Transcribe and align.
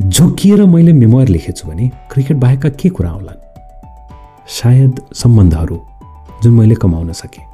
झुकिएर 0.00 0.64
मैले 0.64 0.92
मेमोयर 0.92 1.28
लेखेछु 1.28 1.68
भने 1.68 1.90
क्रिकेट 2.10 2.36
बाहेकका 2.36 2.68
के 2.68 2.88
कुरा 2.88 3.10
आउलान् 3.10 4.48
सायद 4.48 5.00
सम्बन्धहरू 5.14 5.80
जुन 6.42 6.52
मैले 6.52 6.74
कमाउन 6.74 7.12
सकेँ। 7.12 7.44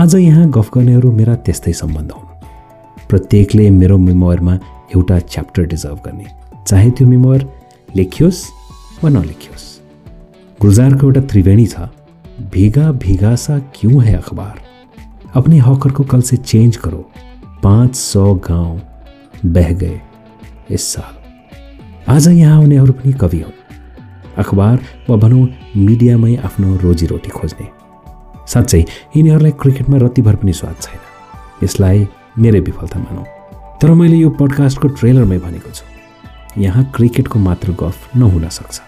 आज 0.00 0.14
यहाँ 0.14 0.50
गफ 0.50 0.70
गर्नेहरू 0.74 1.12
मेरा 1.12 1.34
त्यस्तै 1.36 1.72
सम्बन्ध 1.72 2.10
हुन्। 2.12 2.26
प्रत्येकले 3.08 3.70
मेरो 3.70 3.98
मेमोयरमा 3.98 4.54
एउटा 4.96 5.18
च्याप्टर 5.18 5.62
डिजर्भ 5.62 6.00
गर्ने। 6.06 6.26
चाहे 6.66 6.90
त्यो 6.90 7.06
मेमोयर 7.06 7.46
लेखियोस् 7.96 8.44
वा 9.04 9.10
नलेखियोस्। 9.10 9.68
गुलजारको 10.60 11.06
एउटा 11.06 11.20
त्रिवेणी 11.20 11.66
छ 11.66 11.88
भिगा 12.52 12.90
भिगा 12.92 13.34
सा 13.36 13.58
क्यों 13.58 14.02
है 14.04 14.14
अखबार? 14.14 14.58
अपने 15.34 15.58
हॉकर 15.58 15.90
को 15.90 16.04
कल 16.04 16.22
से 16.22 16.36
चेंज 16.36 16.76
करो। 16.76 17.10
पाँच 17.62 17.96
सौ 17.96 18.34
गाउँ 18.34 18.80
बह 19.46 19.72
गए 19.72 20.00
इस 20.70 20.92
साल। 20.92 21.19
आज 22.08 22.28
यहाँ 22.28 22.56
आउनेहरू 22.56 22.92
पनि 22.92 23.12
कवि 23.12 23.40
हुन्। 23.40 23.52
अखबार 24.38 24.78
वा 25.08 25.16
भनौँ 25.16 25.48
मिडियामै 25.76 26.36
आफ्नो 26.36 26.76
रोजीरोटी 26.76 27.30
खोज्ने। 27.30 27.66
साँच्चै 28.46 28.80
यिनीहरूलाई 29.16 29.52
क्रिकेटमा 29.52 29.96
रत्तिभर 29.96 30.36
पनि 30.36 30.52
स्वाद 30.52 30.76
छैन। 30.82 31.00
यसलाई 31.64 32.08
मेरै 32.38 32.60
विफलता 32.60 32.98
मानौँ। 32.98 33.24
तर 33.82 33.90
मैले 33.90 34.16
यो 34.16 34.30
पडकास्टको 34.30 34.88
ट्रेलरमै 34.88 35.38
भनेको 35.38 35.70
छु। 35.70 35.84
यहाँ 36.60 36.84
क्रिकेटको 36.96 37.38
मात्र 37.38 37.72
गफ 37.72 38.16
नहुन 38.16 38.48
सक्छ। 38.48 38.80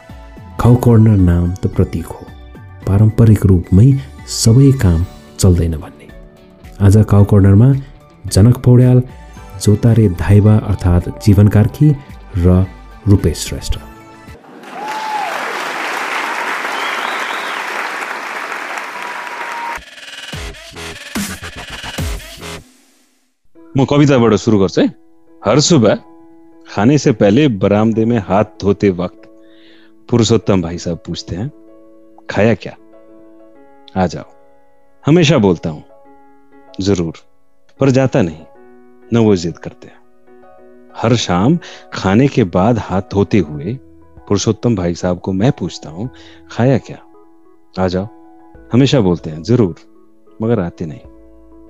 खाउ 0.61 0.75
कर्नर 0.77 1.17
नाम 1.17 1.55
त 1.55 1.67
प्रतीक 1.67 2.07
हो। 2.07 2.27
पारम्परिक 2.89 3.47
रूपमै 3.47 3.89
सबै 4.29 4.73
काम 4.73 5.05
चल्दैन 5.39 5.77
भन्ने। 5.77 6.09
आज 6.81 7.05
काउ 7.09 7.25
कर्नरमा 7.25 7.73
जनक 8.27 8.59
पौड्याल 8.59 9.03
जोतारे 9.63 10.09
धाइबा 10.09 10.57
अर्थात् 10.57 11.25
जीवन 11.25 11.49
कार्की 11.49 11.97
र 12.37 12.65
रूपेश 13.09 13.39
श्रेष्ठ 13.39 13.79
म 23.77 23.85
कविताबाट 23.91 24.35
सुरु 24.35 24.59
गर्छु 24.59 24.81
है। 24.81 24.87
हर 25.43 25.61
सुबह 25.61 25.95
खाने 26.67 26.99
से 26.99 27.13
पहले 27.13 27.47
बरामदे 27.49 28.05
में 28.05 28.19
हाथ 28.19 28.45
धोते 28.61 28.91
वक्त 28.93 29.23
पुरुषोत्तम 30.09 30.63
भाई 30.63 30.79
साहब 30.79 30.99
पूछते 31.07 31.37
हैं, 31.37 31.49
खाया 32.31 32.55
क्या? 32.55 32.77
आ 33.97 34.07
जाओ। 34.07 34.31
हमेशा 35.05 35.39
बोलता 35.39 35.71
हूँ, 35.71 35.83
ज़रूर, 36.81 37.15
पर 37.81 37.91
जाता 37.91 38.23
नहीं 38.23 38.45
न 39.13 39.25
वो 39.25 39.37
जिद 39.37 39.59
करते 39.59 39.89
हर 40.97 41.15
शाम 41.17 41.59
खाने 41.95 42.29
के 42.29 42.45
बाद 42.57 42.79
हाथ 42.79 43.03
धोते 43.13 43.39
हुए 43.39 43.75
पुरुषोत्तम 44.29 44.77
भाई 44.77 44.95
साहब 44.95 45.19
को 45.19 45.33
मैं 45.33 45.51
पूछता 45.53 45.91
हूँ 45.91 46.09
खाया 46.51 46.79
क्या? 46.79 46.99
आ 47.79 47.89
जाओ 47.89 48.09
हमेशा 48.73 49.01
बोलते 49.01 49.31
हैं 49.31 49.43
ज़रूर 49.43 49.75
मगर 50.43 50.61
आते 50.61 50.87
नहीं 50.87 51.01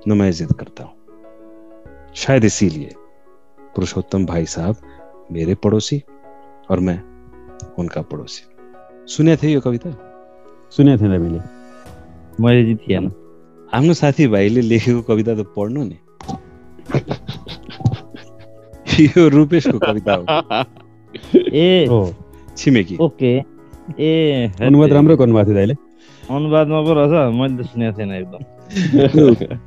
न 0.07 0.17
मैं 0.17 0.31
जिद 0.31 0.51
करता 0.59 0.83
हूँ। 0.83 2.13
शायद 2.15 2.45
इसीलिए 2.45 2.93
पुरुषोत्तम 3.75 4.25
भाई 4.25 4.45
साहब 4.45 4.75
मेरे 5.31 5.55
पड़ोसी 5.55 6.01
और 6.71 6.79
मैं 6.79 6.99
उनका 7.79 8.01
पड़ोसी। 8.01 8.43
सुने 9.13 9.35
थे 9.37 9.51
यो 9.51 9.61
कविता? 9.61 9.89
सुनेको 10.71 11.03
थिएन 11.03 11.21
मैले 11.21 11.39
मैले 12.39 12.63
चाहिँ 12.63 12.77
थिएन 12.77 13.11
आफ्नो 13.73 13.93
साथीभाइले 13.93 14.61
लेखेको 14.61 15.01
कविता 15.01 15.35
त 15.35 15.45
पढ्नु 15.57 15.83
नि। 15.83 15.97
यो 18.99 19.27
रूपेशको 19.29 19.79
कविता 19.79 20.13
हो। 20.13 20.23
ए 21.53 21.85
हो। 21.89 22.13
छिमेकी। 22.57 22.97
ओके। 23.01 23.31
ए 23.99 24.51
अनुवाद 24.61 24.93
राम्रो 24.93 25.17
गर्नुभएको 25.17 25.45
थियो 25.45 25.55
दाइले। 25.55 25.75
अनुवादमा 26.31 26.81
पो 26.81 26.93
रहेछ 26.93 27.33
मैले 27.35 27.63
त 27.63 27.67
सुनेको 27.67 27.97
थिएन 27.97 28.11
एकदम। 28.11 28.41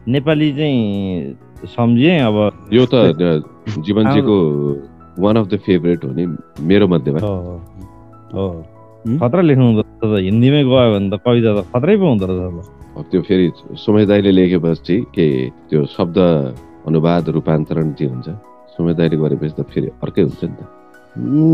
नेपाली 0.12 0.52
चाहिँ 0.52 1.66
सम्झेँ 1.74 2.18
अब 2.20 2.36
यो 2.72 2.86
त 2.94 3.42
जीवनजीको 3.82 4.36
वान 5.18 5.36
अफ 5.36 5.46
द 5.46 5.58
फेभरेट 5.66 6.04
हो 6.04 6.10
नि 6.12 6.26
मेरो 6.62 6.88
मध्येमा। 6.88 7.20
हो 7.20 7.34
हो। 8.32 8.46
खतरा 9.06 9.42
लेख्नु 9.42 9.64
हुँदो 9.64 9.82
रहेछ 9.82 10.00
त 10.02 10.24
हिन्दीमै 10.24 10.62
गयो 10.64 10.90
भने 10.94 11.10
त 11.10 11.20
कविता 11.26 11.50
त 11.60 11.66
खत्रै 11.74 11.96
पो 11.96 12.06
हुँदो 12.08 12.26
रहेछ 12.26 12.74
त्यो 13.10 13.20
फेरि 13.22 13.46
सुमेश 13.76 14.06
दाईले 14.08 14.30
लेखेपछि 14.30 14.96
के 15.14 15.26
त्यो 15.50 15.84
शब्द 15.96 16.18
अनुवाद 16.86 17.28
रूपान्तरण 17.28 17.92
जे 17.98 18.06
हुन्छ? 18.06 18.28
सुमेश 18.74 18.94
दाईले 18.96 19.16
गरेपछि 19.22 19.54
त 19.54 19.60
फेरि 19.70 19.88
अर्कै 20.02 20.22
हुन्छ 20.26 20.42
नि 20.44 20.56
त। 20.58 20.60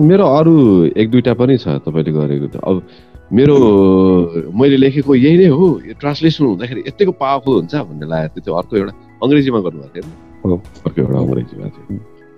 मेरो 0.09 0.25
अरू 0.39 0.55
एक 0.97 1.07
दुईटा 1.11 1.33
पनि 1.39 1.55
छ 1.59 1.79
तपाईँले 1.85 2.13
गरेको 2.13 2.47
त। 2.51 2.57
अब 2.63 2.77
मेरो 3.33 3.57
मैले 4.53 4.77
लेखेको 4.77 5.15
यही 5.15 5.37
नै 5.39 5.49
हो 5.55 5.67
यो 5.89 5.95
ट्रान्सलेसन 6.01 6.45
हुँदाखेरि 6.45 6.81
यत्तिको 6.89 7.13
पावरफुल 7.17 7.55
हुन्छ 7.61 7.75
भन्ने 7.89 8.07
लागेको 8.13 8.35
थियो। 8.37 8.45
त्यो 8.45 8.55
अर्को 8.61 8.73
एउटा 8.77 8.93
अङ्ग्रेजीमा 9.23 9.59
गर्नुभएको 9.67 10.01
थियो? 10.03 10.57
अर्को 10.87 10.99
एउटा 11.01 11.19
अङ्ग्रेजीमा 11.23 11.67
थियो। 11.75 11.85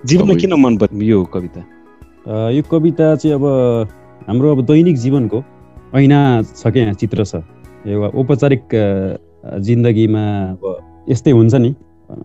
जीवनमा 0.05 0.35
किन 0.41 0.53
मन 0.65 0.75
पर्यो 0.83 1.07
यो 1.09 1.19
कविता? 1.35 1.61
यो 2.55 2.63
कविता 2.71 3.07
चाहिँ 3.17 3.35
अब 3.35 3.45
हाम्रो 4.29 4.49
अब 4.53 4.61
दैनिक 4.69 4.97
जीवनको 5.05 5.39
ऐना 5.97 6.19
छ 6.45 6.63
क्या 6.69 6.83
यहाँ 6.83 6.95
चित्र 7.01 7.25
छ। 7.25 7.41
यो 7.89 7.97
औपचारिक 8.13 8.63
जिन्दगीमा 9.65 10.25
अब 10.53 10.63
यस्तै 11.09 11.31
हुन्छ 11.33 11.55
नि। 11.55 11.71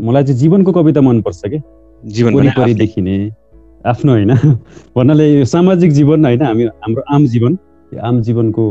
मलाई 0.01 0.23
चाहिँ 0.23 0.39
जीवनको 0.39 0.71
कविता 0.75 1.01
मनपर्छ 1.01 1.41
क्या। 1.47 1.61
जीवन 2.05 2.31
पनि 2.33 2.39
वरिपरि 2.39 2.61
आफ्नै। 2.61 2.73
देखिने 2.79 3.15
आफ्नो 3.85 4.11
होइन। 4.11 4.33
भन्नाले 4.95 5.25
यो 5.33 5.45
सामाजिक 5.45 5.91
जीवन 5.91 6.25
होइन 6.25 6.41
हामी 6.41 6.63
हाम्रो 6.65 7.03
आम 7.15 7.25
जीवन 7.27 7.57
यो 7.91 7.99
आम 7.99 8.21
जीवनको 8.21 8.63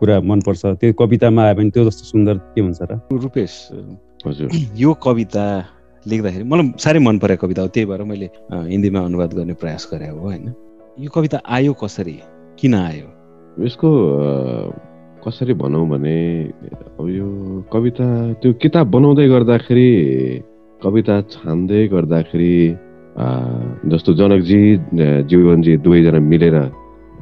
कुरा 0.00 0.20
मनपर्छ। 0.20 0.62
त्यो 0.80 0.92
कवितामा 0.98 1.42
आयो 1.44 1.54
भने 1.54 1.70
त्यो 1.70 1.84
जस्तो 1.84 2.04
सुन्दर 2.04 2.34
के 2.54 2.60
हुन्छ 2.60 2.80
र? 2.82 3.00
रूपेश 3.12 3.52
हजुर। 4.26 4.48
यो 4.76 4.90
कविता 5.02 5.44
लेख्दाखेरि 6.06 6.44
मलाई 6.44 6.72
साह्रै 6.78 7.00
मन 7.00 7.18
परेको 7.18 7.46
कविता 7.46 7.62
हो। 7.62 7.68
त्यही 7.68 7.86
भएर 7.86 8.02
मैले 8.04 8.28
हिन्दीमा 8.50 9.00
अनुवाद 9.00 9.30
गर्ने 9.34 9.54
प्रयास 9.54 9.88
गरे 9.92 10.08
हो 10.08 10.18
होइन। 10.18 10.54
यो 11.00 11.10
कविता 11.10 11.40
आयो 11.46 11.72
कसरी? 11.76 12.16
किन 12.58 12.74
आयो? 12.74 13.08
यसको 13.64 13.88
कसरी 15.20 15.54
भनौँ 15.54 15.86
भने 15.88 16.16
अब 16.96 17.08
यो 17.08 17.26
कविता 17.72 18.06
त्यो 18.40 18.52
किताब 18.56 18.86
बनाउँदै 18.90 19.26
गर्दाखेरि 19.28 19.88
कविता 20.82 21.20
छान्दै 21.32 21.80
गर्दाखेरि 21.92 22.54
जस्तो 23.92 24.12
जनकजी 24.16 24.60
जीवनजी 25.28 25.76
दुवैजना 25.84 26.20
मिलेर 26.24 26.56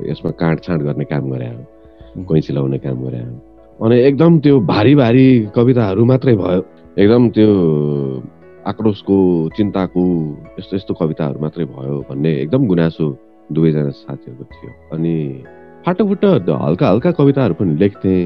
यसमा 0.07 0.31
काँडछाँड 0.39 0.83
गर्ने 0.87 1.05
काम 1.11 1.25
गरे 1.31 1.49
कैँची 2.23 2.53
लाउने 2.55 2.79
काम 2.79 2.99
गरे 3.05 3.19
अनि 3.81 3.97
एकदम 3.99 4.39
त्यो 4.47 4.61
भारी 4.63 4.95
भारी 4.95 5.27
कविताहरू 5.57 6.05
मात्रै 6.05 6.35
भयो। 6.39 6.63
एकदम 7.03 7.29
त्यो 7.35 7.51
आक्रोशको 8.71 9.17
चिन्ताको 9.57 10.05
यस्तो 10.59 10.77
यस्तो 10.77 10.95
कविताहरू 10.95 11.41
मात्रै 11.43 11.65
भयो 11.67 11.99
भन्ने 12.11 12.31
एकदम 12.43 12.67
गुनासो 12.71 13.07
दुवैजना 13.51 13.91
साथीहरूको 13.91 14.45
थियो। 14.55 14.71
अनि 14.95 15.15
फाटोफुट्टो 15.87 16.29
हल्का 16.65 16.87
हल्का 16.89 17.11
कविताहरू 17.11 17.55
पनि 17.59 17.75
लेख्थेँ। 17.83 18.23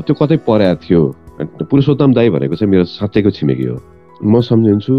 त्यो 0.00 0.14
कतै 0.16 0.36
परेको 0.48 0.80
थियो। 0.84 1.02
पुरुषोत्तम 1.68 2.12
दाई 2.14 2.28
भनेको 2.30 2.54
चाहिँ 2.56 2.70
मेरो 2.72 2.84
साँच्चैको 2.88 3.30
छिमेकी 3.36 3.66
हो। 3.68 3.76
म 4.22 4.40
सम्झिन्छु 4.40 4.94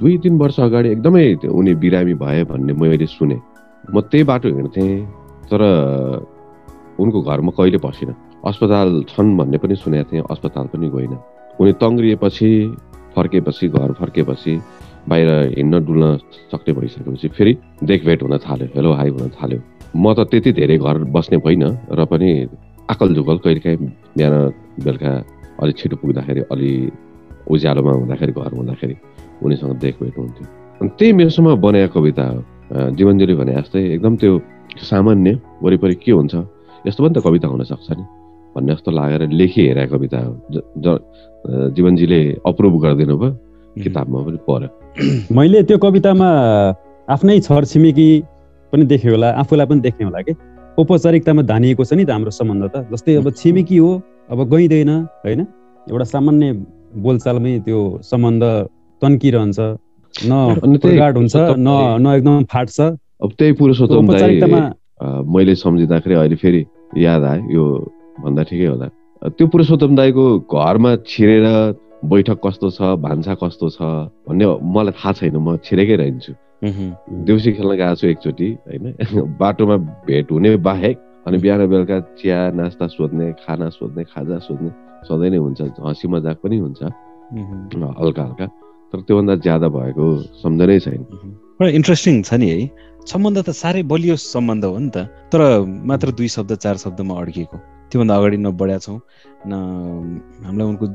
दुई 0.00 0.16
तिन 0.22 0.38
वर्ष 0.38 0.58
अगाडि 0.60 0.88
एकदमै 0.88 1.24
उनी 1.50 1.74
बिरामी 1.82 2.14
भए 2.14 2.44
भन्ने 2.46 2.72
मैले 2.72 3.06
सुने। 3.06 3.38
म 3.84 4.00
त्यही 4.00 4.24
बाटो 4.30 4.48
हिँड्थेँ 4.48 4.90
तर 5.50 5.62
उनको 7.02 7.18
घरमा 7.22 7.50
कहिले 7.58 7.78
पसिनँ 7.82 8.14
अस्पताल 8.46 9.02
छन् 9.10 9.36
भन्ने 9.38 9.58
पनि 9.58 9.74
सुनेको 9.74 10.10
थिएँ 10.10 10.22
अस्पताल 10.30 10.66
पनि 10.70 10.86
गइनँ। 10.86 11.18
उनी 11.60 11.72
तङ्ग्रिएपछि 11.82 12.50
फर्केपछि 13.16 13.68
घर 13.68 13.92
फर्केपछि 13.98 14.54
बाहिर 15.08 15.28
हिँड्न 15.58 15.84
डुल्न 15.86 16.16
सक्ने 16.52 16.72
भइसकेपछि 16.78 17.28
फेरि 17.34 17.52
देखभेट 17.90 18.22
हुन 18.22 18.38
थाल्यो 18.38 18.68
हेलो 18.76 18.92
हाई 18.92 19.08
हुन 19.18 19.28
थाल्यो। 19.34 19.58
म 19.96 20.14
त 20.14 20.30
त्यति 20.30 20.52
धेरै 20.52 20.78
घर 20.78 20.96
बस्ने 21.10 21.36
होइन 21.42 21.64
र 21.90 22.04
पनि 22.06 22.30
आकल 22.86 23.14
झुकल 23.14 23.36
कहिलेकाहीँ 23.44 23.78
बिहान 24.14 24.34
बेलुका 24.86 25.12
अलिक 25.62 25.76
छिटो 25.78 25.96
पुग्दाखेरि 25.98 26.40
अलि 26.54 26.72
उज्यालोमा 27.50 27.92
हुँदाखेरि 27.92 28.32
घर 28.32 28.52
हुँदाखेरि 28.58 28.94
उनीसँग 29.44 29.72
देखभेट 29.84 30.14
हुन्थ्यो 30.18 30.44
अनि 30.80 30.88
त्यही 30.98 31.12
मेरोसम्म 31.18 31.54
बनाएको 31.64 32.00
कविता 32.00 32.24
हो 32.28 32.90
जीवनजुली 32.98 33.34
भने 33.40 33.52
जस्तै 33.58 33.80
एकदम 33.94 34.16
त्यो 34.20 34.32
सामान्य 34.90 35.30
वरिपरि 35.62 35.94
के 36.04 36.12
हुन्छ 36.12 36.34
यस्तो 36.86 37.00
पनि 37.04 37.14
त 37.16 37.24
कविता 37.26 37.46
हुनसक्छ 37.48 37.88
नि। 37.98 38.04
भन्ने 38.54 38.72
जस्तो 38.74 38.90
लागेर 38.90 39.22
लेखी 39.40 39.60
हेरेको 39.66 39.96
कविता 39.96 40.18
हो। 40.24 40.32
ज- 40.84 41.00
जीवनजीले 41.76 42.20
अप्रुभ 42.46 42.74
गरिदिनु 42.82 43.16
भयो 43.18 43.32
किताबमा 43.82 44.18
पनि 44.26 44.38
पऱ्यो 44.48 44.68
मैले 45.36 45.62
त्यो 45.68 45.78
कवितामा 45.78 46.28
आफ्नै 47.08 47.38
छर 47.46 47.64
छिमेकी 47.72 48.08
पनि 48.72 48.84
देखेँ 48.92 49.10
होला 49.10 49.28
आफूलाई 49.42 49.66
पनि 49.66 49.80
देखेँ 49.80 50.04
होला 50.06 50.20
कि। 50.26 50.32
औपचारिकतामा 50.78 51.42
धानिएको 51.42 51.84
छ 51.84 51.92
नि 51.98 52.04
त 52.04 52.10
हाम्रो 52.10 52.30
सम्बन्ध 52.30 52.64
त। 52.74 52.76
जस्तै 52.92 53.14
अब 53.18 53.30
छिमेकी 53.40 53.76
हो 53.76 53.90
अब 54.30 54.38
गइँदैन 54.52 54.90
होइन? 55.24 55.40
एउटा 55.86 56.04
सामान्य 56.14 56.46
बोलचालमै 56.96 57.58
त्यो 57.66 57.80
सम्बन्ध 58.10 58.42
तन्किरहन्छ 59.02 59.58
न 60.14 60.32
हुन्छ 61.16 61.34
न 61.36 61.68
न 62.02 62.14
एकदम 62.16 62.42
फाट्छ। 62.52 62.80
अब 63.22 63.30
त्यही 63.38 63.52
अ, 65.00 65.06
मैले 65.34 65.54
सम्झिँदाखेरि 65.54 66.14
अहिले 66.14 66.36
फेरि 66.36 66.64
याद 66.96 67.22
आयो 67.24 67.50
यो 67.54 67.64
भन्दा 68.24 68.42
ठिकै 68.50 68.66
होला। 68.66 68.88
त्यो 69.38 69.46
पुरुषोत्तम 69.46 69.96
दाईको 69.96 70.24
घरमा 70.50 70.96
छिरेर 71.06 71.46
बैठक 72.04 72.38
कस्तो 72.46 72.70
छ 72.70 72.80
भान्सा 73.02 73.34
कस्तो 73.42 73.68
छ 73.70 73.78
भन्ने 74.28 74.46
मलाई 74.74 74.92
थाहा 74.98 75.12
छैन 75.12 75.36
म 75.36 75.56
छिरेकै 75.64 75.96
रहन्छु। 75.96 76.32
देउसी 77.26 77.52
खेल्न 77.52 77.74
गएको 77.78 77.94
छु 77.94 78.06
एकचोटि 78.06 78.48
होइन? 78.66 78.84
बाटोमा 79.40 79.76
भेट 80.06 80.32
हुने 80.32 80.56
बाहेक 80.66 80.96
अनि 81.26 81.38
बिहान 81.38 81.66
बेलुका 81.70 82.00
चिया 82.18 82.38
नास्ता 82.58 82.86
सोध्ने 82.86 83.32
खाना 83.46 83.68
सोध्ने 83.78 84.04
खाजा 84.04 84.38
सोध्ने 84.46 84.70
सधैँ 85.06 85.30
नै 85.30 85.38
हुन्छ 85.38 85.60
हँसी 85.78 86.08
मजाक 86.08 86.36
पनि 86.42 86.56
हुन्छ। 86.58 86.82
हल्का 88.00 88.22
हल्का। 88.24 88.46
तर 88.90 88.98
त्योभन्दा 89.04 89.34
ज्यादा 89.44 89.68
भएको 89.68 90.04
सम्झनै 90.42 90.78
छैन। 90.80 91.00
इन्ट्रेस्टिङ 91.60 92.22
छ 92.22 92.34
नि 92.40 92.48
है। 92.50 92.60
सम्बन्ध 93.04 93.38
त 93.44 93.50
साह्रै 93.52 93.82
बलियो 93.84 94.16
सम्बन्ध 94.16 94.64
हो 94.64 94.78
नि 94.78 94.90
त। 94.90 95.08
तर 95.32 95.40
मात्र 95.64 96.10
दुई 96.18 96.28
शब्द 96.28 96.54
चार 96.64 96.76
शब्दमा 96.84 97.14
अड्किएको। 97.14 97.56
त्योभन्दा 97.92 98.14
अगाडि 98.16 98.36
न 98.36 98.48
बढ्या 98.52 98.78
छौँ 98.84 99.00
न 99.46 99.52
हामीलाई 100.44 100.66
उनको 100.68 100.86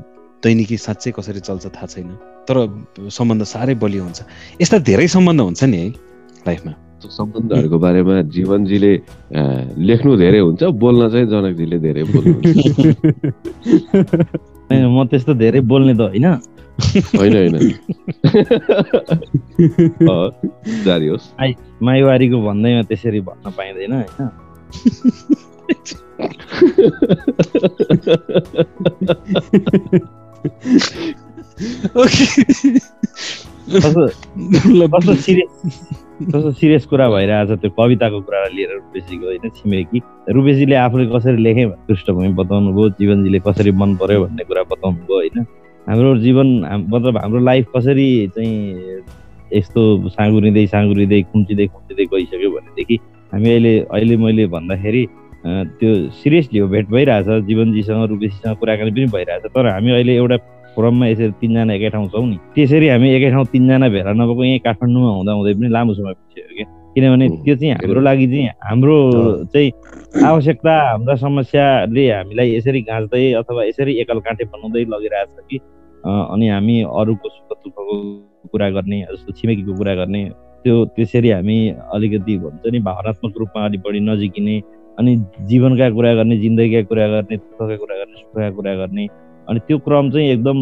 दैनिकी 0.43 0.77
साँच्चै 0.77 1.11
कसरी 1.17 1.39
चल्छ 1.39 1.65
थाहा 1.73 1.87
छैन। 1.87 2.09
तर 2.47 2.55
सम्बन्ध 3.09 3.43
साह्रै 3.43 3.75
बलियो 3.79 4.03
हुन्छ। 4.03 4.19
यस्ता 4.61 4.77
धेरै 4.89 5.07
सम्बन्ध 5.07 5.41
हुन्छ 5.41 5.63
नि 5.63 5.77
है 5.77 5.89
लाइफमा। 6.47 6.73
सम्बन्धहरूको 7.09 7.79
बारेमा 7.79 8.21
जीवनजीले 8.21 9.01
लेख्नु 9.77 10.17
धेरै 10.17 10.39
हुन्छ 10.39 10.63
बोल्न 10.63 11.09
चाहिँ 11.09 11.27
जनकजीले 11.27 11.79
धेरै 11.79 12.03
बोल्नुहुन्छ। 12.03 12.67
होइन, 14.71 14.87
म 14.87 15.07
त्यस्तो 15.07 15.33
धेरै 15.33 15.59
बोल्ने 15.59 15.93
त 15.93 16.01
होइन। 16.01 16.25
होइन 17.15 17.33
होइन। 17.33 17.55
अ, 20.09 20.29
जारी 20.85 21.07
होस्। 21.07 21.31
माइवारीको 21.83 22.41
भन्दैमा 22.41 22.81
त्यसरी 22.81 23.21
भन्न 23.21 23.51
पाइँदैन 23.51 23.93
होइन। 23.93 24.29
कस्तो 33.73 34.07
कस्तो 36.23 36.51
सिरियस 36.51 36.85
कुरा 36.85 37.07
भइरहेछ 37.09 37.49
त्यो 37.61 37.69
कविताको 37.77 38.19
कुरालाई 38.21 38.55
लिएर 38.55 38.71
रुपेशीको 38.73 39.25
होइन 39.25 39.49
छिमेकी 39.57 40.01
रुपेशीले 40.35 40.75
आफूले 40.75 41.05
कसरी 41.13 41.37
लेखेँ 41.43 41.67
पृष्ठभूमि 41.87 42.29
बताउनु 42.39 42.71
भयो 42.73 42.89
जीवनजीले 42.99 43.39
कसरी 43.47 43.71
मन 43.81 43.95
पर्यो 44.01 44.23
भन्ने 44.23 44.43
कुरा 44.43 44.63
बताउनु 44.71 44.97
भयो 45.03 45.15
होइन। 45.17 45.45
हाम्रो 45.87 46.15
जीवन 46.17 46.47
मतलब 46.93 47.17
हाम्रो 47.17 47.39
लाइफ 47.43 47.65
कसरी 47.75 48.07
चाहिँ 48.35 49.01
यस्तो 49.53 49.81
साँगुरिँदै 50.09 50.65
साँगुरिँदै 50.73 51.21
खुम्चिँदै 51.31 51.67
खुम्चिँदै 51.67 52.05
गइसक्यो 52.13 52.49
भनेदेखि 52.55 52.95
हामी 53.33 53.49
अहिले 53.49 53.73
अहिले 53.91 54.17
मैले 54.23 54.47
भन्दाखेरि 54.55 55.03
त्यो 55.79 55.91
सिरियसली 56.23 56.59
हो 56.59 56.67
भेट 56.73 56.89
भइरहेछ 56.89 57.27
जीवनजीसँग 57.47 58.05
रुपेशीसँग 58.09 58.57
कुराकानी 58.57 58.91
पनि 58.91 59.05
भइरहेछ 59.15 59.51
तर 59.55 59.67
हामी 59.67 59.91
अहिले 59.91 60.15
एउटा 60.15 60.37
फोरममा 60.75 61.05
यसरी 61.07 61.31
तिनजना 61.41 61.73
एकै 61.73 61.89
ठाउँ 61.95 62.07
छौँ 62.13 62.25
नि। 62.29 62.37
त्यसरी 62.55 62.87
हामी 62.89 63.09
एकै 63.17 63.29
ठाउँ 63.31 63.45
तिनजना 63.53 63.87
भेला 63.95 64.11
नभएको 64.13 64.43
यहीँ 64.43 64.59
काठमाडौँमा 64.65 65.09
हुँदा 65.17 65.31
हुँदै 65.37 65.53
पनि 65.59 65.69
लामो 65.75 65.93
समय 65.93 66.13
पुग्यो 66.13 66.55
क्या। 66.57 66.65
किनभने 66.95 67.25
हुँ, 67.27 67.37
त्यो 67.45 67.55
चाहिँ 67.55 67.73
हाम्रो 67.73 68.01
लागि 68.01 68.25
चाहिँ 68.27 68.47
हाम्रो 68.69 68.97
चाहिँ 69.53 69.69
आवश्यकता 70.29 70.73
हाम्रा 70.89 71.15
समस्याले 71.25 72.03
हामीलाई 72.11 72.47
यसरी 72.55 72.81
गाँच्दै 72.89 73.23
अथवा 73.41 73.63
यसरी 73.65 73.91
एकल 74.01 74.19
काँटे 74.25 74.43
बनाउँदै 74.53 74.83
लगिरहेछ 74.93 75.29
कि 75.49 75.57
अ, 76.05 76.09
अनि 76.33 76.47
हामी 76.53 76.75
अरूको 76.99 77.29
सुख 77.29 77.57
दुःखको 77.65 77.95
कुरा 78.51 78.69
गर्ने 78.77 78.99
जस्तो 79.11 79.31
छिमेकीको 79.39 79.73
कुरा 79.77 79.93
गर्ने 79.95 80.21
त्यो 80.63 80.75
त्यसरी 80.95 81.29
हामी 81.31 81.57
अलिकति 81.95 82.37
भन्छ 82.43 82.63
नि 82.73 82.79
भावनात्मक 82.87 83.33
रूपमा 83.41 83.65
अलिक 83.65 83.81
बढी 83.85 83.99
नजिकिने 84.09 84.55
अनि 84.99 85.11
जीवनका 85.49 85.89
कुरा 85.97 86.13
गर्ने 86.15 86.37
जिन्दगीका 86.43 86.81
कुरा 86.89 87.07
गर्ने 87.13 87.35
दुःखका 87.37 87.75
कुरा 87.81 87.95
गर्ने 87.97 88.15
सुखका 88.21 88.49
कुरा 88.57 88.73
गर्ने 88.81 89.07
अनि 89.49 89.59
त्यो 89.67 89.77
क्रम 89.85 90.09
चाहिँ 90.11 90.29
एकदम 90.29 90.59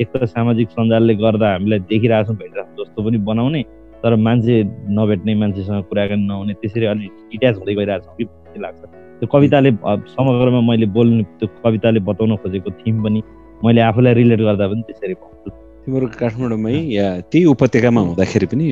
एक 0.00 0.08
त 0.16 0.24
सामाजिक 0.26 0.68
सञ्जालले 0.70 1.14
गर्दा 1.14 1.52
हामीलाई 1.52 1.78
देखिरहेछौँ 1.90 2.36
भेटिरहेछौँ 2.36 2.84
जस्तो 2.84 3.02
पनि 3.02 3.18
बनाउने 3.28 3.62
तर 4.02 4.16
मान्छे 4.26 4.54
नभेट्ने 4.90 5.34
मान्छेसँग 5.34 5.82
कुराकानी 5.88 6.26
नहुने 6.26 6.52
त्यसरी 6.60 6.86
अलिक 6.86 7.12
डिट्याच 7.30 7.54
हुँदै 7.58 7.74
गइरहेछौँ 7.74 8.14
कि 8.16 8.24
भन्ने 8.24 8.60
लाग्छ। 8.62 8.80
त्यो 9.18 9.26
कविताले 9.34 9.70
समग्रमा 10.14 10.60
मैले 10.60 10.86
बोल्ने 10.96 11.22
त्यो 11.38 11.48
कविताले 11.64 12.00
बताउन 12.10 12.36
खोजेको 12.42 12.70
थिम 12.80 13.02
पनि 13.04 13.20
मैले 13.64 13.80
आफूलाई 13.80 14.14
रिलेट 14.20 14.40
गर्दा 14.40 14.66
पनि 14.68 14.82
त्यसरी 14.88 15.14
पाउँछु 15.14 15.50
तिम्रो 15.84 16.06
काठमाडौँमै 16.20 16.76
या 16.98 17.06
त्यही 17.30 17.44
उपत्यकामा 17.54 18.00
हुँदाखेरि 18.00 18.46
पनि 18.52 18.64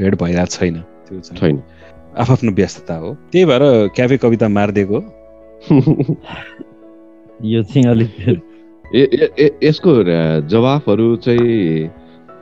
भेट 0.00 0.14
भइरहेको 0.22 0.52
छैन 0.56 0.76
त्यो 1.06 1.20
छैन। 1.28 1.56
आफ्नो 2.18 2.50
व्यस्तता 2.52 2.94
हो। 2.96 3.08
त्यही 3.32 3.44
भएर 3.46 3.62
क्याफे 3.94 4.16
कविता 4.24 4.48
मारिदिएको। 4.48 4.98
यो 7.52 7.62
चाहिँ 7.62 7.86
अलिक 7.86 8.49
यसको 8.94 9.90
जवाफहरू 10.50 11.16
चाहिँ 11.16 11.88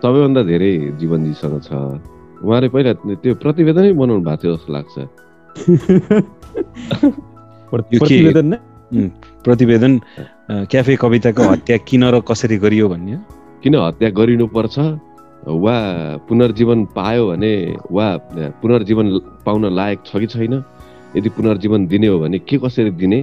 सबैभन्दा 0.00 0.42
धेरै 0.42 0.72
जीवनजीसँग 0.96 1.60
छ। 1.60 1.70
उहाँले 2.40 2.68
पहिला 2.72 2.92
त्यो 3.20 3.34
प्रतिवेदनै 3.42 3.92
बनाउनु 3.92 4.24
भएको 4.24 4.36
थियो 4.40 4.52
जस्तो 4.56 4.72
लाग्छ। 4.72 4.96
प्रतिवेदन 9.44 10.00
क्याफे 10.70 10.94
कविताको 10.96 11.42
हत्या 11.42 11.76
किन 11.88 12.04
र 12.08 12.20
कसरी 12.24 12.56
गरियो 12.56 12.88
भन्ने? 12.88 13.16
किन 13.62 13.74
हत्या 13.76 14.08
गरिनुपर्छ? 14.16 14.76
वा 15.44 15.76
पुनर्जीवन 16.28 16.84
पायो 16.96 17.26
भने 17.28 17.52
वा 17.92 18.06
पुनर्जीवन 18.62 19.06
पाउन 19.44 19.64
लायक 19.74 19.98
छ 20.06 20.16
कि 20.16 20.26
छैन? 20.26 20.64
यदि 21.16 21.28
पुनर्जीवन 21.28 21.86
दिने 21.86 22.06
हो 22.06 22.18
भने 22.20 22.38
के 22.38 22.56
कसरी 22.58 22.90
दिने? 22.96 23.20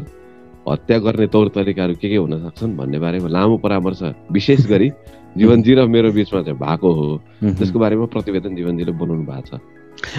हत्या 0.70 0.98
गर्ने 1.06 1.28
तौर 1.34 1.48
तरिकाहरू 1.56 1.94
के 2.02 2.10
के 2.10 2.18
हुन 2.18 2.34
सक्छन् 2.44 2.76
भन्ने 2.78 3.00
बारेमा 3.00 3.30
लामो 3.30 3.58
परामर्श 3.62 4.02
विशेष 4.34 4.66
गरी 4.68 4.90
जीवनजी 5.38 5.74
र 5.76 5.86
मेरो 5.86 6.12
बिचमा 6.12 6.42
चाहिँ 6.42 6.60
भएको 6.60 6.90
हो। 6.98 7.06
त्यसको 7.44 7.78
बारेमा 7.80 8.06
प्रतिवेदन 8.10 8.56
जीवनजीले 8.56 8.92
बनाउनु 8.98 9.26
भएको 9.30 9.46
छ। 9.46 9.60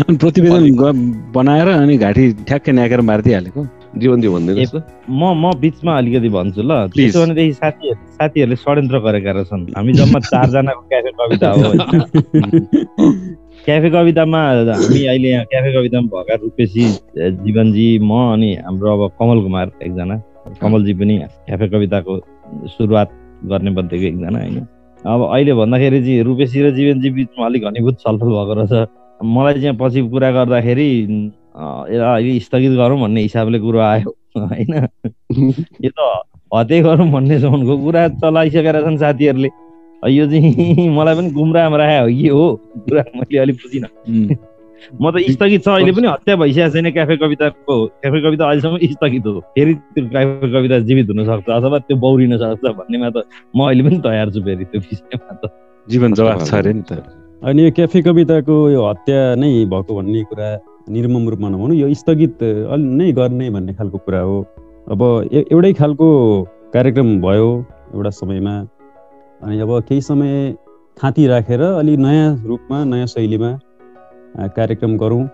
अनि 0.07 0.17
प्रतिवेदन 0.17 0.65
बनाएर 1.35 1.69
अनि 1.69 1.97
घाँटी 1.99 2.25
ठ्याक्कै 2.47 2.73
न्याकेर 2.73 3.01
मारिदिइहालेको? 3.01 3.61
जीवनजी 3.97 4.29
भनिदिनुहोस् 4.29 4.75
त। 4.77 4.79
म 5.09 5.23
म 5.41 5.45
बिचमा 5.57 5.93
अलिकति 5.99 6.29
भन्छु 6.37 6.63
ल. 6.63 6.73
त्यसो 6.93 7.21
भनेदेखि 7.25 7.53
साथी 7.53 7.87
साथीहरूले 8.17 8.57
षड्यन्त्र 8.57 8.97
गरेका 9.03 9.31
रहेछन्। 9.37 9.63
हामी 9.77 9.93
जम्मा 9.99 10.19
चारजनाको 10.21 10.83
क्याफे 10.91 11.11
कविता 11.17 11.49
हो? 11.57 11.69
क्याफे 13.67 13.89
कवितामा 13.91 14.41
हामी 14.69 15.01
अहिले 15.07 15.29
यहाँ 15.29 15.45
क्याफे 15.51 15.71
कवितामा 15.75 16.07
भएका 16.13 16.35
रूपेशी 16.45 16.85
जीवनजी 17.45 17.89
म 18.05 18.13
अनि 18.37 18.51
हाम्रो 18.63 18.89
अब 18.95 19.03
कमल 19.19 19.39
कुमार 19.43 19.67
एकजना। 19.83 20.17
कमलजी 20.61 20.95
पनि 20.95 21.19
क्याफे 21.47 21.69
कविताको 21.69 22.21
सुरुवात 22.67 23.11
गर्ने 23.45 23.71
मध्येको 23.71 24.05
एकजना 24.05 24.39
होइन। 24.39 24.67
अब 25.07 25.21
अहिले 25.33 25.55
भन्दाखेरि 25.55 26.01
चाहिँ 26.01 26.23
रूपेशी 26.23 26.63
र 26.63 26.71
जीवनजी 26.71 27.11
बिचमा 27.11 27.47
अलिक 27.47 27.63
घनीभूत 27.63 27.99
छलफल 28.01 28.29
भएको 28.29 28.55
रहेछ। 28.55 28.89
मलाई 29.25 29.61
चाहिँ 29.61 29.77
पछि 29.77 30.01
कुरा 30.09 30.31
गर्दाखेरि 30.31 30.89
अँ, 31.57 31.89
यो 31.91 32.39
स्थगित 32.39 32.73
गरौँ 32.73 33.01
भन्ने 33.01 33.21
हिसाबले 33.21 33.59
कुरो 33.59 33.79
आयो 33.81 34.11
होइन? 34.37 34.75
यो 35.85 35.91
त 35.91 36.23
हत्या 36.55 36.83
गरौँ 36.83 37.11
भन्नेसम्मको 37.11 37.77
कुरा 37.85 38.09
चलाइसकेका 38.09 38.81
छन् 38.81 38.99
साथीहरूले। 38.99 39.49
यो 40.11 40.27
चाहिँ 40.27 40.89
मलाई 40.99 41.15
पनि 41.15 41.31
गुमराहमा 41.31 41.77
राखेको 41.77 42.05
हो 42.05 42.09
कि 42.17 42.29
हो? 42.29 42.57
कुरा 42.91 43.03
मैले 43.17 43.39
अलिक 43.39 43.57
बुझिनँ। 43.57 43.89
म 45.01 45.11
त 45.11 45.23
स्थगित 45.35 45.65
छ 45.65 45.69
अहिले 45.69 45.93
पनि 45.99 46.07
हत्या 46.09 46.37
भइसकेको 46.37 46.71
छैन 46.75 46.91
क्याफे 46.97 47.17
कविताको 47.17 47.75
क्याफे 47.87 48.21
कविता 48.23 48.45
अहिलेसम्म 48.47 48.77
स्थगित 48.93 49.27
हो। 49.27 49.41
फेरि 49.57 49.75
त्यो 49.75 50.09
क्याफे 50.09 50.53
कविता 50.53 50.79
जीवित 50.89 51.07
हुन 51.11 51.25
सक्छ 51.27 51.49
अथवा 51.59 51.79
त्यो 51.87 51.97
बौरिन 52.05 52.37
सक्छ 52.39 52.65
भन्नेमा 52.81 53.11
त 53.11 53.25
म 53.57 53.69
अहिले 53.69 53.83
पनि 53.89 53.99
तयार 54.07 54.31
छु 54.31 54.41
फेरि 54.49 54.65
त्यो 54.65 54.81
विषयमा 54.81 55.33
त। 55.41 55.53
जीवन 55.87 56.13
जवाफ 56.15 56.47
छ 56.49 56.55
अरे 56.55 56.73
नि 56.73 56.83
त। 56.89 56.93
अनि 57.43 57.65
यो 57.65 57.71
क्याफे 57.79 58.01
कविताको 58.03 58.55
यो 58.71 58.81
हत्या 58.89 59.21
नै 59.41 59.51
भएको 59.73 59.93
भन्ने 59.97 60.23
कुरा 60.31 60.49
निर्मम 60.97 61.29
रूपमा 61.29 61.49
नभनौँ 61.49 61.77
यो 61.77 61.87
स्थगित 61.95 62.43
अलि 62.75 62.85
नै 62.99 63.13
गर्ने 63.13 63.51
भन्ने 63.51 63.73
खालको 63.75 63.99
कुरा 64.07 64.21
हो। 64.21 64.39
अब 64.93 65.03
एउटै 65.33 65.73
खालको 65.81 66.09
कार्यक्रम 66.75 67.09
भयो 67.21 67.49
एउटा 67.95 68.11
समयमा 68.21 68.55
अनि 69.43 69.61
अब 69.61 69.71
केही 69.89 70.01
समय 70.01 70.33
थाँती 70.99 71.27
राखेर 71.27 71.63
अलि 71.63 71.97
नयाँ 71.97 72.29
रूपमा 72.47 72.79
नयाँ 72.85 73.07
शैलीमा 73.07 73.51
कार्यक्रम 74.39 74.97
गरौँ 74.97 75.29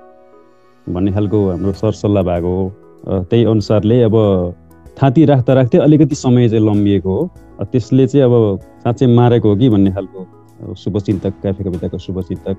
भन्ने 0.88 1.12
खालको 1.12 1.50
हाम्रो 1.50 1.72
सरसल्लाह 1.72 2.22
भएको 2.22 2.48
हो। 2.48 3.24
त्यही 3.24 3.44
अनुसारले 3.44 4.02
अब 4.02 4.54
थाँती 5.02 5.24
राख्दा 5.24 5.54
राख्दै 5.54 5.78
अलिकति 5.78 6.14
समय 6.14 6.48
चाहिँ 6.48 6.66
लम्बिएको 6.66 7.20
हो। 7.20 7.30
त्यसले 7.64 8.06
चाहिँ 8.06 8.24
अब 8.24 8.60
साँच्चै 8.62 9.06
मारेको 9.06 9.50
हो 9.50 9.56
कि 9.56 9.68
भन्ने 9.68 9.90
खालको 9.90 10.26
शुभचिन्तक 10.74 11.30
क्याफे 11.30 11.64
कविताको 11.64 11.98
शुभचिन्तक 11.98 12.56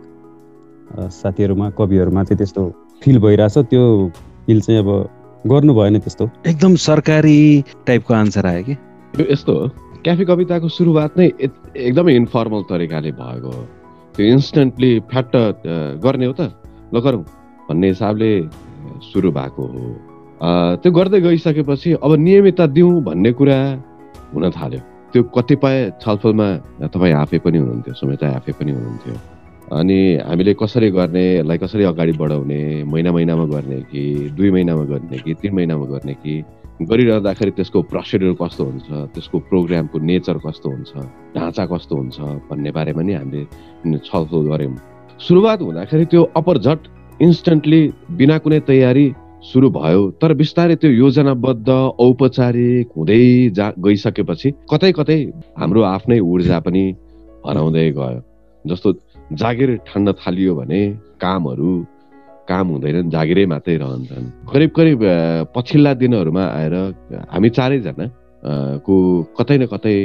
साथीहरूमा 1.00 1.70
कविहरूमा 1.70 2.24
चाहिँ 2.24 2.38
त्यस्तो 2.38 2.74
फिल 3.04 3.20
भइरहेछ। 3.20 3.58
त्यो 3.58 4.12
फिल 4.46 4.62
चाहिँ 4.62 4.80
अब 4.80 5.10
गर्नु 5.48 5.74
भएन 5.74 6.00
त्यस्तो। 6.00 6.30
एकदम 6.48 6.76
सरकारी 6.76 7.64
टाइपको 7.88 8.14
आन्सर 8.14 8.46
आयो 8.46 8.64
कि? 8.64 8.72
यो 9.20 9.26
यस्तो 9.32 9.60
हो। 9.60 9.68
क्याफे 10.04 10.26
कविताको 10.26 10.70
सुरुवात 10.70 11.18
नै 11.18 11.26
एक- 11.42 11.78
एकदमै 11.78 12.16
इन्फर्मल 12.16 12.62
तरिकाले 12.62 13.12
भएको 13.12 13.52
हो। 13.52 13.68
त्यो 14.16 14.26
इन्स्टेन्टली 14.26 14.92
फ्याट 15.10 15.32
गर्ने 16.06 16.26
हो 16.26 16.34
त। 16.40 16.42
ल 16.94 17.00
गरौँ 17.02 17.24
भन्ने 17.70 17.88
हिसाबले 17.88 18.32
सुरु 19.10 19.30
भएको 19.34 19.64
हो। 19.74 19.84
त्यो 20.82 20.92
गर्दै 20.92 21.20
गइसकेपछि 21.26 21.90
अब 22.04 22.12
नियमितता 22.22 22.66
दिउँ 22.78 22.94
भन्ने 23.04 23.32
कुरा 23.34 23.58
हुन 24.34 24.44
थाल्यो। 24.54 24.82
त्यो 25.14 25.22
कतिपय 25.36 25.78
छलफलमा 26.02 26.48
तपाईँ 26.94 27.14
आफै 27.22 27.38
पनि 27.46 27.58
हुनुहुन्थ्यो 27.58 27.94
सुमिता 27.94 28.28
आफै 28.38 28.52
पनि 28.58 28.72
हुनुहुन्थ्यो। 28.78 29.16
अनि 29.74 30.00
हामीले 30.30 30.54
कसरी 30.62 30.90
गर्ने 30.94 31.26
यसलाई 31.42 31.58
कसरी 31.58 31.84
अगाडि 31.90 32.14
बढाउने 32.22 32.62
महिना 32.86 33.12
महिनामा 33.18 33.46
गर्ने 33.54 33.78
कि 33.90 34.02
दुई 34.38 34.50
महिनामा 34.52 34.84
गर्ने 34.94 35.18
कि 35.26 35.34
तिन 35.42 35.54
महिनामा 35.56 35.86
गर्ने 35.94 36.14
कि 36.22 36.34
गरिरहँदाखेरि 36.82 37.52
त्यसको 37.52 37.82
प्रोसिड्युर 37.92 38.34
कस्तो 38.42 38.64
हुन्छ 38.66 38.90
त्यसको 39.14 39.40
प्रोग्रामको 39.50 40.00
नेचर 40.00 40.38
कस्तो 40.46 40.70
हुन्छ 40.70 40.92
ढाँचा 41.36 41.66
कस्तो 41.66 41.96
हुन्छ 41.96 42.18
भन्ने 42.50 42.72
बारेमा 42.72 43.02
नि 43.02 43.14
हामीले 43.14 43.98
छलफल 44.04 44.42
गऱ्यौँ। 44.52 44.76
सुरुवात 45.20 45.62
हुँदाखेरि 45.62 46.06
त्यो 46.12 46.24
अपरझट 46.36 46.80
इन्स्टेन्टली 47.22 47.82
बिना 48.18 48.38
कुनै 48.44 48.60
तयारी 48.68 49.06
सुरु 49.44 49.70
भयो 49.70 50.02
तर 50.22 50.34
बिस्तारै 50.34 50.76
त्यो 50.82 50.92
योजनाबद्ध 50.92 51.70
औपचारिक 51.70 52.88
हुँदै 52.98 53.22
जा 53.54 53.72
गइसकेपछि 53.78 54.52
कतै 54.72 54.92
कतै 54.98 55.20
हाम्रो 55.60 55.82
आफ्नै 55.94 56.20
ऊर्जा 56.20 56.60
पनि 56.66 56.84
हराउँदै 57.46 57.90
गयो। 57.92 58.20
जस्तो 58.66 58.90
जागिर 59.40 59.70
ठान्न 59.88 60.12
थालियो 60.20 60.56
भने 60.56 60.82
कामहरू 61.22 61.72
काम 62.50 62.68
हुँदैनन् 62.68 63.10
जागिरै 63.10 63.46
मात्रै 63.54 63.76
रहन्छन्। 63.84 64.26
करिब 64.52 64.70
करिब 64.78 65.00
पछिल्ला 65.56 65.94
दिनहरूमा 66.02 66.44
आएर 66.60 66.76
हामी 67.32 67.50
चारैजना 67.58 68.06
को 68.86 68.96
कतै 69.40 69.58
न 69.58 69.64
कतै 69.74 69.96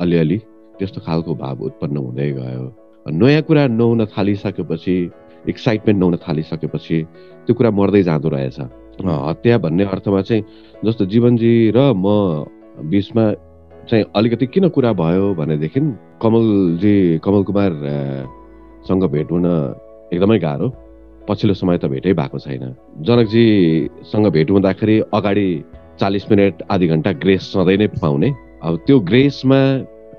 अलिअलि 0.00 0.38
त्यस्तो 0.78 1.00
खालको 1.06 1.32
भाव 1.36 1.56
उत्पन्न 1.68 1.96
हुँदै 1.96 2.30
गयो। 2.40 2.64
नयाँ 3.06 3.42
कुरा 3.48 3.66
नहुन 3.68 4.00
थालिसकेपछि 4.16 4.94
एक्साइटमेन्ट 5.48 5.98
नहुन 6.00 6.16
थालिसकेपछि 6.24 6.96
त्यो 7.44 7.52
कुरा 7.54 7.70
मर्दै 7.70 8.02
जाँदो 8.08 8.28
रहेछ। 8.32 8.58
हत्या 9.02 9.58
भन्ने 9.58 9.84
अर्थमा 9.84 10.20
चाहिँ 10.22 10.42
जस्तो 10.84 11.04
जीवनजी 11.12 11.52
र 11.76 11.92
म 11.92 12.06
बिचमा 12.88 13.24
चाहिँ 13.88 14.04
अलिकति 14.16 14.46
किन 14.46 14.68
कुरा 14.72 14.92
भयो 14.92 15.34
भनेदेखि 15.34 15.80
कमलजी 16.22 16.94
कमल 17.24 17.42
कुमार 17.48 17.72
अ, 17.72 17.96
सँग 18.88 19.04
भेट 19.12 19.28
हुन 19.32 19.46
एकदमै 20.14 20.38
गाह्रो। 20.38 20.68
पछिल्लो 21.28 21.54
समय 21.54 21.78
त 21.78 21.84
भेटै 21.86 22.12
भएको 22.12 22.38
छैन। 22.38 22.64
जनकजीसँग 23.06 24.26
भेट 24.34 24.50
हुँदाखेरि 24.50 24.96
अगाडि 25.14 25.48
चालिस 26.00 26.24
मिनट 26.30 26.62
आधी 26.70 26.86
घन्टा 26.88 27.12
ग्रेस 27.22 27.42
सधैँ 27.52 27.76
नै 27.78 27.86
पाउने। 28.02 28.28
अब 28.62 28.72
त्यो 28.86 28.98
ग्रेसमा 29.00 29.60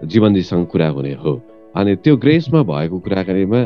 जीवनजीसँग 0.08 0.66
कुरा 0.72 0.88
हुने 0.96 1.14
हो। 1.24 1.34
अनि 1.76 1.96
त्यो 2.04 2.16
ग्रेसमा 2.18 2.62
भएको 2.64 3.00
कुराकानीमा 3.00 3.62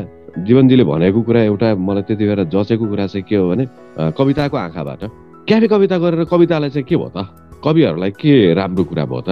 जीवनजीले 0.46 0.84
भनेको 0.84 1.20
कुरा 1.22 1.42
एउटा 1.42 1.68
मलाई 1.74 2.02
त्यति 2.08 2.24
बेला 2.26 2.44
जचेको 2.54 2.84
कुरा 2.86 3.06
चाहिँ 3.06 3.24
के 3.28 3.36
हो 3.36 3.48
भने 3.48 3.64
कविताको 4.18 4.56
आँखाबाट। 4.56 5.02
क्याफे 5.48 5.66
कविता 5.68 5.96
गरेर 5.98 6.24
कवितालाई 6.30 6.70
चाहिँ 6.70 6.86
के 6.88 6.96
भयो 6.96 7.10
त? 7.16 7.18
कविहरूलाई 7.64 8.10
के 8.20 8.54
राम्रो 8.54 8.84
कुरा 8.84 9.04
भयो 9.04 9.20
त? 9.26 9.30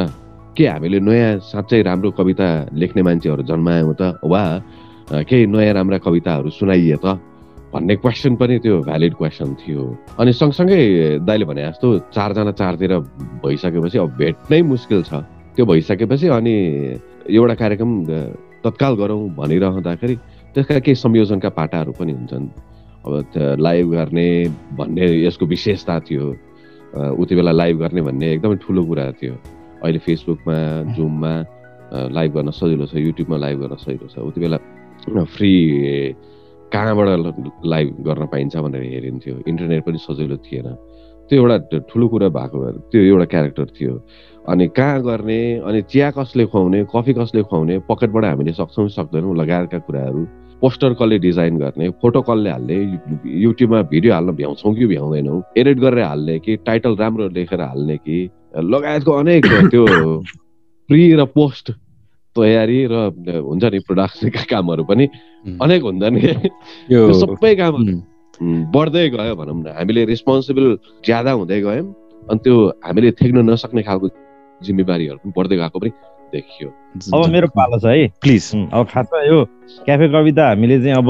के 0.57 0.67
हामीले 0.67 1.01
नयाँ 1.01 1.39
साँच्चै 1.47 1.83
राम्रो 1.83 2.11
कविता 2.17 2.47
लेख्ने 2.75 3.03
मान्छेहरू 3.03 3.43
जन्मायौँ 3.45 3.95
त? 4.01 4.03
वा 4.25 4.43
केही 5.29 5.47
नयाँ 5.47 5.75
राम्रा 5.75 5.99
कविताहरू 6.01 6.51
सुनाइए 6.51 6.97
त? 7.05 7.21
भन्ने 7.77 7.95
क्वेसन 8.01 8.37
पनि 8.41 8.59
त्यो 8.65 8.81
भ्यालिड 8.89 9.15
क्वेसन 9.21 9.49
थियो। 9.61 9.83
अनि 10.17 10.33
सँगसँगै 10.33 10.81
दाइले 11.29 11.45
भने 11.45 11.63
जस्तो 11.69 11.89
चारजना 12.17 12.53
चारतिर 12.57 12.93
भइसकेपछि 13.45 13.99
अब 14.01 14.11
भेट्नै 14.17 14.61
मुस्किल 14.73 15.03
छ। 15.05 15.21
त्यो 15.53 15.65
भइसकेपछि 15.69 16.27
अनि 16.33 16.55
एउटा 17.29 17.55
कार्यक्रम 17.55 17.93
तत्काल 18.65 18.95
गरौँ 18.97 19.21
भनिरहँदाखेरि 19.37 20.17
त्यसका 20.57 20.79
केही 20.81 20.95
संयोजनका 20.97 21.49
पाटाहरू 21.53 21.93
पनि 22.01 22.13
हुन्छन्। 22.13 22.47
अब 23.05 23.13
लाइभ 23.61 23.87
गर्ने 23.93 24.29
भन्ने 24.73 25.05
यसको 25.27 25.45
विशेषता 25.47 26.01
थियो। 26.01 26.25
उति 27.21 27.35
बेला 27.37 27.53
लाइभ 27.53 27.77
गर्ने 27.79 28.01
भन्ने 28.03 28.27
एकदमै 28.33 28.57
ठुलो 28.65 28.83
कुरा 28.89 29.05
थियो। 29.21 29.35
अहिले 29.85 29.99
फेसबुकमा 30.01 30.57
जुममा 30.97 31.35
लाइभ 32.09 32.31
गर्न 32.35 32.51
सजिलो 32.51 32.87
छ 32.89 32.97
युट्युबमा 32.97 33.37
लाइभ 33.37 33.59
गर्न 33.61 33.77
सजिलो 33.85 34.07
छ। 34.09 34.19
उति 34.25 34.41
बेला 34.41 34.59
फ्री 35.07 35.53
कहाँबाट 36.73 37.09
लाइभ 37.67 37.97
गर्न 38.07 38.27
पाइन्छ 38.33 38.57
भनेर 38.57 38.83
हेरिन्थ्यो। 38.83 39.35
इन्टरनेट 39.49 39.85
पनि 39.85 39.99
सजिलो 39.99 40.37
थिएन। 40.37 40.69
त्यो 41.29 41.37
एउटा 41.43 41.79
ठुलो 41.91 42.09
कुरा 42.09 42.29
भएको 42.29 42.59
भएर 42.59 42.77
त्यो 42.91 43.03
एउटा 43.03 43.25
क्यारेक्टर 43.25 43.67
थियो। 43.81 43.95
अनि 44.49 44.67
कहाँ 44.69 45.03
गर्ने 45.03 45.41
अनि 45.59 45.83
चिया 45.83 46.11
कसले 46.11 46.47
खुवाउने 46.47 46.87
कफी 46.95 47.13
कसले 47.15 47.43
खुवाउने 47.43 47.79
पकेटबाट 47.91 48.25
हामीले 48.25 48.53
सक्छौँ 48.53 48.89
सक्दैनौँ 48.89 49.37
लगायतका 49.37 49.79
कुराहरू। 49.79 50.25
पोस्टर 50.61 50.95
कसले 50.95 51.19
डिजाइन 51.19 51.59
गर्ने 51.59 51.89
फोटो 52.03 52.23
कसले 52.23 52.51
हाल्ने 52.51 52.77
युट्युबमा 53.43 53.83
भिडियो 53.93 54.13
हाल्न 54.15 54.31
भ्याउँछौँ 54.33 54.75
कि 54.75 54.87
भ्याउँदैनौँ 54.87 55.43
एडिट 55.59 55.79
गरेर 55.79 56.05
हाल्ने 56.05 56.39
कि 56.39 56.57
टाइटल 56.57 56.97
राम्रो 56.97 57.29
लेखेर 57.29 57.61
हाल्ने 57.61 57.97
कि 57.97 58.19
लगायतको 58.57 59.13
अनेक 59.13 59.47
त्यो 59.71 59.87
प्री 60.89 61.13
र 61.15 61.25
पोस्ट 61.25 61.73
तयारी 62.37 62.79
र 62.93 62.95
हुन्छ 63.41 63.65
नि 63.65 63.79
प्रोडक्सनका 63.89 64.43
कामहरू 64.51 64.85
पनि 64.85 65.05
अनेक 65.61 65.83
हुन्छन् 65.89 66.15
नि। 66.15 66.23
यो 66.93 67.01
सबै 67.21 67.55
कामहरू 67.57 67.95
बढ्दै 68.75 69.05
गयो 69.11 69.35
भनौँ 69.41 69.57
न। 69.57 69.67
हामीले 69.77 70.05
रेस्पोन्सिबल 70.13 70.67
ज्यादा 71.05 71.31
हुँदै 71.33 71.61
गयौँ। 71.67 71.87
अनि 72.31 72.39
त्यो 72.45 72.55
हामीले 72.85 73.11
थेग्न 73.19 73.39
नसक्ने 73.51 73.83
खालको 73.83 74.07
जिम्मेवारीहरू 74.61 75.19
पनि 75.23 75.33
बढ्दै 75.37 75.57
गएको 75.57 75.79
पनि 75.81 75.91
देखियो। 76.33 76.69
अब 77.15 77.29
मेरो 77.31 77.49
पालो 77.57 77.79
छ 77.79 77.85
है। 77.87 78.07
प्लिज 78.23 78.45
अब 78.73 78.87
खासमा 78.93 79.23
यो। 79.25 79.45
क्याफे 79.85 80.09
कविता 80.09 80.49
हामीले 80.49 80.79
चाहिँ 80.81 80.97
अब 80.97 81.09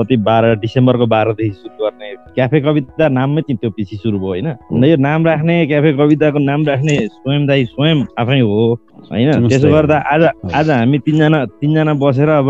कति 0.00 0.16
बाह्र 0.26 0.54
डिसेम्बरको 0.62 1.06
बाह्रदेखि 1.06 1.52
सुरु 1.52 1.84
गर्ने 1.84 2.14
क्याफे 2.34 2.60
कविता 2.60 3.08
नाममै 3.08 3.42
चाहिँ 3.42 3.58
त्यो 3.58 3.70
पछि 3.70 3.96
सुरु 3.96 4.18
भयो 4.18 4.28
होइन? 4.28 4.46
अन्त 4.46 4.84
यो 4.84 4.96
नाम 4.96 5.26
राख्ने 5.26 5.54
क्याफे 5.66 5.92
कविताको 5.98 6.38
नाम 6.38 6.66
राख्ने 6.66 6.96
स्वयं 7.08 7.46
दाई 7.46 7.64
स्वयं 7.74 8.04
आफै 8.18 8.40
हो 8.40 8.62
होइन। 9.10 9.48
त्यसो 9.48 9.68
गर्दा 9.72 9.96
आज 10.12 10.22
आज 10.54 10.70
हामी 10.70 10.98
तिनजना 11.06 11.44
तिनजना 11.58 11.94
बसेर 11.98 12.28
अब 12.28 12.48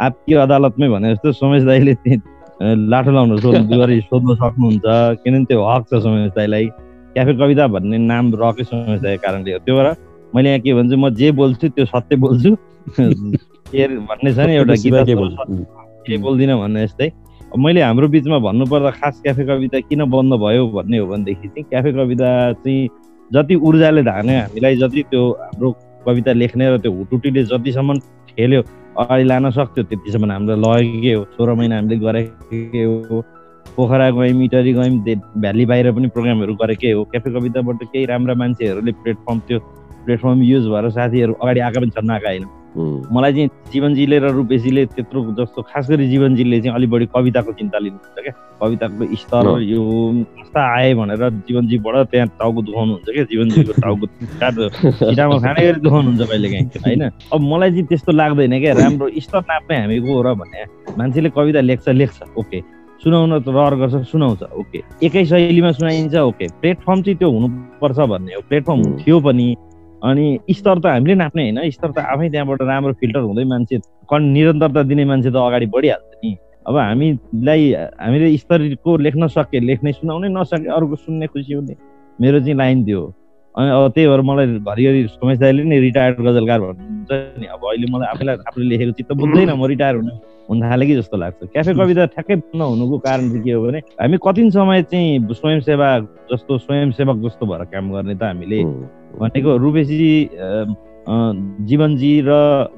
आपकी 0.00 0.34
अदालतमै 0.44 0.88
भने 0.88 1.14
जस्तो 1.14 1.32
सोमेश 1.40 1.62
दाईले 1.64 1.94
लाठो 2.60 3.10
लाउनु 3.10 3.36
सोध्नु 3.40 3.76
गरी 3.80 4.00
सोध्न 4.00 4.34
सक्नुहुन्छ। 4.36 4.84
किनभने 5.24 5.44
त्यो 5.48 5.64
हक 5.64 5.82
छ 5.88 6.02
सोमेश 6.04 6.30
दाईलाई। 6.36 6.66
क्याफे 7.14 7.32
कविता 7.40 7.66
भन्ने 7.66 7.98
नाम 7.98 8.24
रकै 8.36 8.64
सोमेश 8.64 9.00
दाईको 9.00 9.22
कारणले 9.22 9.52
हो। 9.52 9.58
त्यो 9.64 9.76
भएर 9.76 9.88
मैले 10.34 10.48
यहाँ 10.48 10.60
के 10.60 10.74
भन्छु 10.74 10.96
म 10.96 11.10
जे 11.14 11.30
बोल्छु 11.32 11.68
त्यो 11.68 11.84
सत्य 11.86 12.16
बोल्छु। 12.16 12.56
के 13.70 13.86
भन्ने 13.88 14.34
छ 14.34 14.38
नि 14.46 14.54
एउटा 14.56 14.74
गीत 14.82 14.94
के 16.06 16.16
बोल्दिनँ 16.18 16.58
भन्ने 16.58 16.86
जस्तै। 16.86 17.10
मैले 17.58 17.80
हाम्रो 17.82 18.08
बिचमा 18.08 18.38
भन्नुपर्दा 18.38 18.90
खास 18.98 19.20
क्याफे 19.22 19.44
कविता 19.44 19.80
किन 19.90 20.04
बन्द 20.10 20.34
भयो 20.42 20.66
भन्ने 20.70 20.98
हो 20.98 21.06
भनेदेखि 21.06 21.48
चाहिँ 21.48 21.64
क्याफे 21.70 21.92
कविता 21.92 22.28
चाहिँ 22.62 22.88
जति 23.30 23.54
ऊर्जाले 23.54 24.02
धाने 24.02 24.36
हामीलाई 24.38 24.76
जति 24.76 25.02
त्यो 25.10 25.22
हाम्रो 25.40 25.70
कविता 26.06 26.32
लेख्ने 26.32 26.70
र 26.70 26.78
त्यो 26.78 26.92
हुटुटीले 26.92 27.42
जतिसम्म 27.50 27.98
ठेल्यो 28.30 28.62
अगाडि 28.98 29.24
लान 29.24 29.50
सक्थ्यो 29.50 29.84
त्यतिसम्म 29.90 30.30
हामीलाई 30.30 30.58
लगेकै 30.62 31.12
हो। 31.14 31.24
सोह्र 31.34 31.54
महिना 31.54 31.76
हामीले 31.76 31.96
गरेकै 32.06 32.84
हो। 32.84 33.20
पोखरा 33.76 34.10
गयौँ 34.10 34.42
इटरी 34.44 34.72
गयौँ 34.72 35.16
भ्याली 35.42 35.64
बाहिर 35.66 35.90
पनि 35.94 36.08
प्रोग्रामहरू 36.14 36.54
गरेकै 36.62 36.90
हो। 36.92 37.04
क्याफे 37.10 37.30
कविताबाट 37.34 37.82
केही 37.92 38.04
राम्रा 38.06 38.34
मान्छेहरूले 38.34 38.92
प्लेटफर्म 39.02 39.38
त्यो 39.48 39.58
प्लेटफर्म 40.04 40.42
युज 40.42 40.64
भएर 40.68 40.90
साथीहरू 40.90 41.32
अगाडि 41.42 41.60
आएका 41.60 41.80
पनि 41.80 41.90
छन् 41.90 42.06
नआएका 42.06 42.28
होइन। 42.28 42.46
मलाई 43.10 43.32
चाहिँ 43.32 43.48
जीवनजीले 43.72 44.18
र 44.18 44.26
रूपेशीले 44.30 44.84
त्यत्रो 44.86 45.20
जस्तो 45.38 45.62
खास 45.66 45.90
गरी 45.90 46.06
जीवनजीले 46.08 46.60
चाहिँ 46.60 46.74
अलिक 46.76 46.90
बढी 46.90 47.06
कविताको 47.10 47.52
चिन्ता 47.58 47.78
लिनुहुन्छ 47.78 48.22
क्या। 48.22 48.32
कविताको 48.62 49.16
स्तर। 49.16 49.44
यो 49.66 49.82
कस्ता 50.38 50.60
आए 50.78 50.94
भनेर 50.94 51.22
जीवनजीबाट 51.50 51.94
त्यहाँ 52.10 52.28
टाउको 52.38 52.62
दुखाउनुहुन्छ 52.62 53.08
क्या 53.10 53.24
जीवनजीको 53.26 53.72
टाउको 53.74 54.06
छिटामा 54.06 55.38
खाने 55.42 55.60
गरी 55.66 55.80
दुखाउनुहुन्छ 55.82 56.22
कहिले 56.30 56.48
काहीँ 56.48 56.66
होइन? 56.86 57.02
अब 57.34 57.40
मलाई 57.42 57.70
चाहिँ 57.70 57.86
त्यस्तो 57.90 58.12
लाग्दैन 58.12 58.54
क्या 58.60 58.72
राम्रो 58.78 59.08
स्तर 59.18 59.40
नाप्ने 59.50 59.76
हामीको 59.76 60.14
हो 60.14 60.22
र 60.22 60.34
भन्ने। 60.38 60.64
मान्छेले 60.94 61.30
कविता 61.34 61.60
लेख्छ 61.60 61.88
लेख्छ 61.90 62.18
ओके। 62.38 62.60
सुनाउन 63.02 63.32
त 63.42 63.48
रहर 63.48 63.74
गर्छ 63.80 64.06
सुनाउँछ 64.12 64.42
ओके। 64.54 64.78
एकै 65.02 65.24
शैलीमा 65.26 65.70
सुनाइन्छ 65.72 66.14
ओके। 66.14 66.46
प्लेटफर्म 66.60 67.02
चाहिँ 67.02 67.18
त्यो 67.18 67.30
हुनुपर्छ 67.34 67.98
भन्ने 67.98 68.34
हो 68.34 68.40
प्लेटफर्म। 68.46 68.80
थियो 69.02 69.18
पनि। 69.26 69.48
अनि 70.02 70.26
स्तर 70.50 70.78
त 70.80 70.86
हामीले 70.86 71.14
नाप्ने 71.14 71.42
होइन। 71.42 71.70
स्तर 71.70 71.90
त 71.90 71.98
आफै 71.98 72.28
त्यहाँबाट 72.30 72.62
राम्रो 72.62 72.92
फिल्टर 73.00 73.20
हुँदै 73.20 73.44
मान्छे 73.44 73.76
कन् 74.10 74.32
निरन्तरता 74.32 74.82
दिने 74.90 75.04
मान्छे 75.04 75.30
त 75.30 75.36
अगाडि 75.36 75.66
बढिहाल्छ 75.74 76.12
नि। 76.24 76.30
अब 76.68 76.76
हामीलाई 76.76 77.62
हामीले 78.00 78.36
स्तरको 78.36 78.96
लेख्न 79.06 79.26
सके 79.36 79.60
लेख्ने 79.60 79.92
सुनाउने 79.92 80.28
नसके 80.28 80.68
अर्को 80.68 80.96
सुन्ने 81.04 81.26
खुसी 81.26 81.52
हुने। 81.52 81.74
मेरो 82.20 82.40
चाहिँ 82.40 82.56
लाइन 82.56 82.78
हो। 82.92 83.04
अनि 83.54 83.70
अब 83.70 83.90
त्यही 83.94 84.08
भएर 84.08 84.20
मलाई 84.20 84.46
घरिघरि 84.62 85.00
सोमेश 85.10 85.38
नै 85.40 85.78
रिटायर्ड 85.80 86.16
गजलकार 86.20 86.60
भन्नुहुन्छ 86.60 87.10
नि। 87.40 87.46
अब 87.54 87.60
अहिले 87.68 87.86
मलाई 87.92 88.08
आफैलाई 88.14 88.36
आफूले 88.48 88.66
लेखेको 88.70 88.92
चित्त 88.98 89.12
बुझ्दैन 89.12 89.50
म 89.52 89.64
रिटायर 89.66 89.94
हुन 89.96 90.10
हुन 90.50 90.60
थालेँ 90.62 90.86
कि 90.88 90.94
जस्तो 90.96 91.16
लाग्छ? 91.16 91.46
क्याफे 91.52 91.72
कविता 91.74 92.06
ठ्याक्कै 92.14 92.36
नहुनुको 92.58 92.98
कारण 93.06 93.28
चाहिँ 93.30 93.42
के 93.44 93.52
हो 93.52 93.62
भने 93.66 93.78
हामी 94.02 94.16
कति 94.18 94.50
समय 94.50 94.82
चाहिँ 94.90 95.34
स्वयंसेवा 95.34 95.90
जस्तो 96.32 96.58
स्वयंसेवक 96.58 97.16
जस्तो 97.24 97.46
भएर 97.46 97.64
काम 97.70 97.92
गर्ने 97.92 98.14
त 98.14 98.22
हामीले 98.22 98.58
भनेको 99.20 99.56
रूपेशी 99.56 100.10
जीवनजी 101.70 102.12
र 102.26 102.30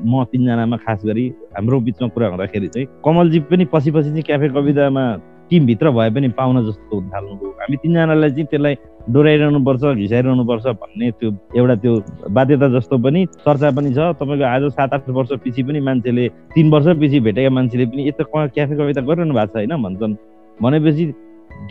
म 0.04 0.24
तिनजनामा 0.32 0.76
खास 0.84 1.00
गरी 1.04 1.26
हाम्रो 1.56 1.80
बिचमा 1.80 2.08
कुरा 2.14 2.28
हुँदाखेरि 2.28 2.68
चाहिँ 2.68 2.86
कमलजी 3.04 3.40
पनि 3.50 3.64
पछि 3.72 3.90
पछि 3.90 4.10
चाहिँ 4.10 4.22
क्याफे 4.28 4.48
कवितामा 4.48 5.04
टिमभित्र 5.52 5.90
भए 5.92 6.10
पनि 6.16 6.28
पाउन 6.32 6.56
जस्तो 6.66 6.96
हुन 6.96 7.08
थाल्नुभयो 7.12 7.50
हामी 7.60 7.76
तिनजनालाई 7.82 8.30
चाहिँ 8.30 8.46
त्यसलाई 8.50 8.74
डोराइरहनुपर्छ 9.12 9.82
घिसाइरहनुपर्छ 10.00 10.66
भन्ने 10.82 11.10
त्यो 11.20 11.30
एउटा 11.60 11.74
त्यो 11.82 11.92
बाध्यता 12.30 12.68
जस्तो 12.76 12.98
पनि 13.04 13.20
चर्चा 13.44 13.70
पनि 13.76 13.90
छ। 13.94 13.98
तपाईँको 14.20 14.44
आज 14.46 14.62
सात 14.72 14.94
आठ 14.94 15.08
वर्ष 15.18 15.32
पछि 15.44 15.62
पनि 15.62 15.80
मान्छेले 15.88 16.28
तिन 16.54 16.70
वर्ष 16.72 16.86
पछि 17.02 17.20
भेटेका 17.28 17.50
मान्छेले 17.50 17.86
पनि 17.92 18.08
यस्तो 18.08 18.24
क्याफे 18.54 18.74
कविता 18.76 19.00
गरिरहनु 19.02 19.34
भएको 19.34 19.52
छ 19.52 19.56
होइन 19.56 19.82
भन्छन्। 19.84 20.14
भनेपछि 20.58 21.04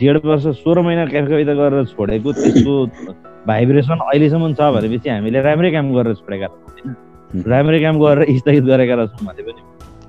डेढ 0.00 0.16
वर्ष 0.24 0.46
सोह्र 0.62 0.80
महिना 0.86 1.06
क्याफे 1.06 1.30
कविता 1.32 1.54
गरेर 1.60 1.84
छोडेको 1.92 2.32
त्यसको 2.32 2.74
भाइब्रेसन 3.46 3.98
अहिलेसम्म 4.06 4.52
छ 4.54 4.70
भनेपछि 4.76 5.08
हामीले 5.08 5.40
राम्रै 5.42 5.70
काम 5.72 5.92
गरेर 5.96 6.14
छोडेका 6.20 6.48
राम्रै 7.48 7.80
काम 7.80 7.98
गरेर 7.98 8.38
स्थगित 8.38 8.64
गरेका 8.64 8.94
रहेछौँ 8.94 9.26
भने 9.26 9.42
पनि। 9.42 9.60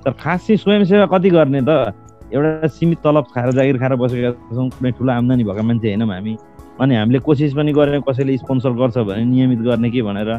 तर 0.05 0.11
खास 0.19 0.47
चाहिँ 0.47 0.57
स्वयंसेवा 0.59 1.05
कति 1.07 1.29
गर्ने 1.29 1.61
त? 1.63 1.95
एउटा 2.33 2.67
सीमित 2.67 2.99
तलब 3.03 3.25
खाएर 3.33 3.51
जागिर 3.53 3.77
खाएर 3.77 3.95
बसेका 3.95 4.31
छौँ 4.53 4.69
कुनै 4.69 4.91
ठुलो 4.97 5.11
आम्दानी 5.13 5.43
भएका 5.43 5.63
मान्छे 5.63 5.87
होइनौँ 5.87 6.09
हामी। 6.09 6.33
अनि 6.81 6.95
हामीले 6.95 7.19
कोसिस 7.21 7.53
पनि 7.53 7.71
गरेँ 7.73 8.01
कसैले 8.09 8.37
स्पोन्सर 8.37 8.71
गर्छ 8.81 8.97
भने 8.97 9.23
नियमित 9.25 9.59
गर्ने 9.67 9.89
कि 9.93 10.01
भनेर। 10.01 10.31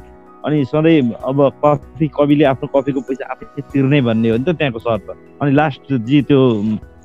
अनि 0.44 0.64
सधैँ 0.66 1.00
अब 1.24 1.38
कफी 1.64 2.06
कविले 2.16 2.44
आफ्नो 2.44 2.66
कफीको 2.74 3.00
पैसा 3.08 3.24
आफै 3.32 3.62
तिर्ने 3.72 4.00
भन्ने 4.02 4.28
हो 4.30 4.36
नि 4.36 4.44
त 4.44 4.56
त्यहाँको 4.58 4.78
शर्त। 4.78 5.08
अनि 5.42 5.50
लास्ट 5.54 5.92
जी 6.04 6.22
त्यो 6.28 6.40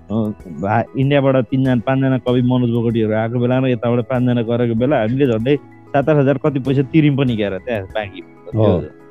भा 0.09 0.75
इन्डियाबाट 0.97 1.35
तिनजना 1.47 1.81
पाँचजना 1.85 2.17
कवि 2.25 2.41
मनोज 2.41 2.69
बोगटीहरू 2.73 3.13
आएको 3.13 3.39
बेला 3.39 3.57
र 3.59 3.67
यताबाट 3.69 3.99
पाँचजना 4.09 4.41
गरेको 4.41 4.75
बेला 4.75 4.95
हामीले 4.99 5.25
झन्डै 5.29 5.55
सात 5.93 6.09
आठ 6.09 6.17
हजार 6.17 6.37
कति 6.43 6.59
पैसा 6.65 6.81
तिर्यौँ 6.91 7.15
पनि 7.17 7.35
गएर 7.37 7.57
त्यहाँ 7.65 7.85
बाँकी। 7.93 8.21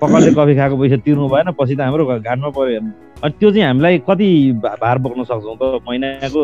पकलले 0.02 0.30
कफी 0.34 0.54
खाएको 0.58 0.76
पैसा 0.82 0.96
तिर्नु 1.06 1.28
भएन 1.30 1.48
पछि 1.54 1.74
त 1.76 1.80
हाम्रो 1.86 2.04
घाटमा 2.18 2.50
पऱ्यो 2.50 2.80
अनि 3.24 3.32
त्यो 3.38 3.50
चाहिँ 3.50 3.66
हामीलाई 3.66 3.98
कति 4.08 4.28
भार 4.62 4.98
बोक्न 4.98 5.22
सक्छौँ 5.24 5.56
त? 5.58 5.82
महिनाको 5.88 6.42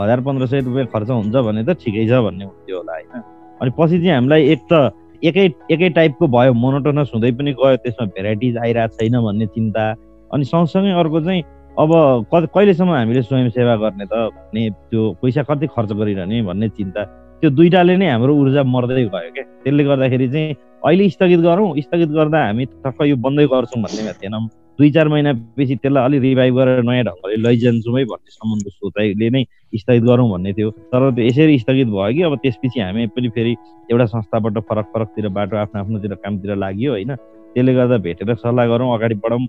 हजार 0.00 0.20
पन्ध्र 0.24 0.46
सय 0.46 0.60
रुपियाँ 0.60 0.86
खर्च 0.92 1.10
हुन्छ 1.10 1.36
भने 1.36 1.64
त 1.64 1.76
ठिकै 1.84 2.06
छ 2.08 2.20
भन्ने 2.24 2.44
हुन्थ्यो 2.44 2.76
होला 2.76 2.92
होइन? 2.92 3.20
अनि 3.60 3.70
पछि 3.78 3.98
चाहिँ 4.00 4.14
हामीलाई 4.14 4.42
एक 4.52 4.60
त 4.72 4.72
एकै 5.20 5.44
एकै 5.70 5.88
टाइपको 5.98 6.24
भयो 6.28 6.52
मोनोटोनस 6.52 7.10
हुँदै 7.14 7.30
पनि 7.36 7.52
गयो 7.60 7.76
त्यसमा 7.84 8.06
भेराइटिज 8.16 8.56
आइरहेको 8.56 8.96
छैन 8.96 9.20
भन्ने 9.20 9.46
चिन्ता। 9.52 9.84
अनि 10.32 10.44
सँगसँगै 10.44 10.92
अर्को 11.00 11.20
चाहिँ 11.20 11.42
अब 11.76 11.90
क 12.32 12.48
कहिलेसम्म 12.54 12.92
हामीले 12.94 13.22
स्वयंसेवा 13.28 13.76
गर्ने 13.84 14.06
त 14.08 14.14
भन्ने 14.32 14.62
त्यो 14.88 15.02
पैसा 15.20 15.42
कति 15.44 15.66
खर्च 15.76 15.92
गरिरहने 15.92 16.42
भन्ने 16.48 16.68
चिन्ता। 16.72 17.02
त्यो 17.44 17.50
दुइटाले 17.52 17.96
नै 18.00 18.08
हाम्रो 18.10 18.32
ऊर्जा 18.32 18.62
मर्दै 18.64 19.04
गयो 19.04 19.08
क्या। 19.12 19.44
त्यसले 19.60 19.84
गर्दाखेरि 19.84 20.28
चाहिँ 20.32 20.56
अहिले 20.88 21.08
स्थगित 21.14 21.40
गरौँ 21.44 21.68
स्थगित 21.84 22.10
गर्दा 22.16 22.38
हामी 22.48 22.64
टक्क 22.84 22.98
यो 23.12 23.16
बन्दै 23.16 23.46
गर्छौँ 23.52 23.82
भन्नेमा 23.84 24.12
थिएनौँ 24.20 24.48
दुई 24.78 24.90
चार 24.90 25.08
महिनापछि 25.08 25.74
त्यसलाई 25.76 26.04
अलिक 26.04 26.20
रिभाइभ 26.22 26.54
गरेर 26.56 26.82
नयाँ 26.82 27.04
ढङ्गले 27.04 27.36
लैजान्छौँ 27.42 27.98
है 27.98 28.04
भन्ने 28.04 28.30
सम्बन्धको 28.30 28.70
सोचाइले 28.70 29.28
नै 29.30 29.42
स्थगित 29.74 30.02
गरौँ 30.02 30.28
भन्ने 30.30 30.52
थियो। 30.52 30.70
तर 30.90 31.10
त्यो 31.14 31.24
यसरी 31.24 31.58
स्थगित 31.58 31.88
भयो 31.88 32.12
कि 32.14 32.22
अब 32.22 32.34
त्यसपछि 32.42 32.80
हामी 32.80 33.06
पनि 33.14 33.28
फेरि 33.36 33.54
एउटा 33.90 34.06
संस्थाबाट 34.14 34.58
फरक 34.68 34.86
फरकतिर 34.94 35.28
बाटो 35.36 35.56
आफ्नो 35.56 35.80
आफ्नोतिर 35.80 36.14
कामतिर 36.24 36.56
लाग्यो 36.56 36.90
होइन। 36.92 37.14
त्यसले 37.54 37.74
गर्दा 37.74 37.96
भेटेर 38.06 38.34
सल्लाह 38.34 38.66
गरौँ 38.66 38.92
अगाडि 38.94 39.14
बढौँ 39.24 39.40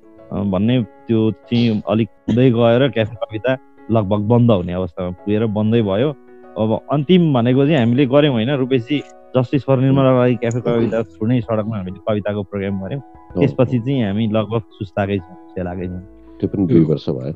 भन्ने 0.52 0.82
त्यो 1.08 1.20
चाहिँ 1.50 1.82
अलिक 1.90 2.10
हुँदै 2.30 2.50
गएर 2.52 2.88
क्याफे 2.94 3.16
कविता 3.24 3.58
लगभग 3.92 4.22
बन्द 4.30 4.52
हुने 4.52 4.74
अवस्थामा 4.74 5.10
पुगेर 5.20 5.46
बन्दै 5.58 5.82
भयो। 5.82 6.10
अब 6.56 6.70
अन्तिम 6.94 7.34
भनेको 7.34 7.66
चाहिँ 7.66 7.80
हामीले 7.80 8.06
गऱ्यौँ 8.06 8.34
होइन 8.34 8.50
रुपेशी 8.62 9.02
जस्टिस 9.36 9.64
फर 9.68 9.78
निर्मला 9.80 10.12
लागि 10.18 10.36
क्याफे 10.42 10.60
कविता 10.66 11.02
छुट्नै 11.04 11.40
सडकमा 11.42 11.76
हामीले 11.78 12.00
कविताको 12.08 12.42
प्रोग्राम 12.50 12.76
गऱ्यौँ। 12.84 13.02
त्यसपछि 13.36 13.80
चाहिँ 13.80 14.04
हामी 14.06 14.28
लगभग 14.32 14.64
सुस्ताकै 14.78 15.18
छौँ 15.20 15.38
सेलाकै 15.54 15.88
छौँ। 15.92 16.02
त्यो 16.40 16.48
पनि 16.50 16.64
दुई 16.68 16.84
वर्ष 16.90 17.08
भयो। 17.10 17.34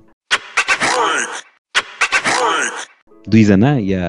दुईजना 3.27 3.71
या 3.83 4.03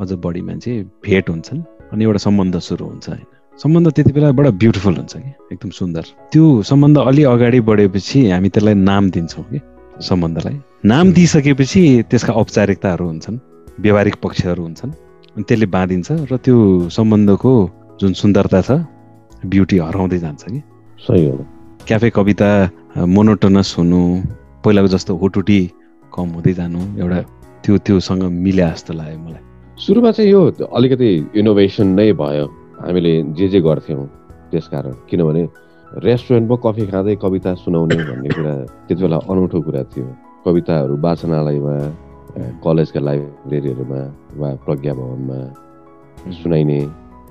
अझ 0.00 0.12
बढी 0.24 0.40
मान्छे 0.48 0.72
भेट 1.04 1.30
हुन्छन् 1.30 1.60
अनि 1.92 2.04
एउटा 2.04 2.20
सम्बन्ध 2.28 2.58
सुरु 2.68 2.84
हुन्छ 2.84 3.08
होइन। 3.08 3.26
सम्बन्ध 3.58 3.88
त्यति 3.96 4.12
बेला 4.12 4.30
बडा 4.32 4.50
ब्युटिफुल 4.60 4.94
हुन्छ 4.96 5.16
कि 5.16 5.30
एकदम 5.52 5.70
सुन्दर। 5.80 6.04
त्यो 6.32 6.44
सम्बन्ध 6.62 6.96
अलि 6.98 7.22
अगाडि 7.24 7.60
बढेपछि 7.60 8.18
हामी 8.30 8.48
त्यसलाई 8.48 8.74
नाम 8.74 9.10
दिन्छौँ 9.10 9.44
कि 9.44 9.60
सम्बन्धलाई। 10.08 10.56
नाम 10.84 11.12
दिइसकेपछि 11.12 11.82
त्यसका 12.10 12.32
औपचारिकताहरू 12.32 13.06
हुन्छन् 13.06 13.38
व्यवहारिक 13.80 14.16
पक्षहरू 14.22 14.62
हुन्छन्। 14.62 14.92
त्यसले 15.48 15.66
बाँधिन्छ 15.74 16.08
र 16.30 16.36
त्यो 16.44 16.56
सम्बन्धको 16.96 17.52
जुन 18.00 18.12
सुन्दरता 18.20 18.60
छ 18.60 18.70
ब्युटी 19.46 19.76
हराउँदै 19.78 20.18
जान्छ 20.18 20.42
कि। 20.44 20.60
सही 21.06 21.24
हो। 21.28 21.36
क्याफे 21.88 22.10
कविता 22.10 22.48
मोनोटोनस 23.08 23.68
हुनु 23.78 24.00
पहिलाको 24.64 24.88
जस्तो 24.94 25.12
हुटुटी 25.16 25.60
कम 26.14 26.28
हुँदै 26.36 26.52
जानु 26.58 26.80
एउटा 27.00 27.20
त्यो 27.64 27.76
त्योसँग 27.86 28.22
मिल्या 28.44 28.68
जस्तो 28.70 28.92
लाग्यो 28.94 29.18
मलाई। 29.24 29.42
सुरुमा 29.78 30.10
चाहिँ 30.12 30.30
यो 30.30 30.40
अलिकति 30.68 31.10
इनोभेसन 31.40 31.88
नै 31.98 32.12
भयो। 32.12 32.46
हामीले 32.80 33.12
जे 33.36 33.46
जे 33.48 33.60
गर्थ्यौँ 33.60 34.06
त्यसकारण। 34.50 34.94
किनभने 35.08 35.42
रेस्टुरेन्टमा 36.04 36.56
कफी 36.64 36.84
खाँदै 36.86 37.14
कविता 37.24 37.54
सुनाउने 37.60 37.96
भन्ने 38.08 38.28
कुरा 38.36 38.54
त्यति 38.88 39.02
बेला 39.02 39.18
अनौठो 39.30 39.58
कुरा 39.60 39.82
थियो। 39.92 40.06
कविताहरू 40.44 40.94
वाचनालयमा 41.04 41.74
कलेजका 42.64 43.00
लाइब्रेरीहरूमा 43.00 44.00
वा 44.40 44.48
प्रज्ञा 44.64 44.92
भवनमा 44.94 45.38
सुनाइने। 46.40 46.80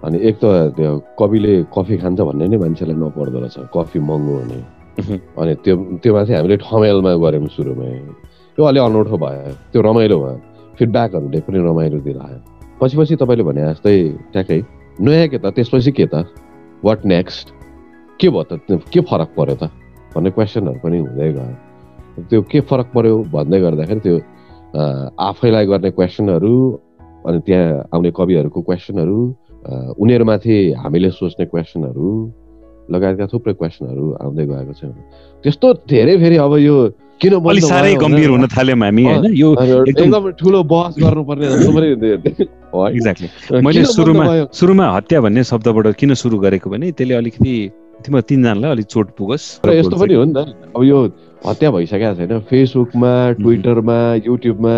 अनि 0.05 0.17
एक 0.27 0.35
त 0.41 0.45
त्यो 0.75 0.91
कविले 1.19 1.53
कफी 1.75 1.95
खान्छ 2.01 2.19
भन्ने 2.19 2.45
नै 2.47 2.57
मान्छेलाई 2.63 2.95
नपर्दो 2.95 3.39
रहेछ 3.39 3.57
कफी 3.75 3.99
महँगो 3.99 4.33
हुने। 4.39 4.59
अनि 5.39 5.53
त्यो 5.63 5.75
त्यो 6.03 6.11
माथि 6.15 6.33
हामीले 6.33 6.57
ठमेलमा 6.63 7.11
गऱ्यौँ 7.23 7.47
सुरुमा। 7.55 7.87
त्यो 8.55 8.63
अलिक 8.65 8.83
अनौठो 8.83 9.17
भयो 9.17 9.53
त्यो 9.71 9.79
रमाइलो 9.81 10.17
भयो। 10.19 10.37
फिडब्याकहरूले 10.77 11.39
पनि 11.47 11.57
रमाइलो 11.59 11.97
दिइरह्यो 12.07 12.39
पछि 12.79 12.95
पछि 12.97 13.15
तपाईँले 13.19 13.43
भने 13.43 13.61
जस्तै 13.75 13.95
ट्याक्कै 14.31 14.59
नयाँ 15.03 15.27
के 15.27 15.37
त? 15.37 15.45
त्यसपछि 15.55 15.91
के 15.91 16.05
त? 16.07 16.23
वाट 16.83 16.99
नेक्स्ट 17.05 17.47
के 18.19 18.27
भयो 18.31 18.43
त? 18.43 18.51
के 18.91 18.99
फरक 19.03 19.29
पर्यो 19.35 19.55
त? 19.59 19.63
भन्ने 20.15 20.29
क्वेसनहरू 20.31 20.79
पनि 20.83 20.97
हुँदै 21.03 21.31
गयो। 21.35 22.23
त्यो 22.29 22.41
के 22.51 22.59
फरक 22.67 22.87
पर्यो 22.95 23.15
भन्दै 23.35 23.59
गर्दाखेरि 23.59 23.99
त्यो 23.99 24.15
आफैलाई 24.75 25.65
गर्ने 25.65 25.91
क्वेसनहरू 25.91 26.53
अनि 27.27 27.39
त्यहाँ 27.45 27.89
आउने 27.93 28.11
कविहरूको 28.11 28.61
क्वेसनहरू 28.61 29.19
उनीहरूमाथि 29.99 30.55
हामीले 30.83 31.09
सोच्ने 31.11 31.45
क्वेसनहरू 31.45 32.09
लगायतका 32.93 33.25
थुप्रै 33.33 33.53
क्वेसनहरू 33.53 34.05
आउँदै 34.23 34.45
गएको 34.45 34.73
छ। 34.73 34.81
त्यस्तो 35.43 35.67
धेरै 35.89 36.15
फेरि 36.17 36.37
अब 36.37 36.53
यो 36.57 36.75
किन 37.21 37.33
अलि 37.35 37.61
साह्रै 37.61 37.95
गम्भीर 38.01 38.29
हुन 38.29 38.45
थाल्यौँ 38.47 38.79
हामी 38.79 39.03
होइन? 39.03 39.25
यो 39.35 39.49
एकदम 39.83 40.29
ठुलो 40.39 40.63
बहस 40.63 40.95
गर्नुपर्ने 40.97 41.45
एक्ज्याक्टली 42.95 43.61
मैले 43.65 43.83
सुरुमा 43.85 44.25
सुरुमा 44.53 44.85
हत्या 44.95 45.19
भन्ने 45.21 45.43
शब्दबाट 45.43 45.87
किन 45.99 46.13
सुरु 46.13 46.37
गरेको 46.39 46.69
भने 46.69 46.91
त्यसले 46.91 47.13
अलिकति 47.21 47.53
तिम्रो 48.05 48.21
तिनजनालाई 48.21 48.71
अलिक 48.71 48.85
चोट 48.85 49.07
पुगोस् 49.17 49.45
यस्तो 49.67 49.95
पनि 49.99 50.13
हो 50.13 50.23
नि 50.23 50.33
त। 50.33 50.47
अब 50.75 50.81
यो 50.83 50.97
हत्या 51.47 51.69
भइसकेको 51.71 52.15
छैन 52.15 52.39
फेसबुकमा 52.49 53.11
ट्विटरमा 53.39 53.97
युट्युबमा 54.27 54.73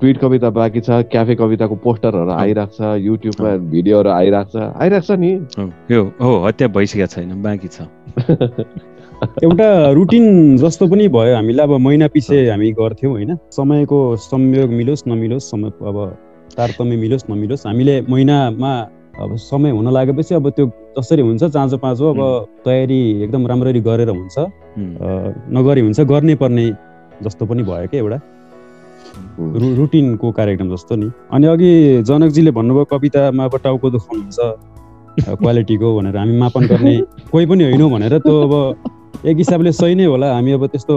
ट्विट 0.00 0.18
कविता 0.18 0.50
बाँकी 0.50 0.80
छ 0.80 1.00
क्याफे 1.12 1.34
कविताको 1.34 1.74
पोस्टरहरू 1.84 2.30
आइरहेको 2.30 2.76
छ 2.76 2.80
युट्युबमा 3.00 3.50
भिडियोहरू 3.72 4.10
आइरहेको 4.10 4.50
छ 4.52 4.56
आइरहेको 4.82 5.06
छ 5.06 5.18
नि 5.18 5.32
यो 5.90 6.02
हो 6.20 6.32
हत्या 6.46 6.68
भइसकेको 6.76 7.06
छैन 7.06 7.42
बाँकी 7.42 7.68
छ। 7.68 7.88
एउटा 9.44 9.68
रुटिन 9.96 10.56
जस्तो 10.60 10.86
पनि 10.88 11.08
भयो 11.08 11.34
हामीलाई 11.34 11.66
अब 11.66 11.72
महिना 11.80 12.08
पछि 12.12 12.36
हामी 12.48 12.72
गर्थ्यौँ 12.72 13.12
होइन? 13.12 13.36
समयको 13.56 13.98
संयोग 14.28 14.70
मिलोस् 14.70 15.08
नमिलोस् 15.08 15.50
समय 15.50 15.70
अब 15.88 15.96
तारतम्य 16.56 16.96
मिलोस् 16.96 17.24
नमिलोस्। 17.30 17.66
हामीले 17.66 18.00
महिनामा 18.10 18.72
अब 19.20 19.36
समय 19.36 19.70
हुन 19.70 19.88
लागेपछि 19.92 20.34
अब 20.34 20.48
त्यो 20.50 20.66
जसरी 20.98 21.22
हुन्छ 21.22 21.44
चाँचो 21.44 21.76
पाँचो 21.78 22.10
अब 22.10 22.20
तयारी 22.64 23.00
एकदम 23.22 23.46
राम्ररी 23.46 23.80
गरेर 23.80 24.08
हुन्छ। 24.08 24.38
नगरी 25.54 25.80
हुन्छ 25.80 26.00
गर्नै 26.00 26.34
पर्ने 26.34 26.64
जस्तो 27.22 27.46
पनि 27.46 27.62
भयो 27.62 27.88
क्या 27.88 28.00
एउटा। 28.00 28.18
रु 29.38 29.74
रुटिनको 29.74 30.30
कार्यक्रम 30.32 30.74
जस्तो 30.74 30.96
नि। 30.96 31.10
अनि 31.32 31.46
अघि 31.46 32.02
जनकजीले 32.02 32.50
भन्नुभयो 32.50 32.84
कवितामा 32.90 33.44
अब 33.44 33.54
टाउको 33.64 33.90
दुखाउनुहुन्छ 33.90 34.38
क्वालिटीको 35.38 35.88
भनेर 35.96 36.16
हामी 36.16 36.38
मापन 36.38 36.66
गर्ने 36.66 36.94
कोही 37.32 37.46
पनि 37.46 37.64
होइनौँ 37.64 37.90
भनेर 37.90 38.18
त्यो 38.18 38.34
अब 38.42 38.52
एक 39.26 39.36
हिसाबले 39.36 39.72
सही 39.72 39.94
नै 39.94 40.04
होला। 40.04 40.32
हामी 40.34 40.52
अब 40.52 40.66
त्यस्तो 40.66 40.94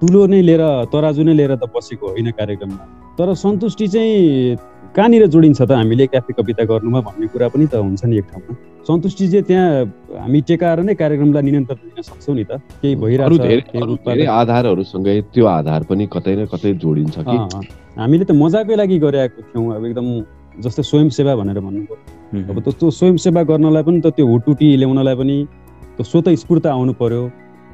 तुलो 0.00 0.26
नै 0.26 0.42
लिएर 0.42 0.62
तराजु 0.92 1.22
नै 1.22 1.34
लिएर 1.38 1.54
त 1.54 1.70
बसेको 1.70 2.06
होइन 2.06 2.30
कार्यक्रममा। 2.34 2.84
तर 3.18 3.34
सन्तुष्टि 3.34 3.86
चाहिँ 3.88 4.56
कहाँनिर 4.90 5.26
जोडिन्छ 5.30 5.62
त? 5.62 5.70
हामीले 5.70 6.06
क्याफे 6.10 6.32
कविता 6.34 6.64
गर्नुमा 6.66 7.00
भन्ने 7.06 7.26
कुरा 7.30 7.48
पनि 7.54 7.66
त 7.70 7.78
हुन्छ 7.78 8.04
नि 8.10 8.16
एक 8.18 8.26
ठाउँमा। 8.26 8.54
सन्तुष्टि 8.82 9.28
चाहिँ 9.30 9.44
त्यहाँ 9.46 10.18
हामी 10.18 10.40
टेकाएर 10.50 10.78
नै 10.82 10.94
कार्यक्रमलाई 10.98 11.42
निरन्तर 11.46 11.74
दिन 11.78 12.02
सक्छौँ 12.02 12.34
नि 12.34 12.44
त। 12.44 12.58
केही 12.82 12.94
भइरहेको 12.98 14.32
आधारहरूसँगै 14.34 15.14
त्यो 15.30 15.46
आधार 15.46 15.82
पनि 15.86 16.04
कतै 16.10 16.34
न 16.34 16.46
कतै 16.50 16.74
जोडिन्छ 16.82 17.16
कि? 17.22 17.36
हामीले 18.02 18.24
त 18.26 18.32
मजाकै 18.34 18.74
लागि 18.82 18.98
गरेको 18.98 19.40
थियौँ। 19.54 19.66
अब 19.78 19.84
एकदम 19.86 20.06
जस्तै 20.58 20.82
स्वयंसेवा 20.82 21.32
भनेर 21.38 21.58
भन्नुभयो। 21.62 22.50
अब 22.50 22.58
त्यो 22.66 22.90
स्वयंसेवा 22.90 23.42
गर्नलाई 23.46 23.82
पनि 23.86 23.98
त 24.02 24.10
त्यो 24.10 24.26
हुटुटी 24.26 24.68
ल्याउनलाई 24.74 25.14
पनि 25.22 25.36
त्यो 25.94 26.02
स्वत 26.02 26.26
स्फूर्त 26.42 26.66
आउनु 26.66 26.92
पर्यो। 26.98 27.22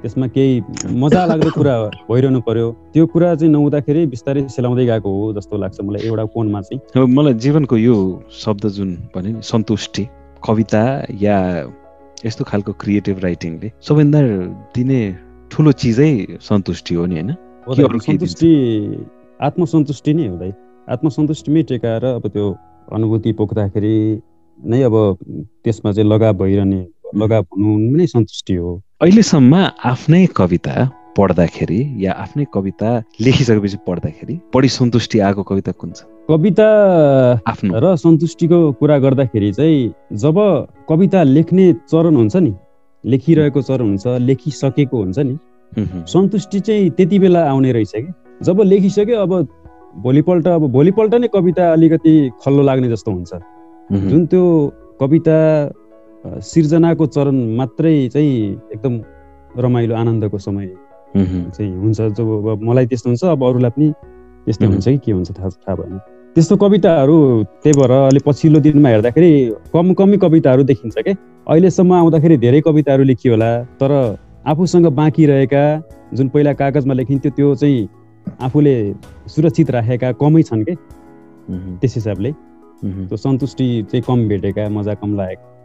त्यसमा 0.02 0.26
केही 0.34 0.54
मजा 1.02 1.24
लाग्दो 1.26 1.50
कुरा 1.50 1.74
भइरहनु 2.10 2.40
पर्यो। 2.48 2.66
त्यो 2.92 3.06
कुरा 3.06 3.34
चाहिँ 3.34 3.52
नहुँदाखेरि 3.52 4.06
बिस्तारै 4.06 4.42
सेलाउँदै 4.48 4.84
गएको 4.86 5.10
हो 5.10 5.32
जस्तो 5.32 5.56
लाग्छ 5.56 5.80
मलाई 5.80 6.06
एउटा 6.08 6.24
कोणमा 6.34 6.60
चाहिँ। 6.60 6.80
अब 6.96 7.08
मलाई 7.08 7.34
जीवनको 7.34 7.76
यो 7.76 7.96
शब्द 8.32 8.66
जुन 8.76 8.90
भने 9.14 9.32
नि 9.32 9.42
सन्तुष्टि 9.42 10.04
कविता 10.44 10.82
या 11.20 11.36
यस्तो 12.24 12.44
खालको 12.44 12.72
क्रिएटिभ 12.82 13.18
राइटिङले 13.24 13.68
सबैभन्दा 13.80 14.20
दिने 14.76 15.00
ठुलो 15.50 15.72
चिजै 15.72 16.38
सन्तुष्टि 16.40 16.94
हो 16.94 17.06
नि 17.06 17.14
होइन? 17.14 17.30
सन्तुष्टि 18.06 18.50
आत्मसन्तुष्टि 19.40 20.14
नै 20.14 20.26
हो 20.28 20.36
दाइ। 20.36 20.52
आत्मसन्तुष्टिमै 20.88 21.62
टेकाएर 21.70 22.04
अब 22.04 22.26
त्यो 22.28 22.46
अनुभूति 22.92 23.32
पोख्दाखेरि 23.32 23.96
नै 24.58 24.82
अब 24.82 24.94
त्यसमा 25.64 25.92
चाहिँ 25.92 26.08
लगाव 26.08 26.34
भइरहने 26.38 26.80
लगाव 27.16 27.42
हुनु 27.52 27.96
नै 27.96 28.06
सन्तुष्टि 28.06 28.54
हो। 28.54 28.82
अहिलेसम्म 29.00 29.54
आफ्नै 29.84 30.18
कविता 30.36 30.74
पढ्दाखेरि 31.16 31.80
या 32.04 32.12
आफ्नै 32.12 32.44
कविता 32.54 32.90
लेखिसकेपछि 33.20 33.76
पढ्दाखेरि 33.86 34.34
बढी 34.54 34.68
सन्तुष्टि 34.68 35.18
आएको 35.20 35.42
कविता 35.42 35.72
कुन 35.72 35.90
छ? 35.92 36.00
कविता 36.28 36.68
आफ्नो। 37.44 37.72
र 37.76 37.94
सन्तुष्टिको 37.96 38.60
कुरा 38.80 38.98
गर्दाखेरि 38.98 39.52
चाहिँ 39.52 40.16
जब 40.16 40.36
कविता 40.88 41.22
लेख्ने 41.22 41.72
चरण 41.92 42.16
हुन्छ 42.16 42.36
नि 42.36 42.52
लेखिरहेको 43.04 43.62
चरण 43.62 43.84
हुन्छ 43.84 44.06
लेखिसकेको 44.28 44.96
हुन्छ 44.96 45.18
नि 45.18 45.36
सन्तुष्टि 46.08 46.60
चाहिँ 46.60 46.90
त्यति 46.96 47.18
बेला 47.18 47.44
आउने 47.52 47.72
रहेछ 47.72 47.92
कि? 47.96 48.12
जब 48.42 48.60
लेखिसक्यो 48.64 49.16
अब 49.20 49.32
भोलिपल्ट 50.08 50.48
अब 50.48 50.72
भोलिपल्ट 50.72 51.14
नै 51.14 51.28
कविता 51.36 51.72
अलिकति 51.72 52.14
खल्लो 52.40 52.62
लाग्ने 52.62 52.88
जस्तो 52.88 53.10
हुन्छ। 53.12 53.30
जुन 53.92 54.26
त्यो 54.26 54.44
कविता 55.00 55.36
सिर्जनाको 56.42 57.06
चरण 57.06 57.36
मात्रै 57.56 58.08
चाहिँ 58.08 58.34
एकदम 58.74 59.00
रमाइलो 59.58 59.94
आनन्दको 59.94 60.38
समय 60.38 60.66
चाहिँ 61.16 61.72
हुन्छ। 61.76 62.00
जब 62.00 62.28
अब 62.48 62.62
मलाई 62.62 62.86
त्यस्तो 62.86 63.10
हुन्छ 63.10 63.24
अब 63.24 63.44
अरूलाई 63.44 63.70
पनि 63.70 63.92
त्यस्तै। 64.46 64.66
हुन्छ 64.66 64.88
कि 64.88 64.98
के 64.98 65.12
हुन्छ 65.12 65.30
थाहा 65.32 65.48
थाहा 65.48 65.74
भएन। 65.76 65.98
त्यस्तो 66.34 66.56
कविताहरू 66.56 67.16
त्यही 67.62 67.80
भएर 67.80 67.90
अलि 67.90 68.20
पछिल्लो 68.26 68.60
दिनमा 68.60 68.88
हेर्दाखेरि 68.88 69.30
कम 69.72 69.92
कमी 69.94 70.16
कविताहरू 70.18 70.62
देखिन्छ 70.62 70.94
के? 70.98 71.12
अहिलेसम्म 71.48 71.92
आउँदाखेरि 71.92 72.36
धेरै 72.36 72.60
कविताहरू 72.60 73.04
लेखियो 73.04 73.32
होला 73.34 73.50
तर 73.80 73.92
आफूसँग 74.46 74.86
बाँकी 74.92 75.26
रहेका 75.26 75.64
जुन 76.14 76.28
पहिला 76.28 76.52
कागजमा 76.52 76.94
लेखिन्थ्यो 76.94 77.30
त्यो 77.32 77.54
चाहिँ 77.54 77.88
आफूले 78.42 78.74
सुरक्षित 79.28 79.70
राखेका 79.70 80.12
कमै 80.20 80.42
छन् 80.42 80.64
के? 80.64 80.74
त्यस 81.80 81.94
हिसाबले। 81.94 82.32
त्यो 82.82 83.16
सन्तुष्टि 83.16 83.66
चाहिँ 83.90 84.02
कम 84.06 84.28
भेटेका 84.28 84.68
मजा 84.68 84.94
कम 84.94 85.16
लागेको। 85.16 85.55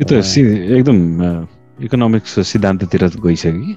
यो 0.00 0.04
त 0.04 0.20
सि 0.22 0.40
एकदम 0.78 0.98
इकोनोमिक्स 1.84 2.38
सिद्धान्ततिर 2.40 3.04
गइसक्यो 3.04 3.52
कि? 3.52 3.76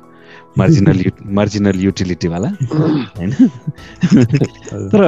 मार्जिनल 0.58 1.04
मार्जिनल 1.25 1.80
युटिलिटीवाला 1.80 2.47
होइन? 2.71 3.32
तर 4.91 5.04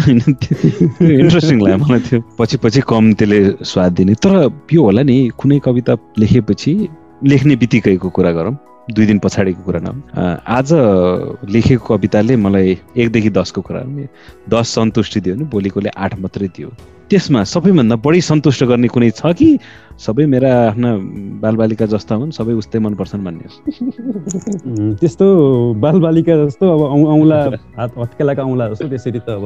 होइन, 0.00 0.18
इन्ट्रेस्टिङ 0.18 1.60
लाग्यो 1.60 1.78
मलाई 1.78 2.00
त्यो 2.00 2.20
पछि 2.38 2.56
पछि 2.56 2.80
कम 2.88 3.12
त्यसले 3.12 3.40
स्वाद 3.64 3.92
दिने। 3.92 4.14
तर 4.14 4.50
यो 4.72 4.82
होला 4.82 5.02
नि 5.02 5.16
कुनै 5.38 5.58
कविता 5.58 5.96
लेखेपछि 6.18 6.72
लेख्ने 7.24 7.56
बित्तिकैको 7.56 8.10
कुरा 8.10 8.32
गरौँ। 8.32 8.54
दुई 8.90 9.06
दिन 9.06 9.18
पछाडिको 9.18 9.62
कुरा 9.64 9.80
न 9.80 9.88
आज 10.44 10.70
लेखेको 11.48 11.84
कविताले 11.86 12.36
मलाई 12.36 12.76
एकदेखि 12.96 13.30
दसको 13.30 13.60
कुरा। 13.64 13.80
दस 14.50 14.68
सन्तुष्टि 14.76 15.20
दियो 15.20 15.34
भने 15.34 15.44
भोलिकोले 15.48 15.90
आठ 15.96 16.18
मात्रै 16.20 16.48
दियो। 16.52 16.68
त्यसमा 17.08 17.44
सबैभन्दा 17.44 17.96
बढी 18.04 18.20
सन्तुष्ट 18.20 18.64
गर्ने 18.64 18.88
कुनै 18.88 19.10
छ 19.16 19.32
कि? 19.32 19.58
सबै 19.96 20.24
मेरा 20.26 20.50
आफ्ना 20.68 20.90
बालबालिका 21.40 21.86
जस्ता 21.86 22.14
हुन् 22.14 22.36
सबै 22.36 22.52
उस्तै 22.60 22.78
मनपर्छन् 22.84 23.24
भन्ने 23.24 23.46
त्यस्तो 25.00 25.26
बालबालिका 25.80 26.34
जस्तो 26.44 26.64
अब 26.74 26.80
औँला 27.08 27.40
हात 27.78 27.90
हत्केलाको 27.98 28.42
औँला 28.42 28.68
जस्तो 28.68 28.88
त्यसरी 28.88 29.20
त 29.24 29.28
अब 29.32 29.44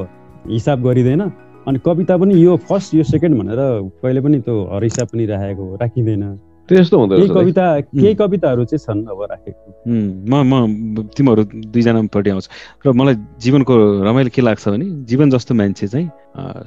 हिसाब 0.51 0.79
गरिँदैन। 0.83 1.23
अनि 1.69 1.79
कविता 1.87 2.17
पनि 2.17 2.35
यो 2.43 2.57
फर्स्ट 2.67 2.95
यो 2.95 3.05
सेकेन्ड 3.05 3.39
भनेर 3.39 3.61
कहिले 4.03 4.21
पनि 4.21 4.39
त्यो 4.41 4.55
हरहिसाब 4.75 5.07
पनि 5.13 5.27
राखेको 5.27 5.65
राखिँदैन। 5.83 6.25
त्यस्तो 6.69 6.99
हुँदो 6.99 7.15
केही 7.17 7.29
रहेछ। 7.29 7.37
कविता 7.37 7.65
केही 7.81 8.15
कविताहरू 8.15 8.65
चाहिँ 8.65 8.79
छन् 8.79 9.07
अब 9.09 9.23
राखेको। 9.31 9.69
म 9.89 10.33
म 10.45 11.09
तिमीहरू 11.17 11.43
दुईजनापट्टि 11.73 12.31
आउँछु 12.31 12.49
र 12.85 12.93
मलाई 12.93 13.15
जीवनको 13.41 13.73
रमाइलो 14.05 14.31
के 14.35 14.43
लाग्छ 14.43 14.69
भने 14.69 14.87
जीवन 15.09 15.31
जस्तो 15.31 15.55
मान्छे 15.55 15.87
चाहिँ 15.89 16.09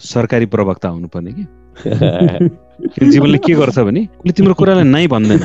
सरकारी 0.01 0.45
प्रवक्ता 0.45 0.89
हुनुपर्ने 0.89 1.31
कि? 1.31 1.43
जीवनले 3.11 3.37
के 3.37 3.53
गर्छ 3.53 3.79
भने 3.79 4.01
उसले 4.19 4.33
तिम्रो 4.33 4.53
कुरालाई 4.53 4.83
नै 4.83 5.07
भन्दैन 5.07 5.41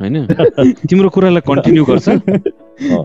होइन? 0.00 0.16
तिम्रो 0.88 1.08
कुरालाई 1.10 1.42
कन्टिन्यू 1.42 1.84
गर्छ 1.84 2.08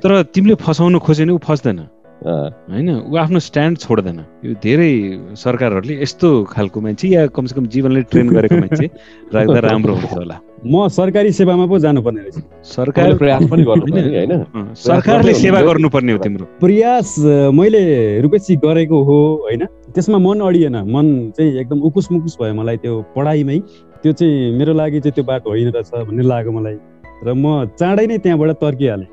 तर 0.02 0.12
तिमीले 0.34 0.56
फसाउनु 0.56 1.00
खोज्यो 1.00 1.26
भने 1.26 1.34
ऊ 1.34 1.40
फस्दैन। 1.44 1.80
होइन 2.26 2.90
ऊ 2.90 3.16
आफ्नो 3.16 3.40
स्ट्यान्ड 3.40 3.78
छोड्दैन। 3.78 4.20
यो 4.46 4.54
धेरै 4.58 4.94
सरकारहरूले 5.38 6.02
यस्तो 6.02 6.28
खालको 6.50 6.82
मान्छे 6.82 7.08
या 7.08 7.22
कमसेकम 7.30 7.66
जीवनले 7.70 8.02
ट्रेन 8.10 8.28
गरेको 8.34 8.58
मान्छे 8.58 8.86
राख्दा 9.34 9.60
राम्रो 9.70 9.94
हुन्छ 9.94 10.14
होला। 10.14 10.38
म 10.66 10.88
सरकारी 10.90 11.32
सेवामा 11.32 11.66
पो 11.70 11.78
जानुपर्ने 11.80 12.22
रहेछ। 12.22 12.38
सरकार 12.66 13.18
प्रयास 13.18 13.44
पनि 13.52 13.64
होइन 13.64 14.34
सरकारले 14.74 15.34
सेवा 15.34 15.62
गर्नुपर्ने 15.62 16.12
हो 16.12 16.20
तिम्रो। 16.26 16.46
प्रयास 16.58 17.14
मैले 17.54 17.84
रुपेशी 18.22 18.56
गरेको 18.66 18.98
हो 19.04 19.20
होइन? 19.46 19.66
त्यसमा 19.94 20.18
मन 20.18 20.40
अडिएन। 20.42 20.76
मन 20.90 21.06
चाहिँ 21.38 21.52
एकदम 21.62 21.80
उकुस 21.86 22.12
मुकुस 22.12 22.38
भयो 22.42 22.54
मलाई 22.54 22.78
त्यो 22.82 22.94
पढाइमै। 23.16 23.60
त्यो 24.02 24.12
चाहिँ 24.14 24.58
मेरो 24.58 24.74
लागि 24.74 25.00
चाहिँ 25.06 25.14
त्यो 25.14 25.24
बाटो 25.30 25.50
होइन 25.50 25.70
रहेछ 25.70 26.10
भन्ने 26.10 26.24
लाग्यो 26.26 26.52
मलाई। 26.52 26.78
र 27.26 27.34
म 27.34 27.66
चाँडै 27.78 28.06
नै 28.08 28.18
त्यहाँबाट 28.26 28.52
तर्किहालेँ। 28.58 29.10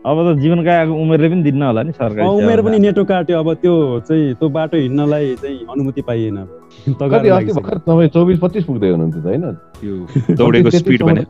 अब 0.00 0.16
त 0.26 0.38
जीवनका 0.40 0.72
आएको 0.72 0.92
उमेरले 0.96 1.28
पनि 1.28 1.42
दिन्न 1.42 1.62
होला 1.62 1.82
नि 1.82 1.92
सरकारी 1.92 2.28
उमेर। 2.40 2.60
पनि 2.62 2.78
नेटो 2.78 3.04
काट्यो 3.04 3.38
अब 3.38 3.48
त्यो 3.60 3.74
चाहिँ 4.08 4.34
त्यो 4.34 4.48
बाटो 4.48 4.76
हिँड्नलाई 4.76 5.34
चाहिँ 5.36 5.58
अनुमति 5.70 6.02
पाइएन 6.02 6.36
अस्ति। 6.40 7.52
भर्खर 7.52 7.78
तपाईँ 7.78 8.08
चौबिस 8.08 8.38
पच्चिस 8.40 8.64
पुग्दै 8.64 8.90
हुनुहुन्थ्यो 8.90 9.20
त 9.20 9.26
होइन? 9.26 9.44
यो 9.84 10.34
दौडेको 10.36 10.70
स्पिड 10.70 11.02
भने। 11.02 11.24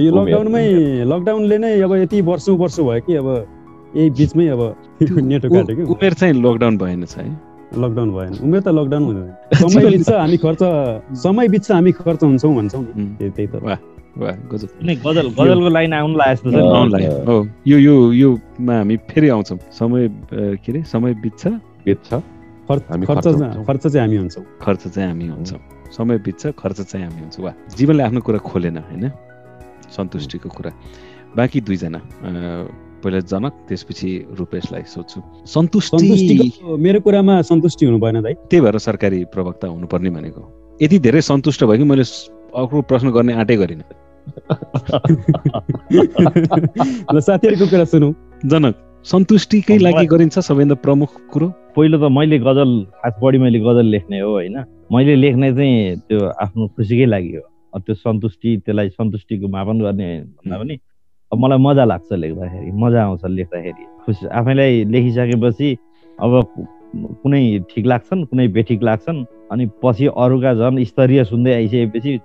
यो। 0.00 0.10
लकडाउनमै 0.16 0.64
लकडाउनले 1.04 1.58
नै 1.58 1.80
अब 1.82 1.92
यति 1.96 2.20
वर्षौँ 2.22 2.56
वर्ष 2.58 2.80
भयो 2.80 3.00
कि 3.06 3.14
अब 3.16 3.28
यही 3.96 4.10
बिचमै 4.10 4.46
अब 4.48 4.62
त्यो 4.98 5.20
नेटो 5.20 5.48
काट्यो 5.48 5.76
कि 5.76 5.82
उमेर 5.92 6.12
चाहिँ 6.14 6.34
लकडाउन 6.34 6.78
भएन 6.78 7.04
है 7.16 7.26
लकडाउन 7.76 8.10
भएन। 8.12 8.32
उमेर 8.44 8.60
त 8.60 8.68
लकडाउन 8.68 9.04
हुँदैन। 9.04 9.28
समय 9.60 9.90
बित्छ 9.90 10.10
हामी 10.10 10.36
खर्च 10.36 10.62
समय 11.20 11.48
बित्छ 11.48 11.70
हामी 11.72 11.92
खर्च 11.92 12.22
हुन्छौँ 12.22 12.54
भन्छौँ 12.56 12.82
नि। 12.82 13.30
त्यही 13.30 13.46
त। 13.46 13.95
कुनै 14.16 14.94
गजल 15.04 15.28
गजलको 15.38 15.68
लाइन 15.68 15.92
आउनु 15.92 16.16
लाग्यो 16.16 16.50
जस्तो 16.50 17.28
हो 17.28 17.36
यो 17.66 17.78
यो 17.78 17.94
योमा 18.12 18.74
हामी 18.78 18.96
फेरि 19.12 19.28
आउँछौँ। 19.28 19.58
समय 19.72 20.08
के 20.64 20.72
अरे? 20.72 20.82
समय 20.84 21.14
बित्छ? 21.20 21.46
बित्छ। 21.84 22.10
खर्च 22.68 22.82
हामी 22.90 23.06
खर्च 23.06 23.86
चाहिँ 23.86 24.00
हामी 24.00 24.16
हुन्छौँ। 24.16 24.44
खर्च 24.62 24.82
चाहिँ 24.88 25.08
हामी 25.08 25.26
हुन्छौँ। 25.28 25.60
समय 25.92 26.18
बित्छ 26.18 26.46
खर्च 26.58 26.80
चाहिँ 26.80 27.06
हामी 27.06 27.20
हुन्छौँ। 27.20 27.44
वा 27.44 27.52
जीवनले 27.76 28.02
आफ्नो 28.02 28.20
कुरा 28.20 28.38
खोलेन 28.40 28.78
होइन? 28.78 29.04
सन्तुष्टिको 29.96 30.48
कुरा। 30.48 30.70
बाँकी 31.36 31.60
दुईजना 31.60 32.00
पहिला 33.04 33.20
जनक 33.20 33.52
त्यसपछि 33.68 34.10
रूपेशलाई 34.38 34.82
सोध्छु। 34.88 35.20
सन्तुष्टि। 35.46 36.64
मेरो 36.64 37.00
कुरामा 37.04 37.34
सन्तुष्टि 37.42 37.86
हुनु 37.86 37.98
भएन 38.00 38.22
दाइ। 38.22 38.34
त्यही 38.50 38.60
भएर 38.64 38.78
सरकारी 38.80 39.24
प्रवक्ता 39.30 39.68
हुनुपर्ने 39.68 40.10
भनेको 40.10 40.42
यति 40.82 40.98
धेरै 40.98 41.20
सन्तुष्ट 41.20 41.64
भयो 41.64 41.78
कि 41.78 41.84
मैले 41.84 42.04
अर्को 42.56 42.82
प्रश्न 42.82 43.10
गर्ने 43.10 43.34
आँटै 43.34 43.56
गरिनँ। 43.56 43.82
ल 47.14 47.20
साथीहरूको 47.20 47.70
कुरा 47.70 47.84
सुनौ। 47.84 48.14
जनक 48.46 48.74
सन्तुष्टिकै 49.04 49.78
लागि 49.78 50.06
गरिन्छ 50.06 50.38
सबैभन्दा 50.38 50.74
प्रमुख 50.74 51.08
कुरो? 51.32 51.48
पहिलो 51.76 51.98
त 51.98 52.10
मैले 52.10 52.38
गजल 52.38 52.86
खास 52.94 53.14
बढी 53.22 53.38
मैले 53.38 53.60
गजल 53.60 53.86
लेख्ने 53.86 54.20
हो 54.20 54.30
होइन? 54.30 54.64
मैले 54.92 55.16
लेख्ने 55.16 55.54
चाहिँ 55.54 55.96
त्यो 56.08 56.28
आफ्नो 56.42 56.66
खुसीकै 56.76 57.06
लागि 57.06 57.36
हो। 57.36 57.42
त्यो 57.78 57.94
सन्तुष्टि 57.94 58.56
त्यसलाई 58.56 58.88
सन्तुष्टिको 58.88 59.48
मापन 59.48 59.80
गर्ने 59.80 60.20
भन्दा 60.20 60.58
पनि 60.58 60.78
अब 61.32 61.38
मलाई 61.38 61.58
मजा 61.58 61.84
लाग्छ 61.84 62.12
लेख्दाखेरि 62.12 62.70
मजा 62.74 63.04
आउँछ 63.04 63.20
लेख्दाखेरि। 63.30 63.86
खुसी 64.06 64.26
आफैलाई 64.32 64.84
लेखिसकेपछि 64.84 65.76
अब 66.18 66.42
कुनै 67.22 67.58
ठिक 67.70 67.86
लाग्छन् 67.86 68.24
कुनै 68.24 68.48
बेठिक 68.48 68.82
लाग्छन् 68.82 69.24
अनि 69.52 69.68
पछि 69.82 70.06
अरूका 70.16 70.54
झन् 70.54 70.84
स्तरीय 70.84 71.24
सुन्दै 71.24 71.54
आइसकेपछि 71.54 72.18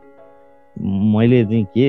मैले 0.79 1.43
चाहिँ 1.45 1.65
के 1.77 1.87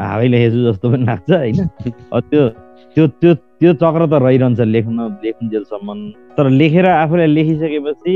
हावै 0.00 0.28
लेखेछु 0.28 0.58
जस्तो 0.72 0.90
पनि 0.90 1.04
लाग्छ 1.04 1.30
होइन? 1.30 1.66
त्यो 2.30 2.48
त्यो 2.94 3.06
त्यो 3.20 3.34
त्यो 3.34 3.72
चक्र 3.74 4.06
त 4.06 4.22
रहिरहन्छ 4.22 4.60
लेख्न 4.60 4.98
लेख्नुजेलसम्म। 5.24 5.98
तर 6.36 6.48
लेखेर 6.50 6.86
आफूलाई 6.86 7.26
लेखिसकेपछि 7.26 8.14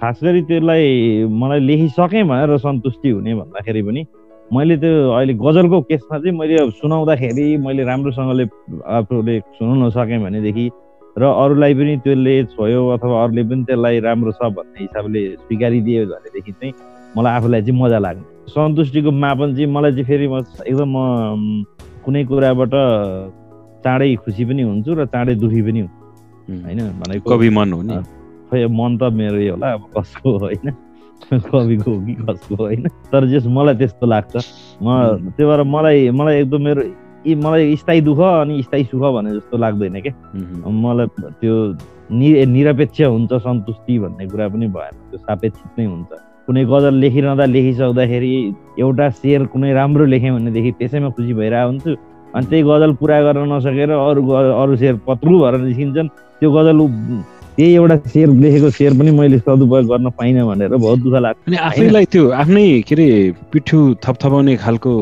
खास 0.00 0.20
गरी 0.24 0.42
त्यसलाई 0.48 1.26
मलाई 1.26 1.60
लेखिसकेँ 1.60 2.24
भनेर 2.24 2.56
सन्तुष्टि 2.58 3.10
हुने 3.10 3.34
भन्दाखेरि 3.34 3.82
पनि 3.82 4.04
मैले 4.52 4.76
त्यो 4.82 5.10
अहिले 5.12 5.34
गजलको 5.44 5.80
केसमा 5.90 6.18
चाहिँ 6.18 6.36
मैले 6.38 6.56
अब 6.62 6.70
सुनाउँदाखेरि 6.80 7.56
मैले 7.66 7.84
राम्रोसँगले 7.84 8.44
आफूले 8.96 9.38
सुनाउन 9.58 9.86
नसकेँ 9.86 10.20
भनेदेखि 10.24 10.70
र 11.18 11.22
अरूलाई 11.24 11.74
पनि 11.74 11.96
त्यसले 12.04 12.34
छोयो 12.54 12.80
अथवा 12.96 13.22
अरूले 13.24 13.42
पनि 13.50 13.62
त्यसलाई 13.68 14.00
राम्रो 14.08 14.32
छ 14.32 14.50
भन्ने 14.56 14.80
हिसाबले 14.80 15.22
स्वीकारिदियो 15.36 16.06
भनेदेखि 16.06 16.52
चाहिँ 16.52 16.72
मलाई 17.16 17.32
आफूलाई 17.36 17.62
चाहिँ 17.62 17.80
मजा 17.82 17.98
लाग्ने। 17.98 18.37
सन्तुष्टिको 18.48 19.10
मापन 19.12 19.54
चाहिँ 19.54 19.70
मलाई 19.72 19.92
चाहिँ 19.92 20.04
फेरि 20.04 20.26
म 20.28 20.42
एकदम 20.66 20.88
म 20.88 21.64
कुनै 22.04 22.24
कुराबाट 22.24 22.74
चाँडै 23.84 24.14
खुसी 24.24 24.44
पनि 24.44 24.62
हुन्छु 24.62 24.90
र 24.94 25.06
चाँडै 25.06 25.34
दुखी 25.38 25.62
पनि 25.62 25.80
हुन्छु। 25.80 26.02
होइन 26.64 26.80
भनेको 27.00 27.30
कवि 27.30 27.48
मन 27.50 27.72
हो 27.72 27.80
नि। 27.82 27.96
खै 28.50 28.66
मन 28.66 28.96
त 28.96 29.12
मेरो 29.12 29.38
यो 29.38 29.52
होला 29.54 29.72
अब 29.76 29.82
कसको 29.96 30.30
होइन? 30.38 30.66
कविको 31.28 31.90
हो 31.90 32.00
कि 32.06 32.14
कसको 32.14 32.54
होइन? 32.56 32.88
तर 33.12 33.26
जस 33.28 33.46
मलाई 33.46 33.74
त्यस्तो 33.76 34.06
लाग्छ। 34.06 34.34
म. 34.82 34.86
त्यही 35.36 35.48
भएर 35.50 35.62
मलाई 35.62 36.10
मलाई 36.10 36.34
एकदम 36.40 36.62
मेरो 36.64 36.82
यी 37.26 37.34
मलाई 37.34 37.76
स्थायी 37.76 38.00
दुःख 38.00 38.20
अनि 38.20 38.62
स्थायी 38.62 38.84
सुख 38.88 39.02
भने 39.14 39.30
जस्तो 39.36 39.56
लाग्दैन 39.58 40.00
क्या। 40.00 40.14
मलाई 40.64 41.06
त्यो 41.40 41.54
नि 42.10 42.28
निरपेक्ष 42.46 43.00
हुन्छ 43.02 43.32
सन्तुष्टि 43.44 43.98
भन्ने 43.98 44.26
कुरा 44.26 44.48
पनि 44.48 44.66
भएन। 44.72 44.94
त्यो 45.10 45.18
सापेक्षित 45.18 45.78
नै 45.78 45.86
हुन्छ। 45.86 46.10
कुनै 46.48 46.64
गजल 46.64 46.94
लेखिरहँदा 47.04 47.44
लेखिसक्दाखेरि 47.54 48.32
एउटा 48.80 49.08
शेर 49.20 49.44
कुनै 49.52 49.72
राम्रो 49.78 50.04
लेखेँ 50.12 50.32
भनेदेखि 50.32 50.70
त्यसैमा 50.78 51.08
खुसी 51.16 51.32
भइरहेको 51.40 51.68
हुन्छु। 51.70 51.92
अनि 52.34 52.46
त्यही 52.50 52.62
गजल 52.70 52.92
पुरा 53.00 53.20
गर्न 53.26 53.52
नसकेर 53.52 53.90
अरू 53.90 54.22
अरू 54.32 54.76
शेर 54.82 54.94
पत्रू 55.08 55.38
भएर 55.40 55.54
निस्किन्छन् 55.60 56.08
त्यो 56.40 56.50
गजल 56.56 56.78
त्यही 57.56 57.74
एउटा 57.74 57.96
शेर 58.12 58.28
लेखेको 58.42 58.70
शेर 58.78 58.92
पनि 58.98 59.10
मैले 59.18 59.38
सदुपयोग 59.38 59.86
गर्न 59.92 60.10
पाइनँ 60.18 60.46
भनेर 60.48 60.76
बहुत 60.76 60.98
दुःख 61.04 61.14
लाग्छ। 61.26 61.38
अनि 61.48 61.56
आफैलाई 61.68 62.04
त्यो 62.12 62.24
आफ्नै 62.42 62.64
के 62.88 62.94
अरे 62.94 63.08
पिठ्यु 63.52 63.78
थपथपाउने 64.04 64.56
खालको 64.64 64.92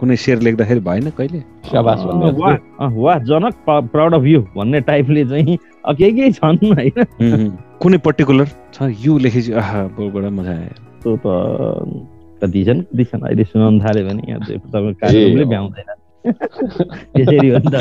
कुनै 0.00 0.16
शेर 0.16 0.38
लेख्दाखेरि 0.40 0.80
भएन 0.80 1.10
कहिले? 1.12 1.40
शाबास 1.70 2.00
भन्ने 2.08 2.28
अँ, 2.80 2.90
वाह। 2.96 3.18
जनक 3.28 3.54
प्राउड 3.68 4.14
अफ 4.14 4.24
यु 4.24 4.40
भन्ने 4.56 4.80
टाइपले 4.88 5.24
चाहिँ 5.28 5.56
अँ, 5.84 5.94
केही 5.94 6.12
केही 6.12 6.32
छन् 6.40 6.58
होइन। 6.72 7.56
कुनै 7.80 7.98
पर्टिकुलर 8.00 8.46
छ? 8.74 8.88
यो 9.04 9.18
लेखेपछि 9.18 9.52
आहा 9.60 9.82
बडा 9.98 10.30
मजा 10.30 10.50
आयो। 10.50 10.74
त्यो 11.02 11.16
त 11.20 11.26
कति 12.40 12.64
छन् 12.64 12.80
कति 12.88 13.04
छन् 13.04 13.22
अहिले 13.28 13.44
सुनाउनु 13.44 13.78
थाल्यो 13.84 14.04
भने 14.08 14.22
तपाईँको 14.40 14.92
कार्यक्रमले। 15.00 15.44
भ्याउँदैन। 15.44 15.88
त्यसरी 16.20 17.48
हो 17.48 17.58
नि 17.64 17.68
त 17.70 17.74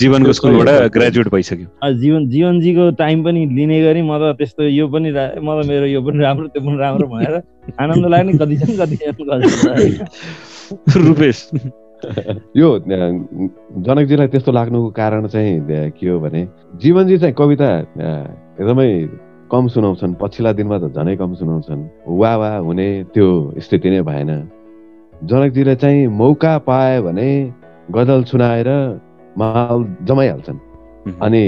जीवनको 0.00 0.32
स्कुलबाट 0.32 0.68
ग्रेजुएट 0.96 1.28
भइसक्यो। 1.32 1.66
जीवन 2.00 2.28
जीवनजीको 2.28 2.84
टाइम 3.00 3.24
पनि 3.24 3.40
लिने 3.56 3.78
गरी 3.82 4.02
म 4.02 4.18
त 4.20 4.36
त्यस्तो 4.38 4.62
यो 4.68 4.84
पनि 4.92 5.08
म 5.10 5.48
त 5.62 5.66
मेरो 5.68 5.86
यो 5.86 6.00
पनि 6.04 6.18
राम्रो 6.22 6.46
त्यो 6.52 6.60
पनि 6.62 6.76
राम्रो 6.78 7.06
भनेर 7.08 7.34
आनन्द 7.80 8.04
लाग्ने 8.06 8.32
कति 8.38 8.54
छन् 8.60 8.76
कति। 8.80 8.96
रुपेश। 11.00 11.38
यो 12.56 12.68
जनकजीलाई 12.88 14.28
त्यस्तो 14.28 14.52
लाग्नुको 14.52 14.88
कारण 15.00 15.26
चाहिँ 15.26 15.54
के 15.96 16.08
हो 16.08 16.18
भने 16.20 16.46
जीवनजी 16.82 17.18
चाहिँ 17.18 17.34
कविता 17.34 17.68
एकदमै 18.60 18.88
कम 19.48 19.64
सुनाउँछन्। 19.72 20.14
पछिल्ला 20.20 20.52
दिनमा 20.52 20.76
त 20.78 20.92
झनै 20.92 21.16
कम 21.16 21.34
सुनाउँछन्। 21.40 21.82
वा 22.20 22.32
वा 22.36 22.50
हुने 22.68 22.88
त्यो 23.16 23.26
स्थिति 23.64 23.88
नै 23.90 24.00
भएन। 24.04 24.30
जनकजीले 25.24 25.74
चाहिँ 25.74 26.06
मौका 26.06 26.56
पाए 26.62 27.00
भने 27.02 27.28
गजल 27.90 28.22
सुनाएर 28.30 28.68
माहौल 29.38 29.84
जमाइहाल्छन्। 30.06 30.58
अनि 31.22 31.42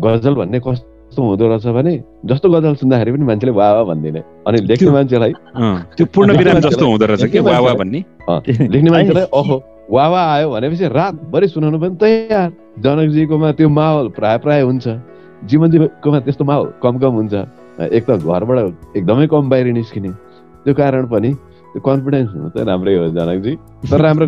गजल 0.00 0.34
भन्ने 0.34 0.58
कस्तो 0.60 1.22
हुँदो 1.22 1.48
रहेछ 1.48 1.66
भने 1.74 1.94
जस्तो 2.26 2.46
गजल 2.50 2.74
सुन्दाखेरि 2.74 3.12
पनि 3.12 3.24
मान्छेले 3.24 3.52
वा 3.52 3.72
वा 3.72 3.82
भनिदिने। 3.90 4.22
अनि 4.46 4.58
लेख्ने 4.66 4.90
मान्छेलाई 4.90 5.32
त्यो 5.96 6.06
पूर्ण 6.14 6.36
विराम 6.38 6.58
जस्तो 6.66 6.86
हुँदो 6.86 7.06
रहेछ 7.06 7.24
कि 7.32 7.38
वा 7.40 7.58
वा 7.58 7.72
भन्ने? 7.80 8.04
लेख्ने 8.70 8.90
मान्छेलाई 8.90 9.26
अहो 9.34 9.56
वा 9.90 10.06
वा 10.08 10.22
आयो 10.34 10.50
भनेपछि 10.50 10.86
रातभरि 10.88 11.48
सुनाउनु 11.48 11.78
पनि 11.78 11.96
तयार। 11.96 12.50
जनकजीकोमा 12.78 13.52
त्यो 13.58 13.68
माहौल 13.68 14.08
प्राय 14.18 14.38
प्राय 14.38 14.60
हुन्छ। 14.62 14.86
जीवनजीकोमा 15.46 16.18
त्यस्तो 16.20 16.44
माहौल 16.44 16.72
कम 16.82 16.98
कम 16.98 17.12
हुन्छ। 17.18 17.34
एक 17.80 18.04
त 18.06 18.10
घरबाट 18.18 18.96
एकदमै 18.96 19.26
कम 19.26 19.48
बाहिर 19.50 19.66
निस्किने। 19.72 20.10
त्यो 20.64 20.74
कारण 20.74 21.06
पनि 21.06 21.30
त्यो 21.76 21.84
कन्फिडेन्स 21.84 22.28
हुनु 22.32 22.48
त 22.56 22.64
राम्रै 22.64 22.94
हो 22.96 23.04
जनकजी। 23.12 23.52
तर 23.84 24.00
राम्रो 24.00 24.26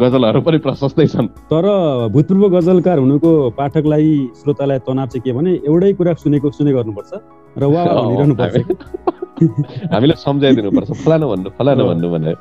गजलहरू 0.00 0.40
पनि 0.40 0.58
प्रशस्तै 0.64 1.06
छन्। 1.12 1.28
तर 1.52 1.64
भूतपूर्व 2.08 2.44
गजलकार 2.56 2.98
हुनुको 3.04 3.30
पाठकलाई 3.52 4.08
श्रोतालाई 4.40 4.78
तनाव 4.88 5.06
चाहिँ 5.12 5.22
के 5.24 5.32
भने 5.36 5.50
एउटै 5.68 5.92
कुरा 6.00 6.12
सुनेको 6.24 6.48
सुने 6.56 6.72
गर्नुपर्छ 6.72 7.12
र 7.60 7.64
वा 7.68 7.80
भनिरहनु 7.84 8.34
पर्छ 8.40 8.56
हामी- 9.40 9.88
हामीले 9.92 10.14
सम्झाइदिनुपर्छ 10.24 10.90
फलानु 11.04 11.26
भन्नु 11.32 11.48
फलानु 11.58 11.82
भन्नु 11.84 12.08
भनेर। 12.12 12.36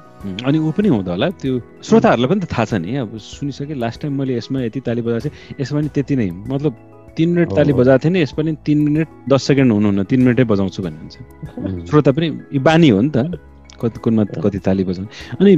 अनि 0.48 0.58
ऊ 0.60 0.72
पनि 0.72 0.88
हुँदा 0.88 1.12
होला। 1.16 1.28
त्यो 1.36 1.54
श्रोताहरूलाई 1.84 2.28
पनि 2.32 2.40
त 2.40 2.48
थाहा 2.52 2.66
छ 2.66 2.74
नि। 2.80 2.96
अब 3.04 3.12
सुनिसकेँ 3.20 3.76
लास्ट 3.76 4.02
टाइम 4.04 4.14
मैले 4.20 4.34
यसमा 4.40 4.60
यति 4.68 4.80
ताली 4.88 5.02
बजाएको 5.04 5.28
थिएँ 5.28 5.60
यसमा 5.60 5.80
पनि 5.80 5.90
त्यति 5.96 6.16
नै। 6.16 6.28
मतलब 6.48 6.74
तिन 7.16 7.28
मिनट 7.36 7.50
ताली। 7.56 7.72
बजाएको 7.76 8.04
थिएँ 8.04 8.14
नि 8.14 8.20
यसमा 8.24 8.40
पनि 8.40 8.52
तिन 8.68 8.78
मिनट 8.88 9.08
दस 9.32 9.42
सेकेन्ड 9.48 9.72
हुनुहुन्न 9.72 10.04
तिन 10.12 10.20
मिनटै 10.28 10.44
बजाउँछु 10.44 10.80
भन्ने 10.84 11.00
हुन्छ। 11.04 11.88
श्रोता 11.88 12.12
पनि 12.12 12.28
यो 12.56 12.60
बानी 12.60 12.90
हो 12.90 13.00
नि 13.02 13.12
त। 13.16 13.18
कति 13.82 14.00
कुनमा 14.04 14.24
कति 14.44 14.60
ताली 14.60 14.84
बजाउने 14.84 15.10
अनि 15.40 15.52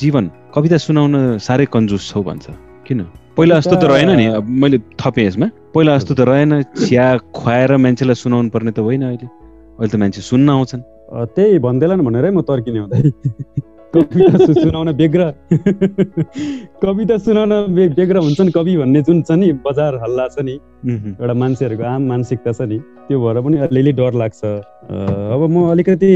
जीवन 0.00 0.24
कविता 0.54 0.76
सुनाउन 0.76 1.38
साह्रै 1.38 1.66
कन्जुस 1.68 2.02
छौ 2.10 2.22
भन्छ। 2.22 2.46
किन? 2.86 3.00
पहिला 3.36 3.54
जस्तो 3.60 3.76
त 3.76 3.84
रहेन 3.84 4.10
नि 4.16 4.26
अब 4.40 4.44
मैले 4.62 4.78
थपेँ 4.96 5.26
यसमा। 5.26 5.46
पहिला 5.74 5.92
जस्तो 5.98 6.14
त 6.14 6.20
रहेन 6.24 6.62
चिया 6.80 7.06
खुवाएर 7.36 7.76
मान्छेलाई 7.76 8.16
सुनाउनु 8.16 8.48
पर्ने 8.50 8.72
त 8.72 8.80
होइन 8.80 9.02
अहिले। 9.04 9.26
अहिले 9.26 9.92
त 9.92 9.96
मान्छे 10.00 10.20
सुन्न 10.24 10.48
आउँछन्। 10.50 10.82
त्यही 11.36 11.58
भन्दैलान् 11.60 12.02
भनेरै 12.02 12.30
म 12.32 12.40
तर्किने 12.40 12.80
हुँदै। 12.80 13.02
कविता 13.94 14.52
सुनाउन 14.52 14.92
बेग्र। 14.92 15.22
कविता 16.82 17.16
सुनाउन 17.18 17.52
बेग्र 17.74 18.16
हुन्छन् 18.18 18.50
कवि 18.50 18.76
भन्ने 18.76 19.00
जुन 19.02 19.22
छ 19.22 19.30
नि 19.36 19.52
बजार 19.64 19.92
हल्ला 20.02 20.26
छ 20.28 20.42
नि 20.42 20.54
एउटा 21.20 21.34
मान्छेहरूको 21.34 21.84
आम 21.84 22.02
मानसिकता 22.08 22.52
छ 22.52 22.60
नि 22.68 22.78
त्यो 23.08 23.16
भएर 23.20 23.40
पनि 23.40 23.56
अलिअलि 23.68 23.92
डर 23.92 24.12
लाग्छ। 24.20 24.40
अब 25.32 25.40
म 25.48 25.70
अलिकति 25.72 26.12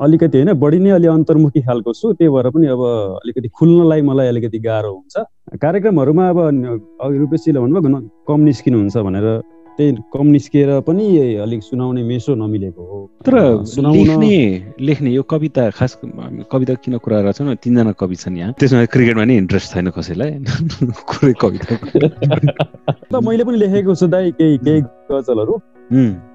अलिकति 0.00 0.38
होइन 0.38 0.52
बढी 0.58 0.78
नै 0.78 0.90
अलि 0.90 1.06
अन्तर्मुखी 1.06 1.60
खालको 1.62 1.92
छु 1.92 2.12
त्यही 2.12 2.30
भएर 2.32 2.50
पनि 2.50 2.66
अब 2.66 2.82
अलिकति 3.22 3.48
खुल्नलाई 3.48 4.02
मलाई 4.02 4.28
अलिकति 4.28 4.58
गाह्रो 4.58 4.92
हुन्छ। 4.92 5.14
कार्यक्रमहरूमा 5.62 6.28
अब 6.28 6.38
अघि 7.00 7.18
रूपेशीले 7.18 7.60
भन्नुभयो 7.60 8.00
कम 8.28 8.40
निस्किनुहुन्छ 8.40 8.96
भनेर 8.96 9.26
त्यही 9.76 9.92
कम 10.12 10.26
निस्किएर 10.26 10.80
पनि 10.80 11.04
अलिक 11.38 11.62
सुनाउने 11.62 12.02
मेसो 12.02 12.34
नमिलेको 12.34 12.82
हो। 12.82 12.98
तर 13.26 13.64
सुनाउन 13.64 13.96
लेख्ने 13.96 14.74
लेख्ने 14.80 15.10
यो 15.10 15.22
कविता 15.22 15.68
खास 15.70 15.98
कविता 16.52 16.74
किन 16.74 16.98
कुरा 16.98 17.20
गरेको 17.20 17.32
छौँ 17.32 17.54
तिनजना 17.56 17.92
कवि 17.92 18.16
छन् 18.16 18.36
यहाँ। 18.38 18.52
त्यसमा 18.58 18.84
क्रिकेटमा 18.84 19.24
नि 19.24 19.36
इन्ट्रेस्ट 19.36 19.72
छैन 19.72 19.90
कसैलाई। 19.90 20.30
कुनै 21.10 21.32
कविता 21.40 21.74
त 23.12 23.24
मैले 23.24 23.44
पनि 23.44 23.56
लेखेको 23.64 23.94
छु 23.94 24.06
दाइ 24.08 24.30
केही 24.32 24.58
केही 24.58 24.80
गजलहरू। 25.10 25.54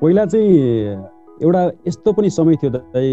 पहिला 0.02 0.26
चाहिँ 0.26 1.17
एउटा 1.44 1.64
यस्तो 1.88 2.12
पनि 2.14 2.30
समय 2.30 2.56
थियो 2.56 2.70
दाइ 2.72 3.08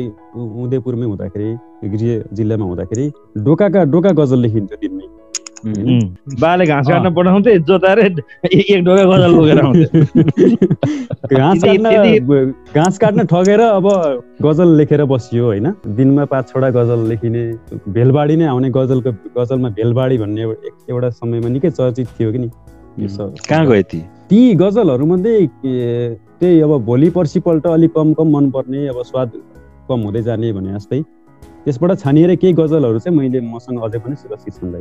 उदयपुरमै 0.65 1.07
हुँदाखेरि 1.07 1.49
गृह 1.89 2.23
जिल्लामा 2.33 2.65
हुँदाखेरि 2.65 3.11
डोकाका 3.45 3.85
डोका 3.93 4.11
गजल 4.21 4.39
लेखिन्थ्यो 4.39 4.79
दिनमै। 4.81 5.07
बाले 6.41 6.65
घाँस 6.67 6.87
काट्न 6.89 7.15
पठाउँथे 7.15 7.59
जोताएर 7.59 7.99
एक 7.99 8.71
एक 8.71 8.85
ढोका 8.85 9.05
गजल 9.05 9.59
आउँथे। 9.61 9.87
घाँस 11.37 11.63
काट्न 11.65 11.87
घाँस 12.75 12.99
काट्न 12.99 13.25
ठगेर 13.27 13.61
अब 13.61 13.87
गजल 14.43 14.69
लेखेर 14.77 15.05
बसियो 15.05 15.45
होइन? 15.45 15.73
दिनमा 15.97 16.25
पाँच 16.25 16.49
छवटा 16.49 16.71
गजल 16.71 17.09
लेखिने 17.09 17.45
भेलबाडी 17.89 18.37
नै 18.37 18.47
आउने 18.47 18.71
गजलको 18.71 19.13
गजलमा 19.41 19.69
भेलबाडी 19.79 20.19
भन्ने 20.19 20.43
एउटा 20.91 21.11
समयमा 21.11 21.49
निकै 21.49 21.71
चर्चित 21.71 22.09
थियो 22.21 22.33
कि 22.33 22.39
नि। 22.39 22.51
कहाँ 23.49 23.67
गए 23.67 23.83
ती? 23.83 24.01
ती 24.29 24.55
गजलहरूमध्ये 24.55 25.49
त्यही 26.41 26.61
अब 26.61 26.85
भोलि 26.85 27.11
पर्सिपल्ट 27.11 27.67
अलिक 27.67 27.93
कम 27.95 28.13
कम 28.13 28.37
मनपर्ने 28.37 28.87
अब 28.89 29.03
स्वाद 29.03 29.33
कम 29.89 30.01
हुँदै 30.01 30.23
जाने 30.23 30.53
भने 30.53 30.75
जस्तै। 30.75 31.03
त्यसबाट 31.65 31.99
छानिएर 31.99 32.35
केही 32.35 32.53
गजलहरू 32.53 32.99
चाहिँ 32.99 33.19
मैले 33.19 33.41
मसँग 33.41 33.81
अझै 33.81 33.99
पनि 33.99 34.17
सुरक्षित 34.17 34.55
छन् 34.55 34.75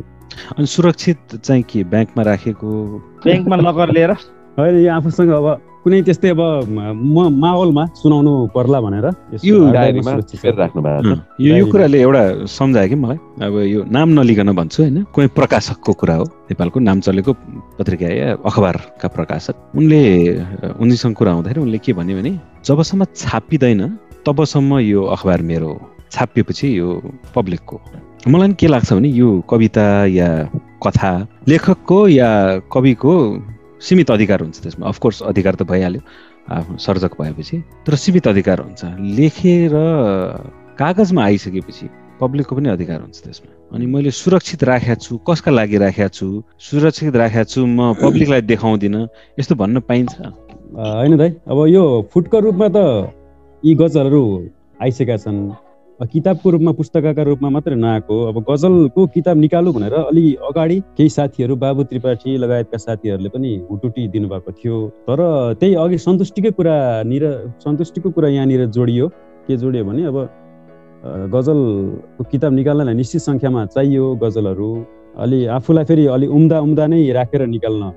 अनि 0.58 0.66
सुरक्षित 0.66 1.36
चाहिँ 1.36 1.64
के? 1.64 1.84
ब्याङ्कमा 1.84 2.24
राखेको? 2.24 2.70
ब्याङ्कमा 3.24 3.56
लकर 3.56 3.90
लिएर? 3.92 4.12
अहिले 4.60 4.84
यो 4.84 4.92
आफूसँग 4.94 5.30
अब 5.30 5.73
कुनै 5.84 6.00
त्यस्तै 6.08 6.30
अब 6.32 6.42
म 6.72 7.18
माहौलमा 7.44 7.84
सुनाउनु 8.00 8.32
पर्ला 8.56 8.80
भनेर 8.86 9.08
यो 9.44 9.56
यो। 11.44 11.66
कुराले 11.68 11.98
एउटा 12.00 12.24
सम्झायो 12.48 12.88
कि 12.88 12.96
मलाई? 12.96 13.18
अब 13.44 13.56
यो 13.68 13.80
नाम 13.92 14.08
नलिकन 14.16 14.50
भन्छु 14.56 14.80
होइन 14.84 14.98
कुनै 15.12 15.28
प्रकाशकको 15.36 15.92
कुरा 16.00 16.16
हो। 16.16 16.26
नेपालको 16.50 16.80
नाम 16.80 16.98
चलेको 17.04 17.32
पत्रिका 17.78 18.08
या 18.16 18.28
अखबारका 18.48 19.08
प्रकाशक। 19.12 19.56
उनले 19.76 20.02
उनीसँग 20.80 21.14
कुरा 21.20 21.32
हुँदाखेरि 21.36 21.60
उनले 21.62 21.78
के 21.84 21.92
भन्यो 22.00 22.16
भने 22.16 22.32
जबसम्म 22.64 23.04
छापिँदैन 23.12 23.82
तबसम्म 24.24 24.72
यो 24.88 25.02
अखबार 25.16 25.42
मेरो 25.44 25.68
हो 25.68 25.80
छापिएपछि 26.12 26.68
यो 26.80 26.88
पब्लिकको। 27.36 27.76
मलाई 28.32 28.48
नि 28.48 28.56
के 28.56 28.68
लाग्छ 28.72 28.90
भने 28.94 29.10
यो 29.12 29.30
कविता 29.52 29.86
या 30.16 30.30
कथा 30.80 31.12
लेखकको 31.48 31.98
या 32.08 32.30
कविको 32.72 33.14
सीमित 33.84 34.12
अधिकार 34.12 34.40
हुन्छ 34.42 34.58
त्यसमा। 34.64 34.88
अफकोर्स 34.88 35.22
अधिकार 35.24 35.56
त 35.56 35.64
भइहाल्यो 35.68 36.02
आफ्नो 36.52 36.78
सर्जक 36.78 37.12
भएपछि। 37.20 37.58
तर 37.88 37.96
सीमित 37.96 38.28
अधिकार 38.28 38.60
हुन्छ। 38.60 38.84
लेखेर 39.20 39.74
कागजमा 40.80 41.24
आइसकेपछि 41.24 41.90
पब्लिकको 42.22 42.56
पनि 42.56 42.70
अधिकार 42.70 43.00
हुन्छ 43.02 43.18
त्यसमा। 43.24 43.52
अनि 43.76 43.86
मैले 43.86 44.12
सुरक्षित 44.12 44.64
राखेको 44.64 45.02
छु 45.02 45.18
कसका 45.28 45.52
लागि 45.52 45.78
राखेको 45.78 46.10
छु? 46.10 46.28
सुरक्षित 46.60 47.16
राखेको 47.16 47.44
छु 47.44 47.66
म 47.66 47.94
पब्लिकलाई 48.00 48.42
देखाउँदिनँ। 48.42 49.08
यस्तो 49.40 49.56
भन्न 49.56 49.80
पाइन्छ। 49.84 50.14
होइन 50.74 51.18
दाइ 51.18 51.30
अब 51.48 51.60
यो 51.68 51.84
फुटको 52.14 52.40
रूपमा 52.40 52.68
त 52.76 52.78
यी 53.64 53.76
गजलहरू 53.76 54.24
आइसकेका 54.82 55.18
छन्। 55.18 55.40
किताबको 56.12 56.50
रूपमा 56.50 56.72
पुस्तकका 56.72 57.24
रूपमा 57.24 57.50
मात्रै 57.50 57.76
नआएको। 57.76 58.16
अब 58.28 58.38
गजलको 58.50 59.06
किताब 59.16 59.38
निकालु 59.38 59.72
भनेर 59.74 59.94
अलि 59.94 60.24
अगाडि 60.50 60.78
केही 60.98 61.10
साथीहरू 61.10 61.56
बाबु 61.56 61.84
त्रिपाठी 61.90 62.38
लगायतका 62.38 62.78
साथीहरूले 62.78 63.30
पनि 63.30 63.52
हुटुटी 63.70 64.08
दिनुभएको 64.08 64.52
थियो। 64.52 64.78
तर 65.08 65.20
त्यही 65.60 65.74
अघि 65.76 65.98
सन्तुष्टिकै 65.98 66.52
कुरानिर 66.58 67.26
सन्तुष्टिको 67.64 68.10
कुरा 68.10 68.30
यहाँनिर 68.30 68.66
जोडियो। 68.70 69.08
के 69.48 69.58
जोडियो 69.58 69.84
भने 69.86 70.04
अब 70.08 70.18
गजलको 71.30 72.24
किताब 72.32 72.52
निकाल्नलाई 72.54 72.96
निश्चित 72.96 73.22
सङ्ख्यामा 73.22 73.66
चाहियो 73.76 74.06
गजलहरू। 74.24 74.72
अलि 75.20 75.46
आफूलाई 75.56 75.86
फेरि 75.86 76.06
अलि 76.10 76.28
उम्दा 76.28 76.60
उम्दा 76.60 76.86
नै 76.88 77.12
राखेर 77.12 77.46
निकाल्न 77.48 77.92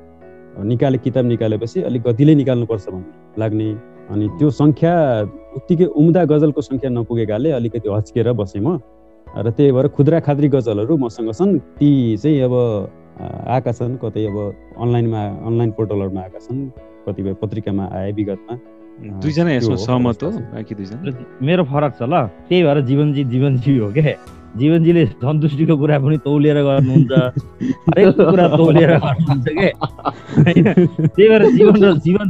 निकाले 0.66 0.99
किताब 0.99 1.25
निकालेपछि 1.27 1.83
अलिक 1.83 2.03
गतिले 2.03 2.35
निकाल्नुपर्छ 2.35 2.88
भन्ने 2.88 3.40
लाग्ने। 3.40 3.69
अनि 4.11 4.27
त्यो 4.38 4.49
सङ्ख्या 4.51 4.95
उत्तिकै 5.59 5.87
उम्दा 6.01 6.23
गजलको 6.33 6.61
सङ्ख्या 6.61 6.90
नपुगेकाले 6.90 7.51
अलिकति 7.59 7.88
हच्केर 7.88 8.33
बसेँ 8.33 8.62
म। 8.62 8.79
र 9.27 9.51
त्यही 9.51 9.73
भएर 9.73 9.87
खुद्रा 9.97 10.19
खाद्री 10.27 10.49
गजलहरू 10.49 10.97
मसँग 10.97 11.31
छन्। 11.35 11.59
ती 11.79 12.16
चाहिँ 12.23 12.40
अब 12.47 12.55
आएका 13.51 13.73
छन् 13.73 13.97
कतै 13.99 14.25
अब 14.31 14.37
अनलाइनमा 14.79 15.21
अनलाइन 15.49 15.71
पोर्टलहरूमा 15.77 16.21
आएका 16.23 16.40
छन् 16.47 16.61
कतिपय 17.05 17.35
पत्रिकामा 17.42 17.85
आए 17.92 18.12
विगतमा। 18.12 18.55
दुईजना 19.21 19.51
यसमा 19.53 19.77
सहमत 19.77 20.23
हो। 20.23 20.31
बाँकी 20.55 20.75
दुईजना? 20.75 21.01
मेरो 21.42 21.64
फरक 21.66 21.92
छ 21.99 22.03
ल। 22.07 22.14
त्यही 22.49 22.62
भएर 22.62 22.79
जीवनजी 22.88 23.23
जीवनजी 23.33 23.73
हो 23.79 23.88
क्या 23.92 24.14
जीवनजीले 24.57 25.05
सन्तुष्टिको 25.16 25.77
कुरा 25.77 25.99
पनि 25.99 26.16
तौलिएर 26.25 26.59
गर्नुहुन्छ 26.62 27.12
हरेक 27.88 28.09
कुरा 28.21 28.47
तौलिएर 28.57 28.92
गर्नुहुन्छ 28.97 29.47
के 29.51 29.69
त्यही 30.47 31.29
भएर 31.29 31.45
जीवन 31.53 31.83
र 31.85 31.92
जीवन 32.01 32.29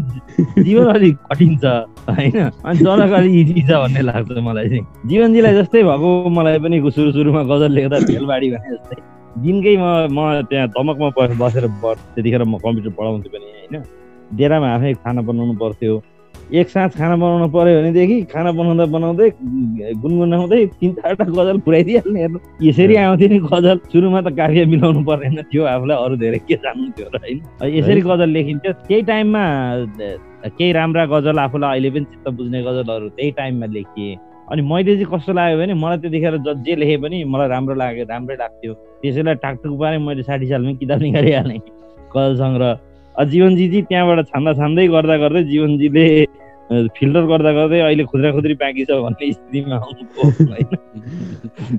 जीवन 0.60 0.86
अलिक 0.94 1.16
कठिन 1.30 1.56
छ 1.56 1.74
होइन 2.10 2.38
अनि 2.40 2.78
जनक 2.80 3.12
अलिक 3.12 3.34
इजी 3.40 3.62
छ 3.62 3.80
भन्ने 3.82 4.02
लाग्छ 4.02 4.38
मलाई 4.42 4.68
चाहिँ 4.68 4.84
जीवनजीलाई 5.06 5.54
जस्तै 5.54 5.82
भएको 5.82 6.10
मलाई 6.30 6.58
पनि 6.60 6.80
सुरु 6.90 7.12
सुरुमा 7.12 7.42
गजल 7.50 7.72
लेख्दा 7.72 7.98
भेलबाडी 8.06 8.50
भने 8.50 8.74
जस्तै 8.74 9.02
दिनकै 9.36 9.76
म 9.76 9.86
म 10.10 10.42
त्यहाँ 10.50 10.68
दमकमा 10.70 11.08
प- 11.10 11.38
बसेर 11.38 11.66
त्यतिखेर 11.68 12.44
म 12.44 12.58
कम्प्युटर 12.58 12.92
पढाउँथेँ 12.98 13.32
पनि 13.32 13.46
होइन 13.52 13.82
डेरामा 14.32 14.68
आफै 14.74 14.92
खाना 14.96 15.20
बनाउनु 15.22 15.54
पर्थ्यो 15.58 15.96
एक 16.46 16.68
साँझ 16.70 16.90
खाना 16.94 17.16
बनाउनु 17.16 17.48
पर्यो 17.50 17.80
भनेदेखि 17.82 18.16
खाना 18.30 18.50
बनाउँदा 18.54 18.84
बनाउँदै 18.86 19.28
गुनगुनाउँदै 19.98 20.64
तिन 20.78 20.92
चारवटा 20.94 21.24
गजल 21.26 21.58
पुऱ्याइदिइहाल्ने 21.66 22.20
हेर्नु। 22.20 22.38
यसरी 22.62 22.94
आउँथ्यो 22.96 23.28
नि 23.28 23.38
गजल। 23.50 23.76
सुरुमा 23.90 24.20
त 24.22 24.30
काव्य 24.38 24.64
मिलाउनु 24.70 25.02
पर्दैन 25.02 25.42
थियो 25.50 25.64
आफूलाई 25.66 25.96
अरू 26.04 26.16
धेरै 26.22 26.38
के 26.46 26.54
जान्नु 26.62 26.90
थियो 26.94 27.08
र 27.10 27.18
होइन। 27.18 27.38
यसरी 27.78 28.00
गजल 28.00 28.28
लेखिन्थ्यो। 28.30 28.72
त्यही 28.86 29.02
टाइममा 29.10 29.42
केही 30.46 30.72
राम्रा 30.72 31.04
गजल 31.10 31.38
आफूलाई 31.38 31.70
अहिले 31.70 31.90
पनि 31.90 32.04
चित्त 32.14 32.28
बुझ्ने 32.38 32.62
गजलहरू 32.62 33.08
त्यही 33.18 33.30
टाइममा 33.42 33.66
लेखिए। 33.66 34.14
अनि 34.46 34.62
मैले 34.62 34.94
चाहिँ 34.94 35.10
कस्तो 35.10 35.32
लाग्यो 35.34 35.58
भने 35.58 35.74
मलाई 35.74 35.98
त्यतिखेर 35.98 36.36
ज 36.46 36.54
जे 36.62 36.74
लेखेँ 36.78 36.98
पनि 37.02 37.24
मलाई 37.26 37.48
राम्रो 37.50 37.74
लाग्यो 37.74 38.04
राम्रै 38.06 38.36
लाग्थ्यो। 38.38 38.72
त्यसैलाई 39.02 39.34
टाकटुक 39.42 39.74
पारेँ 39.80 39.98
मैले 39.98 40.22
साठी 40.22 40.46
सालमै 40.46 40.74
किताब 40.78 41.00
निकालिहालेँ। 41.02 41.58
गजल 42.14 42.34
सङ्ग्रह 42.38 42.72
अ, 43.18 43.24
जीवनजी 43.24 43.66
चाहिँ 43.68 43.82
त्यहाँबाट 43.90 44.26
छान्दा 44.28 44.52
छान्दै 44.60 44.86
गर्दा 44.88 45.16
गर्दै 45.24 45.42
जीवनजीले 45.50 46.06
फिल्टर 46.96 47.24
गर्दा 47.30 47.50
गर्दै 47.58 47.78
अहिले 47.80 48.04
खुद्रा 48.10 48.30
खुद्री 48.36 48.54
बाँकी 48.62 48.84
छ 48.84 48.90
भन्ने 49.04 49.32
स्थितिमा 49.32 49.76
आउनुभयो। 49.76 50.24
होइन 50.50 50.70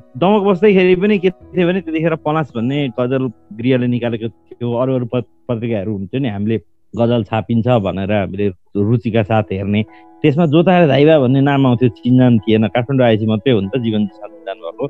दमक 0.21 0.41
बस्दैखेरि 0.47 0.95
पनि 1.03 1.17
के 1.19 1.29
थियो 1.29 1.67
भने 1.67 1.81
त्यतिखेर 1.85 2.15
पलास 2.25 2.51
भन्ने 2.55 2.77
गजल 2.99 3.23
गृहले 3.59 3.87
निकालेको 3.87 4.27
थियो। 4.29 4.67
अरू 4.81 4.91
अरू 4.95 5.05
पत- 5.13 5.29
पत्रिकाहरू 5.49 5.91
हुन्थ्यो 5.97 6.19
नि 6.23 6.29
हामीले 6.29 6.57
गजल 6.93 7.23
छापिन्छ 7.29 7.67
भनेर 7.85 8.11
हामीले 8.13 8.47
रुचिका 8.79 9.23
साथ 9.29 9.51
हेर्ने। 9.51 9.81
त्यसमा 10.23 10.45
जोताएर 10.55 10.87
धाइबा 10.87 11.19
भन्ने 11.19 11.41
नाम 11.41 11.67
आउँथ्यो 11.67 11.89
चिन्जान 11.99 12.39
थिएन। 12.47 12.67
काठमाडौँ 12.73 13.05
आएपछि 13.07 13.25
मात्रै 13.27 13.53
हो 13.53 13.59
नि 13.61 13.69
त 13.75 13.83
जीवन 13.83 14.05
साथी 14.17 14.39
जानुभएको 14.47 14.85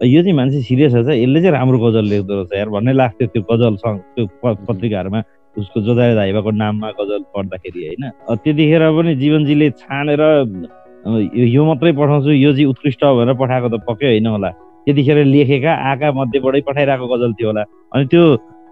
यो 0.00 0.20
चाहिँ 0.22 0.36
मान्छे 0.36 0.60
सिरियस 0.68 0.92
छ 0.92 1.08
यसले 1.20 1.40
चाहिँ 1.40 1.52
राम्रो 1.54 1.78
गजल 1.84 2.04
लेख्दो 2.12 2.32
रहेछ 2.34 2.52
यार 2.58 2.68
भन्ने 2.74 2.92
लाग्थ्यो 2.92 3.26
त्यो 3.28 3.42
गजल 3.50 3.74
सङ्ग 3.84 3.98
त्यो 4.16 4.24
पत्रिकाहरूमा। 4.68 5.20
उसको 5.56 5.80
जोताएर 5.80 6.14
धाइबाको 6.14 6.50
नाममा 6.50 6.90
गजल 7.00 7.22
पढ्दाखेरि 7.34 7.80
होइन? 7.86 8.04
त्यतिखेर 8.42 8.82
पनि 8.96 9.14
जीवनजीले 9.22 9.70
छानेर 9.80 10.22
यो 11.46 11.64
मात्रै 11.64 11.92
पठाउँछु 11.92 12.30
यो 12.30 12.52
चाहिँ 12.52 12.66
उत्कृष्ट 12.66 13.04
भनेर 13.04 13.34
पठाएको 13.40 13.68
त 13.68 13.80
पक्कै 13.88 14.06
होइन 14.06 14.26
होला। 14.26 14.50
त्यतिखेर 14.86 15.18
लेखेका 15.24 15.72
आका 15.90 16.12
मध्येबाटै 16.12 16.60
पठाइरहेको 16.68 17.06
गजल 17.06 17.32
थियो 17.38 17.48
होला। 17.48 17.62
अनि 17.94 18.04
त्यो 18.10 18.22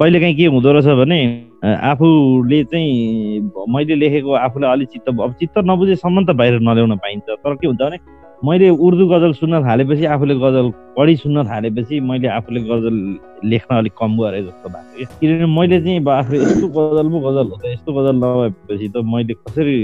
कहिलेकाहीँ 0.00 0.34
के 0.36 0.46
हुँदो 0.46 0.72
रहेछ 0.72 0.88
भने 0.98 1.18
आफूले 1.62 2.62
चाहिँ 2.64 3.40
मैले 3.74 3.94
लेखेको 4.02 4.30
आफूलाई 4.32 4.70
अलिक 4.72 4.88
चित्त 4.92 5.08
अब 5.08 5.32
चित्त 5.40 5.58
नबुझेसम्म 5.70 6.24
त 6.26 6.30
बाहिर 6.34 6.58
नल्याउन 6.60 6.96
पाइन्छ। 6.98 7.26
तर 7.28 7.54
के 7.54 7.66
हुन्छ 7.66 7.80
भने 7.80 7.98
मैले 8.42 8.68
उर्दू 8.84 9.06
गजल 9.06 9.32
सुन्न 9.32 9.60
थालेपछि 9.64 10.04
आफूले 10.14 10.34
गजल 10.34 10.70
पढी 10.96 11.16
सुन्न 11.16 11.44
थालेपछि 11.48 12.00
मैले 12.00 12.28
आफूले 12.28 12.60
गजल 12.62 12.96
लेख्न 13.44 13.76
अलिक 13.76 13.92
कम 13.98 14.16
गरेँ 14.18 14.42
जस्तो 14.42 14.68
भएको 14.68 15.18
किनभने 15.20 15.46
मैले 15.54 15.80
चाहिँ 15.80 15.98
अब 16.00 16.34
यस्तो 16.34 16.68
गजल 16.70 17.10
पो 17.10 17.20
गजल 17.20 17.50
हो 17.50 17.56
त 17.56 17.66
यस्तो 17.66 17.92
गजल 17.92 18.16
नभएपछि 18.16 18.88
त 18.88 19.04
मैले 19.06 19.34
कसरी 19.40 19.76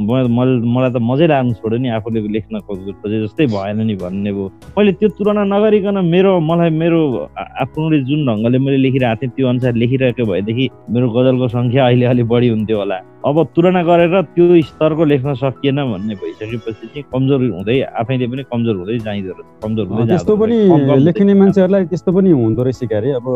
मलाई 0.00 0.90
त 0.90 0.96
मजै 1.10 1.26
लाग्नु 1.30 1.52
छोड्यो 1.60 1.78
नि 1.78 1.88
आफूले 1.96 2.20
लेख्न 2.36 2.60
खोजे 2.66 2.92
खोजे 3.00 3.16
जस्तै 3.24 3.46
भएन 3.54 3.80
नि 3.86 3.94
भन्ने 4.02 4.32
भयो। 4.32 4.46
मैले 4.76 4.92
त्यो 4.98 5.08
तुलना 5.18 5.44
नगरिकन 5.54 5.98
मेरो 6.14 6.32
मलाई 6.50 6.70
मेरो 6.82 7.00
आफ्नोले 7.64 7.98
जुन 8.08 8.20
ढङ्गले 8.26 8.58
मैले 8.58 8.78
लेखिरहेको 8.84 9.20
थिएँ 9.22 9.32
त्यो 9.36 9.48
अनुसार 9.48 9.74
लेखिरहेको 9.82 10.24
भएदेखि 10.30 10.70
मेरो 10.90 11.06
गजलको 11.16 11.48
सङ्ख्या 11.56 11.86
अहिले 11.86 12.06
अलिक 12.12 12.26
बढी 12.28 12.48
हुन्थ्यो 12.54 12.78
होला। 12.78 12.98
अब 13.24 13.36
तुलना 13.56 13.82
गरेर 13.88 14.14
त्यो 14.34 14.44
स्तरको 14.68 15.04
लेख्न 15.04 15.34
सकिएन 15.42 15.78
भन्ने 15.92 16.14
भइसकेपछि 16.20 16.86
चाहिँ 16.86 17.04
कमजोर 17.12 17.40
हुँदै 17.56 17.80
आफैले 18.00 18.26
पनि 18.28 18.42
कमजोर 18.52 18.76
हुँदै 18.76 18.98
जाइदो 19.06 19.32
रहेछ 19.32 19.62
कमजोर 19.64 19.86
हुँदै 19.88 20.06
त्यस्तो 20.10 20.36
पनि 20.36 20.56
लेख्ने 21.06 21.34
मान्छेहरूलाई 21.40 21.84
त्यस्तो 21.92 22.10
पनि 22.12 22.30
हुँदो 22.30 22.62
रहेछ 22.62 22.84
क्यारे। 22.90 23.10
अब 23.20 23.26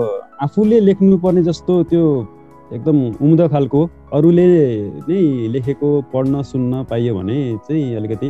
आफूले 0.45 0.81
लेख्नुपर्ने 0.89 1.43
जस्तो 1.49 1.73
त्यो 1.91 2.05
एकदम 2.75 2.97
उम्दा 3.25 3.47
खालको 3.49 3.81
अरूले 4.13 4.47
नै 5.09 5.21
लेखेको 5.55 5.89
पढ्न 6.13 6.43
सुन्न 6.45 6.83
पाइयो 6.91 7.15
भने 7.15 7.37
चाहिँ 7.69 7.97
अलिकति 7.97 8.29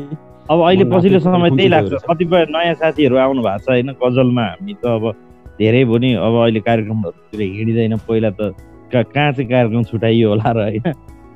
अब 0.50 0.58
अहिले 0.60 0.84
पछिल्लो 0.92 1.18
समय 1.20 1.50
त्यही 1.50 1.68
लाग्छ। 1.68 1.92
कतिपय 2.08 2.46
नयाँ 2.50 2.74
साथीहरू 2.80 3.16
आउनु 3.18 3.42
भएको 3.42 3.58
छ 3.58 3.68
होइन 3.68 3.90
गजलमा 4.02 4.44
हामी 4.44 4.74
त 4.74 4.86
अब 4.86 5.04
धेरै 5.58 5.84
भयो 5.84 5.98
नि 5.98 6.12
अब 6.14 6.34
अहिले 6.42 6.60
कार्यक्रमहरूतिर 6.68 7.40
हिँडिँदैन। 7.40 7.96
पहिला 8.08 8.30
त 8.30 8.54
कहाँ 8.94 9.32
चाहिँ 9.32 9.48
कार्यक्रम 9.50 9.82
छुट्याइयो 9.90 10.28
होला 10.30 10.50
र 10.56 10.58
होइन? 10.64 10.86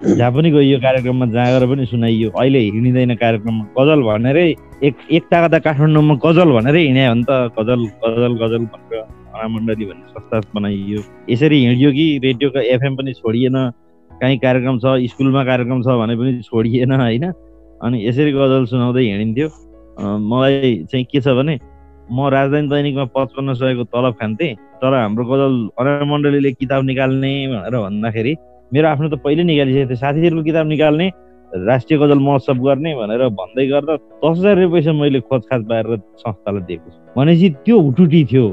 जहाँ 0.03 0.33
पनि 0.33 0.51
गइयो 0.51 0.79
कार्यक्रममा 0.81 1.27
जहाँ 1.35 1.49
गएर 1.53 1.67
पनि 1.71 1.87
सुनाइयो। 1.87 2.31
अहिले 2.31 2.59
हिँडिँदैन 2.59 3.15
कार्यक्रममा 3.23 3.65
गजल 3.79 4.01
भनेरै 4.03 4.47
एक 4.83 4.95
एक 5.11 5.25
तागदा 5.31 5.59
काठमाडौँमा 5.67 6.15
गजल 6.25 6.49
भनेरै 6.57 6.83
हिँड्यो 6.87 7.11
भने 7.12 7.25
त। 7.29 7.31
गजल 7.59 7.81
गजल 8.03 8.33
गजल 8.43 8.62
भनेर। 8.73 9.05
मण्डली 9.33 9.85
भन्ने 9.87 10.09
संस्था 10.12 10.40
बनाइयो। 10.55 11.01
यसरी 11.31 11.59
हिँडियो 11.64 11.90
कि 11.92 12.07
रेडियोको 12.25 12.61
एफएम 12.75 12.97
पनि 12.97 13.12
छोडिएन 13.12 13.57
काहीँ 14.11 14.38
कार्यक्रम 14.38 14.79
छ 14.79 14.87
स्कुलमा 15.11 15.45
कार्यक्रम 15.45 15.83
छ 15.83 15.99
भने 16.01 16.16
पनि 16.16 16.40
छोडिएन 16.42 16.92
होइन? 16.92 17.25
अनि 17.85 17.97
यसरी 18.09 18.33
गजल 18.33 18.64
सुनाउँदै 18.73 19.03
हिँडिन्थ्यो। 19.03 19.49
मलाई 20.31 20.75
चाहिँ 20.90 21.05
के 21.12 21.21
छ 21.21 21.29
भने 21.38 21.59
म 22.12 22.29
राजधानी 22.29 22.68
दैनिकमा 22.68 23.05
पचपन्न 23.16 23.55
सयको 23.55 23.85
तलब 23.88 24.14
खान्थेँ 24.21 24.55
तर 24.83 24.95
हाम्रो 24.95 25.25
गजल 25.25 25.53
अनाम 25.81 26.09
मण्डलीले 26.12 26.53
किताब 26.61 26.85
निकाल्ने 26.85 27.33
भनेर 27.49 27.77
भन्दाखेरि 27.79 28.33
मेरो 28.73 28.88
आफ्नो 28.88 29.09
त 29.09 29.14
पहिल्यै 29.25 29.45
निकालिसकेको 29.47 29.88
थियो 29.88 30.01
साथीहरूको 30.03 30.42
किताब 30.42 30.66
निकाल्ने 30.66 31.07
राष्ट्रिय 31.55 31.99
गजल 32.01 32.19
महोत्सव 32.19 32.55
गर्ने 32.65 32.95
भनेर 32.97 33.29
भन्दै 33.41 33.67
गर्दा 33.69 33.97
दस 33.97 34.38
हजार 34.38 34.55
रुपियाँ 34.57 34.73
पैसा 34.73 34.93
मैले 35.01 35.21
खोजखाज 35.21 35.62
पारेर 35.69 35.99
संस्थालाई 36.23 36.62
दिएको 36.69 36.91
छु। 36.91 36.99
भनेपछि 37.17 37.49
त्यो 37.65 37.77
हुटुटी 37.81 38.25
थियो। 38.33 38.47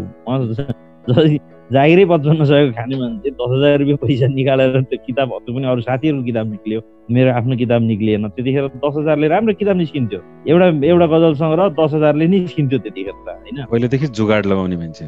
जागिरै 1.70 2.06
पचपन्न 2.12 2.46
सयको 2.50 2.72
खाने 2.76 2.96
मान्छे 2.98 3.30
दस 3.30 3.50
हजार 3.54 3.78
रुपियाँ 3.80 3.98
पैसा 4.04 4.28
निकालेर 4.34 4.82
त्यो 4.90 5.00
किताब 5.08 5.30
त्यो 5.46 5.56
पनि 5.56 5.66
अरू 5.72 5.82
साथीहरूको 5.88 6.26
किताब 6.26 6.48
निक्लियो। 6.52 6.80
मेरो 7.14 7.30
आफ्नो 7.40 7.56
किताब 7.62 7.82
निक्लिएन। 7.92 8.28
त्यतिखेर 8.36 8.68
दस 8.84 8.94
हजारले 8.98 9.28
राम्रो 9.28 9.54
किताब 9.62 9.78
निस्किन्थ्यो। 9.78 10.20
एउटा 10.50 10.68
एउटा 10.92 11.08
गजल 11.14 11.34
सङ्ग्रह 11.42 11.66
दस 11.80 11.92
हजारले 11.94 12.28
निस्किन्थ्यो 12.28 12.80
त्यतिखेर 12.80 13.14
त 13.14 13.28
होइन? 13.30 13.58
पहिलेदेखि 13.72 14.08
जुगाड 14.18 14.46
लगाउने 14.46 14.78
मान्छे 14.78 15.06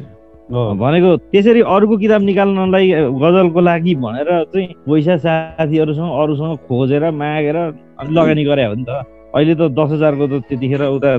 भनेको 0.52 1.10
त्यसरी 1.32 1.60
अरूको 1.64 1.96
किताब 1.96 2.22
निकाल्नलाई 2.22 2.88
गजलको 3.22 3.60
लागि 3.60 3.94
भनेर 4.04 4.28
चाहिँ 4.52 4.66
पैसा 4.84 5.16
साथीहरूसँग 5.24 6.10
अरूसँग 6.22 6.56
खोजेर 6.68 7.10
मागेर 7.10 7.56
लगानी 8.12 8.44
गरे 8.44 8.64
हो 8.64 8.74
नि 8.74 8.84
त। 8.84 9.00
अहिले 9.32 9.54
त 9.56 9.72
दस 9.72 9.90
हजारको 9.96 10.26
त 10.28 10.44
त्यतिखेर 10.48 10.82
उता 10.92 11.12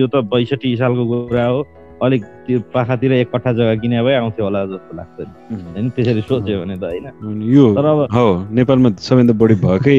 यो 0.00 0.06
त 0.08 0.24
बैसठी 0.32 0.76
सालको 0.80 1.04
कुरा 1.28 1.46
हो। 1.46 1.60
अलिक 2.02 2.22
त्यो 2.46 2.58
पाखातिर 2.74 3.12
एक 3.12 3.28
कट्ठा 3.34 3.52
जग्गा 3.52 3.74
किने 3.74 4.02
भए 4.02 4.14
आउँथ्यो 4.14 4.44
होला 4.44 4.60
जस्तो 4.66 4.96
लाग्छ 4.96 5.20
नि। 5.20 5.56
होइन 5.64 5.88
त्यसरी 5.90 6.20
सोच्यो 6.20 6.56
भने 6.60 6.76
त 6.76 6.84
होइन। 6.84 7.42
यो 7.52 7.64
तर 7.74 7.84
अब- 7.84 8.08
हो 8.10 8.24
नेपालमा 8.50 8.88
सबैभन्दा 8.98 9.34
बढी 9.36 9.54
भएकै 9.54 9.98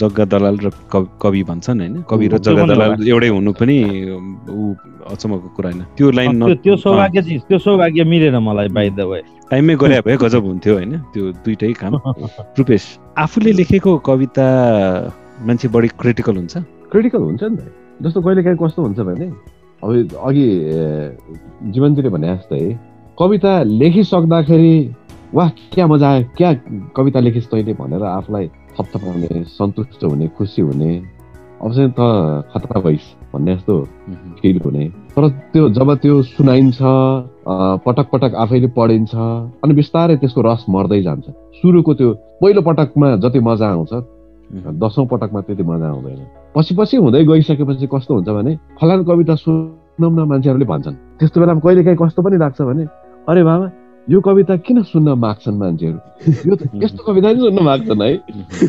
जग्गा 0.00 0.24
दलाल 0.24 0.56
र 0.58 0.70
कवि- 1.22 1.46
भन्छन् 1.46 1.80
होइन। 1.80 1.94
कवि 2.02 2.26
र 2.28 2.38
जग्गा 2.38 2.64
दलाल। 2.66 3.08
एउटै 3.08 3.28
हुनु 3.28 3.52
पनि 3.52 3.76
ऊ 4.48 4.74
अचम्मको 5.12 5.48
कुरा 5.56 5.68
होइन। 5.70 5.82
त्यो 5.96 6.10
लाइन 6.10 6.32
त्यो 6.38 6.48
न- 6.48 6.56
त्यो 6.56 6.74
सौभाग्य 6.76 7.22
चाहिँ 7.22 7.38
त्यो 7.48 7.58
सौभाग्य 7.58 8.04
मिलेन 8.04 8.36
मलाई 8.38 8.68
बाहिर 8.68 8.92
भए 9.04 9.22
टाइममै 9.50 9.74
गरे 9.76 10.00
भए 10.00 10.16
गजब 10.16 10.42
हुन्थ्यो 10.44 10.74
होइन 10.74 10.92
त्यो 11.12 11.24
दुइटै 11.44 11.72
काम। 11.72 11.92
रुपेश 12.58 12.82
आफूले 13.18 13.52
लेखेको 13.52 13.98
कविता 13.98 14.46
मान्छे 15.46 15.68
बढी 15.68 15.88
क्रिटिकल 16.00 16.36
हुन्छ? 16.36 16.56
क्रिटिकल 16.90 17.18
हुन्छ 17.18 17.42
नि 17.44 17.56
त। 17.56 17.62
जस्तो 18.02 18.20
कहिलेकाहीँ 18.22 18.58
कस्तो 18.58 18.80
हुन्छ 18.82 18.98
भने 19.00 19.26
अब 19.84 20.16
अघि 20.24 20.46
जीवनजीले 21.72 22.08
भने 22.08 22.28
जस्तै 22.36 22.60
कविता 23.18 23.52
लेखिसक्दाखेरि 23.62 24.76
वाह 25.34 25.48
क्या 25.72 25.86
मजा 25.86 26.08
आयो 26.10 26.24
क्या 26.36 26.52
कविता 26.96 27.20
लेखिस् 27.20 27.50
तैँले 27.50 27.72
भनेर 27.80 28.02
आफूलाई 28.02 28.46
थपथपाउने 28.78 29.42
सन्तुष्ट 29.58 30.04
हुने 30.04 30.28
खुसी 30.38 30.62
हुने 30.62 30.92
अब 31.62 31.72
चाहिँ 31.74 31.90
त 31.98 32.00
खतरा 32.52 32.80
भइस् 32.80 33.12
भन्ने 33.32 33.54
जस्तो 33.56 33.74
फिल 34.40 34.60
हुने। 34.64 34.84
तर 35.14 35.28
त्यो 35.52 35.68
जब 35.76 35.94
त्यो 36.02 36.22
सुनाइन्छ 36.22 36.78
पटक 37.84 38.06
पटक 38.12 38.34
आफैले 38.34 38.68
पढिन्छ 38.76 39.14
अनि 39.14 39.74
बिस्तारै 39.74 40.16
त्यसको 40.16 40.40
रस 40.42 40.64
मर्दै 40.68 41.00
जान्छ। 41.02 41.24
सुरुको 41.60 41.94
त्यो 41.94 42.12
पहिलो 42.42 42.62
पटकमा 42.62 43.14
जति 43.24 43.40
मजा 43.40 43.68
आउँछ 43.68 43.92
दसौँ 44.54 45.06
पटकमा 45.10 45.40
त्यति 45.40 45.62
मजा 45.62 45.88
आउँदैन। 45.88 46.20
पछि 46.56 46.74
पछि 46.78 46.96
हुँदै 46.96 47.24
गइसकेपछि 47.24 47.86
कस्तो 47.92 48.14
हुन्छ 48.14 48.28
भने 48.28 48.52
फलानु 48.80 49.04
कविता 49.04 49.34
सुनौँ 49.34 50.10
न 50.10 50.18
मान्छेहरूले 50.30 50.66
भन्छन्। 50.66 50.94
त्यस्तो 51.18 51.40
बेलामा 51.40 51.60
कहिलेकाहीँ 51.60 51.98
कस्तो 51.98 52.22
पनि 52.22 52.36
लाग्छ 52.38 52.60
भने 52.62 52.84
अरे 53.28 53.42
बाबा 53.44 53.66
यो 54.10 54.20
कविता 54.20 54.56
किन 54.66 54.82
सुन्न 54.82 55.08
माग्छन् 55.18 55.58
मान्छेहरू? 55.58 55.98
यो 56.48 56.54
त 56.56 56.62
यस्तो 56.84 57.02
कविता 57.08 57.32
नि 57.32 57.40
सुन्न 57.40 57.62
माग्छन् 57.64 58.02
है? 58.02 58.10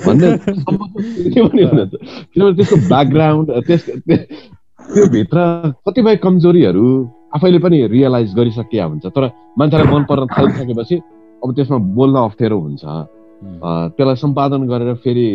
भन्ने 0.05 0.27
किनभने 1.33 1.85
त्यसको 2.55 2.75
ब्याकग्राउन्ड 2.87 3.47
त्यस 3.67 3.81
त्यो- 3.85 4.25
त्यो 4.93 5.05
भित्र 5.11 5.37
कतिपय 5.87 6.15
कमजोरीहरू 6.23 6.85
आफैले 7.35 7.59
पनि 7.59 7.77
रियलाइज 7.87 8.33
गरिसकिया 8.35 8.85
हुन्छ। 8.85 9.05
तर 9.05 9.23
मान्छेलाई 9.59 9.87
मन 9.93 10.03
पर्न 10.09 10.25
थालिसकेपछि 10.31 10.95
अब 11.43 11.53
त्यसमा 11.55 11.77
बोल्न 11.77 12.15
अप्ठ्यारो 12.15 12.57
हुन्छ। 12.59 12.83
त्यसलाई 13.43 14.15
सम्पादन 14.15 14.67
गरेर 14.67 14.95
फेरि 14.95 15.27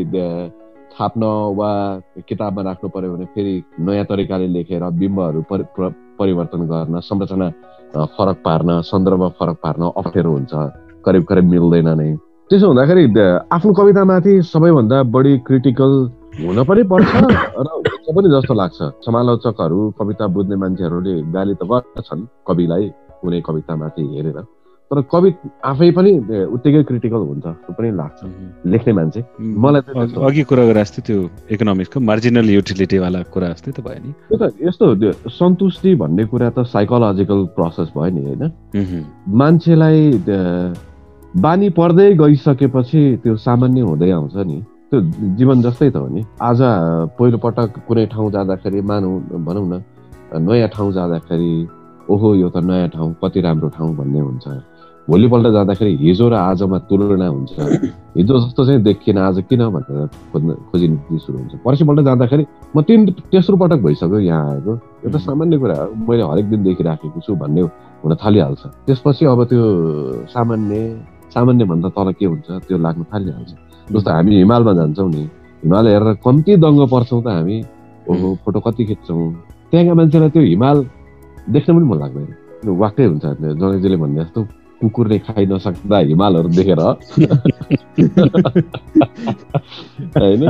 छाप्न 0.92 1.22
वा 1.56 2.00
किताबमा 2.28 2.62
राख्नु 2.62 2.88
पर्यो 2.90 3.16
भने 3.16 3.24
फेरि 3.24 3.62
नयाँ 3.80 4.04
तरिकाले 4.04 4.46
लेखेर 4.46 4.84
बिम्बहरू 4.90 5.42
परि 5.50 5.62
प्र- 5.62 5.92
परिवर्तन 6.18 6.60
गर्न 6.66 7.00
संरचना 7.00 7.50
फरक 8.04 8.36
पार्न 8.44 8.80
सन्दर्भ 8.80 9.28
फरक 9.40 9.56
पार्न 9.62 9.82
अप्ठ्यारो 9.96 10.30
हुन्छ। 10.32 10.52
करिब 11.04 11.24
करिब 11.24 11.44
मिल्दैन 11.44 11.88
नै। 11.88 12.16
त्यसो 12.50 12.66
हुँदाखेरि 12.66 13.04
आफ्नो 13.52 13.72
कवितामाथि 13.72 14.42
सबैभन्दा 14.42 15.02
बढी 15.02 15.38
क्रिटिकल 15.38 15.92
हुन 16.44 16.64
पनि 16.64 16.82
पर्छ 16.82 17.10
र 17.14 17.66
हुन्छ 17.76 18.06
पनि 18.16 18.28
जस्तो 18.34 18.54
लाग्छ। 18.54 18.78
समालोचकहरू 19.06 19.94
कविता 19.98 20.26
बुझ्ने 20.26 20.56
मान्छेहरूले 20.56 21.22
गाली 21.32 21.54
त 21.54 21.62
गर्छन् 21.62 22.26
कविलाई 22.46 22.90
कुनै 23.22 23.40
कवितामाथि 23.40 24.02
हेरेर। 24.14 24.38
तर 24.90 25.00
कवि 25.02 25.34
आफै 25.64 25.90
पनि 25.90 26.12
उत्तिकै 26.44 26.82
क्रिटिकल 26.82 27.16
हुन्छ 27.16 27.46
जस्तो 27.46 27.72
पनि 27.72 27.90
लाग्छ। 27.90 28.20
लेख्ने 28.66 28.92
मान्छे। 28.92 29.20
मलाई 29.40 29.80
चाहिँ 29.80 30.26
अघि- 30.26 30.46
कुरा 30.46 30.64
गरे 30.66 30.80
जस्तै 30.82 31.02
त्यो 31.06 31.30
इकोनोमिक्सको 31.50 32.00
मार्जिनल 32.00 32.50
युटिलिटीवाला 32.50 33.22
कुरा 33.22 33.48
जस्तै 33.48 33.70
त 33.72 33.80
भयो 33.86 34.02
नि। 34.02 34.10
त्यो 34.12 34.36
त 34.38 34.42
यस्तो 34.66 34.94
त्यो 34.94 35.10
सन्तुष्टि 35.30 35.94
भन्ने 35.94 36.24
कुरा 36.24 36.50
त 36.50 36.66
साइकोलोजिकल 36.66 37.40
प्रोसेस 37.54 37.88
भयो 37.96 38.10
नि 38.10 38.22
होइन? 38.26 38.42
मान्छेलाई 39.28 40.00
बानी 41.36 41.68
पर्दै 41.70 42.14
गइसकेपछि 42.14 43.02
त्यो 43.22 43.36
सामान्य 43.36 43.80
हुँदै 43.80 44.10
आउँछ 44.10 44.36
नि। 44.36 44.58
त्यो 44.90 45.00
जीवन 45.38 45.62
जस्तै 45.62 45.90
त 45.90 45.96
हो 45.96 46.08
नि। 46.10 46.26
आज 46.42 46.58
पहिलो 47.18 47.38
पटक 47.38 47.86
कुनै 47.86 48.06
ठाउँ 48.06 48.30
जाँदाखेरि 48.32 48.80
मानौँ 48.82 49.14
भनौँ 49.46 49.66
न 49.70 49.82
नयाँ 50.34 50.68
ठाउँ 50.74 50.92
जाँदाखेरि 50.92 51.52
ओहो 52.10 52.34
यो 52.34 52.48
त 52.50 52.56
नयाँ 52.66 52.88
ठाउँ 52.88 53.14
कति 53.22 53.40
राम्रो 53.40 53.68
ठाउँ 53.68 53.94
भन्ने 53.96 54.20
हुन्छ। 54.20 54.46
भोलिपल्ट 55.10 55.46
जाँदाखेरि 55.52 55.92
हिजो 56.06 56.28
र 56.30 56.34
आजमा 56.38 56.78
तुलना 56.86 57.26
हुन्छ। 57.26 57.54
हिजो 58.14 58.34
जस्तो 58.40 58.64
चाहिँ 58.66 58.82
देखिएन 58.82 59.18
आज 59.18 59.42
किन 59.50 59.62
भनेर 59.74 60.06
खोज्न 60.30 60.48
खोजिने 60.70 61.18
सुरु 61.18 61.38
हुन्छ? 61.38 61.54
पर्सिपल्ट 61.66 62.00
जाँदाखेरि 62.06 62.44
म 62.76 62.82
तिन 62.86 63.10
तेस्रो 63.26 63.56
पटक 63.58 63.80
भइसक्यो 63.82 64.18
यहाँ 64.30 64.54
आएको। 64.54 64.72
यो 65.02 65.08
त 65.10 65.16
सामान्य 65.18 65.58
कुरा 65.58 65.74
हो। 65.74 65.90
मैले 66.06 66.22
हरेक 66.22 66.46
दिन 66.50 66.62
देखिराखेको 66.62 67.20
छु 67.26 67.34
भन्ने 67.42 67.62
हुन 68.06 68.14
थालिहाल्छ। 68.22 68.62
त्यसपछि 68.86 69.24
अब 69.26 69.40
त्यो 69.50 69.64
सामान्य 70.30 70.78
सामान्य 71.34 71.64
भन्दा 71.66 71.88
तल 71.90 72.12
के 72.14 72.26
हुन्छ? 72.30 72.48
त्यो 72.70 72.78
लाग्न 72.78 73.02
थालिहाल्छ। 73.10 73.50
जस्तो 73.90 74.10
हामी 74.10 74.30
हिमालमा 74.46 74.72
जान्छौँ 74.78 75.10
नि 75.10 75.22
हिमाल 75.66 75.86
हेरेर 75.90 76.14
कम्ती 76.22 76.52
दङ्ग 76.62 76.80
पर्छौँ 76.86 77.22
त 77.22 77.26
हामी। 77.34 77.56
ओहो 78.06 78.28
फोटो 78.46 78.60
कति 78.62 78.82
खिच्छौँ? 78.94 79.26
त्यहाँका 79.70 79.94
मान्छेलाई 79.94 80.30
त्यो 80.30 80.42
हिमाल 80.54 80.76
देख्न 81.50 81.68
पनि 81.74 81.86
मन 81.90 81.98
लाग्दैन। 81.98 82.30
वाक्कै 82.78 83.04
हुन्छ। 83.10 83.24
जनकजीले 83.58 83.96
भन्ने 83.98 84.22
जस्तो 84.22 84.40
कुकुरले 84.80 85.18
खाइ 85.20 85.46
नसक्दा 85.46 85.98
हिमालहरू 86.08 86.48
देखेर 86.50 86.80
होइन 90.16 90.44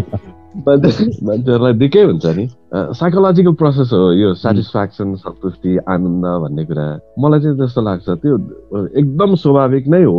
मान्छे- 0.67 1.25
मान्छेहरूलाई 1.25 1.73
दिकै 1.79 2.03
हुन्छ 2.05 2.27
नि 2.37 2.45
साइकोलोजिकल 2.93 3.53
प्रोसेस 3.55 3.91
हो 3.93 4.11
यो 4.13 4.33
सेटिस्फ्याक्सन 4.35 5.15
सन्तुष्टि 5.17 5.77
आनन्द 5.89 6.25
भन्ने 6.43 6.65
कुरा 6.65 6.87
मलाई 7.19 7.41
चाहिँ 7.41 7.57
जस्तो 7.59 7.81
लाग्छ 7.83 8.09
त्यो 8.23 8.35
एकदम 8.99 9.35
स्वाभाविक 9.37 9.89
नै 9.89 10.03
हो. 10.05 10.17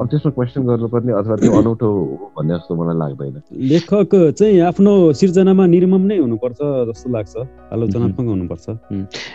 अब 0.00 0.06
त्यसमा 0.10 0.30
क्वेसन 0.32 0.60
गर्नुपर्ने 0.66 1.12
अथवा 1.12 1.36
त्यो 1.36 1.52
अनौठो 1.60 1.86
हो 1.88 2.30
भन्ने 2.36 2.54
जस्तो 2.54 2.72
मलाई 2.74 2.96
लाग्दैन. 2.98 3.34
लेखक 3.70 4.12
चाहिँ 4.38 4.60
आफ्नो 4.60 4.92
सिर्जनामा 5.12 5.66
निर्मम 5.66 6.02
नै 6.06 6.18
हुनुपर्छ 6.18 6.58
जस्तो 6.90 7.06
लाग्छ 7.10 7.34
आलोचनात्मक 7.72 8.26
हुनुपर्छ। 8.26 8.66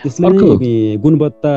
त्यसले 0.04 0.98
गुणवत्ता 0.98 1.56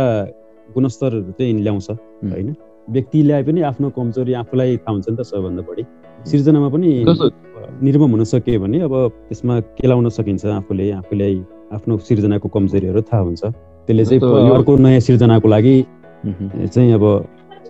गुणस्तर 0.79 1.21
चाहिँ 1.39 1.53
ल्याउँछ 1.67 1.91
होइन? 1.91 2.55
व्यक्तिलाई 2.89 3.43
पनि 3.45 3.61
आफ्नो 3.69 3.89
कमजोरी 3.97 4.33
आफूलाई 4.43 4.77
थाहा 4.77 4.93
हुन्छ 4.93 5.07
नि 5.11 5.17
त 5.17 5.23
सबैभन्दा 5.29 5.63
बढी। 5.69 5.83
सिर्जनामा 6.31 6.69
पनि 6.75 6.91
निर्मम 7.85 8.11
हुन 8.11 8.25
सक्यो 8.25 8.61
भने 8.61 8.79
अब 8.87 8.95
त्यसमा 9.29 9.55
केलाउन 9.79 10.09
सकिन्छ 10.09 10.45
आफूले 10.59 10.91
आफूलाई 10.93 11.35
आफ्नो 11.77 11.99
सिर्जनाको 12.09 12.49
कमजोरीहरू 12.49 13.01
थाहा 13.09 13.23
हुन्छ। 13.23 13.43
त्यसले 13.87 14.05
चाहिँ 14.05 14.51
अर्को 14.57 14.77
नयाँ 14.77 15.01
सिर्जनाको 15.01 15.49
लागि 15.49 15.75
चाहिँ 16.75 16.93
अब 16.93 17.05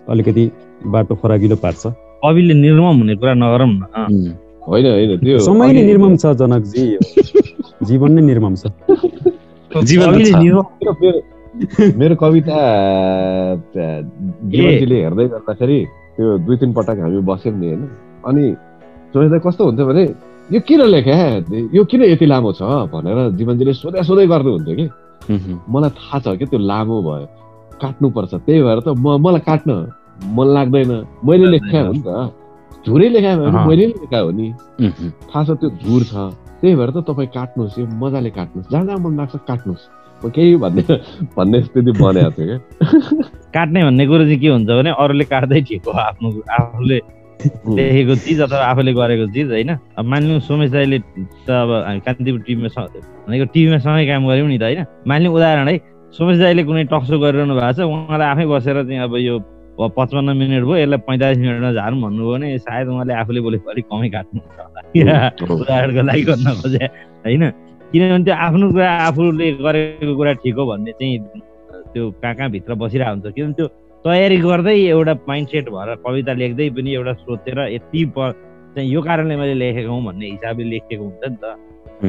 अलिकति 0.09 0.43
बाटो 0.87 1.15
फराकिलो 1.21 1.55
पार्छ। 1.63 1.83
कविले 2.23 2.53
निर्मम 2.53 2.97
हुने 2.99 3.15
कुरा 3.15 3.33
नगरौँ 3.33 3.69
न 3.69 4.35
होइन 4.67 4.85
होइन 4.85 5.11
त्यो 5.19 5.39
समय 5.39 5.71
नै 5.73 5.83
निर्मम 5.83 6.15
छ 6.15 6.25
जनकजी। 6.39 6.83
जीवन 7.89 8.11
नै 8.11 8.21
निर्मम 8.21 8.55
छ। 8.55 8.63
जीवन। 9.71 10.15
निर्मम 10.15 10.65
मेरो 11.59 12.15
कविता 12.15 12.55
जीवनजीले 13.75 14.97
हेर्दै 15.03 15.25
गर्दाखेरि 15.27 15.79
त्यो 16.15 16.25
दुई 16.47 16.55
तिन 16.55 16.71
पटक 16.71 16.97
हामी 17.03 17.19
बस्यौँ 17.27 17.55
नि 17.59 17.67
होइन। 17.67 17.83
अनि 18.27 18.43
सोच्दा 19.11 19.37
कस्तो 19.43 19.61
हुन्छ 19.67 19.79
भने 19.83 20.03
यो 20.55 20.59
किन 20.63 20.81
लेखे 20.87 21.13
यो 21.75 21.83
किन 21.83 22.01
यति 22.15 22.25
लामो 22.31 22.51
छ? 22.55 22.61
भनेर 22.63 23.35
जीवनजीले 23.35 23.73
सोधा 23.75 24.01
सोधै 24.07 24.25
गर्नुहुन्थ्यो 24.31 24.75
कि। 24.79 24.87
मलाई 25.67 25.91
थाहा 25.99 26.17
छ 26.23 26.25
कि 26.39 26.45
त्यो 26.47 26.59
लामो 26.63 26.97
भयो 27.03 27.27
काट्नुपर्छ। 27.75 28.33
त्यही 28.47 28.61
भएर 28.63 28.79
त 28.79 28.95
म 28.95 29.19
मलाई 29.19 29.43
काट्न 29.43 29.69
मन 30.35 30.47
लाग्दैन। 30.55 30.91
मैले 31.27 31.47
लेख्या 31.59 31.81
हो 31.83 31.91
नि 31.91 32.01
त। 32.07 32.09
झुरै 32.87 33.07
लेखा 33.19 33.31
भने। 33.35 33.67
मैले 33.67 33.85
लेखा 33.99 34.19
हो 34.19 34.31
नि। 34.31 34.47
थाहा 35.27 35.43
छ 35.43 35.49
त्यो 35.59 35.69
झुर 35.83 36.01
छ। 36.07 36.13
त्यही 36.63 36.75
भएर 36.75 36.89
त 36.95 36.97
तपाईँ 37.03 37.29
काट्नुहोस् 37.35 37.79
यो 37.79 37.85
मजाले 37.99 38.31
काट्नुहोस्। 38.31 38.71
जहाँ 38.71 38.85
जहाँ 38.87 38.99
मन 39.03 39.11
लाग्छ 39.19 39.35
काट्नुहोस्। 39.43 39.98
केही 40.27 40.55
भन्ने 40.63 40.83
भन्ने 41.37 41.61
स्थिति 41.63 41.91
बनेको 42.01 42.31
थियो 42.31 42.57
क्या 42.57 43.23
काट्ने 43.53 43.83
भन्ने 43.83 44.07
कुरो 44.07 44.23
चाहिँ 44.23 44.39
के 44.39 44.47
हुन्छ 44.47 44.69
भने 44.69 44.91
अरूले 44.99 45.25
काट्दै 45.31 45.61
ठिक 45.69 45.87
हो 45.87 45.91
आफ्नो 45.91 46.27
आफूले 46.59 46.99
लेखेको 47.39 48.15
चिज 48.15 48.39
अथवा 48.41 48.63
आफूले 48.65 48.93
गरेको 48.93 49.25
चिज 49.33 49.51
होइन। 49.51 49.69
अब 49.69 50.05
मानिलिउँ 50.05 50.39
सोमेश 50.43 50.69
दाईले 50.71 50.99
त 50.99 51.49
अब 51.49 51.71
हामी 51.87 51.99
कान्तिपुर 52.03 52.41
टिभीमा 52.47 52.69
भनेको 53.27 53.45
टिभीमा 53.53 53.77
सँगै 53.79 54.05
काम 54.07 54.27
गऱ्यौँ 54.27 54.47
नि 54.47 54.57
त 54.59 54.63
होइन। 54.63 54.85
मानिलिउँ 55.07 55.35
उदाहरण 55.35 55.67
है 55.67 55.77
सोमेश 56.13 56.37
दाईले 56.39 56.63
कुनै 56.67 56.83
टक्सो 56.91 57.15
गरिरहनु 57.19 57.55
भएको 57.55 57.73
छ 57.79 57.87
उहाँलाई 57.87 58.27
आफै 58.27 58.45
बसेर 58.51 58.83
चाहिँ 58.83 58.99
अब 59.07 59.15
यो 59.23 59.39
पचपन्न 59.79 60.35
मिनट 60.35 60.63
भयो 60.67 60.77
यसलाई 60.83 60.99
पैँतालिस 61.07 61.37
मिनटमा 61.39 61.71
झारौँ 61.71 61.99
भन्नुभयो 62.03 62.31
भने 62.35 62.57
सायद 62.59 62.87
उहाँले 62.91 63.13
आफूले 63.23 63.39
बोलेको 63.47 63.71
अलिक 63.71 63.85
कमै 63.87 64.09
काट्नुहुन्छ 64.11 64.59
होला। 64.59 64.79
उदाहरणको 65.55 66.01
लागि 66.03 66.23
गर्न 66.27 66.47
खोजे 66.59 66.85
होइन। 67.23 67.43
किनभने 67.91 68.23
त्यो 68.23 68.35
आफ्नो 68.45 68.65
कुरा 68.71 68.89
आफूले 69.07 69.51
गरेको 69.65 70.15
कुरा 70.15 70.33
ठिक 70.43 70.55
हो 70.55 70.65
भन्ने 70.71 70.91
चाहिँ 70.99 71.17
त्यो 71.93 72.03
कहाँ 72.21 72.33
कहाँ 72.35 72.49
भित्र 72.53 72.73
बसिरहेको 72.81 73.13
हुन्छ। 73.13 73.33
किनभने 73.35 73.53
त्यो 73.57 73.67
तयारी 74.05 74.37
गर्दै 74.37 74.75
एउटा 74.93 75.13
माइन्ड 75.27 75.47
सेट 75.49 75.69
भएर 75.69 75.95
कविता 76.05 76.33
लेख्दै 76.41 76.69
पनि 76.77 76.89
एउटा 76.93 77.13
सोचेर 77.25 77.59
यति 77.75 78.05
प 78.15 78.31
चाहिँ 78.75 78.89
यो 78.89 79.01
कारणले 79.01 79.35
मैले 79.35 79.53
लेखेको 79.57 79.89
हुँ 79.89 80.03
भन्ने 80.05 80.25
हिसाबले 80.29 80.63
लेखेको 80.69 81.03
हुन्छ 81.03 81.23
नि 81.25 81.37
त। 81.41 81.45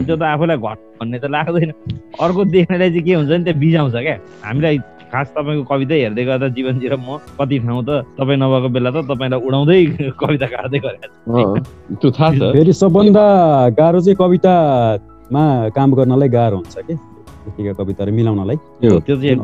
त्यो 0.07 0.17
त 0.17 0.23
आफूलाई 0.23 0.57
घट 0.57 0.79
भन्ने 1.01 1.19
त 1.19 1.25
लाग्दैन। 1.33 1.73
अर्को 2.21 2.45
देख्नेलाई 2.45 2.91
चाहिँ 2.91 3.05
के 3.05 3.15
हुन्छ 3.15 3.31
नि 3.31 3.45
त्यो 3.45 3.55
बिजाउँछ 3.61 3.95
क्या। 3.97 4.17
हामीलाई 4.45 4.79
खास 5.11 5.29
तपाईँको 5.35 5.65
कविता 5.67 5.95
हेर्दै 5.95 6.25
गर्दा 6.25 6.49
जीवनजी 6.55 6.87
र 6.93 6.97
म 7.01 7.19
कति 7.41 7.59
ठाउँ 7.65 7.83
त 7.89 7.91
तपाईँ 8.21 8.39
नभएको 8.39 8.69
बेला 8.77 8.91
त 8.95 8.97
तपाईँलाई 9.11 9.41
उडाउँदै 9.41 9.79
कविता 10.23 10.47
काट्दै 10.47 10.79
गरेको 10.85 11.43
त्यो 11.99 12.11
थाहा 12.13 12.31
छ। 12.39 12.53
फेरि 12.55 12.73
सबभन्दा 12.77 13.25
गाह्रो 13.81 14.01
चाहिँ 14.05 14.19
कवितामा 15.31 15.69
काम 15.69 15.95
गर्नलाई 15.95 16.29
गाह्रो 16.29 16.57
हुन्छ 16.57 16.75
कि? 16.79 16.93
लेखेका 16.93 17.85
कविताहरू 17.85 18.13
मिलाउनलाई। 18.13 18.57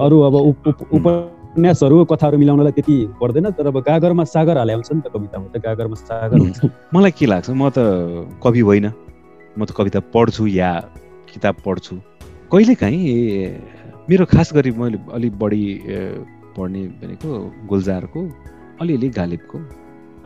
अरू 0.01 0.21
अब 0.21 0.35
उप- 0.35 0.69
उप- 0.69 0.93
उपन्यासहरू 0.93 2.05
कथाहरू 2.05 2.39
मिलाउनलाई 2.39 2.73
त्यति 2.73 3.09
पर्दैन 3.21 3.51
तर 3.51 3.67
अब 3.67 3.79
गागरमा 3.79 4.25
सागर 4.25 4.59
हाले 4.59 4.73
आउँछ 4.73 4.93
नि 4.93 5.01
त 5.01 5.13
कवितामा 5.13 5.59
त 5.59 5.63
गागरमा 5.63 5.95
सागर 5.95 6.39
हुन्छ। 6.39 6.61
मलाई 6.95 7.11
के 7.11 7.27
लाग्छ 7.27 7.51
म 7.51 7.71
त 7.71 7.75
कवि 8.43 8.61
होइन। 8.61 8.93
म 9.59 9.65
त 9.65 9.71
कविता 9.71 10.01
पढ्छु 10.01 10.47
या 10.47 10.81
किताब 11.35 11.55
पढ्छु। 11.67 11.97
कहिलेकाहीँ 12.53 13.57
मेरो 14.11 14.27
खास 14.27 14.55
गरी 14.55 14.71
मैले 14.71 14.99
अलिक 15.13 15.39
बढी 15.39 15.83
पढ्ने 16.57 16.83
भनेको 16.83 17.55
गुलजारको 17.69 18.31
अलिअलि 18.81 19.09
गालिबको। 19.09 19.59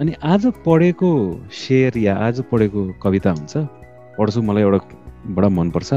अनि 0.01 0.13
आज 0.25 0.53
पढेको 0.67 1.41
शेर 1.53 1.99
या 1.99 2.17
आज 2.17 2.45
पढेको 2.53 2.93
कविता 3.03 3.31
हुन्छ 3.31 3.57
पढ्छु 4.19 4.43
मलाई 4.43 4.63
एउटा 4.63 4.79
बडा 5.27 5.49
मनपर्छ। 5.49 5.93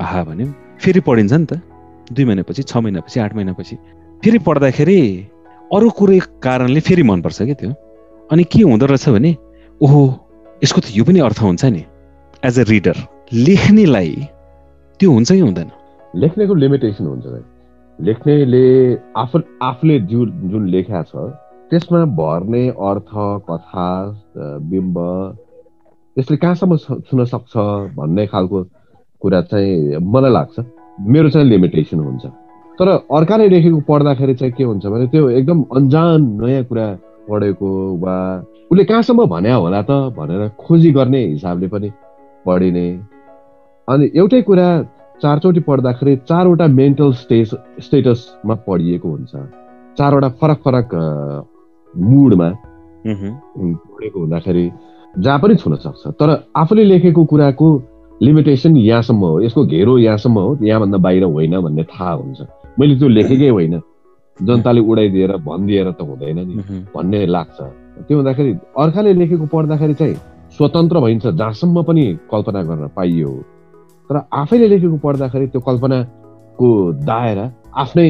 आहा 0.00 0.22
भन्यो 0.24 0.46
फेरि 0.80 1.00
पढिन्छ 1.06 1.32
नि 1.32 1.46
त। 1.46 1.52
दुई 2.12 2.24
महिनापछि 2.24 2.62
छ 2.62 2.76
महिनापछि 2.76 3.20
आठ 3.20 3.34
महिनापछि। 3.36 3.76
फेरि 4.22 4.38
पढ्दाखेरि 4.46 5.00
अरू 5.74 5.90
कुरै 5.98 6.18
कारणले 6.42 6.80
फेरि 6.80 7.02
मनपर्छ 7.02 7.42
क्या 7.42 7.54
त्यो? 7.54 7.70
अनि 8.32 8.44
के 8.44 8.62
हुँदो 8.62 8.86
रहेछ 8.86 9.08
भने 9.08 9.36
ओहो 9.80 10.00
यसको 10.62 10.80
त 10.80 10.86
यो 10.94 11.04
पनि 11.04 11.20
अर्थ 11.26 11.38
हुन्छ 11.42 11.64
नि। 11.64 11.84
एज 12.42 12.58
अ 12.58 12.64
रिडर 12.68 12.96
लेख्नेलाई 13.32 14.14
त्यो 15.00 15.08
हुन्छ 15.12 15.32
कि 15.32 15.40
हुँदैन? 15.40 15.70
लेख्नेको 16.14 16.54
लिमिटेसन 16.54 17.06
हुन्छ 17.06 17.24
भाइ। 17.26 17.42
लेख्नेले 17.98 18.64
आफू 19.16 19.38
आफूले 19.62 19.98
जुन 20.10 20.28
जुन 20.50 20.66
लेखा 20.68 21.02
छ 21.02 21.30
त्यसमा 21.70 22.04
भर्ने 22.18 22.62
अर्थ 22.88 23.10
कथा 23.46 23.88
बिम्ब 24.70 24.96
त्यसले 26.16 26.36
कहाँसम्म 26.36 26.76
छुन 27.06 27.24
सक्छ 27.24 27.54
भन्ने 27.96 28.26
खालको 28.26 28.58
कुरा 29.22 29.40
चाहिँ 29.50 29.98
मलाई 30.02 30.32
लाग्छ। 30.32 30.56
मेरो 31.06 31.28
चाहिँ 31.30 31.46
लिमिटेसन 31.48 31.98
हुन्छ। 31.98 32.24
तर 32.78 32.88
अर्काले 32.88 33.48
लेखेको 33.48 33.80
पढ्दाखेरि 33.88 34.34
चाहिँ 34.34 34.52
के 34.56 34.64
हुन्छ 34.64 34.86
भने 34.86 35.06
त्यो 35.12 35.28
एकदम 35.38 35.58
अन्जान 35.76 36.20
नयाँ 36.40 36.64
कुरा 36.64 36.86
पढेको 37.28 37.68
वा 38.02 38.16
उसले 38.70 38.84
कहाँसम्म 38.84 39.26
भन्या 39.28 39.54
होला 39.54 39.82
त 39.82 39.90
भनेर 40.16 40.48
खोजी 40.60 40.90
गर्ने 40.92 41.20
हिसाबले 41.26 41.68
पनि 41.68 41.90
पढिने। 42.46 42.86
अनि 43.88 44.10
एउटै 44.16 44.40
कुरा 44.42 44.68
चारचोटि 45.22 45.60
पढ्दाखेरि 45.68 46.16
चारवटा 46.28 46.66
मेन्टल 46.66 47.12
स्टेज 47.22 47.50
स्टेटसमा 47.84 48.54
पढिएको 48.66 49.08
हुन्छ। 49.08 49.32
चारवटा 49.98 50.28
फरक 50.40 50.58
फरक 50.64 50.88
मुडमा 51.94 52.48
पढेको 53.06 54.18
हुँदाखेरि 54.20 54.64
जहाँ 55.18 55.38
पनि 55.38 55.54
छुन 55.54 55.76
सक्छ। 55.76 56.06
तर 56.06 56.50
आफूले 56.56 56.84
लेखेको 56.84 57.24
कुराको 57.24 57.68
लिमिटेसन 58.22 58.76
यहाँसम्म 58.76 59.20
हो 59.20 59.40
यसको 59.40 59.64
घेरो 59.66 59.98
यहाँसम्म 59.98 60.38
हो 60.38 60.58
यहाँभन्दा 60.62 60.98
बाहिर 60.98 61.24
होइन 61.24 61.60
भन्ने 61.60 61.82
थाहा 61.82 62.12
हुन्छ। 62.12 62.40
मैले 62.78 62.98
त्यो 62.98 63.08
लेखेकै 63.08 63.48
होइन। 63.48 63.80
जनताले 64.42 64.80
उडाइदिएर 64.80 65.36
भनिदिएर 65.36 65.90
त 65.90 66.00
हुँदैन 66.00 66.38
नि। 66.38 66.86
भन्ने 66.94 67.26
लाग्छ। 67.26 67.60
त्यो 68.08 68.16
हुँदाखेरि 68.16 68.52
अर्काले 68.78 69.12
लेखेको 69.12 69.46
पढ्दाखेरि 69.46 69.94
चाहिँ 69.94 70.14
स्वतन्त्र 70.56 71.00
भइन्छ 71.00 71.26
जहाँसम्म 71.26 71.82
पनि 71.82 72.04
कल्पना 72.30 72.62
गर्न 72.62 72.88
पाइयो। 72.96 73.32
तर 74.10 74.16
आफैले 74.32 74.68
लेखेको 74.68 74.96
पढ्दाखेरि 74.96 75.46
त्यो 75.46 75.60
कल्पनाको 75.60 76.92
दायरा 76.92 77.52
आफ्नै 77.76 78.08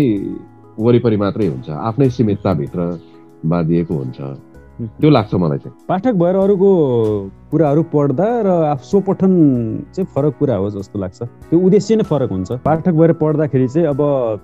वरिपरि 0.79 1.17
मात्रै 1.17 1.47
हुन्छ। 1.47 1.71
आफ्नै 1.71 2.09
सीमितताभित्र 2.11 3.01
बाँधिएको 3.47 3.95
हुन्छ। 3.95 4.50
त्यो 4.87 5.11
लाग्छ 5.11 5.35
मलाई 5.35 5.59
चाहिँ। 5.59 5.77
पाठक 5.89 6.15
भएर 6.15 6.37
अरूको 6.37 6.71
कुराहरू 7.51 7.83
पढ्दा 7.83 8.27
र 8.41 8.49
आफ 8.49 8.83
स्वपठन 8.85 9.33
चाहिँ 9.95 10.07
फरक 10.15 10.35
कुरा 10.39 10.57
हो 10.57 10.71
जस्तो 10.71 10.99
लाग्छ। 10.99 11.23
त्यो 11.23 11.59
उद्देश्य 11.59 11.97
नै 11.97 12.03
फरक 12.03 12.31
हुन्छ। 12.31 12.53
पाठक 12.53 12.95
भएर 12.95 13.13
पढ्दाखेरि 13.13 13.69
चाहिँ 13.69 13.87
अब 13.89 14.01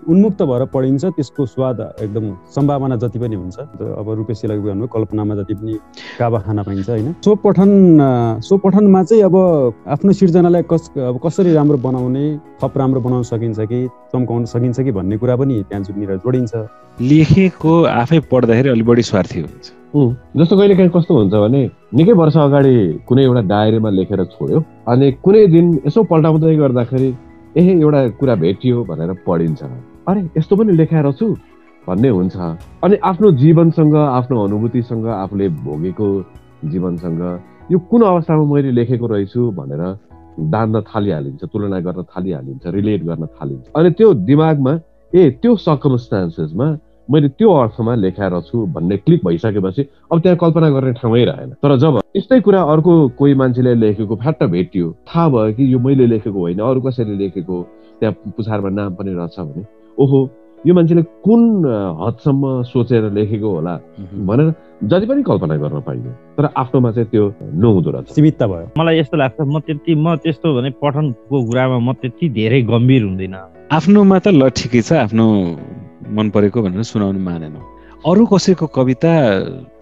उन्मुक्त 0.09 0.43
भएर 0.43 0.65
पढिन्छ 0.75 1.05
त्यसको 1.05 1.47
स्वाद 1.47 1.81
एकदम 2.03 2.25
सम्भावना 2.55 2.97
जति 2.97 3.19
पनि 3.19 3.37
हुन्छ। 3.37 3.59
अब 3.99 4.11
रुपेश 4.11 4.39
सिलको 4.39 4.63
भन्नुभयो 4.63 4.87
कल्पनामा 4.87 5.35
जति 5.35 5.55
पनि 5.55 5.79
काबा 6.19 6.39
खान 6.39 6.63
पाइन्छ 6.63 6.89
होइन? 6.91 7.13
स्वपठन 7.23 7.71
अ, 8.01 8.41
स्वपठनमा 8.41 9.03
चाहिँ 9.03 9.23
अब 9.23 9.37
आफ्नो 9.89 10.13
सिर्जनालाई 10.13 10.63
कस 10.63 10.91
अब 10.99 11.21
कसरी 11.25 11.53
राम्रो 11.53 11.79
बनाउने 11.79 12.27
थप 12.63 12.79
राम्रो 12.79 13.01
बनाउन 13.01 13.23
सकिन्छ 13.23 13.61
कि 13.61 13.87
चम्काउन 14.13 14.45
सकिन्छ 14.45 14.81
कि 14.81 14.93
भन्ने 14.93 15.17
कुरा 15.17 15.37
पनि 15.37 15.63
त्यहाँ 15.63 15.85
जुनिर 15.85 16.17
जोडिन्छ। 16.17 16.55
लेखेको 17.01 17.83
आफै 17.85 18.19
पढ्दाखेरि 18.21 18.69
अलिक 18.69 18.87
बढी 18.87 19.03
स्वार्थी 19.03 19.41
हुन्छ। 19.41 19.73
जस्तो 20.37 20.57
कहिले 20.57 20.75
काहीँ 20.77 20.91
कस्तो 20.97 21.15
हुन्छ 21.17 21.35
भने 21.35 21.63
निकै 21.97 22.13
वर्ष 22.21 22.37
अगाडि 22.37 22.77
कुनै 23.09 23.23
एउटा 23.25 23.43
डायरीमा 23.49 23.91
लेखेर 23.91 24.25
छोड्यो 24.35 24.59
अनि 24.93 25.11
कुनै 25.25 25.47
दिन 25.55 25.67
यसो 25.87 26.03
पल्टाउँदै 26.11 26.57
गर्दाखेरि 26.57 27.09
ए 27.57 27.63
एउटा 27.81 28.01
कुरा 28.21 28.35
भेटियो 28.45 28.85
भनेर 28.85 29.13
पढिन्छ। 29.27 29.63
अरे 30.09 30.21
यस्तो 30.37 30.57
पनि 30.57 30.73
लेखाएर 30.77 31.13
छु 31.13 31.27
भन्ने 31.89 32.09
हुन्छ। 32.09 32.37
अनि 32.85 32.97
आफ्नो 33.11 33.31
जीवनसँग 33.43 33.95
आफ्नो 33.97 34.37
अनुभूतिसँग 34.45 35.07
आफूले 35.07 35.49
भोगेको 35.65 36.09
जीवनसँग 36.73 37.23
यो 37.73 37.79
कुन 37.91 38.03
अवस्थामा 38.03 38.45
मैले 38.53 38.71
लेखेको 38.79 39.07
रहेछु 39.07 39.51
भनेर 39.59 39.83
दान्न 40.53 40.81
थालिहालिन्छ 40.91 41.45
तुलना 41.45 41.79
गर्न 41.81 42.03
थालिहालिन्छ 42.13 42.67
रिलेट 42.77 43.05
गर्न 43.05 43.27
थालिन्छ। 43.37 43.65
अनि 43.77 43.91
त्यो 43.99 44.13
दिमागमा 44.29 44.73
ए 45.13 45.31
त्यो 45.43 45.57
सर्कमस्टान्सेसमा 45.57 46.67
मैले 47.09 47.29
त्यो 47.29 47.51
अर्थमा 47.55 47.95
लेखाएर 47.95 48.41
छु 48.47 48.67
भन्ने 48.75 48.97
क्लिक 48.97 49.21
भइसकेपछि 49.27 49.83
अब 50.13 50.21
त्यहाँ 50.21 50.39
कल्पना 50.39 50.71
गर्ने 50.71 50.93
ठाउँै 50.93 51.25
रहेन। 51.25 51.51
तर 51.63 51.77
जब 51.79 52.01
यस्तै 52.17 52.41
कुरा 52.41 52.63
अर्को 52.73 52.93
कोही 53.19 53.35
मान्छेले 53.35 53.75
लेखेको 53.75 54.17
फ्याट्ट 54.17 54.43
भेटियो 54.55 54.91
थाहा 55.09 55.29
भयो 55.29 55.53
कि 55.55 55.73
यो 55.73 55.79
मैले 55.79 56.07
लेखेको 56.07 56.39
होइन 56.39 56.59
अरू 56.61 56.81
कसैले 56.81 57.15
लेखेको 57.19 57.63
त्यहाँ 58.01 58.15
पुछारमा 58.37 58.71
नाम 58.71 58.95
पनि 58.95 59.15
रहेछ 59.15 59.39
भने 59.39 59.65
ओहो 59.99 60.19
यो 60.67 60.75
मान्छेले 60.75 61.03
कुन 61.23 61.43
हदसम्म 62.03 62.63
सोचेर 62.67 63.11
लेखेको 63.13 63.49
होला 63.55 63.75
भनेर 64.27 64.53
जति 64.85 65.07
पनि 65.07 65.23
कल्पना 65.23 65.57
गर्न 65.57 65.81
पाइयो। 65.87 66.11
तर 66.37 66.49
आफ्नोमा 66.57 66.91
चाहिँ 66.93 67.09
त्यो 67.11 67.25
नहुँदो 67.55 67.91
रहेछ। 67.91 68.09
सीमितता 68.13 68.47
भयो। 68.47 68.67
मलाई 68.79 68.99
यस्तो 68.99 69.17
लाग्छ 69.17 69.41
म 69.41 69.61
त्यति 69.63 69.95
म 69.95 70.17
त्यस्तो 70.25 70.55
भने 70.57 70.71
पठनको 70.83 71.45
कुरामा 71.47 71.79
म 71.79 71.93
त्यति 72.03 72.29
धेरै 72.29 72.63
गम्भीर 72.63 73.03
हुँदिनँ। 73.05 73.45
आफ्नोमा 73.73 74.19
त 74.19 74.29
ल 74.35 74.49
ठिकै 74.59 74.83
छ 74.83 74.93
आफ्नो 75.07 75.27
मन 76.13 76.31
परेको 76.31 76.63
भनेर 76.63 76.83
सुनाउनु 76.83 77.21
मानेन। 77.21 77.57
अरू 78.07 78.23
कसैको 78.27 78.67
कविता 78.71 79.13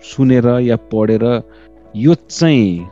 सुनेर 0.02 0.46
या 0.64 0.76
पढेर 0.92 1.24
यो 1.96 2.14
चाहिँ 2.14 2.86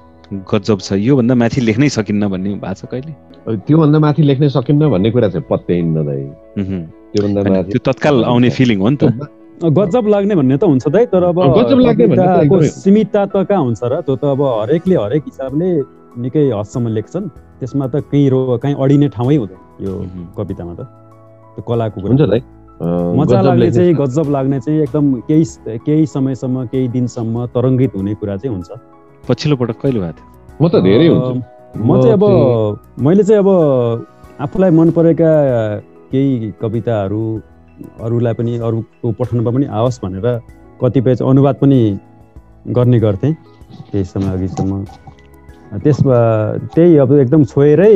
गजब 0.48 0.78
छ 0.80 0.92
योभन्दा 0.96 1.34
माथि 1.34 1.60
लेख्नै 1.60 1.88
सकिन्न 1.88 2.28
भन्ने 2.28 2.54
भएको 2.60 2.74
छ 2.74 2.84
कहिले? 2.92 3.12
त्योभन्दा 3.66 3.98
माथि 3.98 4.22
लेख्न 4.22 4.48
सकिन्न 4.48 4.88
भन्ने 4.90 5.10
कुरा 5.10 5.28
चाहिँ 5.28 5.46
पत्याइन्न 5.50 5.96
त्यो 7.12 7.78
तत्काल 7.84 8.24
आउने 8.24 8.50
फिलिङ 8.50 8.78
हो 8.80 8.88
नि 8.88 8.96
त। 8.96 9.04
गजब 9.62 10.04
लाग्ने 10.08 10.34
भन्ने 10.34 10.56
त 10.56 10.64
हुन्छ 10.64 10.88
दाइ 10.88 11.04
तर 11.12 11.22
अब 11.22 11.38
गजब 11.38 11.78
लाग्ने। 11.78 12.68
सीमितता 12.68 13.20
त 13.26 13.44
कहाँ 13.48 13.62
हुन्छ 13.62 13.82
र? 13.84 14.00
त्यो 14.06 14.16
त 14.16 14.24
अब 14.24 14.40
हरेकले 14.42 14.96
हरेक 14.96 15.22
हिसाबले 15.28 15.68
निकै 16.18 16.44
हदसम्म 16.50 16.88
लेख्छन्। 16.96 17.28
त्यसमा 17.60 17.86
त 17.92 17.94
कहीँ 18.08 18.28
रो 18.32 18.58
कहीँ 18.62 18.74
अडिने 18.74 19.08
ठाउँै 19.12 19.36
हुँदैन 19.36 19.60
यो 19.84 19.92
कवितामा 20.36 20.74
त। 20.74 20.80
त्यो 21.54 21.62
कलाको 21.68 22.00
कुरा। 22.00 22.10
हुन्छ 22.10 22.24
दाइ। 22.32 22.40
मजा 22.82 23.40
लाग्ने 23.42 23.70
चाहिँ 23.70 23.94
गजब 23.94 24.30
लाग्ने 24.30 24.58
चाहिँ 24.60 24.80
एकदम 24.82 25.14
केही 25.28 25.44
केही 25.86 26.06
समयसम्म 26.06 26.66
केही 26.66 26.88
दिनसम्म 26.88 27.46
तरङ्गित 27.54 27.92
हुने 27.96 28.14
कुरा 28.18 28.36
चाहिँ 28.36 28.54
हुन्छ। 28.54 28.70
पछिल्लो 29.28 29.56
पटक 29.56 29.76
कहिले 29.82 30.00
भएको 30.00 30.18
थियो? 30.18 30.26
म 30.60 30.68
त 30.68 30.74
धेरै 30.82 31.08
म 31.78 32.00
चाहिँ 32.02 32.12
अब 32.12 32.24
मैले 33.00 33.22
चाहिँ 33.22 33.38
अब 33.38 33.48
आफूलाई 34.42 34.70
मन 34.70 34.90
परेका 34.90 35.30
केही 36.10 36.52
कविताहरू 36.60 37.22
अरूलाई 38.02 38.34
पनि 38.34 38.58
अरूको 38.58 39.12
पठनमा 39.18 39.50
पनि 39.50 39.66
आओस् 39.78 40.00
भनेर 40.02 40.26
कतिपय 40.82 41.14
चाहिँ 41.16 41.30
अनुवाद 41.30 41.56
पनि 41.62 41.78
गर्ने 42.76 42.98
गर्थेँ। 42.98 43.32
केही 43.92 44.04
समय 44.04 44.30
अघिसम्म। 44.36 44.84
त्यसमा 45.82 46.18
त्यही 46.74 46.96
अब 46.98 47.12
एकदम 47.24 47.44
छोएरै 47.44 47.94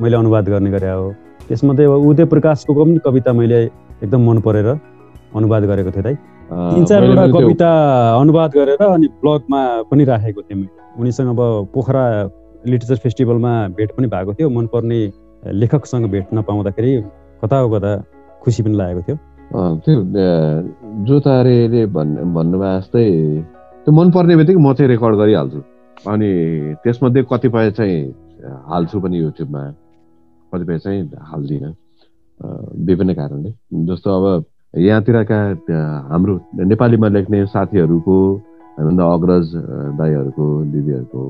मैले 0.00 0.16
अनुवाद 0.16 0.48
गर्ने 0.48 0.70
गरे 0.70 0.90
हो। 0.90 1.10
त्यसमध्ये 1.48 1.84
अब 1.86 2.06
उदय 2.06 2.24
प्रकाशको 2.30 2.72
पनि 2.74 2.98
कविता 3.04 3.32
मैले 3.32 3.60
एकदम 4.06 4.20
मन 4.30 4.38
परेर 4.46 4.68
अनुवाद 5.36 5.62
गरेको 5.66 5.90
थिएँ 5.90 6.04
दाइ। 6.04 6.14
तिन 6.46 6.84
चारवटा 6.86 7.26
कविता 7.34 7.70
अनुवाद 8.22 8.50
गरेर 8.54 8.82
अनि 8.86 9.06
ब्लगमा 9.20 9.60
पनि 9.90 10.04
राखेको 10.06 10.42
थिएँ 10.42 10.58
मैले। 10.58 11.00
उनीसँग 11.00 11.28
अब 11.28 11.40
पोखरा 11.74 12.04
लिटरेचर 12.66 12.96
फेस्टिभलमा 13.02 13.52
भेट 13.76 13.90
पनि 13.96 14.06
भएको 14.06 14.34
थियो। 14.34 14.48
मनपर्ने 14.50 15.00
लेखकसँग 15.42 16.06
भेट्न 16.10 16.42
पाउँदाखेरि 16.42 16.92
कता 17.42 17.56
हो 17.58 17.68
कता 17.70 17.90
खुसी 18.42 18.62
पनि 18.62 18.76
लागेको 18.78 19.02
थियो। 19.02 19.16
त्यो 19.84 19.94
जोतारेले 21.06 21.82
भन् 21.94 22.14
भन्नुभयो 22.34 22.78
जस्तै 22.78 23.04
त्यो 23.84 23.92
मनपर्ने 23.92 24.36
बित्तिकै 24.36 24.60
म 24.62 24.72
चाहिँ 24.72 24.88
रेकर्ड 24.90 25.14
गरिहाल्छु। 25.18 25.60
अनि 26.10 26.30
त्यसमध्ये 26.82 27.22
कतिपय 27.30 27.70
चाहिँ 27.78 27.98
हाल्छु 28.70 28.96
पनि 29.02 29.16
युट्युबमा 29.18 29.62
कतिपय 30.52 30.78
चाहिँ 30.78 31.00
हाल्दिनँ। 31.30 31.74
विभिन्न 32.40 33.12
कारणले। 33.14 33.50
जस्तो 33.86 34.08
अब 34.16 34.44
यहाँतिरका 34.74 35.38
हाम्रो 36.10 36.34
नेपालीमा 36.64 37.08
लेख्ने 37.08 37.44
साथीहरूको 37.46 38.16
हामीभन्दा 38.78 39.04
अग्रज 39.14 39.52
दाईहरूको 39.98 40.46
दिदीहरूको 40.72 41.20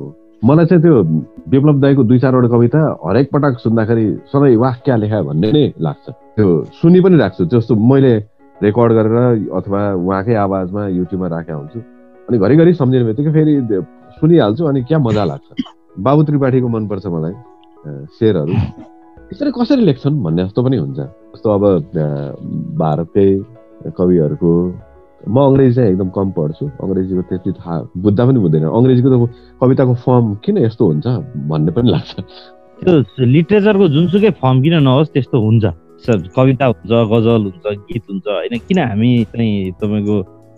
मलाई 0.43 0.67
चाहिँ 0.67 0.83
त्यो 0.83 1.03
विप्लव 1.51 1.81
दाईको 1.81 2.03
दुई 2.05 2.19
चारवटा 2.19 2.49
कविता 2.49 2.81
हरेक 3.07 3.31
पटक 3.33 3.59
सुन्दाखेरि 3.59 4.07
सधैँ 4.33 4.57
वाह 4.57 4.75
क्या 4.85 4.97
लेखा 4.97 5.21
भन्ने 5.23 5.53
नै 5.53 5.65
लाग्छ। 5.81 6.11
त्यो 6.37 6.49
सुनि 6.81 7.01
पनि 7.01 7.17
राख्छु 7.17 7.45
जस्तो 7.55 7.75
मैले 7.75 8.15
रेकर्ड 8.63 8.93
गरेर 8.93 9.17
अथवा 9.59 9.81
उहाँकै 9.95 10.35
आवाजमा 10.35 10.87
युट्युबमा 10.89 11.29
राखेका 11.29 11.57
हुन्छु 11.57 11.81
अनि 12.29 12.39
घरिघरि 12.39 12.73
सम्झिने 12.75 13.05
बित्तिकै 13.05 13.33
फेरि 13.33 13.55
सुनिहाल्छु 14.19 14.65
अनि 14.65 14.83
क्या 14.89 14.99
मजा 14.99 15.25
लाग्छ। 15.25 15.49
बाबु 16.01 16.23
त्रिपाठीको 16.25 16.69
मनपर्छ 16.69 17.07
मलाई 17.07 17.33
अ, 17.33 17.91
शेरहरू। 18.19 18.55
यसरी 19.33 19.51
कसरी 19.59 19.83
लेख्छन् 19.89 20.23
भन्ने 20.25 20.43
जस्तो 20.45 20.61
पनि 20.63 20.77
हुन्छ। 20.77 20.99
जस्तो 21.35 21.49
अब 21.57 21.63
भारतकै 22.79 23.29
कविहरूको 23.99 24.51
म 25.29 25.37
अङ्ग्रेजी 25.41 25.75
चाहिँ 25.75 25.91
एकदम 25.91 26.09
कम 26.17 26.29
पढ्छु। 26.37 26.65
अङ्ग्रेजीको 26.85 27.23
त्यति 27.31 27.51
थाहा 27.59 27.77
बुझ्दा 28.05 28.23
पनि 28.27 28.39
बुझ्दैन। 28.45 28.65
अङ्ग्रेजीको 28.79 29.09
त 29.11 29.17
कविताको 29.61 29.95
फर्म 30.05 30.25
किन 30.45 30.57
यस्तो 30.67 30.85
हुन्छ 30.87 31.07
भन्ने 31.51 31.71
पनि 31.77 31.89
लाग्छ। 31.91 32.13
त्यो 32.79 33.25
लिटरेचरको 33.35 33.87
जुनसुकै 33.95 34.31
फर्म 34.43 34.57
किन 34.63 34.75
नहोस् 34.87 35.11
त्यस्तो 35.15 35.37
हुन्छ। 35.47 35.65
कविता 36.37 36.65
हुन्छ 36.71 36.93
गजल 37.13 37.43
हुन्छ 37.51 37.67
गीत 37.89 38.05
हुन्छ 38.11 38.27
होइन? 38.29 38.55
किन 38.69 38.79
हामी 38.79 39.11
चाहिँ 39.33 39.73
तपाईँको 39.81 40.17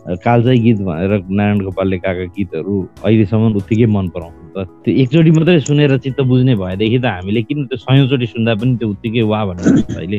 अ, 0.09 0.15
कालजयी 0.25 0.59
गीत 0.65 0.79
भनेर 0.89 1.13
नारायण 1.29 1.59
गोपालले 1.65 1.97
गाएका 2.05 2.25
गीतहरू 2.37 2.77
अहिलेसम्म 3.05 3.57
उत्तिकै 3.61 3.87
मन 3.97 4.09
पराउँछ 4.15 4.38
त्यो 4.57 4.93
एकचोटि 5.03 5.31
मात्रै 5.31 5.61
सुनेर 5.61 5.97
चित्त 6.05 6.21
बुझ्ने 6.31 6.55
भएदेखि 6.57 6.99
त 6.99 7.07
हामीले 7.07 7.43
किन 7.49 7.65
त्यो 7.69 7.77
सयौँचोटि 7.85 8.27
सुन्दा 8.35 8.55
पनि 8.61 8.77
त्यो 8.79 8.89
उत्तिकै 8.89 9.23
वा 9.33 9.41
भन्ने 9.45 9.83
अहिले। 9.97 10.19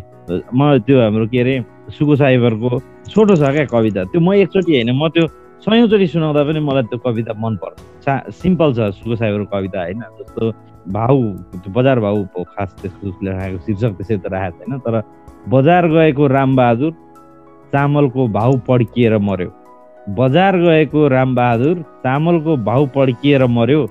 म 0.53 0.77
त्यो 0.85 0.95
हाम्रो 1.01 1.25
के 1.27 1.39
अरे 1.41 1.55
सुको 1.97 2.15
साइबरको 2.21 2.69
छोटो 3.09 3.35
छ 3.35 3.43
क्या 3.55 3.65
कविता। 3.73 4.03
त्यो 4.11 4.21
म 4.21 4.33
एकचोटि 4.45 4.71
होइन 4.75 4.91
म 4.93 5.07
त्यो 5.13 5.25
सयौँचोटि 5.65 6.07
सुनाउँदा 6.07 6.41
पनि 6.47 6.59
मलाई 6.59 6.83
त्यो 6.89 6.97
कविता 7.05 7.33
मन 7.35 7.53
पर्छ। 7.61 7.77
सा 8.05 8.13
सिम्पल 8.31 8.69
छ 8.77 8.79
सुको 8.97 9.15
साइबरको 9.15 9.49
कविता 9.55 9.79
होइन 9.83 10.01
जस्तो 10.19 10.43
भाउ 10.95 11.17
बजार 11.75 11.99
भाउ 11.99 12.17
खास 12.55 12.69
त्यसको 12.81 13.07
उसले 13.09 13.29
राखेको 13.31 13.59
शीर्षक 13.65 13.91
त्यसै 13.97 14.17
त 14.17 14.25
राखेको 14.33 14.65
छैन 14.65 14.79
तर 14.85 14.95
बजार 15.49 15.87
गएको 15.91 16.27
रामबहादुर 16.27 16.91
चामलको 17.73 18.27
भाउ 18.33 18.57
पड्किएर 18.67 19.17
मर्यो 19.27 19.51
बजार 20.17 20.57
गएको 20.57 21.07
रामबहादुर 21.07 21.75
चामलको 22.03 22.55
भाउ 22.69 22.85
पड्किएर 22.95 23.45
मर्यो 23.57 23.81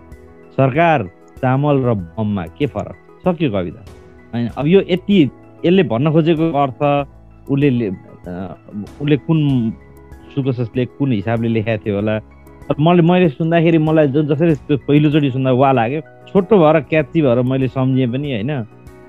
सरकार 0.58 1.08
चामल 1.38 1.76
र 1.86 1.94
बममा 1.94 2.44
के 2.58 2.66
फरक? 2.66 2.96
सक्यो 3.24 3.50
कविता। 3.50 3.80
होइन 4.34 4.46
अब 4.58 4.66
यो 4.66 4.80
यति 4.90 5.18
यसले 5.64 5.82
भन्न 5.90 6.12
खोजेको 6.12 6.46
अर्थ 6.62 6.80
उसले 7.50 7.88
उसले 7.88 9.16
कुन 9.26 9.38
सुकसले 10.34 10.84
कुन 10.98 11.12
हिसाबले 11.12 11.48
लेखाएको 11.48 11.84
थियो 11.84 11.94
होला। 11.96 12.14
मैले 12.80 13.02
मैले 13.02 13.28
सुन्दाखेरि 13.28 13.78
मलाई 13.78 14.08
जो 14.12 14.22
जसरी 14.28 14.54
त्यो 14.66 14.76
पहिलोचोटि 14.88 15.30
सुन्दा 15.30 15.52
वा 15.52 15.70
लाग्यो। 15.72 16.00
छोटो 16.28 16.58
भएर 16.58 16.80
क्याची 16.90 17.22
भएर 17.22 17.40
मैले 17.42 17.68
सम्झेँ 17.68 18.08
पनि 18.12 18.32
होइन। 18.32 18.50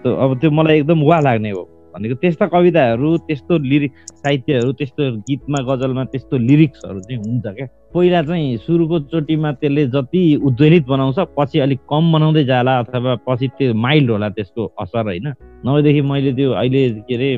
अब 0.06 0.38
त्यो 0.40 0.52
मलाई 0.52 0.80
एकदम 0.80 1.02
वा 1.04 1.20
लाग्ने 1.20 1.50
हो। 1.52 1.64
भनेको 1.94 2.16
त्यस्ता 2.22 2.46
कविताहरू 2.48 3.18
त्यस्तो 3.28 3.58
लिरिक 3.58 3.92
साहित्यहरू 4.12 4.72
त्यस्तो 4.72 5.12
गीतमा 5.28 5.60
गजलमा 5.70 6.04
त्यस्तो 6.12 6.38
लिरिक्सहरू 6.38 7.00
चाहिँ 7.00 7.22
हुन्छ 7.22 7.46
क्या। 7.56 7.68
पहिला 7.94 8.22
चाहिँ 8.24 8.58
सुरुको 8.58 9.00
चोटिमा 9.10 9.52
त्यसले 9.52 9.86
जति 9.88 10.24
उद्वेलित 10.46 10.86
बनाउँछ 10.88 11.20
पछि 11.38 11.60
अलिक 11.60 11.80
कम 11.90 12.12
बनाउँदै 12.14 12.44
जाला 12.46 12.78
अथवा 12.80 13.16
पछि 13.28 13.48
त्यो 13.58 13.74
माइल्ड 13.74 14.12
होला 14.12 14.30
त्यसको 14.30 14.66
असर 14.82 15.06
होइन। 15.06 15.28
नभएदेखि 15.66 16.02
मैले 16.02 16.34
त्यो 16.34 16.52
अहिले 16.54 16.90
के 17.10 17.16
अरे 17.16 17.30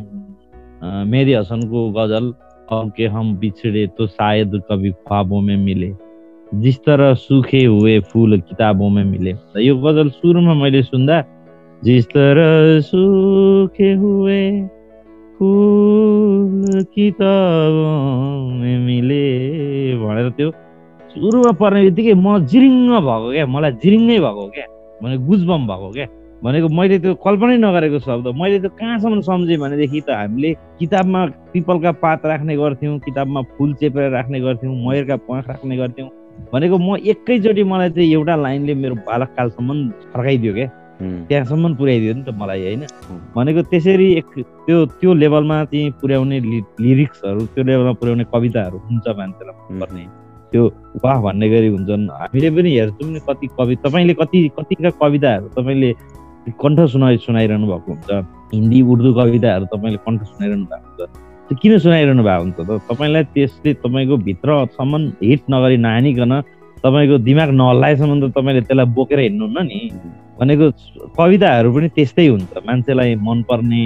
मेहदी 1.08 1.34
हसनको 1.34 1.90
गजल 1.98 2.34
अब 2.72 2.92
के 2.98 3.06
हम 3.08 3.36
बिछड़े 3.38 3.88
तो 3.98 4.08
शायद 4.08 4.62
कभी 4.70 4.92
ख्वाबों 4.92 5.42
मिले। 5.42 5.92
जिस 6.62 6.78
तरह 6.86 7.14
सूखे 7.16 7.64
हुए 7.66 8.00
फूल 8.12 8.40
किताबों 8.40 8.90
मिले। 8.90 9.34
यो 9.66 9.76
गजल 9.78 10.10
सुरुमा 10.10 10.54
मैले 10.54 10.82
सुन्दा 10.84 11.22
जिस 11.84 12.06
तरह 12.06 12.80
सूखे 12.80 13.94
हुए 13.94 14.42
फूल 15.38 16.84
किताबों 16.96 18.50
में 18.60 18.78
मिले 18.86 19.26
भनेर 19.98 20.30
त्यो 20.30 20.50
सुरुमा 21.10 21.52
पर्ने 21.52 21.82
बित्तिकै 21.82 22.14
म 22.14 22.38
जिरिङ्ग 22.46 22.90
भएको 23.02 23.32
क्या? 23.34 23.46
मलाई 23.46 23.72
जिरिङ्गै 23.82 24.18
भएको 24.20 24.46
क्या? 24.48 24.66
भने 25.04 25.18
गुजबम 25.18 25.66
भएको 25.68 25.90
क्या? 25.92 26.06
भनेको 26.44 26.68
मैले 26.70 27.00
त्यो 27.00 27.14
कल्पनै 27.26 27.58
नगरेको 27.58 28.00
शब्द। 28.00 28.28
मैले 28.42 28.60
त्यो 28.60 28.70
कहाँसम्म 28.78 29.20
सम्झेँ? 29.26 29.58
भनेदेखि 29.58 30.02
त 30.06 30.10
हामीले 30.22 30.54
किताबमा 30.80 31.26
पिपलका 31.54 31.92
पात 31.98 32.26
राख्ने 32.26 32.58
गर्थ्यौँ 32.58 33.00
किताबमा 33.00 33.42
फुल 33.58 33.74
चेपेर 33.82 34.10
राख्ने 34.10 34.40
गर्थ्यौँ 34.40 34.76
मयरका 34.86 35.16
प्वाख 35.26 35.50
राख्ने 35.50 35.78
गर्थ्यौँ 35.78 36.10
भनेको 36.54 36.78
म 36.78 37.02
एकैचोटि 37.10 37.64
मलाई 37.74 37.90
चाहिँ 37.90 38.12
एउटा 38.14 38.36
लाइनले 38.36 38.74
मेरो 38.86 38.96
बालककालसम्म 39.10 39.90
फर्काइदियो 40.14 40.54
क्या? 40.54 40.70
त्यहाँसम्म 41.02 41.74
पुर्याइदियो 41.76 42.14
नि 42.14 42.24
त 42.24 42.30
मलाई 42.42 42.62
होइन? 42.62 42.82
भनेको 43.36 43.62
त्यसरी 43.72 44.08
एक 44.22 44.30
त्यो 44.66 44.78
त्यो 45.00 45.14
लेभलमा 45.14 45.58
चाहिँ 45.66 45.92
पुर्याउने 46.02 46.38
लिरिक्सहरू 46.86 47.42
त्यो 47.54 47.64
लेभलमा 47.64 47.94
पुर्याउने 48.00 48.26
कविताहरू 48.34 48.78
हुन्छ 48.78 49.06
मान्छेलाई 49.20 49.56
मनपर्ने। 49.72 50.04
त्यो 50.52 50.64
वाह 51.04 51.18
भन्ने 51.22 51.48
गरी 51.50 51.68
हुन्छन्। 51.68 52.10
हामीले 52.12 52.50
पनि 52.56 52.70
हेर्छौँ 52.78 53.10
नि 53.12 53.20
कति 53.28 53.48
कवि 53.58 53.76
तपाईँले 53.86 54.14
कति 54.22 54.40
कतिका 54.58 54.90
कविताहरू 55.02 55.48
तपाईँले 55.58 55.90
कण्ठ 56.62 56.80
सुनाइ 56.94 57.18
सुनाइरहनु 57.26 57.68
भएको 57.72 57.92
हुन्छ। 57.92 58.10
हिन्दी 58.54 58.80
उर्दू 58.92 59.14
कविताहरू 59.14 59.66
तपाईँले 59.74 60.00
कण्ठ 60.06 60.22
सुनाइरहनु 60.32 60.66
भएको 60.72 60.90
हुन्छ। 61.02 61.10
त्यो 61.48 61.56
किन 61.62 61.78
सुनाइरहनु 61.80 62.24
भएको 62.24 62.44
हुन्छ 62.44 62.60
त? 62.60 62.70
तपाईँलाई 62.90 63.24
त्यसले 63.36 63.74
तपाईँको 63.84 64.16
भित्रसम्म 64.28 64.94
हिट 65.24 65.42
नगरी 65.52 65.78
नहानिकन 65.78 66.34
तपाईँको 66.84 67.18
दिमाग 67.30 67.50
नहल्लाएसम्म 67.62 68.14
त 68.22 68.34
तपाईँले 68.36 68.62
त्यसलाई 68.68 68.86
बोकेर 68.98 69.20
हिँड्नुहुन्न 69.20 69.68
नि। 69.70 69.80
भनेको 70.42 70.66
कविताहरू 71.18 71.74
पनि 71.76 71.88
त्यस्तै 71.98 72.28
हुन्छ 72.28 72.64
मान्छेलाई 72.68 73.16
मनपर्ने 73.28 73.84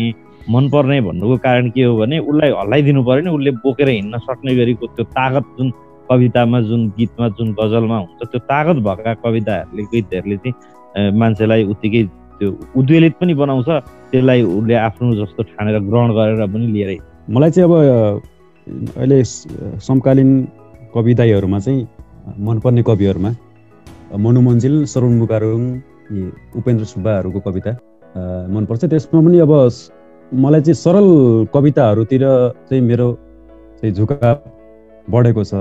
मनपर्ने 0.56 1.00
भन्नुको 1.08 1.38
कारण 1.46 1.70
के 1.76 1.84
हो 1.84 1.96
भने 1.98 2.18
उसलाई 2.30 2.52
हल्लाइदिनु 2.60 3.04
पऱ्यो 3.08 3.24
नि 3.26 3.30
उसले 3.38 3.52
बोकेर 3.64 3.90
हिँड्न 3.90 4.18
सक्ने 4.28 4.56
गरीको 4.56 4.86
त्यो 4.96 5.06
तागत 5.18 5.46
जुन 5.58 5.72
कवितामा 6.10 6.60
जुन 6.70 6.82
गीतमा 6.98 7.28
जुन 7.38 7.48
गजलमा 7.60 7.98
हुन्छ 8.00 8.30
त्यो 8.32 8.40
तागत 8.52 8.78
भएका 8.88 9.14
कविताहरूले 9.26 9.84
गीतहरूले 9.94 10.38
चाहिँ 10.44 11.12
मान्छेलाई 11.22 11.64
उत्तिकै 11.74 12.04
त्यो 12.40 12.50
उद्वेलित 12.80 13.14
पनि 13.22 13.34
बनाउँछ 13.42 13.70
त्यसलाई 14.12 14.42
उसले 14.58 14.76
आफ्नो 14.88 15.14
जस्तो 15.22 15.44
ठानेर 15.52 15.80
ग्रहण 15.90 16.10
गरेर 16.18 16.46
पनि 16.54 16.68
लिएर। 16.74 16.92
मलाई 17.36 17.52
चाहिँ 17.52 17.68
अब 17.70 17.74
अहिले 18.98 19.24
समकालीन 19.88 20.32
कविताहरूमा 20.96 21.60
चाहिँ 21.66 21.88
मनपर्ने 22.48 22.84
कविहरूमा 22.90 23.32
अ, 24.14 24.18
मनु 24.24 24.40
मन्जिल 24.48 24.76
सरुण 24.94 25.14
मुकारुङ 25.20 25.62
यी 26.12 26.22
उपेन्द्र 26.58 26.86
सुब्बाहरूको 26.86 27.40
कविता 27.40 27.72
मनपर्छ। 28.52 28.86
त्यसमा 28.86 29.22
पनि 29.22 29.40
अब 29.40 29.52
मलाई 30.32 30.62
चाहिँ 30.62 30.74
सरल 30.76 31.08
कविताहरूतिर 31.54 32.24
चाहिँ 32.70 32.82
मेरो 32.82 33.08
चाहिँ 33.82 33.94
झुकाव 33.96 34.36
बढेको 35.10 35.44
छ। 35.44 35.54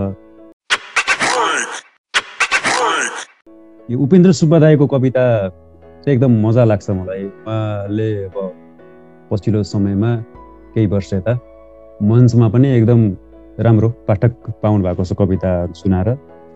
यो 3.88 3.98
उपेन्द्र 3.98 4.32
सुब्बा 4.32 4.58
दाईको 4.58 4.86
कविता 4.86 5.24
चाहिँ 6.04 6.14
एकदम 6.16 6.32
मजा 6.46 6.64
लाग्छ 6.64 6.90
मलाई। 6.90 7.24
उहाँले 7.24 8.08
अब 8.24 8.36
पछिल्लो 9.30 9.62
समयमा 9.64 10.10
केही 10.74 10.86
वर्ष 10.86 11.12
यता 11.14 11.32
मञ्चमा 12.02 12.48
पनि 12.48 12.68
एकदम 12.76 13.00
राम्रो 13.64 13.88
पाठक 14.08 14.32
पाउनु 14.62 14.84
भएको 14.84 15.04
छ 15.04 15.12
कविता 15.18 15.50
सुनाएर। 15.72 16.08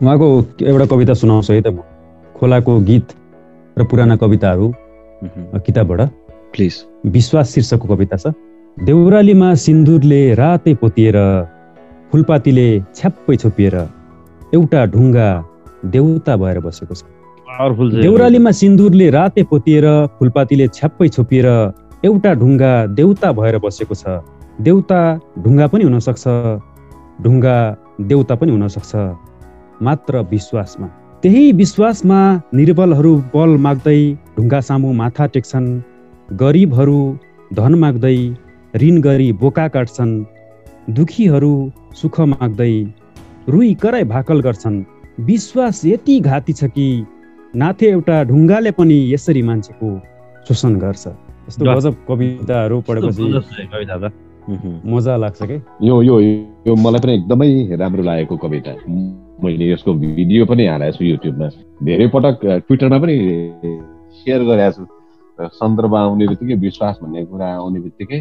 उहाँको 0.02 0.26
एउटा 0.62 0.86
कविता 0.86 1.14
सुनाउँछु 1.14 1.52
है 1.52 1.62
त 1.62 1.68
म। 1.68 1.80
खोलाको 2.36 2.78
गीत 2.80 3.06
र 3.78 3.84
पुराना 3.84 4.16
कविताहरू 4.16 4.66
उम्, 4.66 5.58
किताबबाट। 5.66 6.00
प्लिज 6.54 6.74
विश्वास 7.06 7.46
शीर्षकको 7.54 7.86
कविता 7.88 8.16
छ। 8.16 8.34
देउरालीमा 8.76 9.54
सिन्दुरले 9.54 10.22
रातै 10.34 10.74
पोतिएर 10.80 11.16
फुलपातीले 12.12 12.68
छ्याप्पै 12.94 13.36
छोपिएर 13.36 13.74
एउटा 14.54 14.80
ढुङ्गा 14.94 15.28
देउता 15.84 16.36
भएर 16.36 16.58
बसेको 16.60 16.94
छ। 16.94 17.02
देउरालीमा 18.02 18.50
सिन्दुरले 18.50 19.10
राते 19.10 19.42
पोतिएर 19.50 19.86
फुलपातीले 20.18 20.66
छ्याप्पै 20.68 21.08
छोपिएर 21.08 21.46
एउटा 22.04 22.30
ढुङ्गा 22.34 22.72
देउता 22.94 23.32
भएर 23.32 23.58
बसेको 23.58 23.94
छ। 23.94 24.22
देउता 24.60 25.00
ढुङ्गा 25.42 25.66
पनि 25.66 25.84
हुनसक्छ। 25.84 26.24
ढुङ्गा 27.22 27.56
देउता 28.00 28.34
पनि 28.40 28.50
हुनसक्छ। 28.52 28.92
मात्र 29.82 30.14
विश्वासमा। 30.30 30.88
त्यही 31.22 31.52
विश्वासमा 31.52 32.18
निर्बलहरू 32.54 33.12
बल 33.32 33.56
माग्दै 33.62 34.00
ढुङ्गा 34.36 34.60
सामु 34.60 34.92
माथा 34.92 35.26
टेक्छन्। 35.26 35.66
गरिबहरू 36.42 37.00
धन 37.50 37.74
माग्दै 37.74 38.18
ऋण 38.74 39.00
गरी 39.00 39.26
बोका 39.40 39.66
काट्छन्। 39.68 40.12
दुखीहरू 40.94 41.50
सुख 41.94 42.20
माग्दै 42.32 42.74
रुई 43.48 43.74
कराई 43.82 44.04
भाकल 44.14 44.40
गर्छन्। 44.40 44.78
विश्वास 45.30 45.82
यति 45.84 46.20
घाती 46.20 46.52
छ 46.52 46.70
कि 46.76 46.86
नाथे 47.54 47.86
एउटा 47.90 48.22
ढुङ्गाले 48.30 48.70
पनि 48.78 48.98
यसरी 49.14 49.42
मान्छेको 49.42 49.90
शोषण 50.48 50.78
गर्छ। 50.78 51.04
यस्तो। 51.48 51.64
गजब 51.66 51.94
कविताहरू 52.08 52.80
पढेपछि 52.88 53.26
मजा 54.48 55.16
लाग्छ 55.16 55.42
कि? 55.42 55.56
यो 55.86 56.02
यो 56.02 56.20
यो 56.66 56.74
मलाई 56.74 57.00
पनि 57.00 57.12
एकदमै 57.14 57.76
राम्रो 57.76 58.02
लागेको 58.02 58.36
कविता। 58.36 58.72
मैले 59.44 59.64
यसको 59.72 59.94
भिडियो 59.94 60.46
पनि 60.46 60.66
हालेको 60.66 60.96
छु 60.98 61.04
युट्युबमा। 61.04 61.48
धेरै 61.84 62.06
पटक 62.14 62.38
ट्विटरमा 62.66 62.98
पनि 62.98 63.14
सेयर 64.18 64.40
गरेको 64.48 64.72
छु। 64.76 64.84
सन्दर्भ 65.38 65.94
आउने 65.94 66.26
बित्तिकै 66.26 66.54
विश्वास 66.58 66.98
भन्ने 67.02 67.24
कुरा 67.30 67.46
आउने 67.56 67.80
बित्तिकै 67.80 68.18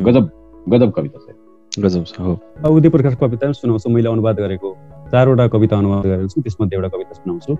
गजब 0.00 0.24
गजब 0.72 0.90
कविता 0.96 1.18
छ। 1.18 1.36
गजब 1.84 2.04
छ 2.06 2.20
हो। 2.20 2.32
उदय 2.64 2.88
प्रकाश 2.88 3.14
कविता 3.20 3.46
पनि 3.46 3.54
सुनाउँछु। 3.54 3.90
मैले 3.90 4.08
अनुवाद 4.08 4.36
गरेको 4.40 4.68
चारवटा 5.12 5.46
कविता 5.54 5.78
अनुवाद 5.78 6.06
गरेको 6.06 6.28
छु। 6.28 6.40
त्यसमध्ये 6.40 6.76
एउटा 6.78 6.88
कविता 6.88 7.12
सुनाउँछु। 7.18 7.52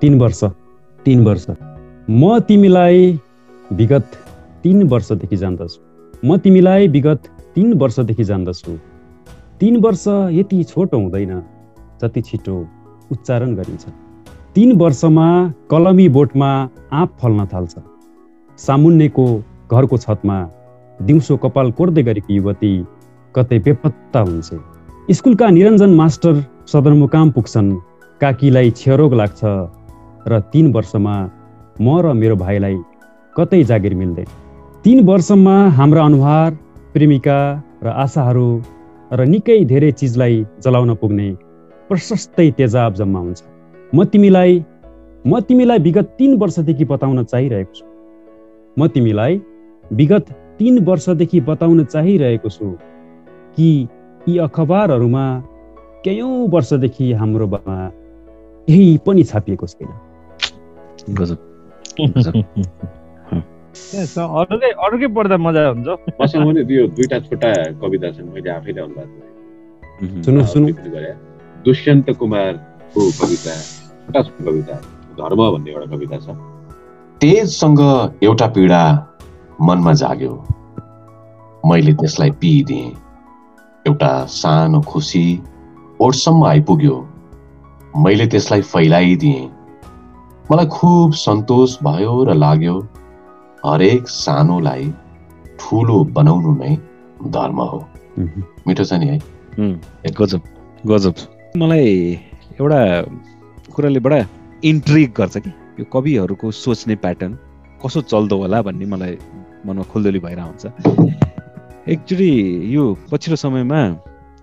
तिन 0.00 0.18
वर्ष 0.20 0.44
तिन 1.06 1.24
वर्ष। 1.24 1.46
म 2.10 2.38
तिमीलाई 2.48 3.18
विगत 3.72 4.06
तिन 4.64 4.82
वर्षदेखि 4.88 5.36
जान्दछु। 5.36 5.78
म 6.24 6.36
तिमीलाई 6.42 6.88
विगत 6.88 7.20
तिन 7.54 7.72
वर्षदेखि 7.78 8.24
जान्दछु। 8.24 8.72
तिन 9.60 9.76
वर्ष 9.80 10.04
यति 10.38 10.62
छोटो 10.64 10.98
हुँदैन 10.98 11.32
जति 12.02 12.20
छिटो 12.20 12.56
उच्चारण 13.12 13.54
गरिन्छ। 13.54 13.84
तिन 14.54 14.72
वर्षमा 14.78 15.26
कलमी 15.70 16.08
बोटमा 16.08 16.50
आँप 16.92 17.10
फल्न 17.20 17.46
थाल्छ। 17.46 17.74
सामुन्नेको 18.58 19.26
घरको 19.70 19.96
छतमा 19.98 20.38
दिउँसो 20.98 21.36
कपाल 21.36 21.70
कोर्दै 21.78 22.02
गरेकी 22.02 22.34
युवती 22.34 22.72
कतै 23.34 23.58
बेपत्ता 23.58 24.20
हुन्छ। 24.20 24.50
स्कुलका 25.10 25.48
निरञ्जन 25.50 25.94
मास्टर 25.94 26.34
सदरमुकाम 26.66 27.30
पुग्छन्। 27.30 27.70
काकीलाई 28.20 28.70
क्षयरोग 28.70 29.14
लाग्छ 29.14 29.40
र 30.26 30.40
तिन 30.52 30.72
वर्षमा 30.72 31.14
म 31.80 31.86
र 32.02 32.12
मेरो 32.14 32.36
भाइलाई 32.36 32.76
कतै 33.36 33.62
जागिर 33.64 33.94
मिल्दैन। 33.94 34.28
तिन 34.84 34.98
वर्षमा 35.06 35.56
हाम्रा 35.78 36.04
अनुहार 36.04 36.50
प्रेमिका 36.94 37.38
र 37.82 37.86
आशाहरू 38.02 38.48
र 39.18 39.20
निकै 39.26 39.58
धेरै 39.70 39.90
चिजलाई 40.00 40.34
जलाउन 40.64 40.90
पुग्ने 41.00 41.28
प्रशस्तै 41.88 42.48
तेजाब 42.58 42.92
जम्मा 42.94 43.20
हुन्छ। 43.20 43.40
म 43.94 44.04
तिमीलाई 44.12 44.52
म 45.24 45.40
तिमीलाई 45.48 45.78
विगत 45.86 46.06
तिन 46.18 46.32
वर्षदेखि 46.40 46.84
बताउन 46.92 47.18
चाहिरहेको 47.32 47.72
छु। 47.74 47.84
म 48.76 48.86
तिमीलाई 48.94 49.32
विगत 49.92 50.26
तिन 50.58 50.74
वर्षदेखि 50.86 51.38
बताउन 51.50 51.78
चाहिरहेको 51.84 52.48
छु 52.56 52.66
कि 53.56 53.68
यी 54.28 54.34
अखबारहरूमा 54.46 55.24
कैयौँ 56.04 56.36
वर्षदेखि 56.54 57.06
हाम्रो 57.20 57.46
बामा 57.54 57.76
केही 58.68 58.98
पनि 59.06 59.22
छापिएको 59.24 59.66
छैन। 59.66 59.90
अरूकै 63.74 64.70
अरूकै 64.86 65.08
पढ्दा 65.16 65.36
मजा 65.36 65.62
हुन्छ। 65.68 65.88
मसँग 66.20 66.42
पनि 66.46 66.62
त्यो 66.64 66.86
दुईटा 66.96 67.18
छोटा 67.26 67.50
कविता 67.82 68.08
छन् 68.14 68.28
मैले 68.34 68.50
आफैले 68.50 68.80
अनुवाद 68.80 69.08
गरेँ। 69.14 70.22
सुन्नु 70.24 70.42
सुन्नु। 70.52 70.70
दुष्यन्त 71.64 72.10
कुमारको 72.18 73.00
कविता 73.20 73.54
छोटा 74.04 74.20
छोटा 74.22 74.44
कविता 74.44 74.74
धर्म 75.18 75.40
भन्ने 75.52 75.70
एउटा 75.70 75.86
कविता 75.94 76.16
छ। 76.24 76.26
तेजसँग 77.20 77.80
एउटा 78.22 78.46
पीडा 78.54 78.82
मनमा 79.60 79.92
जाग्यो। 80.02 80.34
मैले 81.64 81.92
त्यसलाई 82.00 82.30
पिइदिएँ। 82.40 82.90
एउटा 83.88 84.12
सानो 84.30 84.80
खुसी 84.90 85.26
ओठसम्म 86.00 86.44
आइपुग्यो। 86.44 86.96
मैले 87.94 88.26
त्यसलाई 88.26 88.62
फैलाइदिएँ। 88.72 89.42
मलाई 90.50 90.66
खुब 90.66 91.12
सन्तोष 91.16 91.70
भयो 91.82 92.14
र 92.24 92.34
लाग्यो। 92.34 92.76
हरेक 93.64 94.08
सानोलाई 94.08 94.84
ठुलो 95.60 95.96
बनाउनु 96.16 96.50
नै 96.56 96.72
धर्म 97.36 97.60
हो। 97.60 97.78
मिठो 98.66 98.84
छ 98.84 98.92
नि 99.00 99.06
है? 99.06 99.18
गजब 100.18 100.42
गजब। 100.84 101.14
मलाई 101.56 101.92
एउटा 102.60 102.80
कुराले 103.74 104.00
बडा 104.06 104.18
इन्ट्रिग 104.70 105.12
गर्छ 105.16 105.36
कि 105.44 105.50
यो 105.80 105.84
कविहरूको 105.92 106.50
सोच्ने 106.52 106.94
प्याटर्न 107.04 107.32
कसो 107.84 108.00
चल्दो 108.12 108.36
होला 108.42 108.60
भन्ने 108.68 108.86
मलाई 108.92 109.16
मनमा 109.66 109.84
खुल्दुली 109.92 110.20
भइरहेको 110.26 110.48
हुन्छ। 110.50 110.64
एकचोटि 111.88 112.30
यो 112.74 112.82
पछिल्लो 113.10 113.36
समयमा 113.44 113.80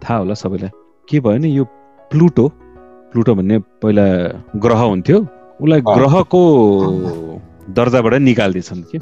थाहा 0.02 0.18
होला 0.18 0.34
सबैलाई 0.42 0.72
के 1.10 1.20
भयो 1.20 1.38
नि 1.46 1.50
यो 1.58 1.64
प्लुटो 2.12 2.46
प्लुटो 3.14 3.32
भन्ने 3.36 3.58
पहिला 3.86 4.06
ग्रह 4.66 4.82
हुन्थ्यो। 4.90 5.18
उसलाई 5.62 5.82
ग्रहको 5.94 6.42
दर्जाबाट 7.74 8.14
निकालिदिएछन् 8.22 8.84
कि? 8.92 8.98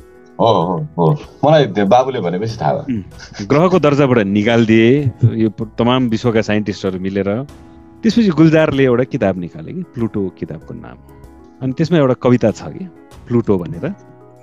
मलाई 1.43 1.65
बाबुले 1.85 2.19
भनेपछि 2.21 2.57
थाहा 2.61 3.45
ग्रहको 3.45 3.79
दर्जाबाट 3.79 4.19
निकालिदिए 4.27 4.89
यो 5.43 5.49
तमाम 5.79 6.07
विश्वका 6.09 6.41
साइन्टिस्टहरू 6.41 6.99
मिलेर 6.99 7.29
त्यसपछि 8.03 8.31
गुलजारले 8.31 8.83
एउटा 8.83 9.03
किताब 9.13 9.39
निकाले 9.39 9.71
कि 9.73 9.83
प्लुटो 9.93 10.21
किताबको 10.39 10.73
नाम। 10.73 10.97
अनि 11.61 11.73
त्यसमा 11.77 11.97
एउटा 11.97 12.15
कविता 12.23 12.51
छ 12.51 12.71
कि 12.71 12.85
प्लुटो 13.27 13.57
भनेर। 13.57 13.85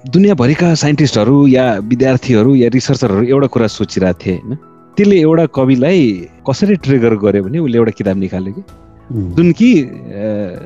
दुनियाँभरिका 0.04 0.74
साइन्टिस्टहरू 0.74 1.36
या 1.48 1.64
विद्यार्थीहरू 1.82 2.54
या 2.54 2.68
रिसर्चरहरू 2.68 3.22
एउटा 3.24 3.46
कुरा 3.54 3.66
सोचिरहेको 3.66 4.18
थिए 4.20 4.36
होइन? 4.36 4.54
त्यसले 4.96 5.16
एउटा 5.20 5.46
कविलाई 5.56 6.02
कसरी 6.48 6.76
ट्रिगर 6.84 7.14
गर्यो 7.24 7.42
भने 7.44 7.58
उसले 7.58 7.78
एउटा 7.78 7.92
किताब 7.98 8.16
निकाल्यो 8.18 8.52
कि? 8.52 8.62
जुन 9.12 9.52
कि 9.52 9.70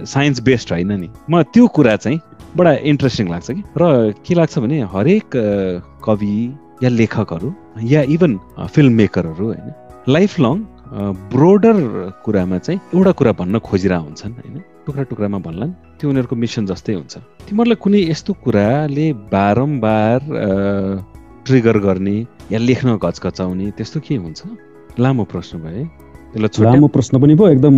साइन्स 0.06 0.40
बेस्ड 0.42 0.72
होइन 0.72 0.92
नि। 0.92 1.08
म 1.30 1.42
त्यो 1.52 1.66
कुरा 1.66 1.96
चाहिँ 1.96 2.20
बडा 2.56 2.72
इन्ट्रेस्टिङ 2.90 3.28
लाग्छ 3.28 3.50
कि। 3.50 3.62
र 3.78 4.12
के 4.24 4.34
लाग्छ 4.34 4.58
भने 4.58 4.80
हरेक 4.92 5.30
कवि 6.04 6.36
या 6.82 6.88
लेखकहरू 6.88 7.52
या 7.84 8.02
इभन 8.08 8.38
फिल्म 8.74 8.92
मेकरहरू 8.94 9.46
होइन 9.46 9.72
लाइफ 10.08 10.40
लङ 10.40 10.56
ब्रोडर 11.30 11.76
कुरामा 12.24 12.58
चाहिँ 12.58 12.80
एउटा 12.94 13.12
कुरा 13.12 13.32
भन्न 13.40 13.58
खोजिरहेको 13.58 14.04
हुन्छन् 14.04 14.32
होइन। 14.32 14.56
टुक्रा 14.86 15.02
टुक्रामा 15.10 15.38
भन्लान् 15.38 15.72
त्यो 16.00 16.10
उनीहरूको 16.10 16.36
मिसन 16.36 16.66
जस्तै 16.66 16.94
हुन्छ। 16.94 17.14
तिमीहरूलाई 17.46 17.78
कुनै 17.84 18.00
यस्तो 18.10 18.32
कुराले 18.42 19.06
बारम्बार 19.30 20.18
ट्रिगर 21.46 21.78
गर्ने 21.78 22.16
या 22.52 22.58
लेख्न 22.58 22.96
घचघचाउने 22.96 23.70
त्यस्तो 23.76 24.00
के 24.00 24.16
हुन्छ? 24.16 24.40
लामो 24.98 25.24
प्रश्न 25.30 25.58
भयो 25.60 25.84
त्यसलाई 26.32 26.72
लामो 26.72 26.88
प्रश्न 26.88 27.20
पनि 27.20 27.34
भयो 27.34 27.48
एकदम 27.54 27.76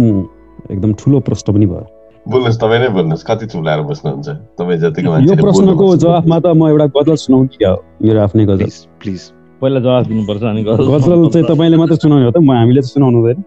एकदम 0.70 0.92
ठुलो 1.00 1.18
प्रश्न 1.26 1.52
पनि 1.52 1.66
भयो। 1.66 1.86
बोल्नुहोस् 2.28 2.58
तपाईँ 2.62 2.80
नै 2.82 2.88
बोल्नुहोस्। 2.96 3.24
कति 3.26 3.46
चुलाएर 3.52 3.80
बस्नुहुन्छ? 3.82 4.28
तपाईँ 4.58 4.78
जतिको 4.78 5.08
यो 5.26 5.34
प्रश्नको 5.42 5.86
जवाफमा 6.04 6.36
त 6.38 6.46
म 6.54 6.56
एउटा 6.70 6.86
गजल 6.96 7.16
सुनाउने 7.18 7.48
क्या 7.58 7.72
मेरो 8.02 8.20
आफ्नै 8.22 8.44
गजल। 8.46 8.70
प्लिज 9.02 9.20
पहिला 9.62 9.80
जवाफ 9.80 10.06
दिनुपर्छ 10.06 10.42
अनि 10.42 10.62
गजल 10.62 11.28
चाहिँ 11.34 11.46
तपाईँले 11.50 11.76
मात्रै 11.82 11.96
सुनाउने 12.02 12.24
हो 12.26 12.30
त 12.30 12.38
म 12.38 12.50
हामीले 12.50 12.80
चाहिँ 12.82 12.92
सुनाउनु 12.94 13.18
हुँदैन। 13.18 13.38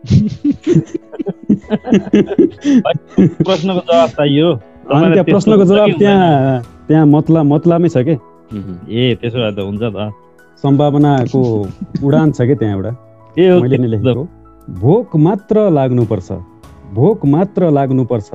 प्रश्नको 3.47 3.82
जवाफ 3.88 4.09
चाहियो। 4.16 4.49
अनि 4.86 5.05
त्यहाँ 5.11 5.26
प्रश्नको 5.26 5.66
जवाब 5.66 5.89
त्यहाँ 5.99 6.61
त्यहाँ 6.88 7.05
मतला 7.05 7.43
मतलामै 7.43 7.89
छ 7.89 7.97
के? 8.07 8.16
ए 8.91 9.16
त्यसो 9.22 9.38
भए 9.39 9.51
त 9.55 9.59
हुन्छ 9.59 9.82
त। 9.82 10.11
सम्भावनाको 10.63 11.41
उडान 12.03 12.32
छ 12.32 12.41
कि 12.47 12.55
त्यहाँ 12.55 12.76
एउटा? 12.76 12.91
मैले 13.36 13.78
नै 13.78 13.88
लेखेको। 13.88 14.24
भोक 14.84 15.16
मात्र 15.16 15.70
लाग्नुपर्छ। 15.72 16.32
भोक 16.96 17.26
मात्र 17.26 17.70
लाग्नुपर्छ 17.72 18.30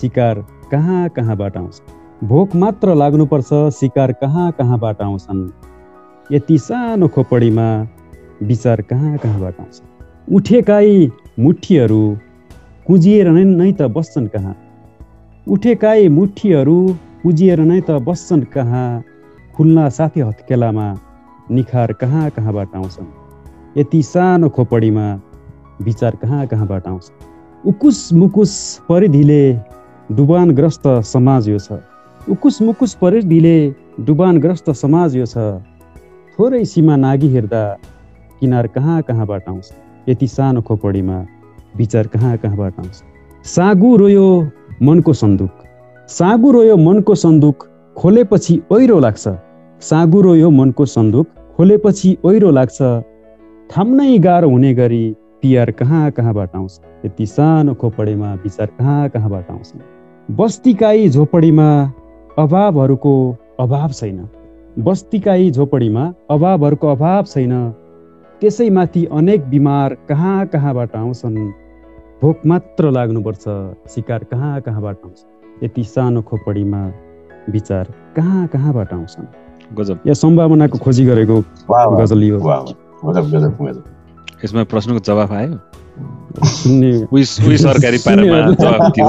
शिकार 0.00 0.38
कहाँ 0.70 1.08
कहाँबाट 1.08 1.56
आउँछ 1.56 1.80
भोक 2.24 2.54
मात्र 2.54 2.94
लाग्नुपर्छ 2.94 3.48
शिकार 3.74 4.12
कहाँ 4.12 4.50
कहाँबाट 4.52 5.00
आउँछन्? 5.02 5.40
यति 6.30 6.58
सानो 6.58 7.08
खोपडीमा 7.08 7.66
विचार 8.42 8.80
कहाँ 8.82 9.16
कहाँबाट 9.18 9.60
आउँछ 9.60 9.80
उठेकाई 10.32 11.10
मुठीहरू 11.38 12.02
कुजिएर 12.86 13.28
नै 13.28 13.44
नै 13.44 13.72
त 13.72 13.90
बस्छन् 13.96 14.28
कहाँ? 14.28 14.54
उठेकाई 15.46 16.08
मुठीहरू 16.08 16.78
कुजिएर 17.22 17.60
नै 17.60 17.80
त 17.80 17.98
बस्छन् 18.06 18.44
कहाँ? 18.54 19.02
खुल्ना 19.56 19.88
साथी 19.88 20.20
हत्केलामा 20.20 20.86
निखार 21.50 21.92
कहाँ 21.92 22.30
कहाँबाट 22.30 22.76
आउँछन्? 22.76 23.12
यति 23.76 24.02
सानो 24.02 24.48
खोपडीमा 24.48 25.06
विचार 25.82 26.16
कहाँ 26.16 26.46
कहाँबाट 26.46 26.88
आउँछ 26.88 27.10
उकुस 27.66 28.12
मुकुस 28.12 28.52
परिधिले 28.88 29.42
डुबानग्रस्त 30.12 30.82
समाज 31.06 31.48
यो 31.48 31.58
छ। 31.58 31.78
उकुस 32.30 32.60
मुकुस 32.62 32.94
परिधिले 32.94 33.54
डुबानग्रस्त 34.00 34.70
समाज 34.70 35.16
यो 35.16 35.26
छ। 35.26 35.62
थोरै 36.34 36.64
सीमा 36.64 36.96
नागी 36.96 37.28
हेर्दा 37.28 37.62
किनार 38.40 38.66
कहाँ 38.66 39.02
कहाँबाट 39.02 39.48
आउँछ? 39.48 39.70
यति 40.08 40.26
सानो 40.26 40.60
खोपडीमा 40.62 41.18
विचार 41.76 42.06
कहाँ 42.06 42.36
कहाँबाट 42.36 42.80
आउँछ? 42.80 42.96
सागु 43.44 43.96
रोयो 43.96 44.26
मनको 44.82 45.12
सन्दुक। 45.12 45.50
सागु 46.08 46.52
रोयो 46.52 46.76
मनको 46.76 47.14
सन्दुक 47.14 47.68
खोलेपछि 47.96 48.60
ओहिरो 48.72 48.98
लाग्छ। 48.98 49.28
सागु 49.80 50.20
रोयो 50.22 50.50
मनको 50.50 50.86
सन्दुक 50.86 51.26
खोलेपछि 51.56 52.16
ओहिरो 52.24 52.50
लाग्छ। 52.50 52.82
थाम्नै 53.70 54.18
गाह्रो 54.18 54.50
हुने 54.50 54.74
गरी 54.74 55.04
पियर 55.42 55.70
कहाँ 55.70 56.10
कहाँबाट 56.10 56.56
आउँछ? 56.56 56.80
यति 57.04 57.26
सानो 57.26 57.74
खोपडीमा 57.74 58.34
विचार 58.34 58.66
कहाँ 58.66 59.08
कहाँबाट 59.08 59.50
आउँछ? 59.50 59.72
बस्तीकाई 60.30 61.08
झोपडीमा 61.08 61.92
अभावहरूको 62.38 63.36
अभाव 63.60 63.88
छैन। 63.88 64.28
बस्तीकाई 64.78 65.50
झोपडीमा 65.50 66.12
अभावहरूको 66.30 66.88
अभाव 66.88 67.22
छैन। 67.22 67.70
त्यसैमाथि 68.40 69.04
अनेक 69.04 69.48
बिमार 69.50 69.94
कहाँ 70.08 70.46
कहाँबाट 70.46 70.96
आउँछन्? 70.96 71.36
भोक 72.22 72.46
मात्र 72.46 72.90
लाग्नुपर्छ 72.90 73.44
शिकार 73.90 74.24
कहाँ 74.24 74.60
कहाँबाट 74.60 74.96
आउँछ? 75.04 75.24
यति 75.64 75.84
सानो 75.84 76.22
खोपडीमा 76.22 76.92
विचार 77.50 77.92
कहाँ 78.16 78.46
कहाँबाट 78.46 78.92
आउँछन्? 78.92 79.26
गजब। 79.76 80.00
या 80.06 80.14
सम्भावनाको 80.14 80.78
खोजी 80.78 81.06
गरेको 81.06 81.42
गजल 81.70 82.22
यो 82.22 82.38
यसमा 84.44 84.62
प्रश्नको 84.72 85.00
जवाफ 85.08 85.32
आयो? 85.32 85.54
सरकारी 87.62 87.98
पारामा 88.06 88.38
जवाफ 88.62 88.82
थियो 88.96 89.08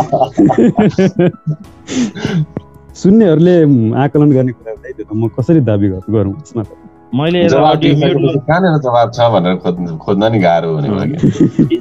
सुन्नेहरूले 3.01 3.55
आकलन 4.03 4.29
गर्ने 4.31 4.51
कुरा 4.57 4.73
चाहिँ 4.73 4.93
त्यो 4.95 5.05
त 5.05 5.11
म 5.13 5.27
कसरी 5.37 5.61
दाबी 5.69 5.87
गर- 5.89 6.09
गरौँ? 6.13 6.33
यसमा 6.41 6.63
त। 6.63 6.69
मैले 7.13 7.39
कहाँनिर 8.49 8.77
जवाब 8.85 9.07
छ 9.15 9.19
भनेर 9.33 9.55
खोज्नु 9.63 9.97
खोज्न 10.05 10.23
नि 10.33 10.39
गाह्रो 10.39 10.69
हुने 10.75 10.89
भयो 10.89 11.05
कि 11.13 11.77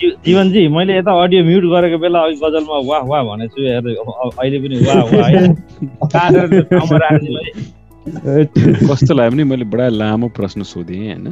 जी- 0.00 0.16
जीवनजी 0.24 0.62
मैले 0.76 0.92
यता 0.98 1.12
अडियो 1.22 1.40
म्युट 1.44 1.64
गरेको 1.72 1.98
बेला 2.04 2.18
अघि 2.26 2.36
गजलमा 2.44 2.76
वाह 2.90 3.02
वाह 3.10 3.22
भनेको 3.28 3.52
छु 3.54 3.60
अहिले 4.40 4.56
पनि 4.64 4.76
वाह 4.88 5.02
वाह 5.12 5.28
कस्तो 8.90 9.12
लाग्यो 9.14 9.30
भने 9.30 9.44
मैले 9.44 9.64
बडा 9.72 9.86
लामो 10.00 10.28
प्रश्न 10.36 10.62
सोधेँ 10.64 11.00
होइन? 11.06 11.26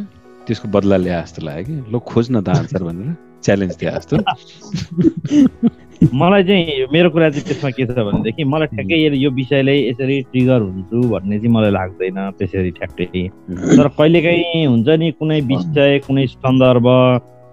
त्यसको 0.49 0.69
बदला 0.73 0.97
ल्याए 0.97 1.23
जस्तो 1.23 1.41
लाग्यो 1.47 1.65
कि? 1.69 1.91
ल 1.93 1.99
खोज्न 2.11 2.41
त 2.41 2.49
आन्सर 2.49 2.83
भनेर 2.89 3.15
च्यालेन्ज 3.45 3.75
दिए 3.81 3.91
जस्तो। 3.91 4.17
मलाई 6.15 6.43
चाहिँ 6.45 6.87
मेरो 6.93 7.11
कुरा 7.11 7.29
चाहिँ 7.31 7.45
त्यसमा 7.47 7.71
के 7.77 7.85
छ 7.87 7.91
भनेदेखि 7.91 8.45
मलाई 8.45 8.67
ठ्याक्कै 8.75 8.97
यो- 9.05 9.19
यो 9.19 9.31
विषयलाई 9.31 9.79
यसरी 9.89 10.17
ट्रिगर 10.33 10.61
हुन्छु 10.63 10.99
भन्ने 11.11 11.39
चाहिँ 11.39 11.53
मलाई 11.55 11.71
लाग्दैन 11.71 12.19
त्यसरी 12.39 12.71
ठ्याक्कै। 12.79 13.29
तर 13.77 13.89
कहिलेकाहीँ 13.99 14.67
हुन्छ 14.67 14.89
नि 14.99 15.11
कुनै 15.19 15.41
विषय 15.51 15.99
कुनै 16.07 16.27
सन्दर्भ। 16.27 16.89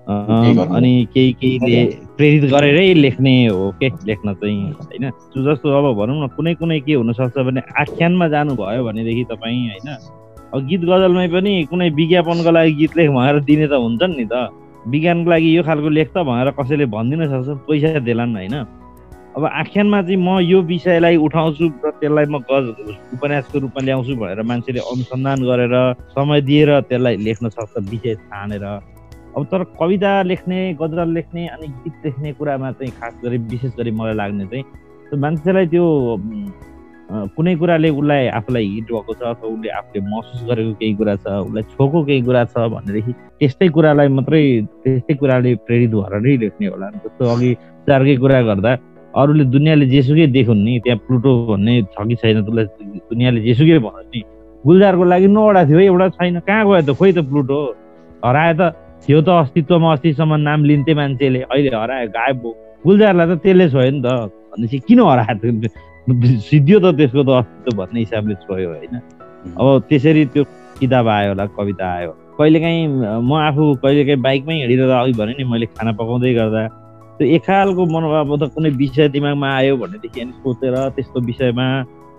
अनि 0.05 0.93
केही 1.13 1.31
केहीले 1.41 1.83
प्रेरित 2.17 2.43
गरेरै 2.53 2.93
लेख्ने 2.93 3.35
हो 3.47 3.71
के? 3.81 3.87
लेख्न 4.05 4.33
चाहिँ 4.33 4.61
होइन। 4.71 5.09
जस्तो 5.45 5.67
अब 5.77 5.85
भनौँ 5.97 6.17
न 6.23 6.27
कुनै 6.37 6.53
कुनै 6.61 6.79
के 6.85 6.93
हुनसक्छ 6.93 7.37
भने 7.47 7.61
आख्यानमा 7.81 8.27
जानुभयो 8.29 8.83
भनेदेखि 8.85 9.23
तपाईँ 9.33 9.61
होइन 9.69 9.89
गीत 10.61 10.81
गजलमै 10.89 11.27
पनि 11.35 11.53
कुनै 11.69 11.89
विज्ञापनको 11.99 12.51
लागि 12.51 12.71
गीत 12.79 12.97
लेख 12.97 13.09
भनेर 13.11 13.39
दिने 13.49 13.67
त 13.67 13.73
हुन्छन् 13.85 14.15
नि 14.17 14.25
त। 14.31 14.33
विज्ञानको 14.87 15.29
लागि 15.29 15.49
यो 15.57 15.61
खालको 15.63 15.89
लेख 15.89 16.09
त 16.13 16.17
भनेर 16.29 16.49
कसैले 16.59 16.85
भनिदिन 16.85 17.21
सक्छ 17.33 17.49
पैसा 17.67 17.99
देलान् 18.07 18.35
होइन। 18.35 18.55
अब 19.35 19.43
आख्यानमा 19.45 20.01
चाहिँ 20.01 20.15
म 20.15 20.39
यो 20.39 20.61
विषयलाई 20.63 21.15
उठाउँछु 21.19 21.65
र 21.83 21.91
त्यसलाई 21.99 22.25
म 22.31 22.39
गज 22.47 22.65
उपन्यासको 23.19 23.59
रूपमा 23.59 23.81
ल्याउँछु 23.83 24.15
भनेर 24.15 24.41
मान्छेले 24.47 24.79
अनुसन्धान 24.79 25.39
गरेर 25.43 25.75
समय 26.15 26.41
दिएर 26.41 26.69
त्यसलाई 26.87 27.15
लेख्न 27.17 27.49
सक्छ 27.49 27.73
विषय 27.91 28.15
छानेर। 28.15 28.63
अब 29.35 29.43
तर 29.51 29.63
कविता 29.75 30.11
लेख्ने 30.23 30.59
गजल 30.79 31.09
लेख्ने 31.11 31.47
अनि 31.51 31.67
गीत 31.67 31.95
लेख्ने 32.05 32.31
कुरामा 32.39 32.71
चाहिँ 32.71 32.91
खास 32.95 33.13
गरी 33.23 33.37
विशेष 33.51 33.71
गरी 33.75 33.91
मलाई 33.91 34.15
लाग्ने 34.15 34.45
चाहिँ 34.47 35.19
मान्छेलाई 35.19 35.65
त्यो 35.67 35.85
कुनै 37.11 37.55
कुराले 37.55 37.89
उसलाई 37.89 38.27
आफूलाई 38.39 38.65
हिट 38.65 38.87
भएको 38.91 39.13
छ 39.13 39.21
अथवा 39.21 39.47
उसले 39.53 39.69
आफूले 39.79 39.99
महसुस 40.09 40.41
गरेको 40.49 40.73
केही 40.81 40.93
कुरा 40.99 41.15
छ 41.15 41.27
उसलाई 41.45 41.63
छोएको 41.73 42.03
केही 42.05 42.21
कुरा 42.27 42.43
छ 42.53 42.65
भनेदेखि 42.73 43.11
त्यस्तै 43.39 43.67
कुरालाई 43.77 44.07
मात्रै 44.17 44.41
त्यस्तै 44.83 45.13
कुराले 45.21 45.55
प्रेरित 45.69 45.91
भएर 45.95 46.13
नै 46.25 46.35
लेख्ने 46.43 46.67
होला 46.67 46.89
जस्तो 47.05 47.23
अघि 47.35 47.53
चारकै 47.87 48.15
कुरा 48.25 48.41
गर्दा 48.49 48.71
अरूले 49.15 49.43
दुनियाँले 49.55 49.85
जेसुकै 49.95 50.27
देखुन् 50.27 50.63
नि 50.65 50.73
त्यहाँ 50.83 50.99
प्लुटो 51.07 51.31
भन्ने 51.47 51.73
छ 51.93 52.07
कि 52.07 52.15
छैन 52.21 52.41
त्यसलाई 52.43 52.65
दुनियाँले 53.11 53.41
जेसुकै 53.47 53.79
भनोस् 53.85 54.09
नि। 54.11 54.21
गुलजारको 54.63 55.03
लागि 55.13 55.27
नौवटा 55.35 55.61
थियो 55.69 55.79
एउटा 55.79 56.07
छैन 56.17 56.39
कहाँ 56.43 56.63
गयो 56.67 56.81
त? 56.81 56.89
खोइ 56.99 57.11
त 57.15 57.19
प्लुटो। 57.29 57.59
हराए 58.25 58.53
त 58.59 58.61
थियो 59.07 59.21
त 59.21 59.29
अस्तित्वमा 59.45 59.93
अस्तिसम्म 59.93 60.35
नाम 60.47 60.59
लिन्थे 60.67 60.93
मान्छेले। 60.99 61.39
अहिले 61.47 61.69
हरायो 61.71 62.07
गायब 62.17 62.37
भयो 62.43 62.51
गुलजारलाई 62.85 63.25
त 63.29 63.33
त्यसले 63.45 63.65
छोयो 63.71 63.91
नि 63.95 64.01
त। 64.03 64.07
भनेपछि 64.51 64.77
किन 64.87 64.99
हरायो 64.99 65.51
त? 65.63 65.94
सिद्धियो 66.05 66.79
त 66.79 66.95
त्यसको 66.97 67.23
त 67.23 67.29
अस्तित्व 67.41 67.77
भन्ने 67.77 67.99
हिसाबले 67.99 68.35
छोयो 68.45 68.69
होइन। 68.69 68.95
अब 69.57 69.65
त्यसरी 69.89 70.25
त्यो 70.33 70.43
किताब 70.79 71.07
आयो 71.07 71.29
होला 71.29 71.45
कविता 71.57 71.85
आयो। 71.97 72.11
कहिलेकाहीँ 72.37 72.87
म 73.25 73.31
आफू 73.33 73.63
कहिलेकाहीँ 73.83 74.21
बाइकमै 74.21 74.55
हिँडिरहँदा 74.61 74.99
अघि 75.01 75.13
भने 75.19 75.33
नि 75.39 75.43
मैले 75.49 75.65
खाना 75.73 75.91
पकाउँदै 75.97 76.33
गर्दा 76.33 76.61
त्यो 77.17 77.25
एक 77.35 77.41
खालको 77.47 77.81
मनोभाव 77.85 78.37
त 78.37 78.43
कुनै 78.53 78.69
विषय 78.81 79.07
दिमागमा 79.15 79.49
आयो 79.55 79.77
भनेदेखि 79.81 80.21
अनि 80.21 80.33
सोचेर 80.43 80.75
त्यस्तो 80.95 81.19
विषयमा 81.25 81.65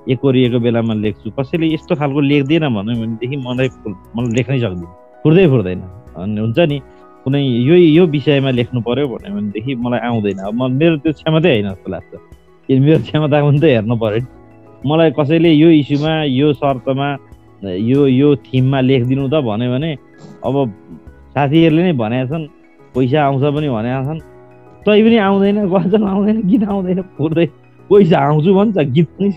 एकोरिएको 0.08 0.58
बेलामा 0.66 0.94
लेख्छु। 1.04 1.30
कसैले 1.38 1.66
यस्तो 1.74 1.94
खालको 2.00 2.20
लेख्दैन 2.20 2.64
भन्यो 2.74 2.94
भनेदेखि 3.02 3.36
मलाई 3.46 3.68
मलाई 4.16 4.32
लेख्नै 4.38 4.58
सक्दिनँ। 4.64 4.90
फुर्दै 5.22 5.46
फुर्दैन। 5.52 5.80
अनि 6.16 6.40
हुन्छ 6.40 6.58
नि 6.70 6.78
कुनै 7.22 7.40
यो 7.68 7.76
यो 7.98 8.02
विषयमा 8.16 8.50
लेख्नु 8.58 8.80
पर्यो 8.88 9.06
भन्यो 9.12 9.30
भनेदेखि 9.36 9.74
मलाई 9.84 10.00
आउँदैन। 10.08 10.38
अब 10.48 10.54
म 10.58 10.62
मेरो 10.80 10.96
त्यो 11.02 11.12
क्षमतै 11.12 11.50
होइन 11.54 11.68
जस्तो 11.70 11.88
लाग्छ। 11.94 12.12
मेरो 12.68 12.98
क्षमता 13.00 13.38
पनि 13.40 13.58
त 13.60 13.64
हेर्नु 13.66 13.96
पर्यो 13.96 14.20
नि 14.20 14.36
मलाई 14.82 15.10
कसैले 15.12 15.50
यो 15.52 15.68
इस्युमा 15.72 16.12
यो 16.24 16.52
शर्तमा 16.54 17.08
यो 17.62 18.06
यो 18.08 18.34
थिममा 18.42 18.80
लेखिदिनु 18.82 19.28
त 19.28 19.34
भन्यो 19.40 19.70
भने 19.70 19.90
अब 20.42 20.54
साथीहरूले 21.30 21.82
नै 21.82 21.92
भनेका 21.94 22.26
छन् 22.26 22.44
पैसा 22.94 23.18
आउँछ 23.22 23.44
पनि 23.50 23.68
भनेका 23.68 24.00
छन् 24.04 24.20
तै 24.82 24.98
पनि 25.00 25.16
आउँदैन 25.18 25.58
गजल 25.68 26.02
आउँदैन 26.04 26.36
गीत 26.42 26.62
आउँदैन 26.64 27.02
फुर्दै 27.16 27.46
पैसा 27.90 28.18
आउँछु 28.20 28.54
भन्छ 28.54 28.76
गीत 28.90 29.08
पनि 29.14 29.28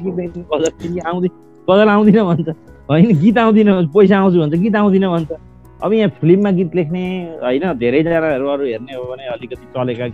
गजल 0.48 0.70
पनि 0.72 1.00
आउँदैन 1.02 1.32
गजल 1.68 1.90
आउँदिनँ 1.90 2.26
भन्छ 2.26 2.50
होइन 2.90 3.10
गीत 3.20 3.38
आउँदिनँ 3.38 3.74
भन्छ 3.74 3.90
पैसा 3.92 4.18
आउँछु 4.18 4.40
भन्छ 4.40 4.56
गीत 4.56 4.76
आउँदिनँ 4.76 5.12
भन्छ 5.12 5.32
अब 5.80 5.94
यहाँ 5.94 6.10
फिल्ममा 6.18 6.52
गीत 6.52 6.76
लेख्ने 6.76 7.04
होइन 7.42 7.66
धेरैजनाहरू 7.78 8.48
अरू 8.48 8.66
हेर्ने 8.66 8.94
हो 8.94 9.04
भने 9.06 9.26
अलिकति 9.30 9.66
चलेका 9.70 10.08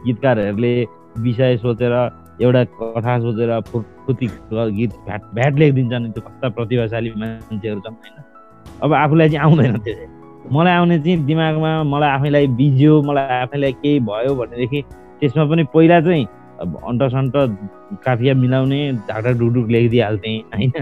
गीतकारहरूले 0.00 0.72
विषय 1.18 1.56
सोचेर 1.56 1.94
एउटा 2.40 2.62
कथा 2.80 3.18
सोचेर 3.20 3.50
फुर्ती 3.70 4.26
गीत 4.78 4.90
भ्याट 5.06 5.22
भ्याट 5.34 5.58
लेखिदिन्छन् 5.58 6.10
त्यो 6.12 6.22
कस्ता 6.26 6.48
प्रतिभाशाली 6.56 7.10
मान्छेहरू 7.20 7.80
छन् 7.80 7.94
होइन? 7.94 8.16
अब 8.82 8.92
आफूलाई 8.94 9.28
चाहिँ 9.28 9.44
आउँदैन 9.46 9.76
त्यो 9.84 9.94
मलाई 10.56 10.74
आउने 10.74 10.98
चाहिँ 10.98 11.24
दिमागमा 11.26 11.72
मलाई 11.92 12.10
आफैलाई 12.10 12.46
बिज्यो 12.60 13.00
मलाई 13.08 13.40
आफैलाई 13.44 13.72
केही 13.82 13.98
भयो 14.08 14.34
भनेदेखि 14.34 14.80
त्यसमा 15.20 15.44
पनि 15.50 15.64
पहिला 15.74 16.00
चाहिँ 16.00 16.24
अन्टसन्ट 16.90 17.34
काफिया 18.04 18.34
मिलाउने 18.34 18.80
झाटा 19.08 19.30
ढुकढुक 19.40 19.68
लेखिदिइहाल्थेँ 19.70 20.38
होइन? 20.54 20.72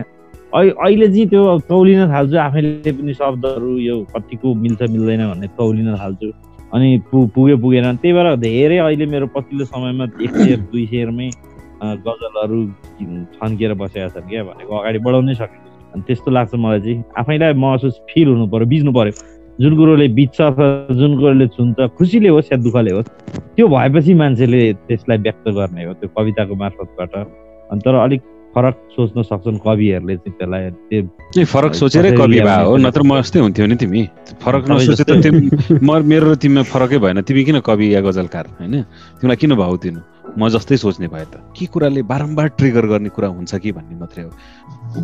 अहिले 0.54 1.06
चाहिँ 1.08 1.26
त्यो 1.28 1.58
तौलिन 1.68 2.00
थाल्छु 2.12 2.36
आफैले 2.38 2.92
पनि 2.92 3.14
शब्दहरू 3.14 3.72
यो 3.78 3.96
कतिको 4.14 4.54
मिल्छ 4.62 4.82
मिल्दैन 4.94 5.22
भन्ने 5.30 5.46
तौलिन 5.58 5.94
थाल्छु। 5.96 6.28
अनि 6.74 6.88
पु 7.10 7.26
पुग्यो 7.34 7.56
पुगेन 7.58 7.96
त्यही 7.96 8.12
भएर 8.12 8.36
धेरै 8.36 8.78
अहिले 8.78 9.06
मेरो 9.06 9.26
पछिल्लो 9.36 9.64
समयमा 9.64 10.04
एक 10.24 10.32
सेयर 10.36 10.60
दुई 10.72 10.86
सेयरमै 10.86 11.30
अ, 11.82 11.94
गजलहरू 12.06 12.58
छन्किएर 13.38 13.74
बसेका 13.80 14.08
छन् 14.14 14.28
क्या 14.28 14.42
भनेको 14.44 14.72
अगाडि 14.78 14.98
बढाउनै 14.98 15.34
सकेको। 15.34 15.66
अनि 15.94 16.02
त्यस्तो 16.06 16.30
लाग्छ 16.30 16.54
मलाई 16.54 16.80
चाहिँ। 16.80 17.02
आफैलाई 17.18 17.52
महसुस 17.54 18.00
फिल 18.10 18.28
हुनु 18.28 18.46
पर्यो 18.52 18.66
बुझ्नु 18.66 18.92
पर्यो। 18.92 19.12
जुन 19.60 19.76
कुरोले 19.76 20.08
बित्छ 20.18 20.40
अथवा 20.40 20.66
जुन 20.98 21.12
कुरोले 21.18 21.46
छुन्छ 21.54 21.78
खुसीले 21.98 22.28
होस् 22.28 22.52
या 22.52 22.58
दुःखले 22.66 22.90
होस् 22.98 23.08
त्यो 23.56 23.66
भएपछि 23.68 24.14
मान्छेले 24.14 24.60
त्यसलाई 24.86 25.18
व्यक्त 25.26 25.48
गर्ने 25.58 25.84
हो 25.84 25.92
त्यो 25.98 26.08
कविताको 26.18 26.54
मार्फतबाट। 26.62 27.14
अनि 27.70 27.80
तर 27.84 27.94
अलिक 27.94 28.22
फरक 28.54 28.76
सोच्न 28.96 29.22
सक्छन् 29.22 29.58
कविहरूले 29.60 30.16
चाहिँ 30.16 30.34
त्यसलाई 30.38 30.70
त्यो 31.30 31.44
फरक 31.44 31.72
सोचेरै 31.74 32.10
कवि 32.16 32.40
भए 32.40 32.64
हो 32.64 32.76
नत्र 32.76 33.02
म 33.04 33.20
जस्तै 33.20 33.40
हुन्थ्यो 33.40 33.66
नि 33.66 33.76
तिमी। 33.76 34.02
फरक 34.40 34.62
नसोचे 34.70 35.04
त 35.04 35.26
म 35.84 36.00
मेरो 36.02 36.32
र 36.32 36.34
तिमीमा 36.40 36.62
फरकै 36.64 36.98
भएन। 36.98 37.20
तिमी 37.28 37.44
किन 37.44 37.60
कवि 37.60 37.86
या 37.94 38.00
गजलकार 38.00 38.44
होइन? 38.58 38.74
तिमीलाई 39.20 39.36
किन 39.36 39.52
भाउ 39.54 39.76
दिनु? 39.76 40.00
म 40.38 40.48
जस्तै 40.48 40.76
सोच्ने 40.76 41.08
भए 41.12 41.24
त। 41.28 41.44
के 41.56 41.66
कुराले 41.68 42.02
बारम्बार 42.08 42.46
ट्रिगर 42.56 42.84
गर्ने 42.88 43.10
कुरा 43.12 43.28
हुन्छ 43.28 43.52
कि 43.54 43.72
भन्ने 43.72 43.94
मात्रै 44.00 44.22
हो। 44.24 44.30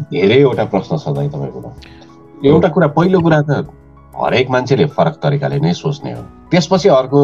धेरैवटा 0.09 0.65
प्रश्न 0.73 0.97
छ 0.97 1.13
दाइ 1.13 1.29
तपाईँकोमा। 1.29 1.71
एउटा 2.49 2.69
कुरा 2.69 2.89
पहिलो 2.97 3.21
कुरा 3.21 3.41
त 3.45 3.51
हरेक 4.15 4.47
मान्छेले 4.51 4.85
फरक 4.97 5.15
तरिकाले 5.23 5.61
नै 5.61 5.73
सोच्ने 5.75 6.13
हो। 6.17 6.23
त्यसपछि 6.51 6.89
अर्को 6.89 7.21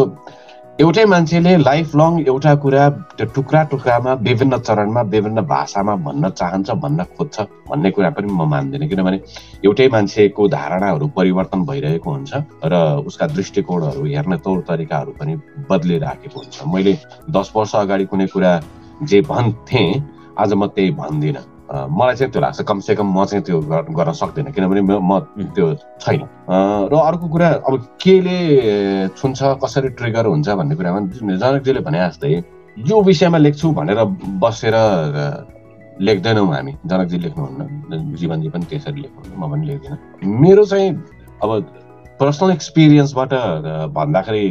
एउटै 0.81 1.03
मान्छेले 1.13 1.51
लाइफ 1.61 1.95
लङ 2.01 2.13
एउटा 2.25 2.53
कुरा 2.61 2.85
त्यो 3.17 3.25
टुक्रा 3.37 3.63
टुक्रामा 3.71 4.13
विभिन्न 4.27 4.59
चरणमा 4.59 5.01
विभिन्न 5.15 5.41
भाषामा 5.51 5.95
भन्न 6.07 6.29
चाहन्छ 6.41 6.71
भन्न 6.85 7.05
खोज्छ 7.17 7.37
भन्ने 7.69 7.91
कुरा 7.97 8.11
पनि 8.17 8.33
म 8.33 8.49
मान्दिनँ। 8.49 8.89
किनभने 8.89 9.19
एउटै 9.65 9.89
मान्छेको 9.93 10.49
धारणाहरू 10.57 11.07
परिवर्तन 11.19 11.65
भइरहेको 11.69 12.11
हुन्छ 12.11 12.33
र 12.65 12.75
उसका 13.07 13.27
दृष्टिकोणहरू 13.37 14.05
हेर्ने 14.07 14.37
तौर 14.41 14.65
तरिकाहरू 14.69 15.13
पनि 15.21 15.37
बदलिराखेको 15.69 16.37
हुन्छ। 16.41 16.57
मैले 16.73 16.97
दस 17.29 17.53
वर्ष 17.57 17.75
अगाडि 17.85 18.05
कुनै 18.09 18.27
कुरा 18.33 18.53
जे 19.05 19.21
भन्थेँ 19.29 19.89
आज 20.41 20.53
म 20.57 20.67
त्यही 20.73 20.91
भन्दिनँ। 20.97 21.45
मलाई 21.71 22.15
चाहिँ 22.17 22.33
त्यो 22.33 22.41
लाग्छ 22.43 22.61
कमसेकम 22.67 23.07
म 23.15 23.25
चाहिँ 23.31 23.43
त्यो 23.47 23.61
गर- 23.71 23.91
गर्न 23.95 24.13
सक्दिनँ 24.13 24.53
किनभने 24.53 24.81
म 24.83 25.19
त्यो 25.55 25.67
छैन। 26.03 26.23
र 26.91 26.95
अर्को 26.99 27.27
कुरा 27.31 27.49
अब 27.63 27.75
केले 28.03 28.39
छुन्छ 29.15 29.39
कसरी 29.63 29.89
ट्रिगर 29.95 30.27
हुन्छ 30.27 30.49
भन्ने 30.51 30.75
कुरामा 30.75 31.01
जुन 31.15 31.39
जनकजीले 31.39 31.81
भने 31.87 31.99
जस्तै 32.11 32.33
यो 32.91 32.97
विषयमा 33.07 33.39
लेख्छु 33.39 33.71
भनेर 33.71 33.99
बसेर 34.43 34.75
लेख्दैनौँ 36.01 36.47
हामी। 36.55 36.73
जनकजी 36.91 37.19
लेख्नुहुन्न 37.19 38.17
जीवनजी 38.19 38.49
पनि 38.51 38.65
त्यसरी 38.71 39.01
लेख्नुहुन्न 39.01 39.39
म 39.39 39.43
पनि 39.53 39.67
लेख्दिनँ। 39.67 39.97
मेरो 40.27 40.65
चाहिँ 40.67 40.91
अब 41.43 41.51
पर्सनल 42.21 42.51
एक्सपिरियन्सबाट 42.51 43.33
भन्दाखेरि 43.95 44.45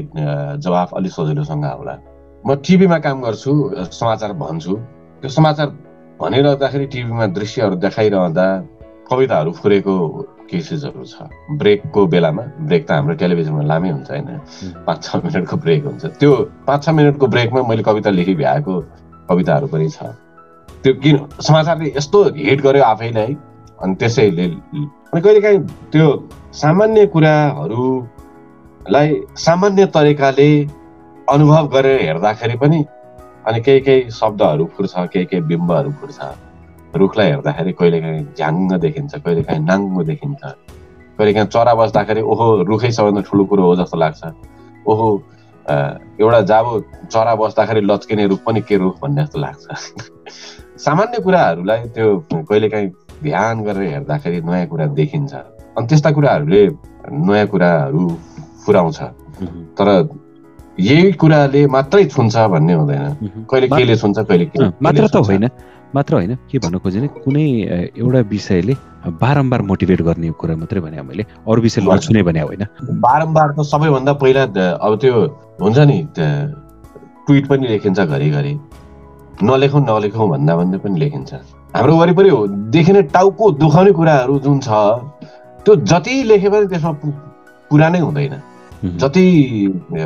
जवाफ 0.63 0.89
अलिक 0.97 1.11
सजिलोसँग 1.11 1.65
होला 1.65 1.95
म 2.47 2.55
टिभीमा 2.63 2.97
काम 3.03 3.17
गर्छु 3.21 3.51
समाचार 3.91 4.31
भन्छु। 4.39 4.73
त्यो 5.21 5.29
समाचार 5.29 5.67
भनिरहँदाखेरि 6.19 6.85
टिभीमा 6.91 7.25
दृश्यहरू 7.31 7.75
देखाइरहँदा 7.79 8.45
कविताहरू 9.09 9.51
फुरेको 9.55 9.95
केसेसहरू 10.51 11.03
छ। 11.07 11.15
ब्रेकको 11.55 12.01
बेलामा 12.11 12.43
ब्रेक 12.67 12.83
त 12.87 12.91
हाम्रो 12.91 13.13
टेलिभिजनमा 13.23 13.63
लामै 13.63 13.89
हुन्छ 13.89 14.09
होइन। 14.11 14.27
पाँच 14.83 14.99
छ 14.99 15.15
मिनटको 15.23 15.55
ब्रेक 15.63 15.81
हुन्छ। 15.85 16.03
त्यो 16.19 16.31
पाँच 16.67 16.79
छ 16.83 16.87
मिनटको 16.91 17.25
ब्रेकमा 17.27 17.61
मैले 17.71 17.83
कविता 17.87 18.09
लेखी 18.11 18.35
भ्याएको 18.35 18.73
कविताहरू 19.29 19.67
पनि 19.71 19.87
छ। 19.89 19.97
त्यो 20.83 20.91
किन 20.99 21.15
समाचारले 21.39 21.87
यस्तो 21.95 22.19
हिट 22.35 22.59
गर्यो 22.67 22.83
आफैलाई 22.83 23.31
अनि 23.79 23.93
त्यसैले 23.95 24.45
अनि 24.45 25.19
कहिलेकाहीँ 25.23 25.59
त्यो 25.91 26.07
सामान्य 26.53 27.05
कुराहरूलाई 27.15 29.09
सामान्य 29.39 29.83
तरिकाले 29.95 30.51
अनुभव 31.27 31.65
गरेर 31.73 31.97
हेर्दाखेरि 32.01 32.57
पनि 32.59 32.79
अनि 33.47 33.59
केही 33.61 33.79
केही 33.79 34.11
शब्दहरू 34.11 34.65
फुर्छ 34.75 34.93
केही 35.13 35.25
केही 35.25 35.41
बिम्बहरू 35.49 35.91
फुर्छ 35.99 36.19
रुखलाई 36.95 37.29
हेर्दाखेरि 37.29 37.71
कहिलेकाहीँ 37.79 38.23
झ्याङ्ग 38.37 38.73
देखिन्छ 38.79 39.15
कहिलेकाहीँ 39.15 39.61
नाङ्गो 39.65 40.03
देखिन्छ 40.03 40.41
कहिलेकाहीँ 41.19 41.47
चरा 41.47 41.73
बस्दाखेरि 41.75 42.21
ओहो 42.23 42.45
रुखै 42.69 42.91
सबैभन्दा 42.91 43.21
ठुलो 43.29 43.45
कुरो 43.45 43.63
हो 43.63 43.75
जस्तो 43.75 43.97
लाग्छ 43.97 44.21
ओहो 44.85 45.07
एउटा 46.19 46.41
जाबो 46.51 46.79
चरा 47.05 47.35
बस्दाखेरि 47.35 47.81
लच्किने 47.83 48.25
रुख 48.27 48.39
पनि 48.45 48.61
के 48.61 48.77
रुख 48.77 48.95
भन्ने 49.01 49.23
जस्तो 49.23 49.39
लाग्छ 49.39 49.67
सामान्य 50.79 51.19
कुराहरूलाई 51.21 51.81
त्यो 51.95 52.07
कहिलेकाहीँ 52.49 52.89
ध्यान 53.23 53.63
गरेर 53.63 53.89
हेर्दाखेरि 53.89 54.41
नयाँ 54.41 54.67
कुरा 54.67 54.85
देखिन्छ 54.95 55.33
अनि 55.33 55.87
त्यस्ता 55.87 56.11
कुराहरूले 56.11 56.63
नयाँ 57.27 57.47
कुराहरू 57.47 58.07
फुराउँछ 58.65 58.99
तर 59.77 59.87
यही 60.79 61.11
कुराले 61.21 61.65
मात्रै 61.67 62.05
छुन्छ 62.05 62.35
भन्ने 62.53 62.73
हुँदैन। 62.73 63.03
कहिले 63.51 63.67
केले 63.67 63.95
छुन्छ 63.97 64.17
कहिले 64.19 64.45
के 64.45 64.67
मात्र 64.81 65.07
त 65.07 65.15
होइन 65.27 65.45
मात्र 65.95 66.13
होइन 66.15 66.35
के 66.49 66.57
भन्नु 66.59 66.79
खोजेँ 66.79 67.07
कुनै 67.25 67.45
एउटा 67.97 68.19
विषयले 68.31 68.73
बारम्बार 69.21 69.61
मोटिभेट 69.69 70.01
गर्ने 70.07 70.29
कुरा 70.39 70.55
मात्रै 70.55 70.81
भने 70.81 71.01
मैले 71.01 71.23
अरू 71.47 71.61
विषय 71.61 71.81
लड्छु 71.81 72.23
भने 72.23 72.41
होइन। 72.41 72.63
बारम्बार 73.05 73.47
त 73.57 73.65
सबैभन्दा 73.67 74.13
पहिला 74.23 74.43
अब 74.77 74.97
त्यो 75.01 75.13
हुन्छ 75.61 75.77
नि 75.89 75.97
ट्विट 76.17 77.47
पनि 77.47 77.67
लेखिन्छ 77.67 77.99
घरिघरि। 77.99 78.53
नलेखौँ 79.43 79.81
नलेखौँ 79.81 80.29
भन्दा 80.29 80.55
भन्दा 80.55 80.77
पनि 80.83 80.99
लेखिन्छ। 80.99 81.33
हाम्रो 81.75 81.95
वरिपरि 81.97 82.29
देखिने 82.75 83.01
टाउको 83.15 83.51
दुखाउने 83.61 83.91
कुराहरू 83.99 84.39
जुन 84.45 84.59
छ 84.59 84.69
त्यो 85.65 85.75
जति 85.91 86.15
लेखे 86.23 86.49
पनि 86.49 86.67
त्यसमा 86.67 86.91
पुरा 87.71 87.89
नै 87.89 87.99
हुँदैन। 87.99 88.33
जति 88.85 89.27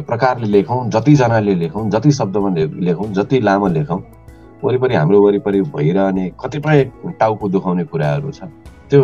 प्रकारले 0.08 0.48
लेखौँ 0.48 0.90
जतिजनाले 0.90 1.54
लेखौँ 1.56 1.90
जति 1.90 2.12
शब्दमा 2.12 2.50
लेखौँ 2.82 3.08
जति 3.14 3.40
लामो 3.40 3.68
लेखौँ 3.68 4.02
वरिपरि 4.64 4.96
हाम्रो 4.96 5.22
वरिपरि 5.22 5.62
भइरहने 5.76 6.32
कतिपय 6.42 6.84
टाउको 7.20 7.50
दुखाउने 7.50 7.84
कुराहरू 7.84 8.32
छ। 8.32 8.44
त्यो 8.90 9.02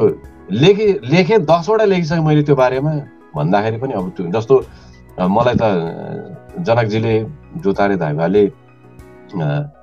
लेखे 0.51 0.87
लेखेँ 1.05 1.39
दसवटा 1.45 1.85
लेखिसकेँ 1.85 2.23
मैले 2.25 2.43
त्यो 2.43 2.55
बारेमा 2.55 2.91
भन्दाखेरि 3.35 3.77
पनि 3.77 3.93
अब 3.93 4.09
त्यो 4.17 4.25
जस्तो 4.33 4.55
मलाई 5.29 5.55
त 5.61 5.63
जनकजीले 6.65 7.13
जोतारे 7.61 7.95
धाइभाले 7.97 8.45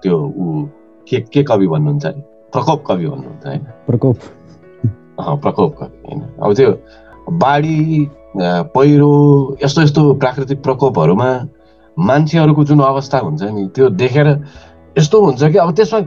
त्यो 0.03 0.17
ऊ 0.17 0.67
के 1.07 1.21
के 1.31 1.43
कवि 1.45 1.67
भन्नुहुन्छ 1.67 2.07
अरे? 2.07 2.21
प्रकोप 2.53 2.85
कवि 2.87 3.07
भन्नुहुन्छ 3.07 3.47
होइन? 3.47 3.65
प्रकोप। 3.87 4.19
प्रकोप 5.21 5.77
कवि 5.79 5.99
होइन? 6.07 6.21
अब 6.43 6.55
त्यो 6.57 6.71
बाढी 7.31 8.09
पहिरो 8.39 9.13
यस्तो 9.65 9.83
यस्तो 9.83 10.13
प्राकृतिक 10.15 10.63
प्रकोपहरूमा 10.63 11.29
मान्छेहरूको 11.97 12.65
जुन 12.65 12.81
अवस्था 12.81 13.19
हुन्छ 13.19 13.43
नि 13.43 13.67
त्यो 13.75 13.89
देखेर 13.97 14.29
यस्तो 14.99 15.25
हुन्छ 15.25 15.45
कि 15.45 15.59
अब 15.59 15.75
त्यसमा 15.75 16.01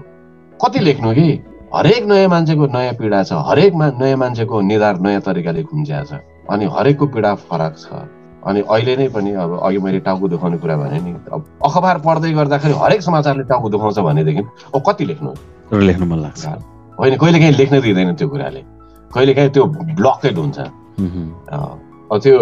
कति 0.59 0.79
लेख्नु 0.79 1.13
कि? 1.13 1.29
हरेक 1.75 2.05
नयाँ 2.05 2.29
मान्छेको 2.29 2.65
नयाँ 2.67 2.93
पीडा 2.93 3.23
छ 3.23 3.33
हरेक 3.47 3.73
मा 3.75 3.87
नयाँ 4.01 4.17
मान्छेको 4.17 4.61
निधार 4.61 4.99
नयाँ 4.99 5.21
तरिकाले 5.21 5.63
खुम्च्या 5.63 6.03
छ 6.03 6.21
अनि 6.49 6.65
हरेकको 6.65 7.05
पीडा 7.13 7.33
फरक 7.49 7.75
छ 7.77 7.93
अनि 8.45 8.61
अहिले 8.61 8.95
नै 8.97 9.07
पनि 9.13 9.31
अब 9.33 9.59
अघि 9.63 9.77
मैले 9.77 9.99
टाउको 9.99 10.27
दुखाउने 10.27 10.57
कुरा 10.57 10.77
भने 10.77 10.99
नि 10.99 11.13
अब 11.33 11.45
अखबार 11.65 11.97
पढ्दै 12.05 12.31
गर्दाखेरि 12.33 12.73
हरेक 12.73 13.01
समाचारले 13.01 13.43
टाउको 13.49 13.69
दुखाउँछ 13.69 13.99
भनेदेखि 13.99 14.43
अब 14.75 14.81
कति 14.87 15.05
लेख्नु? 15.05 15.33
लेख्नु 15.73 16.05
मन 16.05 16.19
लाग्छ। 16.19 16.45
होइन 16.99 17.17
कहिले 17.17 17.39
काहीँ 17.39 17.53
लेख्न 17.53 17.81
दिँदैन 17.81 18.15
त्यो 18.15 18.27
कुराले 18.29 18.61
कहिले 19.13 19.33
काहीँ 19.33 19.49
त्यो 19.49 19.65
ब्लकेड 19.99 20.37
हुन्छ। 20.37 20.57
त्यो 22.17 22.37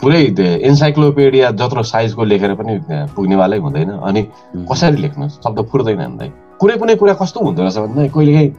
पुरै 0.00 0.22
इन्साइक्लोपिडिया 0.70 1.50
जत्रो 1.58 1.82
साइजको 1.82 2.22
लेखेर 2.24 2.54
पनि 2.54 2.74
पुग्नेवालै 3.14 3.58
हुँदैन। 3.58 3.90
अनि 3.98 4.22
कसरी 4.70 4.98
लेख्नु? 5.02 5.28
शब्द 5.42 5.58
फुर्दैन 5.70 6.00
हामीलाई 6.00 6.30
कुनै 6.60 6.74
कुनै 6.78 6.94
कुरा 6.98 7.14
कस्तो 7.22 7.38
हुँदो 7.40 7.62
रहेछ 7.62 7.78
भन्दा 7.78 8.06
कहिलेकाहीँ 8.14 8.50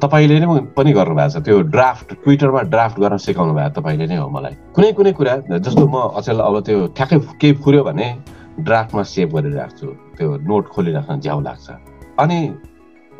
तपाईँले 0.00 0.36
नै 0.40 0.46
पनि 0.76 0.90
गर्नुभएको 0.92 1.40
छ। 1.40 1.44
त्यो 1.44 1.56
ड्राफ्ट 1.72 2.08
ट्विटरमा 2.24 2.60
ड्राफ्ट 2.72 2.96
गर्न 3.00 3.16
सिकाउनु 3.16 3.52
भएको 3.56 3.80
तपाईँले 3.80 4.06
नै 4.08 4.16
हो 4.20 4.28
मलाई। 4.28 4.54
कुनै 4.76 4.92
कुनै 4.96 5.12
कुरा 5.16 5.32
जस्तो 5.60 5.84
म 5.84 5.96
अचेल 6.16 6.38
अब 6.48 6.54
त्यो 6.64 6.78
ठ्याक्कै 6.96 7.18
केही 7.40 7.52
फुर्यो 7.60 7.82
भने 7.84 8.06
ड्राफ्टमा 8.60 9.02
सेभ 9.04 9.28
गरेर 9.36 9.52
राख्छु 9.56 9.86
त्यो 10.16 10.28
नोट 10.48 10.64
खोलिराख्न 10.68 11.20
झ्याउ 11.20 11.40
लाग्छ। 11.48 11.66
अनि 12.20 12.38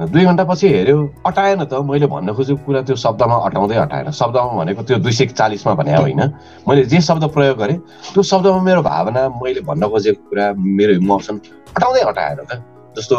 दुई 0.00 0.24
घन्टा 0.24 0.44
पछि 0.44 0.68
हेऱ्यो 0.68 0.96
अटाएन 1.26 1.64
त। 1.64 1.84
मैले 1.84 2.06
भन्न 2.08 2.32
खोजेको 2.32 2.64
कुरा 2.64 2.80
त्यो 2.88 2.96
शब्दमा 2.96 3.36
अटाउँदै 3.48 3.76
अटाएन। 3.84 4.10
शब्दमा 4.16 4.52
भनेको 4.56 4.82
त्यो 4.88 4.96
दुई 5.04 5.12
सय 5.12 5.26
चालिसमा 5.36 5.74
भने 5.76 5.92
होइन। 5.96 6.22
मैले 6.68 6.84
जे 6.88 7.00
शब्द 7.04 7.24
प्रयोग 7.36 7.56
गरेँ 7.58 7.78
त्यो 8.16 8.22
शब्दमा 8.22 8.60
मेरो 8.64 8.82
भावना 8.82 9.28
मैले 9.36 9.60
भन्न 9.60 9.88
खोजेको 9.92 10.22
कुरा 10.30 10.46
मेरो 10.56 10.92
इमोसन 11.04 11.36
अटाउँदै 11.76 12.00
अटाएर 12.00 12.40
त। 12.48 12.52
जस्तो 12.96 13.16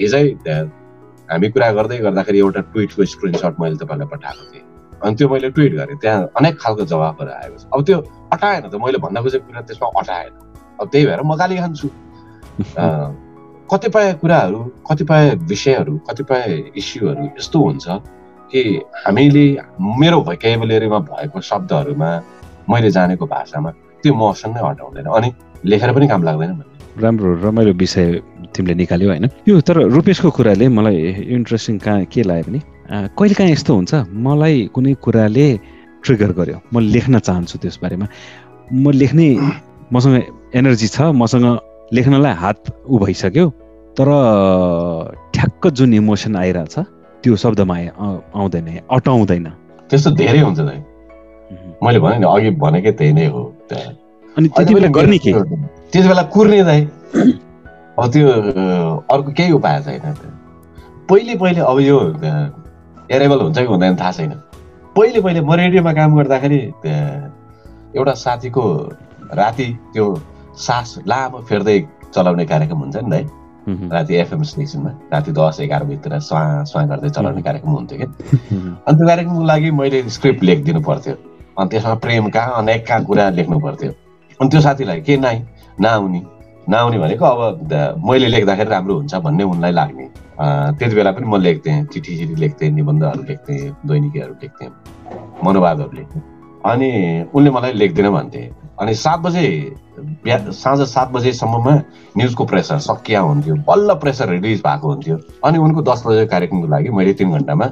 हिजै 0.00 0.24
हामी 1.28 1.48
कुरा 1.52 1.70
गर्दै 1.76 1.98
गर्दाखेरि 2.06 2.38
एउटा 2.38 2.60
ट्विटको 2.72 3.04
स्क्रिनसट 3.04 3.60
मैले 3.60 3.76
तपाईँलाई 3.76 4.08
पठाएको 4.08 4.44
थिएँ। 4.52 4.64
अनि 5.04 5.14
त्यो 5.18 5.28
मैले 5.28 5.50
ट्विट 5.52 5.72
गरेँ। 5.76 5.96
त्यहाँ 6.00 6.20
अनेक 6.40 6.54
खालको 6.56 6.84
जवाबहरू 6.88 7.30
आएको 7.30 7.56
छ। 7.58 7.64
अब 7.74 7.80
त्यो 7.84 7.98
अटाएन 8.32 8.62
त। 8.70 8.74
मैले 8.80 8.98
भन्न 9.04 9.16
खोजेको 9.22 9.44
कुरा 9.44 9.60
त्यसमा 9.68 9.88
अटाएन। 10.00 10.32
अब 10.80 10.86
त्यही 10.88 11.04
भएर 11.06 11.20
म 11.20 11.36
गाली 11.36 11.56
खान्छु। 11.60 11.88
कतिपय 13.70 14.12
कुराहरू 14.20 14.58
कतिपय 14.90 15.30
विषयहरू 15.42 15.96
कतिपय 16.08 16.62
इस्युहरू 16.76 17.24
यस्तो 17.38 17.58
हुन्छ 17.60 17.86
कि 18.50 18.62
हामीले 18.96 19.46
मेरो 19.98 20.20
भोकेबुलेरीमा 20.22 20.98
भएको 21.00 21.40
शब्दहरूमा 21.42 22.10
मैले 22.70 22.90
जानेको 22.90 23.26
भाषामा 23.26 23.70
त्यो 24.02 24.14
मसँग 24.14 24.56
हटाउँदैन 24.58 25.06
अनि 25.10 25.32
लेखेर 25.64 25.92
पनि 25.92 26.08
काम 26.08 26.22
लाग्दैन 26.22 26.52
भन्ने 26.52 27.02
राम्रो 27.02 27.34
रमाइलो 27.42 27.72
विषय 27.74 28.06
तिमीले 28.54 28.74
निकाल्यौ 28.76 29.08
होइन 29.10 29.28
यो 29.48 29.60
तर 29.60 29.82
रुपेशको 29.90 30.30
कुराले 30.30 30.68
मलाई 30.70 30.96
इन्ट्रेस्टिङ 31.34 31.78
कहाँ 31.78 32.04
के 32.06 32.22
लाग्यो 32.22 32.44
भने 32.46 32.60
कहिले 33.12 33.34
काहीँ 33.34 33.52
यस्तो 33.52 33.74
हुन्छ 33.74 33.94
मलाई 34.22 34.64
कुनै 34.74 34.94
कुराले 35.02 35.46
ट्रिगर 36.04 36.32
गर्यो 36.38 36.58
म 36.70 36.86
लेख्न 36.86 37.18
चाहन्छु 37.20 37.58
त्यस 37.58 37.78
बारेमा 37.82 38.06
म 38.74 38.90
लेख्ने 38.94 39.28
मसँग 39.92 40.14
एनर्जी 40.54 40.88
छ 40.88 41.10
मसँग 41.14 41.46
लेख्नलाई 41.92 42.32
हात 42.34 42.58
उ 42.90 42.98
भइसक्यो 42.98 43.48
तर 43.98 44.08
ठ्याक्क 45.34 45.66
जुन 45.78 45.94
इमोसन 45.94 46.36
आइरहेछ 46.36 46.74
त्यो 47.22 47.36
शब्दमा 47.36 47.76
आउँदैन 48.34 48.68
अटाउँदैन। 48.90 49.46
त्यस्तो 49.90 50.10
धेरै 50.18 50.40
हुन्छ 50.40 50.60
मैले 51.82 51.98
भने 52.00 52.18
नि 52.18 52.26
अघि 52.26 52.50
भनेकै 52.58 52.92
त्यही 52.98 53.12
नै 53.12 53.26
हो 53.30 53.42
अनि 54.36 54.48
त्यति 54.48 54.74
बेला 54.74 54.88
गर्ने 54.98 55.18
के? 55.18 55.32
त्यति 55.32 56.08
बेला 56.08 56.22
कुर्ने 56.34 56.62
दाइ 56.64 56.80
त्यो 58.12 58.28
अर्को 59.14 59.30
केही 59.32 59.52
उपाय 59.52 59.82
छैन 59.82 60.14
पहिले 61.08 61.34
पहिले 61.38 61.60
अब 61.70 61.78
यो 61.80 61.98
एरेबल 63.14 63.38
हुन्छ 63.40 63.58
कि 63.58 63.64
हुँदैन 63.64 63.96
थाहा 63.96 64.12
छैन। 64.12 64.32
पहिले 64.96 65.20
पहिले 65.22 65.40
म 65.40 65.52
रेडियोमा 65.54 65.92
काम 65.92 66.16
गर्दाखेरि 66.18 66.60
एउटा 67.96 68.14
साथीको 68.24 68.62
राति 69.38 69.66
त्यो 69.92 70.06
सास 70.56 70.94
लामो 71.08 71.38
फेर्दै 71.48 71.78
चलाउने 72.14 72.44
कार्यक्रम 72.46 72.78
हुन्छ 72.78 72.96
नि 72.96 73.22
त 73.22 73.92
राति 73.92 74.14
एफएम 74.14 74.42
स्टेसनमा 74.42 74.90
राति 75.12 75.32
दस 75.38 75.60
एघारभित्र 75.60 76.18
स्वा 76.22 76.42
स्वा 76.70 76.82
गर्दै 76.86 77.08
चलाउने 77.10 77.42
कार्यक्रम 77.42 77.72
हुन्थ्यो 77.72 77.98
क्या। 77.98 78.08
अनि 78.86 78.96
त्यो 78.96 79.06
कार्यक्रमको 79.06 79.44
लागि 79.44 79.70
मैले 79.80 80.02
स्क्रिप्ट 80.16 80.42
लेखिदिनु 80.44 80.80
पर्थ्यो। 80.88 81.14
अनि 81.58 81.68
त्यसमा 81.70 81.94
प्रेम 82.04 82.28
कहाँ 82.30 82.54
अनेक 82.58 82.86
कहाँ 82.88 83.04
कुरा 83.04 83.28
लेख्नु 83.38 83.58
पर्थ्यो। 83.60 83.90
अनि 84.40 84.48
त्यो 84.50 84.60
साथीलाई 84.60 85.00
के 85.00 85.16
नाइ 85.16 85.42
नआउने 85.80 86.22
नआउने 86.68 86.98
भनेको 86.98 87.24
अब 87.24 88.00
मैले 88.06 88.28
लेख्दाखेरि 88.28 88.70
राम्रो 88.70 88.94
हुन्छ 88.94 89.14
भन्ने 89.26 89.44
उनलाई 89.44 89.72
लाग्ने। 89.72 90.06
त्यति 90.78 90.94
बेला 90.94 91.10
पनि 91.12 91.26
म 91.26 91.36
लेख्थेँ 91.42 91.84
चिठी 91.92 92.16
चिठी 92.18 92.34
लेख्थेँ 92.40 92.70
निबन्धहरू 92.70 93.22
लेख्थेँ 93.22 93.58
दैनिकीहरू 93.86 94.34
लेख्थेँ 94.42 94.68
मनोवादहरू 95.44 95.92
लेख्थेँ। 95.96 96.22
अनि 96.70 96.90
उनले 97.34 97.50
मलाई 97.50 97.72
लेख्दिनँ 97.82 98.12
भन्थे। 98.12 98.42
अनि 98.80 98.94
सात 98.94 99.18
बजे 99.20 99.46
बिहा 100.24 100.38
साँझ 100.52 100.80
सात 100.88 101.08
बजेसम्ममा 101.12 101.74
न्युजको 102.16 102.44
प्रेसर 102.44 102.78
सकिया 102.86 103.20
हुन्थ्यो 103.20 103.54
बल्ल 103.68 103.94
प्रेसर 104.02 104.28
रिलिज 104.28 104.60
भएको 104.66 104.86
हुन्थ्यो। 104.88 105.16
अनि 105.44 105.58
उनको 105.58 105.82
दस 105.82 106.02
बजे 106.06 106.26
कार्यक्रमको 106.26 106.68
लागि 106.68 106.88
मैले 106.92 107.12
तिन 107.16 107.32
घन्टामा 107.32 107.66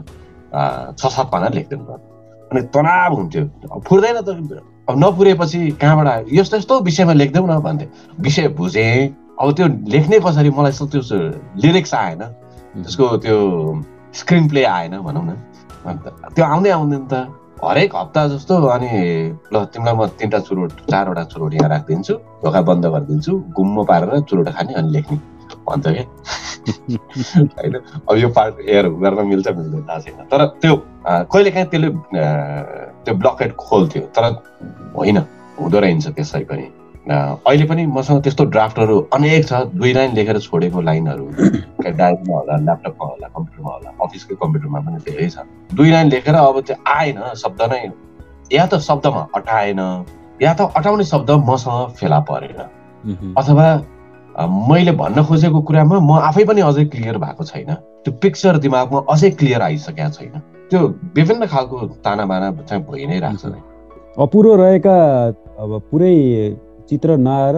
छ 0.96 1.06
सात 1.06 1.30
पाना 1.32 1.48
लेखिदिनु 1.54 1.84
पर्यो 1.84 2.48
अनि 2.52 2.60
तनाव 2.72 3.14
हुन्थ्यो। 3.14 3.44
फुर्दैन 3.88 4.20
त। 4.22 4.60
अब 4.88 4.94
नपुरेपछि 4.98 5.60
कहाँबाट 5.80 6.32
यस्तो 6.32 6.56
यस्तो 6.56 6.80
विषयमा 6.80 7.12
लेख्दैौ 7.12 7.46
न 7.46 7.58
भन्थे 7.60 7.86
विषय 8.20 8.48
बुझेँ। 8.56 9.08
अब 9.40 9.52
त्यो 9.56 9.66
लेख्ने 9.92 10.18
कसरी 10.20 10.50
मलाई 10.50 10.72
त्यो 10.72 11.18
लिरिक्स 11.64 11.94
आएन। 11.94 12.22
त्यसको 12.84 13.06
त्यो 13.24 13.36
स्क्रिन 14.14 14.48
प्ले 14.48 14.64
आएन 14.64 14.98
भनौँ 15.00 15.24
न। 15.24 15.36
अन्त 15.84 16.04
त्यो 16.36 16.44
आउँदै 16.44 16.70
आउँदैन 16.70 17.04
त। 17.12 17.14
हरेक 17.64 17.96
हप्ता 17.96 18.26
जस्तो 18.28 18.54
अनि 18.66 18.88
ल 19.52 19.64
तिमीलाई 19.72 19.94
म 19.94 20.06
तिनवटा 20.18 20.38
चुरोट 20.48 20.70
चारवटा 20.90 21.24
चुरोट 21.32 21.54
यहाँ 21.54 21.68
राखिदिन्छु 21.70 22.14
ढोका 22.44 22.60
बन्द 22.68 22.86
गरिदिन्छु 22.94 23.32
गुम्म 23.56 23.84
पारेर 23.84 24.20
चुरोट 24.20 24.48
खाने 24.56 24.74
अनि 24.74 24.90
लेख्ने। 24.92 25.18
भन्थ्यो 25.68 25.92
क्या 25.92 26.04
होइन? 27.56 27.74
अब 28.08 28.16
यो 28.16 28.28
पार्ट 28.28 28.54
एयर 28.68 28.88
गर्न 29.02 29.26
मिल्छ 29.28 29.48
मिल्दैन 29.48 29.82
थाहा 29.88 29.98
छैन। 30.00 30.24
तर 30.32 30.44
त्यो 30.60 30.74
कहिलेकाहीँ 31.32 31.68
त्यसले 31.70 31.88
त्यो 33.04 33.14
ब्लकेट 33.14 33.56
खोल्थ्यो 33.56 34.02
तर 34.16 34.24
होइन 34.96 35.18
हुँदो 35.60 35.78
रहेछ 35.80 36.06
त्यसै 36.08 36.44
पनि। 36.50 36.66
अहिले 37.04 37.64
पनि 37.68 37.84
मसँग 37.86 38.22
त्यस्तो 38.22 38.44
ड्राफ्टहरू 38.48 38.98
अनेक 39.12 39.46
छ। 39.46 39.52
दुई 39.76 39.92
लाइन 39.92 40.14
लेखेर 40.14 40.38
छोडेको 40.40 40.80
लाइनहरू 40.80 41.26
डायरीमा 41.84 42.36
होला 42.38 42.56
ल्यापटपमा 42.56 43.06
होला 43.08 43.28
कम्प्युटरमा 43.28 43.72
होला 43.72 43.90
अफिसकै 44.04 44.34
कम्प्युटरमा 44.42 44.80
पनि 44.80 44.98
धेरै 45.08 45.28
छ। 45.28 45.44
दुई 45.74 45.90
लाइन 45.90 46.08
लेखेर 46.10 46.34
अब 46.34 46.60
त्यो 46.60 46.76
आएन 46.88 47.18
शब्द 47.42 47.62
नै 47.72 47.80
या 48.52 48.66
त 48.66 48.80
शब्दमा 48.88 49.26
अटाएन 49.36 49.80
या 50.42 50.52
त 50.54 50.60
अटाउने 50.76 51.04
शब्द 51.04 51.30
मसँग 51.44 51.92
फेला 52.00 52.20
परेन। 52.30 52.60
अथवा 53.36 53.68
मैले 54.68 54.92
भन्न 54.96 55.24
खोजेको 55.28 55.60
कुरामा 55.60 56.00
म 56.00 56.10
आफै 56.24 56.44
पनि 56.48 56.60
अझै 56.64 56.84
क्लियर 56.88 57.18
भएको 57.20 57.44
छैन। 57.44 57.70
त्यो 58.04 58.12
पिक्चर 58.22 58.56
दिमागमा 58.64 59.00
अझै 59.12 59.30
क्लियर 59.38 59.62
आइसकेको 59.62 60.10
छैन। 60.16 60.34
त्यो 60.70 60.80
विभिन्न 61.16 61.46
खालको 61.52 61.76
ताना 62.04 62.24
बाना 62.26 62.50
चाहिँ 62.64 62.82
भइ 62.88 63.06
नै 63.06 63.18
रहेछ 63.20 63.44
अपुरो 64.16 64.54
रहेका 64.56 64.96
अब 65.60 65.70
पुरै 65.90 66.14
चित्र 66.90 67.16
नआएर 67.16 67.56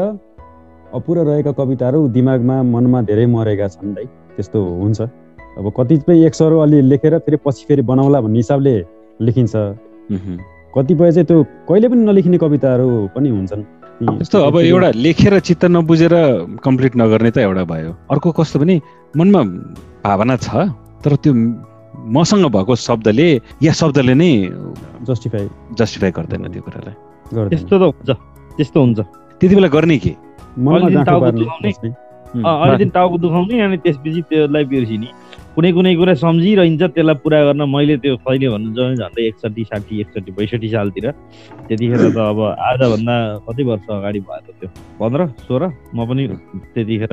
अपुरो 0.95 1.23
रहेका 1.25 1.53
कविताहरू 1.53 2.09
दिमागमा 2.09 2.63
मनमा 2.63 3.01
धेरै 3.03 3.27
मरेका 3.27 3.69
छन् 3.69 3.97
है। 3.99 4.05
त्यस्तो 4.37 4.59
हुन्छ। 4.63 5.01
अब 5.59 5.73
कतिपय 5.77 6.27
एक 6.27 6.35
सरो 6.35 6.59
अलि 6.61 6.81
लेखेर 6.83 7.19
फेरि 7.19 7.37
पछि 7.45 7.65
फेरि 7.69 7.83
बनाउला 7.83 8.21
भन्ने 8.21 8.39
हिसाबले 8.39 8.75
लेखिन्छ। 9.21 9.55
कतिपय 10.77 11.13
चाहिँ 11.13 11.27
त्यो 11.27 11.43
कहिले 11.69 11.89
पनि 11.89 12.03
नलेखिने 12.07 12.39
कविताहरू 12.39 12.87
पनि 13.15 13.29
हुन्छन्। 13.29 13.63
जस्तो 14.21 14.39
अब 14.47 14.57
एउटा 14.61 14.91
लेखेर 14.95 15.39
चित्त 15.41 15.65
नबुझेर 15.75 16.15
कम्प्लिट 16.65 16.97
नगर्ने 16.97 17.31
त 17.31 17.39
एउटा 17.43 17.65
भयो। 17.65 17.91
अर्को 18.13 18.29
कस्तो 18.39 18.59
भने 18.61 18.81
मनमा 19.17 19.43
भावना 20.05 20.37
छ 20.37 20.49
तर 21.03 21.17
त्यो 21.19 21.33
मसँग 22.15 22.47
भएको 22.53 22.75
शब्दले 22.77 23.29
या 23.65 23.73
शब्दले 23.73 24.15
नै 24.15 24.31
जस्टिफाई। 25.09 25.49
जस्टिफाई 25.75 26.11
गर्दैन 26.13 26.45
त्यो 26.53 26.63
कुरालाई। 26.63 26.95
त्यस्तो 27.51 27.75
त 27.75 27.83
हुन्छ। 27.83 28.11
त्यस्तो 28.57 28.79
हुन्छ। 28.81 29.01
त्यति 29.41 29.55
बेला 29.55 29.69
गर्ने 29.69 29.99
के? 30.05 30.13
अहिले 30.57 30.97
दिन 32.79 32.91
टाउको 32.91 33.17
दुखाउने। 33.19 33.61
अनि 33.61 33.77
त्यसपछि 33.85 34.21
त्यसलाई 34.29 34.65
बिर्सिने। 34.65 35.09
कुनै 35.57 35.71
कुनै 35.73 35.95
कुरा 35.97 36.15
सम्झिरहन्छ 36.21 36.83
त्यसलाई 36.97 37.17
पुरा 37.25 37.39
गर्न। 37.49 37.63
मैले 37.65 37.97
त्यो 38.05 38.17
कहिले 38.25 38.49
भन्नु 38.53 38.69
झन्डै 38.77 39.23
एकसट्ठी 39.29 39.63
साठी 39.65 40.01
एकसट्ठी 40.01 40.31
बैसठी 40.37 40.69
सालतिर। 40.69 41.07
त्यतिखेर 41.69 42.03
त 42.13 42.19
अब 42.33 42.41
आजभन्दा 42.57 43.15
कति 43.49 43.63
वर्ष 43.69 43.87
अगाडि 43.89 44.21
भयो 44.21 44.53
त्यो 44.53 44.69
पन्ध्र 45.01 45.21
सोह्र 45.49 45.63
म 45.97 45.99
पनि 46.09 46.25
त्यतिखेर 46.75 47.13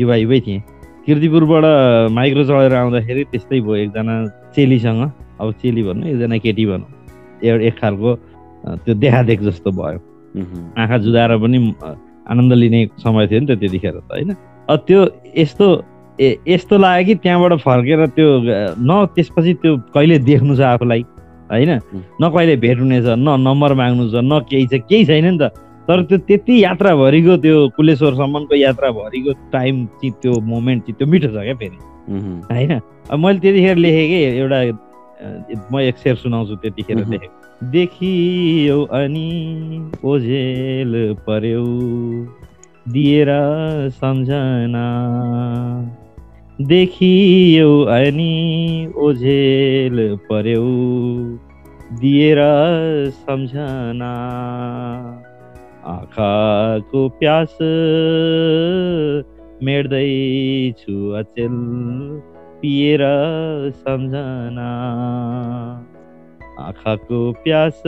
युवा 0.00 0.16
युवै 0.24 0.40
थिएँ। 0.46 0.60
किर्तिपुरबाट 1.06 1.64
माइक्रो 2.12 2.42
चढेर 2.44 2.74
आउँदाखेरि 2.76 3.22
त्यस्तै 3.32 3.60
भयो 3.64 3.74
एकजना 3.88 4.14
चेलीसँग। 4.52 5.02
अब 5.40 5.48
चेली 5.62 5.82
भन्नु 5.88 6.04
एकजना 6.12 6.36
केटी 6.44 6.64
भनौँ 6.68 6.90
एउटा 7.40 7.64
एक 7.68 7.74
खालको 7.80 8.10
त्यो 8.84 8.92
देखादेख 9.00 9.40
जस्तो 9.48 9.70
भयो। 9.72 9.98
आँखा 10.78 10.96
जुदाएर 11.04 11.36
पनि 11.44 11.58
आनन्द 12.30 12.52
लिने 12.52 12.80
समय 13.00 13.26
थियो 13.26 13.40
नि 13.40 13.46
त 13.46 13.58
त्यतिखेर 13.60 13.94
त 13.94 14.10
होइन? 14.10 14.34
त्यो 14.68 15.00
यस्तो 15.36 15.66
ए 16.20 16.36
यस्तो 16.48 16.78
लाग्यो 16.78 17.06
कि 17.06 17.14
त्यहाँबाट 17.24 17.52
फर्केर 17.60 18.06
त्यो 18.16 18.28
न 18.78 19.06
त्यसपछि 19.14 19.54
त्यो 19.62 19.76
कहिले 19.94 20.18
देख्नु 20.28 20.56
छ 20.56 20.60
आफूलाई 20.74 21.02
होइन? 21.50 21.70
न 22.20 22.30
कहिले 22.34 22.56
भेट 22.56 22.78
हुनेछ 22.78 23.06
न 23.16 23.28
नम्बर 23.40 23.74
माग्नु 23.80 24.10
छ 24.12 24.20
न 24.20 24.40
केही 24.50 24.66
छ 24.66 24.82
केही 24.84 25.04
छैन 25.06 25.24
नि 25.24 25.38
त। 25.38 25.50
तर 25.88 26.02
त्यो 26.04 26.18
त्यति 26.28 26.54
यात्राभरिको 26.64 27.36
त्यो 27.40 27.56
कुलेश्वरसम्मको 27.76 28.54
यात्राभरिको 28.54 29.32
टाइम 29.52 29.74
चाहिँ 29.96 30.12
त्यो 30.22 30.32
मोमेन्ट 30.44 30.82
चाहिँ 30.84 30.96
त्यो 30.98 31.06
मिठो 31.08 31.28
छ 31.32 31.40
क्या 31.48 31.54
फेरि। 31.56 31.78
होइन? 32.52 32.72
अब 33.08 33.18
मैले 33.18 33.38
त्यतिखेर 33.40 33.76
लेखेँ 33.76 34.06
कि 34.08 34.18
एउटा 34.36 34.58
म 35.72 35.80
एक 35.80 35.96
सेयर 35.98 36.16
सुनाउँछु 36.16 36.54
त्यतिखेर 36.62 36.96
लेखेको। 37.08 37.36
देखियो 37.64 38.84
अनि 38.84 39.90
ओझेल 40.04 41.16
पर्यो। 41.26 41.64
दिएर 42.92 43.28
सम्झना। 43.88 44.86
देखियो 46.60 47.80
अनि 47.82 48.92
ओझेल 48.96 50.16
पर्यो। 50.16 50.64
दिएर 52.00 52.38
सम्झना। 53.10 54.14
आँखाको 55.86 57.08
प्यास 57.08 57.58
मेट्दैछु 59.62 61.10
अचेल। 61.10 61.58
पिएर 62.62 63.00
सम्झना। 63.76 64.68
आँखाको 66.58 67.18
प्यास 67.44 67.82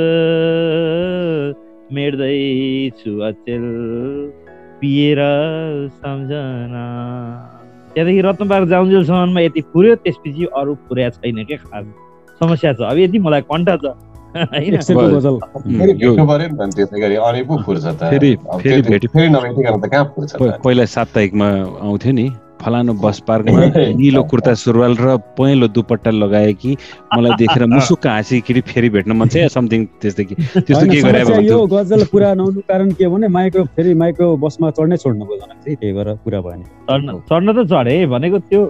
मेट्दैछु 1.93 3.13
अचेल 3.29 3.65
पिएर 4.81 5.21
सम्झना। 5.91 6.85
त्यहाँदेखि 7.95 8.21
रत्नपार्क 8.21 8.67
जाउन्जेलसम्ममा 8.69 9.41
यति 9.41 9.61
पुऱ्यो 9.75 9.95
त्यसपछि 10.07 10.45
अरू 10.57 10.75
पुर्या 10.89 11.09
छैन 11.11 11.39
क्या 11.45 11.59
खास 11.67 11.85
समस्या 12.41 12.73
छ। 12.73 12.81
अब 12.91 12.99
यति 12.99 13.19
मलाई 13.19 13.43
कन्ठा 13.51 13.77
छ 13.77 13.85
पहिला 20.63 20.85
साप्ताहिकमा 20.87 21.49
आउँथ्यो 21.83 22.13
नि। 22.13 22.27
फलानु 22.61 22.93
बस 23.01 23.19
पार्कमा 23.27 23.67
निलो 23.97 24.23
कुर्ता 24.25 24.55
सुरुवाल 24.57 24.97
र 24.97 25.17
पहेँलो 25.35 25.69
दुपट्टा 25.71 26.11
लगाए 26.13 26.53
कि 26.55 26.77
मलाई 27.11 27.37
देखेर 27.39 27.67
मुसुक्क 27.69 28.07
हाँसी 28.07 28.41
कि 28.43 28.61
फेरि 28.63 28.89
भेट्न 28.91 29.17
मन 29.17 29.29
छ 29.29 29.37
या 29.37 29.49
समथिङ 29.51 29.87
त्यस्तै 30.01 30.25
कि 30.25 30.35
त्यस्तो 30.35 30.87
के 30.87 31.01
गरे 31.03 31.47
यो 31.47 31.59
गजल 31.69 32.05
पुरा 32.13 32.35
नहुनु 32.35 32.61
कारण 32.69 32.93
के 32.95 33.09
भने 33.09 33.29
माइक्रो 33.31 33.65
फेरि 33.77 33.95
माइक्रो 33.97 34.37
बसमा 34.39 34.71
चढ्नै 34.73 34.97
छोड्नु 34.99 35.27
चाहिँ 35.27 35.77
त्यही 35.77 35.93
भएर 35.93 36.15
पुरा 36.25 36.41
भएन 36.41 36.63
चढ्न 36.91 37.19
चढ्न 37.31 37.53
त 37.55 37.67
चढे 37.71 37.95
भनेको 38.07 38.39
त्यो 38.47 38.65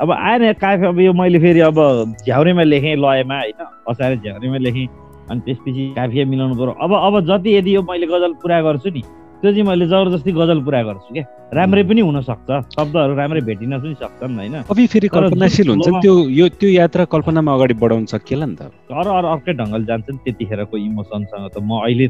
अब 0.00 0.12
आएन 0.12 0.52
काफी 0.56 0.86
अब 0.86 1.00
यो 1.00 1.12
मैले 1.12 1.38
फेरि 1.40 1.60
अब 1.62 1.78
झ्याउरेमा 2.24 2.62
लेखेँ 2.64 2.96
लयमा 2.96 3.38
होइन 3.38 3.64
असारे 3.90 4.16
झ्याउरेमा 4.16 4.58
लेखेँ 4.58 4.86
अनि 5.30 5.40
त्यसपछि 5.46 5.86
काफिया 5.96 6.26
मिलाउनु 6.26 6.54
पऱ्यो 6.54 6.72
अब 6.80 6.92
अब 6.98 7.20
जति 7.26 7.56
यदि 7.56 7.74
यो 7.74 7.82
मैले 7.84 8.06
गजल 8.06 8.32
पुरा 8.42 8.60
गर्छु 8.62 8.90
नि 8.90 9.02
त्यो 9.40 9.50
चाहिँ 9.52 9.64
मैले 9.64 9.86
जबरजस्ती 9.88 10.30
गजल 10.36 10.58
पुरा 10.64 10.80
गर्छु 10.88 11.10
क्या 11.14 11.24
राम्रै 11.56 11.82
पनि 11.88 12.00
हुनसक्छ। 12.04 12.48
शब्दहरू 12.76 13.12
राम्रै 13.16 13.40
भेटिन 13.48 13.72
पनि 13.80 13.94
सक्छन् 14.00 14.36
होइन? 14.38 14.54
कवि 14.68 14.84
फेरि 14.92 15.08
कल्पनाशील 15.08 15.68
हुन्छ 15.70 15.88
त्यो 16.04 16.14
यो 16.28 16.46
त्यो 16.60 16.68
यात्रा 16.70 17.04
कल्पनामा 17.14 17.50
अगाडि 17.56 17.74
बढाउन 17.80 18.04
सकिएला 18.12 18.46
नि 18.46 18.56
त। 18.60 18.62
अरू 18.92 19.10
अरू 19.18 19.26
अर्कै 19.34 19.52
ढङ्गले 19.60 19.84
जान्छ 19.88 20.06
नि 20.12 20.18
त्यतिखेरको 20.24 20.76
इमोसनसँग 20.76 21.48
त 21.50 21.56
म 21.58 21.80
अहिले 21.80 22.06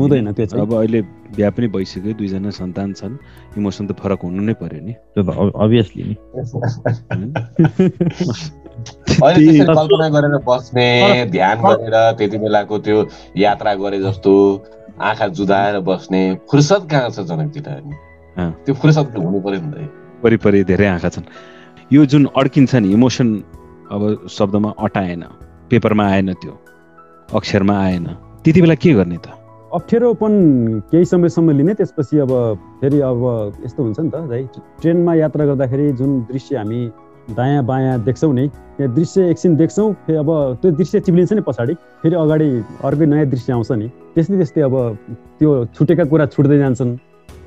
हुँदैन 0.00 0.32
त्यो 0.32 0.60
अब 0.64 0.72
अहिले 0.80 1.00
बिहा 1.36 1.50
पनि 1.52 1.66
भइसक्यो 1.76 2.12
दुईजना 2.18 2.50
सन्तान 2.56 2.88
छन् 2.98 3.14
इमोसन 3.60 3.84
त 3.86 3.92
फरक 4.00 4.20
हुनु 4.24 4.42
नै 4.48 4.54
पर्यो 4.56 4.80
नि। 4.80 4.92
त्यो 5.14 5.22
त 5.22 5.30
अभियसली 5.60 6.02
नि। 6.08 6.14
कल्पना 9.20 10.06
गरेर 10.14 10.34
बस्ने 10.48 10.88
ध्यान 11.36 11.56
गरेर 11.62 11.94
त्यति 12.18 12.36
बेलाको 12.42 12.74
त्यो 12.86 12.98
यात्रा 13.36 13.74
गरे 13.76 13.98
जस्तो। 14.02 14.32
आँखा 15.00 15.26
जुदाएर 15.38 15.78
बस्ने 15.80 16.22
फुर्सद 16.50 16.88
कहाँ 16.90 17.10
छ 17.10 17.20
जनकतिर 17.30 17.66
त्यो 18.36 18.74
फुर्सद 18.74 19.16
हुनु 19.16 19.40
पर्यो 19.40 19.60
नि 19.62 19.70
त। 19.70 19.90
वरिपरि 20.24 20.64
धेरै 20.64 20.86
आँखा 20.86 21.08
छन्। 21.08 21.26
यो 21.92 22.04
जुन 22.06 22.24
अड्किन्छ 22.36 22.74
नि 22.74 22.92
इमोसन 22.92 23.28
अब 23.94 24.26
शब्दमा 24.28 24.70
अटाएन 24.78 25.22
पेपरमा 25.70 26.04
आएन 26.10 26.32
त्यो 26.42 26.54
अक्षरमा 27.34 27.76
आएन 27.78 28.06
त्यति 28.44 28.60
बेला 28.60 28.74
के 28.74 28.92
गर्ने 28.94 29.16
त? 29.16 29.28
अप्ठ्यारोपन 29.74 30.32
केही 30.90 31.04
समयसम्म 31.04 31.50
लिने 31.58 31.74
त्यसपछि 31.74 32.18
अब 32.18 32.32
फेरि 32.80 33.00
अब 33.00 33.20
यस्तो 33.64 33.82
हुन्छ 33.82 33.98
नि 34.00 34.10
त 34.10 34.16
है 34.32 34.42
ट्रेनमा 34.80 35.14
यात्रा 35.14 35.44
गर्दाखेरि 35.46 35.92
जुन 36.00 36.20
दृश्य 36.32 36.56
हामी 36.56 36.80
दायाँ 37.28 37.64
बायाँ 37.64 37.98
देख्छौँ 38.04 38.32
नि 38.34 38.48
त्यहाँ 38.48 38.94
दृश्य 38.94 39.28
एकछिन 39.30 39.56
देख्छौँ 39.56 39.92
फेरि 40.06 40.18
अब 40.18 40.30
त्यो 40.62 40.70
दृश्य 40.70 41.00
चिप्लिन्छ 41.00 41.32
नि 41.32 41.40
पछाडि 41.40 41.74
फेरि 42.02 42.16
अगाडि 42.16 42.48
अर्कै 42.84 43.06
नयाँ 43.06 43.26
दृश्य 43.26 43.52
आउँछ 43.52 43.70
नि। 43.72 43.88
त्यस्तै 44.14 44.36
त्यस्तै 44.36 44.60
अब 44.60 44.74
त्यो 45.38 45.50
छुटेका 45.76 46.04
कुरा 46.04 46.26
छुट्दै 46.32 46.58
जान्छन् 46.58 46.96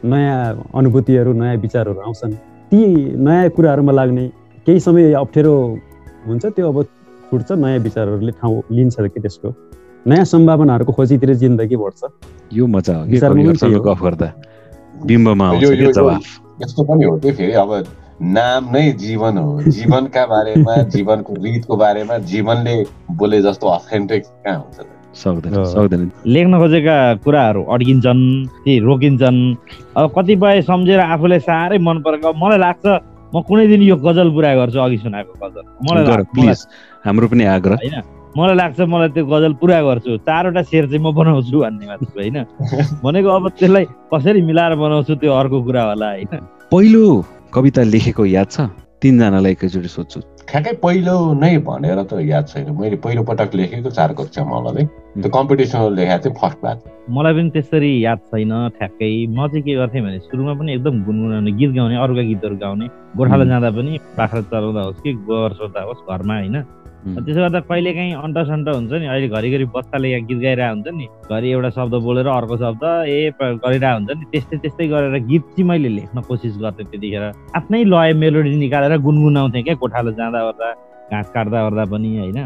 नयाँ 0.05 0.69
अनुभूतिहरू 0.75 1.33
नयाँ 1.33 1.55
विचारहरू 1.57 1.99
आउँछन्। 1.99 2.33
ती 2.71 2.79
नयाँ 3.17 3.49
कुराहरूमा 3.55 3.91
लाग्ने 3.91 4.27
केही 4.65 4.79
समय 4.79 5.13
अप्ठ्यारो 5.13 5.53
हुन्छ 6.27 6.45
त्यो 6.45 6.67
अब 6.69 6.83
छुट्छ 7.31 7.51
नयाँ 7.51 7.79
विचारहरूले 7.79 8.31
ठाउँ 8.37 8.61
लिन्छ 8.71 8.95
कि 9.01 9.19
त्यसको। 9.19 9.49
नयाँ 10.05 10.25
सम्भावनाहरूको 10.25 10.91
खोजीतिर 10.93 11.33
जिन्दगी 11.41 11.75
बढ्छ। 11.75 12.01
यो 12.53 12.67
मजा 12.67 12.95
हो 12.97 13.79
गफ 13.81 14.01
गर्दा? 14.03 14.27
बिम्बमा 15.05 15.47
यस्तो 16.61 16.83
पनि 16.83 17.03
हो 17.05 17.17
कि 17.17 17.31
फेरि 17.31 17.53
अब 17.57 17.71
नाम 18.21 18.69
नै 18.71 18.91
जीवन 18.93 19.37
हो। 19.37 19.61
जीवनका 19.75 20.25
बारेमा 20.25 20.75
जीवनको 20.93 21.33
रीतको 21.33 21.75
बारेमा 21.75 22.17
जीवनले 22.17 22.75
बोले 23.11 23.41
जस्तो 23.41 23.67
अथेन्टिक 23.67 24.23
कहाँ 24.23 24.57
हुन्छ 24.57 24.87
सक्दैन 25.13 25.63
सक्दैन। 25.65 26.11
लेख्न 26.25 26.59
खोजेका 26.59 26.97
कुराहरू 27.23 27.63
अड्किन्छन् 27.63 28.21
ती 28.65 28.79
रोकिन्छन्। 28.79 29.39
अब 29.97 30.11
कतिपय 30.17 30.61
सम्झेर 30.61 30.99
आफूलाई 30.99 31.39
साह्रै 31.39 31.77
मन 31.77 32.01
परेको 32.01 32.33
मलाई 32.33 32.57
लाग्छ 32.57 32.85
म 33.33 33.41
कुनै 33.41 33.67
दिन 33.67 33.81
यो 33.81 33.95
गजल 33.95 34.29
पुरा 34.29 34.53
गर्छु 34.55 34.79
अघि 34.79 34.97
सुनाएको 34.97 35.33
गजल। 35.41 35.63
मलाई 35.81 36.23
प्लिज। 36.31 36.65
हाम्रो 37.05 37.27
पनि 37.27 37.43
आग्रह। 37.57 37.75
होइन 37.75 38.01
मलाई 38.37 38.55
लाग्छ 38.55 38.79
मलाई 38.93 39.09
त्यो 39.09 39.25
गजल 39.25 39.53
पुरा 39.53 39.81
गर्छु। 39.81 40.17
चारवटा 40.29 40.63
शेर 40.63 40.85
चाहिँ 40.85 41.03
म 41.03 41.11
बनाउँछु 41.11 41.59
भन्ने 41.59 41.85
मात्र 41.87 42.07
होइन। 42.15 42.37
भनेको 43.03 43.29
अब 43.29 43.49
त्यसलाई 43.49 43.85
कसरी 44.13 44.41
मिलाएर 44.41 44.75
बनाउँछु 44.75 45.15
त्यो 45.15 45.33
अर्को 45.33 45.63
कुरा 45.63 45.83
होला 45.83 46.09
होइन? 46.11 46.33
पहिलो 46.71 47.05
कविता 47.53 47.83
लेखेको 47.83 48.25
याद 48.25 48.47
छ? 48.47 48.63
तिनजनालाई 49.01 49.51
एकैचोटि 49.51 49.89
सोध्छु। 49.91 50.19
ठ्याक्कै 50.47 50.71
पहिलो 50.79 51.15
नै 51.35 51.57
भनेर 51.67 51.99
त 52.07 52.23
याद 52.23 52.47
छैन। 52.47 52.71
मैले 52.79 52.95
पहिलो 53.03 53.23
पटक 53.27 53.55
लेखेको 53.59 53.89
चार 53.91 54.13
कक्षामा 54.15 54.55
होला 54.55 54.71
है 54.79 54.85
त्यो 55.19 55.29
कम्पिटिसनमा 55.35 55.89
लेखाएको 55.99 56.23
थिएँ 56.25 56.35
फर्स्ट 56.39 56.59
क्लास 56.61 56.77
मलाई 57.11 57.33
पनि 57.35 57.49
त्यसरी 57.51 57.91
याद 58.05 58.19
छैन 58.31 58.53
ठ्याक्कै। 58.79 59.11
म 59.27 59.47
चाहिँ 59.51 59.63
के 59.67 59.75
गर्थेँ 59.75 60.01
भने 60.01 60.19
सुरुमा 60.31 60.53
पनि 60.59 60.73
एकदम 60.73 61.03
गुनगुनाउने 61.03 61.51
गीत 61.59 61.71
गाउने 61.75 61.95
अरूका 62.03 62.23
गीतहरू 62.31 62.55
गाउने 62.63 62.87
गोर्खाला 63.19 63.45
जाँदा 63.51 63.69
पनि 63.75 63.99
बाख्रा 64.17 64.41
चलाउँदा 64.47 64.81
होस् 64.87 65.03
कि 65.03 65.13
गोबर 65.27 65.51
सोद्धा 65.59 65.81
होस् 65.91 66.07
घरमा 66.07 66.35
होइन? 66.39 66.55
त्यसो 67.01 67.39
गर्दा 67.41 67.59
कहिलेकाहीँ 67.69 68.13
अन्ट 68.13 68.37
सन्ट 68.47 68.67
हुन्छ 68.69 68.91
नि। 68.93 69.05
अहिले 69.07 69.27
घरिघरि 69.27 69.65
बच्चाले 69.75 70.09
यहाँ 70.09 70.25
गीत 70.27 70.37
गाइरहेको 70.37 70.73
हुन्छ 70.75 70.87
नि। 70.97 71.05
घरि 71.31 71.49
एउटा 71.51 71.69
शब्द 71.77 71.93
बोलेर 72.05 72.27
अर्को 72.27 72.57
शब्द 72.57 72.83
ए 73.09 73.31
गरिरहेको 73.41 73.97
हुन्छ 73.97 74.09
नि। 74.19 74.25
त्यस्तै 74.31 74.57
त्यस्तै 74.61 74.87
गरेर 74.87 75.17
गीत 75.25 75.43
चाहिँ 75.57 75.67
मैले 75.69 75.89
लेख्न 75.97 76.21
कोसिस 76.29 76.57
गर्थेँ 76.61 76.85
त्यतिखेर। 76.91 77.23
आफ्नै 77.57 77.83
लय 77.83 78.13
मेलोडी 78.21 78.55
निकालेर 78.55 78.97
गुनगुनाउँथेँ 79.01 79.63
क्या 79.63 79.75
कोठालो 79.81 80.11
जाँदा 80.19 80.39
ओर्दा 80.47 80.69
घाँस 81.11 81.29
काट्दा 81.33 81.65
ओर्दा 81.67 81.85
पनि 81.89 82.17
होइन। 82.17 82.39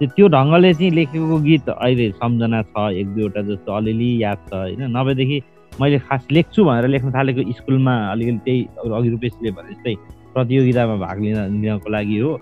त्यो 0.00 0.26
ढङ्गले 0.32 0.72
चाहिँ 0.74 0.90
लेखेको 0.96 1.36
गीत 1.44 1.68
अहिले 1.76 2.10
सम्झना 2.16 2.62
छ 2.72 2.90
एक 3.00 3.08
दुईवटा 3.14 3.40
जस्तो 3.48 3.72
अलिअलि 3.76 4.10
याद 4.22 4.38
छ 4.48 4.52
होइन। 4.54 4.80
नभएदेखि 4.96 5.40
मैले 5.72 5.98
खास 6.08 6.26
लेख्छु 6.32 6.64
भनेर 6.64 6.88
लेख्न 6.88 7.12
थालेको 7.12 7.52
स्कुलमा 7.52 7.94
अलिकति 8.12 8.40
त्यही 8.44 8.60
अघि 8.96 9.08
रूपेशले 9.10 9.50
भने 9.52 9.74
जस्तै 9.74 9.94
प्रतियोगितामा 10.34 10.96
भाग 11.04 11.16
लिन 11.20 11.36
लिनको 11.60 11.90
लागि 11.92 12.18
हो। 12.18 12.32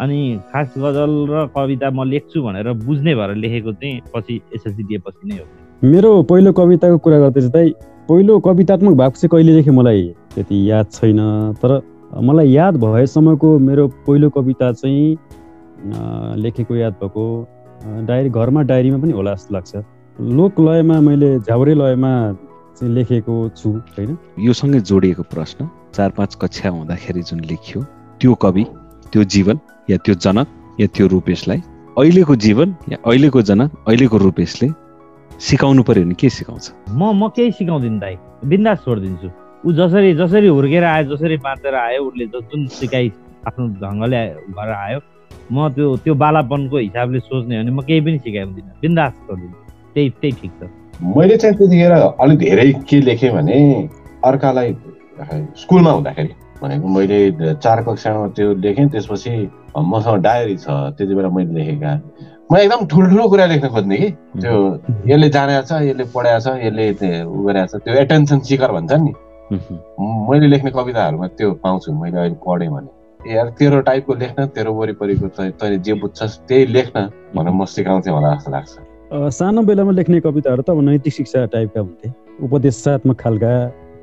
अनि 0.00 0.18
खास 0.52 0.74
गजल 0.78 1.12
र 1.30 1.46
कविता 1.54 1.90
म 1.90 2.04
लेख्छु 2.08 2.42
भनेर 2.42 2.72
बुझ्ने 2.86 3.14
भएर 3.14 3.34
लेखेको 3.34 3.72
चाहिँ 3.72 4.00
पछि 4.14 4.40
एसएलसी 4.54 4.82
दिएपछि 4.82 5.28
नै 5.28 5.38
हो। 5.38 5.44
मेरो 5.82 6.10
पहिलो 6.30 6.52
कविताको 6.52 6.98
कुरा 6.98 7.18
गर्दै 7.20 7.48
चाहिँ 7.48 7.72
पहिलो 8.08 8.38
कवितात्मक 8.40 8.94
भाग 8.96 9.12
चाहिँ 9.12 9.28
कहिले 9.32 9.52
लेखेँ 9.52 9.74
मलाई 9.74 10.02
त्यति 10.34 10.70
याद 10.70 10.86
छैन 10.92 11.20
तर 11.62 11.80
मलाई 12.22 12.50
याद 12.50 12.76
भएसम्मको 12.80 13.58
मेरो 13.58 13.86
पहिलो 14.06 14.30
कविता 14.30 14.72
चाहिँ 14.72 16.38
लेखेको 16.42 16.76
याद 16.76 16.92
भएको 17.02 17.24
डायरी 18.06 18.30
घरमा 18.30 18.62
डायरीमा 18.62 18.98
पनि 18.98 19.12
होला 19.12 19.34
जस्तो 19.34 19.54
लाग्छ। 19.54 19.76
लोक 20.18 20.60
लयमा 20.60 21.00
मैले 21.00 21.38
झाउरे 21.40 21.74
लयमा 21.74 22.12
चाहिँ 22.78 22.94
लेखेको 22.94 23.36
छु 23.56 23.70
होइन? 23.70 24.16
यो 24.38 24.52
सँगै 24.52 24.80
जोडिएको 24.80 25.22
प्रश्न 25.22 25.68
चार 25.94 26.10
पाँच 26.16 26.34
कक्षा 26.42 26.68
हुँदाखेरि 26.70 27.22
जुन 27.22 27.40
लेखियो 27.44 27.82
त्यो 28.20 28.34
कवि 28.42 28.64
त्यो 29.12 29.22
जीवन 29.34 29.58
या 29.90 29.96
त्यो 30.04 30.14
जनक 30.24 30.46
या 30.80 30.86
त्यो 30.94 31.06
रूपेशलाई 31.08 31.60
अहिलेको 31.98 32.34
जीवन 32.44 32.74
या 32.92 32.98
अहिलेको 33.06 33.42
जनक 33.50 33.70
अहिलेको 33.88 34.18
रूपेशले 34.18 34.68
सिकाउनु 35.30 35.82
पर्यो 35.88 36.04
भने 36.04 36.14
के 36.20 36.28
सिकाउँछ? 36.30 36.64
म 36.90 37.02
म 37.14 37.28
केही 37.36 37.50
सिकाउँदिनँ 37.58 37.98
दाइ 38.00 38.14
बिन्दास 38.50 38.78
छोडिदिन्छु। 38.84 39.28
ऊ 39.66 39.72
जसरी 39.78 40.14
जसरी 40.14 40.48
हुर्केर 40.48 40.84
आयो 40.84 41.04
जसरी 41.16 41.36
बाँचेर 41.46 41.74
आयो 41.74 42.02
उसले 42.08 42.26
ज- 42.26 42.42
जुन 42.50 42.66
सिकाइ 42.78 43.06
आफ्नो 43.48 43.64
ढङ्गले 43.82 44.22
गरेर 44.58 44.74
आयो 44.74 44.98
म 45.52 45.68
त्यो 45.74 45.96
त्यो 46.04 46.14
बालापनको 46.22 46.76
हिसाबले 46.78 47.20
सोच्ने 47.20 47.54
हो 47.56 47.62
भने 47.62 47.70
म 47.70 47.80
केही 47.88 48.00
पनि 48.00 48.18
सिकाउँदिनँ 48.18 48.72
बिन्दास 48.82 49.12
छोडिदिन्छु। 49.12 49.62
त्यही 49.94 50.08
त्यही 50.20 50.32
ठिक 50.40 50.52
छ। 50.58 50.70
मैले 51.16 51.36
चाहिँ 51.36 51.56
त्यतिखेर 51.56 51.92
अलिक 51.92 52.38
धेरै 52.38 52.72
के 52.88 53.00
लेखेँ 53.00 53.30
भने 53.32 53.56
अर्कालाई 54.24 54.70
स्कुलमा 55.62 55.90
हुँदाखेरि 55.90 56.32
भनेको 56.62 56.88
मैले 56.88 57.18
चार 57.54 57.82
कक्षामा 57.84 58.26
त्यो 58.36 58.54
लेखेँ 58.64 58.88
त्यसपछि 58.88 59.32
मसँग 59.76 60.22
डायरी 60.22 60.56
छ 60.56 60.66
त्यति 60.98 61.14
बेला 61.14 61.28
मैले 61.36 61.52
लेखेका 61.58 61.92
म 62.50 62.56
एकदम 62.56 62.86
ठुल्ठुलो 62.90 63.28
कुरा 63.28 63.46
लेख्न 63.46 63.68
खोज्ने 63.68 63.96
कि। 63.96 64.08
त्यो 64.40 64.54
यसले 65.06 65.28
जानेको 65.28 65.62
छ 65.68 65.72
यसले 65.84 66.04
पढाएको 66.14 66.40
छ 66.44 66.48
यसले 66.64 66.86
उ 67.24 67.36
गरेको 67.46 67.78
छ। 67.78 67.82
त्यो 67.84 67.94
एटेन्सन 68.02 68.38
सिकर 68.48 68.72
भन्छ 68.72 68.92
नि। 69.04 69.12
मैले 70.28 70.46
लेख्ने 70.48 70.70
कविताहरूमा 70.70 71.26
त्यो 71.36 71.52
पाउँछु 71.64 71.92
मैले 71.92 72.18
अहिले 72.18 72.36
पढेँ 72.46 72.68
भने। 72.68 73.34
यार 73.34 73.48
तेरो 73.58 73.80
टाइपको 73.84 74.14
लेख्न 74.14 74.46
तेरो 74.56 74.72
वरिपरिको 74.74 75.28
तैँले 75.36 75.78
जे 75.84 75.94
बुझ्छस् 76.00 76.38
त्यही 76.48 76.66
लेख्न 76.72 76.96
भनेर 77.36 77.52
म 77.52 77.64
सिकाउँथेँ 77.66 78.12
होला 78.12 78.34
जस्तो 78.34 78.50
लाग्छ। 78.50 78.72
सानो 79.36 79.62
बेलामा 79.68 79.92
लेख्ने 79.92 80.20
कविताहरू 80.20 80.62
त 80.62 80.70
अब 80.70 80.80
नैतिक 80.88 81.12
शिक्षा 81.12 81.44
टाइपका 81.52 81.80
हुन्थे। 81.80 82.08
उपदेशात्मक 82.44 83.16
खालका 83.20 83.52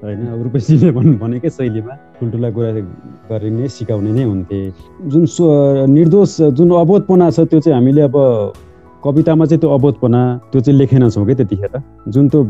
होइन 0.05 0.27
अब 0.33 0.41
रूपेशजीले 0.45 0.91
भन्नु 0.97 1.17
भनेकै 1.17 1.49
शैलीमा 1.49 1.93
ठुल्ठुला 2.17 2.49
कुरा 2.55 2.71
गरिने 3.29 3.67
सिकाउने 3.75 4.11
नै 4.13 4.23
हुन्थे। 4.23 4.59
जुन 5.11 5.23
निर्दोष 5.97 6.31
जुन 6.57 6.69
अबोधपना 6.85 7.29
छ 7.33 7.39
त्यो 7.49 7.59
चाहिँ 7.65 7.75
हामीले 7.75 8.01
अब 8.09 8.17
कवितामा 9.03 9.45
चाहिँ 9.45 9.59
त्यो 9.61 9.69
अबोधपना 9.77 10.21
त्यो 10.51 10.61
चाहिँ 10.61 10.77
लेखेनछौँ 10.79 11.25
कि 11.25 11.35
त्यतिखेर। 11.35 11.73
जुन 12.13 12.29
त्यो 12.29 12.41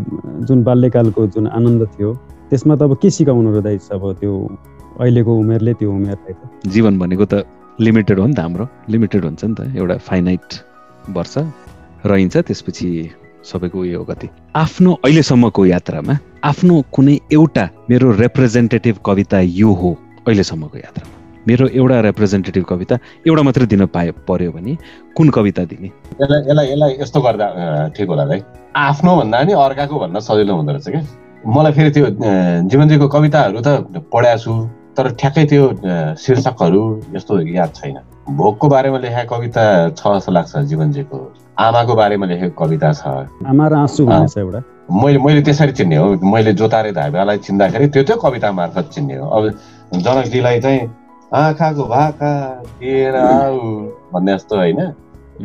जुन 0.48 0.64
बाल्यकालको 0.64 1.28
जुन 1.36 1.48
आनन्द 1.48 1.82
थियो 1.96 2.14
त्यसमा 2.50 2.76
त 2.76 2.82
अब 2.84 2.94
के 3.02 3.10
सिकाउनु 3.10 3.50
रहेछ 3.60 3.90
अब 3.96 4.04
त्यो 4.20 4.32
अहिलेको 5.00 5.32
उमेरले 5.44 5.74
त्यो 5.80 5.92
उमेरलाई 5.92 6.34
त? 6.34 6.42
जीवन 6.68 7.00
भनेको 7.00 7.26
त 7.26 7.44
लिमिटेड 7.80 8.20
हो 8.20 8.26
नि 8.28 8.34
त 8.36 8.40
हाम्रो। 8.40 8.66
लिमिटेड 8.90 9.22
हुन्छ 9.26 9.44
नि 9.44 9.56
त 9.56 9.60
एउटा 9.76 9.96
फाइनाइट 10.08 10.48
वर्ष 11.18 11.36
रहन्छ 12.06 12.36
त्यसपछि 12.38 12.90
सबैको 13.46 13.80
उयो 13.80 14.04
गति। 14.04 14.28
आफ्नो 14.56 14.92
अहिलेसम्मको 15.06 15.66
यात्रामा 15.66 16.18
आफ्नो 16.44 16.82
कुनै 16.94 17.18
एउटा 17.34 17.70
मेरो 17.90 18.12
रिप्रेजेन्टेटिभ 18.22 18.96
कविता 19.06 19.40
यो 19.40 19.72
हो 19.74 19.92
अहिलेसम्मको 20.28 20.78
यात्रामा। 20.78 21.14
मेरो 21.48 21.68
एउटा 21.68 22.00
रिप्रेजेन्टेटिभ 22.02 22.64
कविता 22.70 22.98
एउटा 23.28 23.42
मात्रै 23.44 23.66
दिन 23.68 23.86
पाए 23.94 24.12
पर्यो 24.28 24.52
भने 24.52 24.78
कुन 25.18 25.30
कविता 25.30 25.66
दिने? 25.66 25.88
यसलाई 26.22 26.42
यसलाई 26.42 26.68
यसलाई 26.72 26.98
यस्तो 27.02 27.22
गर्दा 27.22 27.48
ठिक 27.98 28.08
होला 28.10 28.24
है 28.34 28.42
आफ्नो 28.76 29.16
भन्दा 29.16 29.44
नि 29.44 29.54
अर्काको 29.54 30.00
भन्न 30.00 30.20
सजिलो 30.20 30.56
हुँदो 30.56 30.72
रहेछ 30.72 30.90
क्या। 30.90 31.04
मलाई 31.46 31.72
फेरि 31.72 31.92
त्यो 31.94 32.06
जीवनजीको 32.66 33.08
कविताहरू 33.08 33.62
त 33.62 34.02
पढाएको 34.10 34.42
छु 34.42 34.54
तर 34.98 35.06
ठ्याक्कै 35.22 35.46
त्यो 35.46 35.64
शीर्षकहरू 36.18 36.82
यस्तो 37.16 37.40
याद 37.54 37.72
छैन। 37.76 37.98
भोकको 38.26 38.68
बारेमा 38.70 38.98
लेखेको 38.98 39.36
कविता 39.36 39.64
छ 39.90 40.02
जस्तो 40.18 40.32
लाग्छ 40.32 40.58
जीवनजीको। 40.70 41.18
आमाको 41.60 41.96
बारेमा 41.96 42.26
लेखेको 42.26 42.56
कविता 42.58 42.92
छ। 42.94 43.30
आमा 43.46 43.68
र 43.68 43.74
आँसु 43.86 44.04
एउटा। 44.04 44.62
मैले 44.90 45.20
मैले 45.22 45.42
त्यसरी 45.42 45.72
चिन्ने 45.72 45.96
हो। 45.96 46.08
मैले 46.26 46.54
जोतारे 46.54 46.92
धाइबालाई 46.92 47.38
चिन्दाखेरि 47.46 47.88
त्यो 47.94 48.04
त्यो 48.04 48.16
कविता 48.18 48.52
मार्फत 48.52 48.90
चिन्ने 48.94 49.16
हो। 49.16 49.30
अब 49.30 49.44
जनकजीलाई 49.94 50.60
चाहिँ 50.60 50.82
आँखाको 51.34 51.84
भाका 51.86 52.34
दिएर 52.82 53.16
आऊ 53.16 53.60
भन्ने 54.14 54.34
जस्तो 54.34 54.56
होइन। 54.58 54.82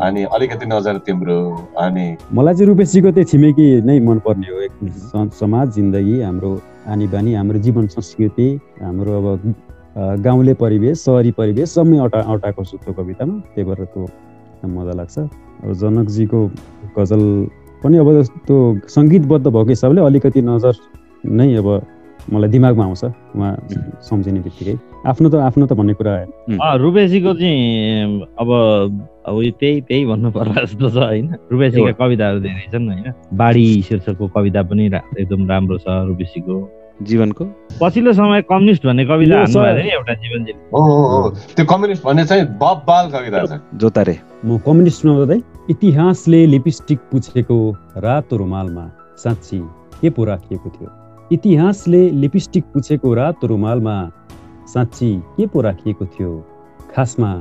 अनि 0.01 0.23
अलिकति 0.25 0.67
नजर 0.67 0.97
तिम्रो 1.05 1.39
अनि 1.79 2.07
मलाई 2.33 2.55
चाहिँ 2.55 2.67
रूपेशजीको 2.67 3.11
त्यो 3.13 3.25
छिमेकी 3.29 3.67
नै 3.85 3.99
मनपर्ने 4.01 4.49
हो। 4.49 4.61
एक 4.61 5.33
समाज 5.37 5.75
जिन्दगी 5.75 6.21
हाम्रो 6.23 6.51
आनी 6.89 7.07
बानी 7.13 7.35
हाम्रो 7.35 7.59
जीवन 7.61 7.87
संस्कृति 7.93 8.49
हाम्रो 8.83 9.13
अब 9.21 9.55
गाउँले 9.97 10.55
परिवेश 10.55 10.99
सहरी 11.05 11.31
परिवेश 11.39 11.69
सबै 11.75 11.99
अटा 12.07 12.19
अटाएको 12.33 12.65
छु 12.65 12.77
त्यो 12.79 12.93
कवितामा। 12.95 13.35
त्यही 13.55 13.65
भएर 13.69 13.85
त्यो 13.93 14.07
मजा 14.69 14.93
लाग्छ। 15.01 15.17
अब 15.19 15.73
जनकजीको 15.81 16.41
गजल 16.97 17.23
पनि 17.83 17.97
अब 17.99 18.09
त्यो 18.47 18.57
सङ्गीतबद्ध 18.89 19.47
भएको 19.47 19.69
हिसाबले 19.69 20.01
अलिकति 20.01 20.41
नजर 20.43 20.75
नै 21.27 21.55
अब 21.59 21.69
मलाई 22.33 22.51
दिमागमा 22.51 22.85
आउँछ 22.85 23.05
उहाँ 23.35 23.53
सम्झिने 24.09 24.41
बित्तिकै। 24.47 24.75
आफ्नो 25.11 25.29
त 25.33 25.35
आफ्नो 25.49 25.67
त 25.67 25.73
भन्ने 25.73 25.95
कुरा 25.97 26.13
रूपेशजीको 26.77 27.33
चाहिँ 27.35 28.21
अब 28.39 28.49
अब 29.27 29.37
त्यही 29.61 29.81
त्यही 29.89 30.05
भन्नु 30.07 30.31
पर्ला 30.31 30.65
जस्तो 30.65 30.89
छ 30.91 30.97
होइन? 30.97 31.29
रूपेशजीका 31.51 31.93
कविताहरू 31.97 32.41
धेरै 32.41 32.67
छन् 32.73 32.89
होइन? 32.89 33.09
बाढी 33.41 33.67
शीर्षकको 33.89 34.27
कविता 34.37 34.63
पनि 34.69 34.85
एकदम 34.93 35.49
राम्रो 35.49 35.79
छ 35.81 35.87
रूपेशजीको 36.09 36.55
जीवनको? 37.03 37.45
पछिल्लो 37.81 38.13
समय 38.13 38.43
कम्युनिस्ट 38.43 38.87
भन्ने 38.87 39.05
कविता 39.07 39.41
एउटा 39.41 40.13
हो 40.73 41.31
त्यो 41.57 41.65
कम्युनिस्ट 41.65 42.05
भन्ने 42.05 42.25
चाहिँ 42.27 42.45
बब 42.61 42.83
बाल 42.87 43.11
कविता 43.11 43.45
छ। 43.47 43.61
जोतारे 43.81 44.17
म 44.45 44.59
कम्युनिस्टमा 44.67 45.13
हुँदै 45.13 45.41
इतिहासले 45.71 46.45
लिपस्टिक 46.47 46.99
पुछेको 47.13 47.59
रातो 48.05 48.37
रुमालमा 48.37 48.85
साँच्ची 49.17 49.59
के 50.01 50.11
पो 50.11 50.25
राखिएको 50.25 50.69
थियो? 50.71 50.89
इतिहासले 51.33 52.03
लिपस्टिक 52.11 52.65
पुछेको 52.75 53.15
रातो 53.15 53.47
रुमालमा 53.47 53.97
साँच्ची 54.75 55.11
के 55.37 55.47
पो 55.47 55.61
राखिएको 55.61 56.07
थियो? 56.07 56.31
खासमा 56.95 57.33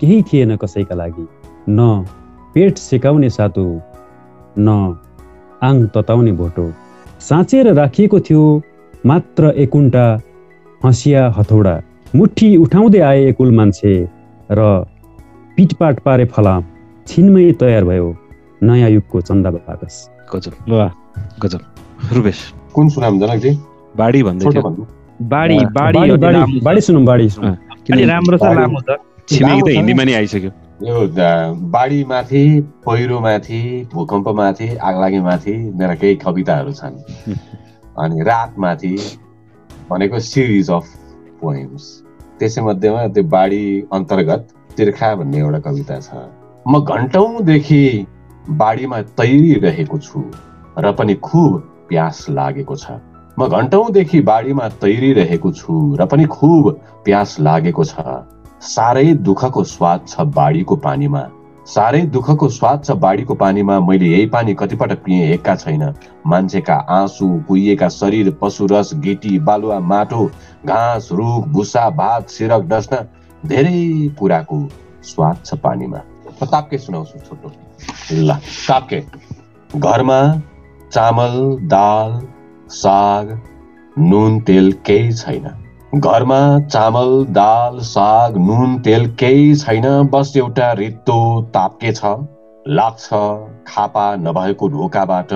केही 0.00 0.22
थिएन 0.22 0.56
कसैका 0.56 0.94
लागि। 0.94 1.26
न 1.68 2.04
पेट 2.54 2.78
सेकाउने 2.78 3.30
सातो 3.30 3.66
न 4.58 4.68
आङ 5.62 5.86
तताउने 5.94 6.32
भोटो। 6.32 6.72
साँचेर 7.20 7.72
राखिएको 7.74 8.20
थियो 8.20 8.42
मात्र 9.06 9.52
एकुन्टा 9.62 10.04
हँसिया 10.80 11.22
हथौडा 11.36 11.74
मुठी 12.14 12.48
उठाउँदै 12.56 13.00
आए 13.08 13.24
एकुल 13.28 13.50
मान्छे 13.56 13.92
र 14.50 14.60
पिटपाट 15.56 16.00
पारे 16.04 16.24
फलाम 16.32 16.62
छिनमै 17.06 17.44
तयार 17.60 17.84
भयो 17.84 18.08
नयाँ 18.62 18.90
युगको 18.90 19.20
चन्दा 19.20 19.50
बाकस 19.56 19.94
गजब। 20.32 20.52
गजब। 21.42 21.60
रूपेश। 22.12 22.38
कुन 22.74 22.88
सुनाम 22.88 23.20
जनकजी 23.20 23.52
बाढी 23.96 24.22
भन्दै 24.22 24.44
छोटो 24.44 24.70
थियो। 24.70 24.86
बाढी 25.28 25.56
लामो 25.58 26.56
छ। 26.56 26.64
बाढी 26.64 26.80
सुनौँ 26.80 27.04
अलि 27.14 27.28
किन 27.86 27.98
राम्रो 28.10 28.36
छ 28.38 28.54
लामो 28.56 28.80
छ। 28.80 28.96
छिमेकी 29.28 29.62
त। 29.62 29.76
हिन्दीमा 29.76 30.04
नि 30.04 30.12
आइसक्यो। 30.14 30.50
यो 30.84 30.96
बाढीमाथि 31.74 32.42
पहिरोमाथि 32.86 33.60
भूकम्पमाथि 33.92 34.66
आगलागीमाथि 34.88 35.54
मेरा 35.78 35.94
केही 36.00 36.16
कविताहरू 36.24 36.72
छन्। 36.72 36.94
अनि 37.98 38.22
रातमाथि 38.22 38.96
भनेको 39.90 40.18
सिरिज 40.20 40.70
अफ 40.70 40.86
पोइम्स 41.40 41.84
त्यसैमध्येमा 42.38 43.06
त्यो 43.14 43.24
बाढी 43.34 43.64
अन्तर्गत 43.92 44.48
तिर्खा 44.76 45.14
भन्ने 45.14 45.38
एउटा 45.38 45.58
कविता 45.66 45.98
छ। 46.00 46.08
म 46.66 46.80
घन्टौँदेखि 46.80 47.82
बाढीमा 48.60 49.00
तैरिरहेको 49.18 49.98
छु 49.98 50.20
र 50.78 50.92
पनि 50.92 51.14
खुब 51.22 51.60
प्यास 51.88 52.26
लागेको 52.30 52.76
छ। 52.76 52.98
म 53.38 53.46
घन्टौँदेखि 53.48 54.20
बाढीमा 54.20 54.68
तैरिरहेको 54.82 55.52
छु 55.52 55.74
र 56.00 56.06
पनि 56.06 56.24
खुब 56.34 56.70
प्यास 57.04 57.36
लागेको 57.40 57.84
छ। 57.84 57.94
साह्रै 58.64 59.14
दुःखको 59.28 59.64
स्वाद 59.64 60.00
छ 60.08 60.20
बाढीको 60.34 60.76
पानीमा। 60.76 61.22
साह्रै 61.66 62.00
दुःखको 62.14 62.48
स्वाद 62.48 62.82
छ 62.84 62.90
बाढीको 63.02 63.34
पानीमा। 63.34 63.78
मैले 63.80 64.06
यही 64.06 64.26
पानी 64.28 64.54
कतिपटक 64.54 65.02
पिएँ 65.04 65.26
हेक्का 65.26 65.54
छैन। 65.56 65.82
मान्छेका 66.26 66.74
आँसु 66.92 67.28
कुहिएका 67.48 67.88
शरीर 67.88 68.30
पशु 68.40 68.66
रस 68.72 68.90
गिटी 69.04 69.38
बालुवा 69.40 69.78
माटो 69.82 70.30
घाँस 70.66 71.08
रुख 71.12 71.48
भुसा 71.48 71.88
भात 71.96 72.28
सिरक 72.28 72.68
डस्न 72.68 73.04
धेरै 73.46 73.80
कुराको 74.18 74.60
स्वाद 75.04 75.40
छ 75.44 75.54
पानीमा। 75.64 75.98
ताप्के 76.44 76.78
सुनाउँछु 76.78 77.18
छोटो। 77.26 77.52
ल 78.12 78.36
ताप्के 78.68 79.00
घरमा 79.76 80.20
चामल 80.92 81.36
दाल 81.66 82.20
साग 82.70 83.38
नुन 83.96 84.40
तेल 84.40 84.72
केही 84.86 85.12
छैन। 85.14 85.46
घरमा 86.00 86.40
चामल 86.68 87.12
दाल 87.30 87.78
साग 87.80 88.36
नुन 88.38 88.78
तेल 88.78 89.06
केही 89.14 89.54
छैन 89.54 89.84
बस 90.12 90.32
एउटा 90.36 90.72
रित्तो 90.72 91.18
ताप्के 91.54 91.92
छ। 91.92 92.14
लाग्छ 92.68 93.20
खापा 93.68 94.04
नभएको 94.16 94.68
ढोकाबाट। 94.68 95.32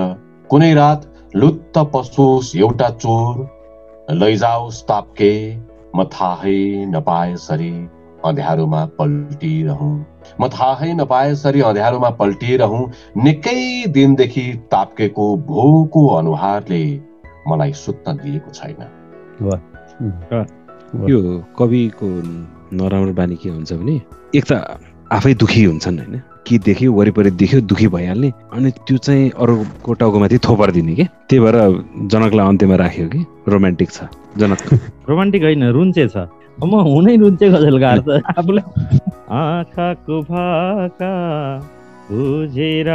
कुनै 0.49 0.73
रात 0.73 1.05
लुत्त 1.35 1.77
पसोस् 1.93 2.55
एउटा 2.57 2.89
चोर 2.89 3.47
लैजाओस् 4.13 4.83
ताप्के 4.83 5.31
म 5.95 6.03
थाहै 6.13 6.59
नपाएसरी 6.87 7.71
अँध्यारोमा 8.25 8.83
पल्टिरहँ। 8.99 9.91
म 10.41 10.47
थाहै 10.47 10.93
नपाएसरी 10.93 11.61
अँध्यारोमा 11.61 12.09
पल्टिरहँ 12.19 12.85
निकै 13.17 13.59
दिनदेखि 13.87 14.47
ताप्केको 14.71 15.35
भोको 15.47 16.07
अनुहारले 16.15 16.83
मलाई 17.47 17.73
सुत्न 17.73 18.17
दिएको 18.17 18.51
छैन। 18.53 18.81
यो 19.41 21.45
कविको 21.57 22.07
नराम्रो 22.73 23.13
बानी 23.13 23.35
के 23.35 23.49
हुन्छ 23.49 23.73
भने 23.73 24.01
एक 24.35 24.45
त 24.51 24.77
आफै 25.11 25.33
दुखी 25.33 25.63
हुन्छन् 25.63 25.99
होइन। 25.99 26.21
के 26.47 26.57
देख्यो 26.57 26.93
वरिपरि 26.93 27.31
देख्यो 27.31 27.61
दुखी 27.61 27.87
भइहाल्ने। 27.87 28.33
अनि 28.53 28.71
त्यो 28.71 28.97
चाहिँ 28.97 29.31
अरूको 29.31 29.93
टाउकोमाथि 29.93 30.37
थोपारिदिने 30.37 30.95
कि? 30.95 31.03
त्यही 31.03 31.39
भएर 31.39 31.83
जनकलाई 32.11 32.47
अन्त्यमा 32.47 32.75
राख्यो 32.75 33.07
कि? 33.07 33.25
रोमान्टिक 33.47 33.91
छ। 33.91 34.01
जनक। 34.37 34.73
रोमान्टिक 35.09 35.43
होइन 35.43 35.63
रुन्चे 35.63 36.07
छ। 36.07 36.17
म 36.63 36.65
हुनै 36.65 37.17
रुन्चे 37.17 37.49
गजलकार 37.49 37.99
त 37.99 38.09
आफूलाई। 38.09 38.99
आँखाको 39.31 40.21
भाका 40.21 41.59
बुझेर 42.11 42.85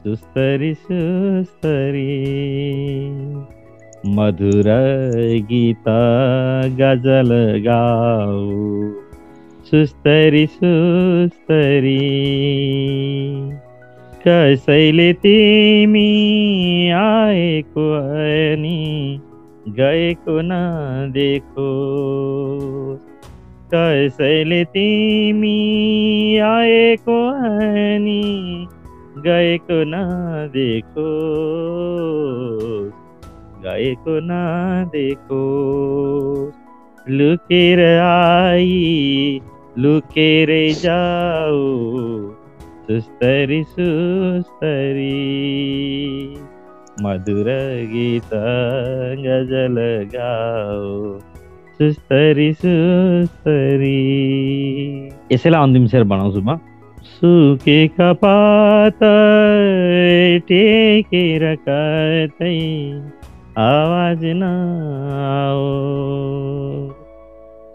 सुस्तरी 0.00 0.74
सुस्तरी। 0.74 2.20
मधुर 4.06 4.64
गीता 5.48 6.00
गज़ल 6.68 7.30
गाऊ। 7.66 8.90
सुस्तरी 9.70 10.46
सुस्तरी, 10.46 11.98
कसैले 14.26 15.12
तिमी 15.12 16.10
आएको 16.90 17.84
अनि 17.94 19.20
गएको 19.68 20.40
नदेखो 20.40 21.70
कसैले 23.74 24.64
तिमी 24.64 25.58
आएको 26.38 27.18
अनि 27.28 28.66
गएको 29.18 29.84
नदेखो 29.86 31.10
गएको 33.64 34.14
नदेखो 34.26 35.40
लुकेर 37.08 37.80
आई 38.02 39.40
लुकेरै 39.78 40.66
जाऊ 40.82 41.60
सुस्तरी 42.86 43.62
सुस्तरी। 43.64 45.18
मधुर 47.02 47.48
गीत 47.92 48.32
गजल 49.20 49.76
गाऊ 50.14 51.18
सुस्तरी 51.78 52.52
सुस्तरी। 52.52 54.00
यसैलाई 55.32 55.62
अन्तिम 55.62 55.86
शेर 55.86 56.04
बनाउँछु 56.04 56.40
म। 56.40 56.58
सुकेका 57.12 58.12
पात 58.24 59.00
टेकेर 60.48 61.44
कतै 61.68 62.58
आवाज 63.58 64.20
नआओ 64.24 65.62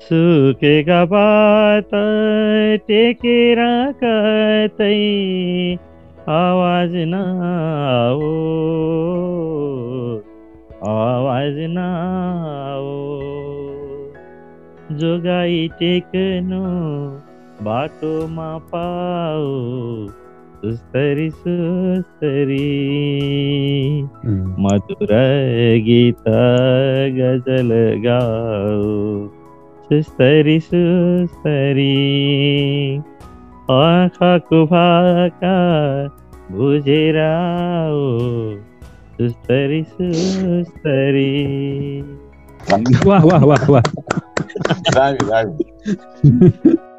सुकेका 0.01 0.99
पात 1.13 1.89
टेकेर 2.87 3.61
कतै 4.03 4.95
आवाज 6.35 6.95
नआओ 7.13 8.31
आवाज 10.93 11.59
नआओ 11.77 12.93
जोगाई 15.01 15.67
टेक्नु 15.79 16.61
बाटोमा 17.67 18.51
पाऊ 18.71 19.51
सुस्तरी 20.65 21.29
सुस्तरी। 21.29 22.63
मधुर 24.59 25.07
गीत 25.85 26.23
गज़ल 27.17 27.69
गाऊ 28.05 29.27
सुस्तरी 29.83 30.59
सुस्तरी। 30.59 31.95
आँखाको 33.71 34.65
भाका 34.65 35.59
बुझेर 36.51 37.17
आऊ, 37.17 38.55
सुस्तरी 39.11 39.83
सुस्तरी। 39.83 41.43
वाह 43.05 43.23
वाह 43.23 43.45
वाह 43.45 43.71
वाह। 43.71 43.83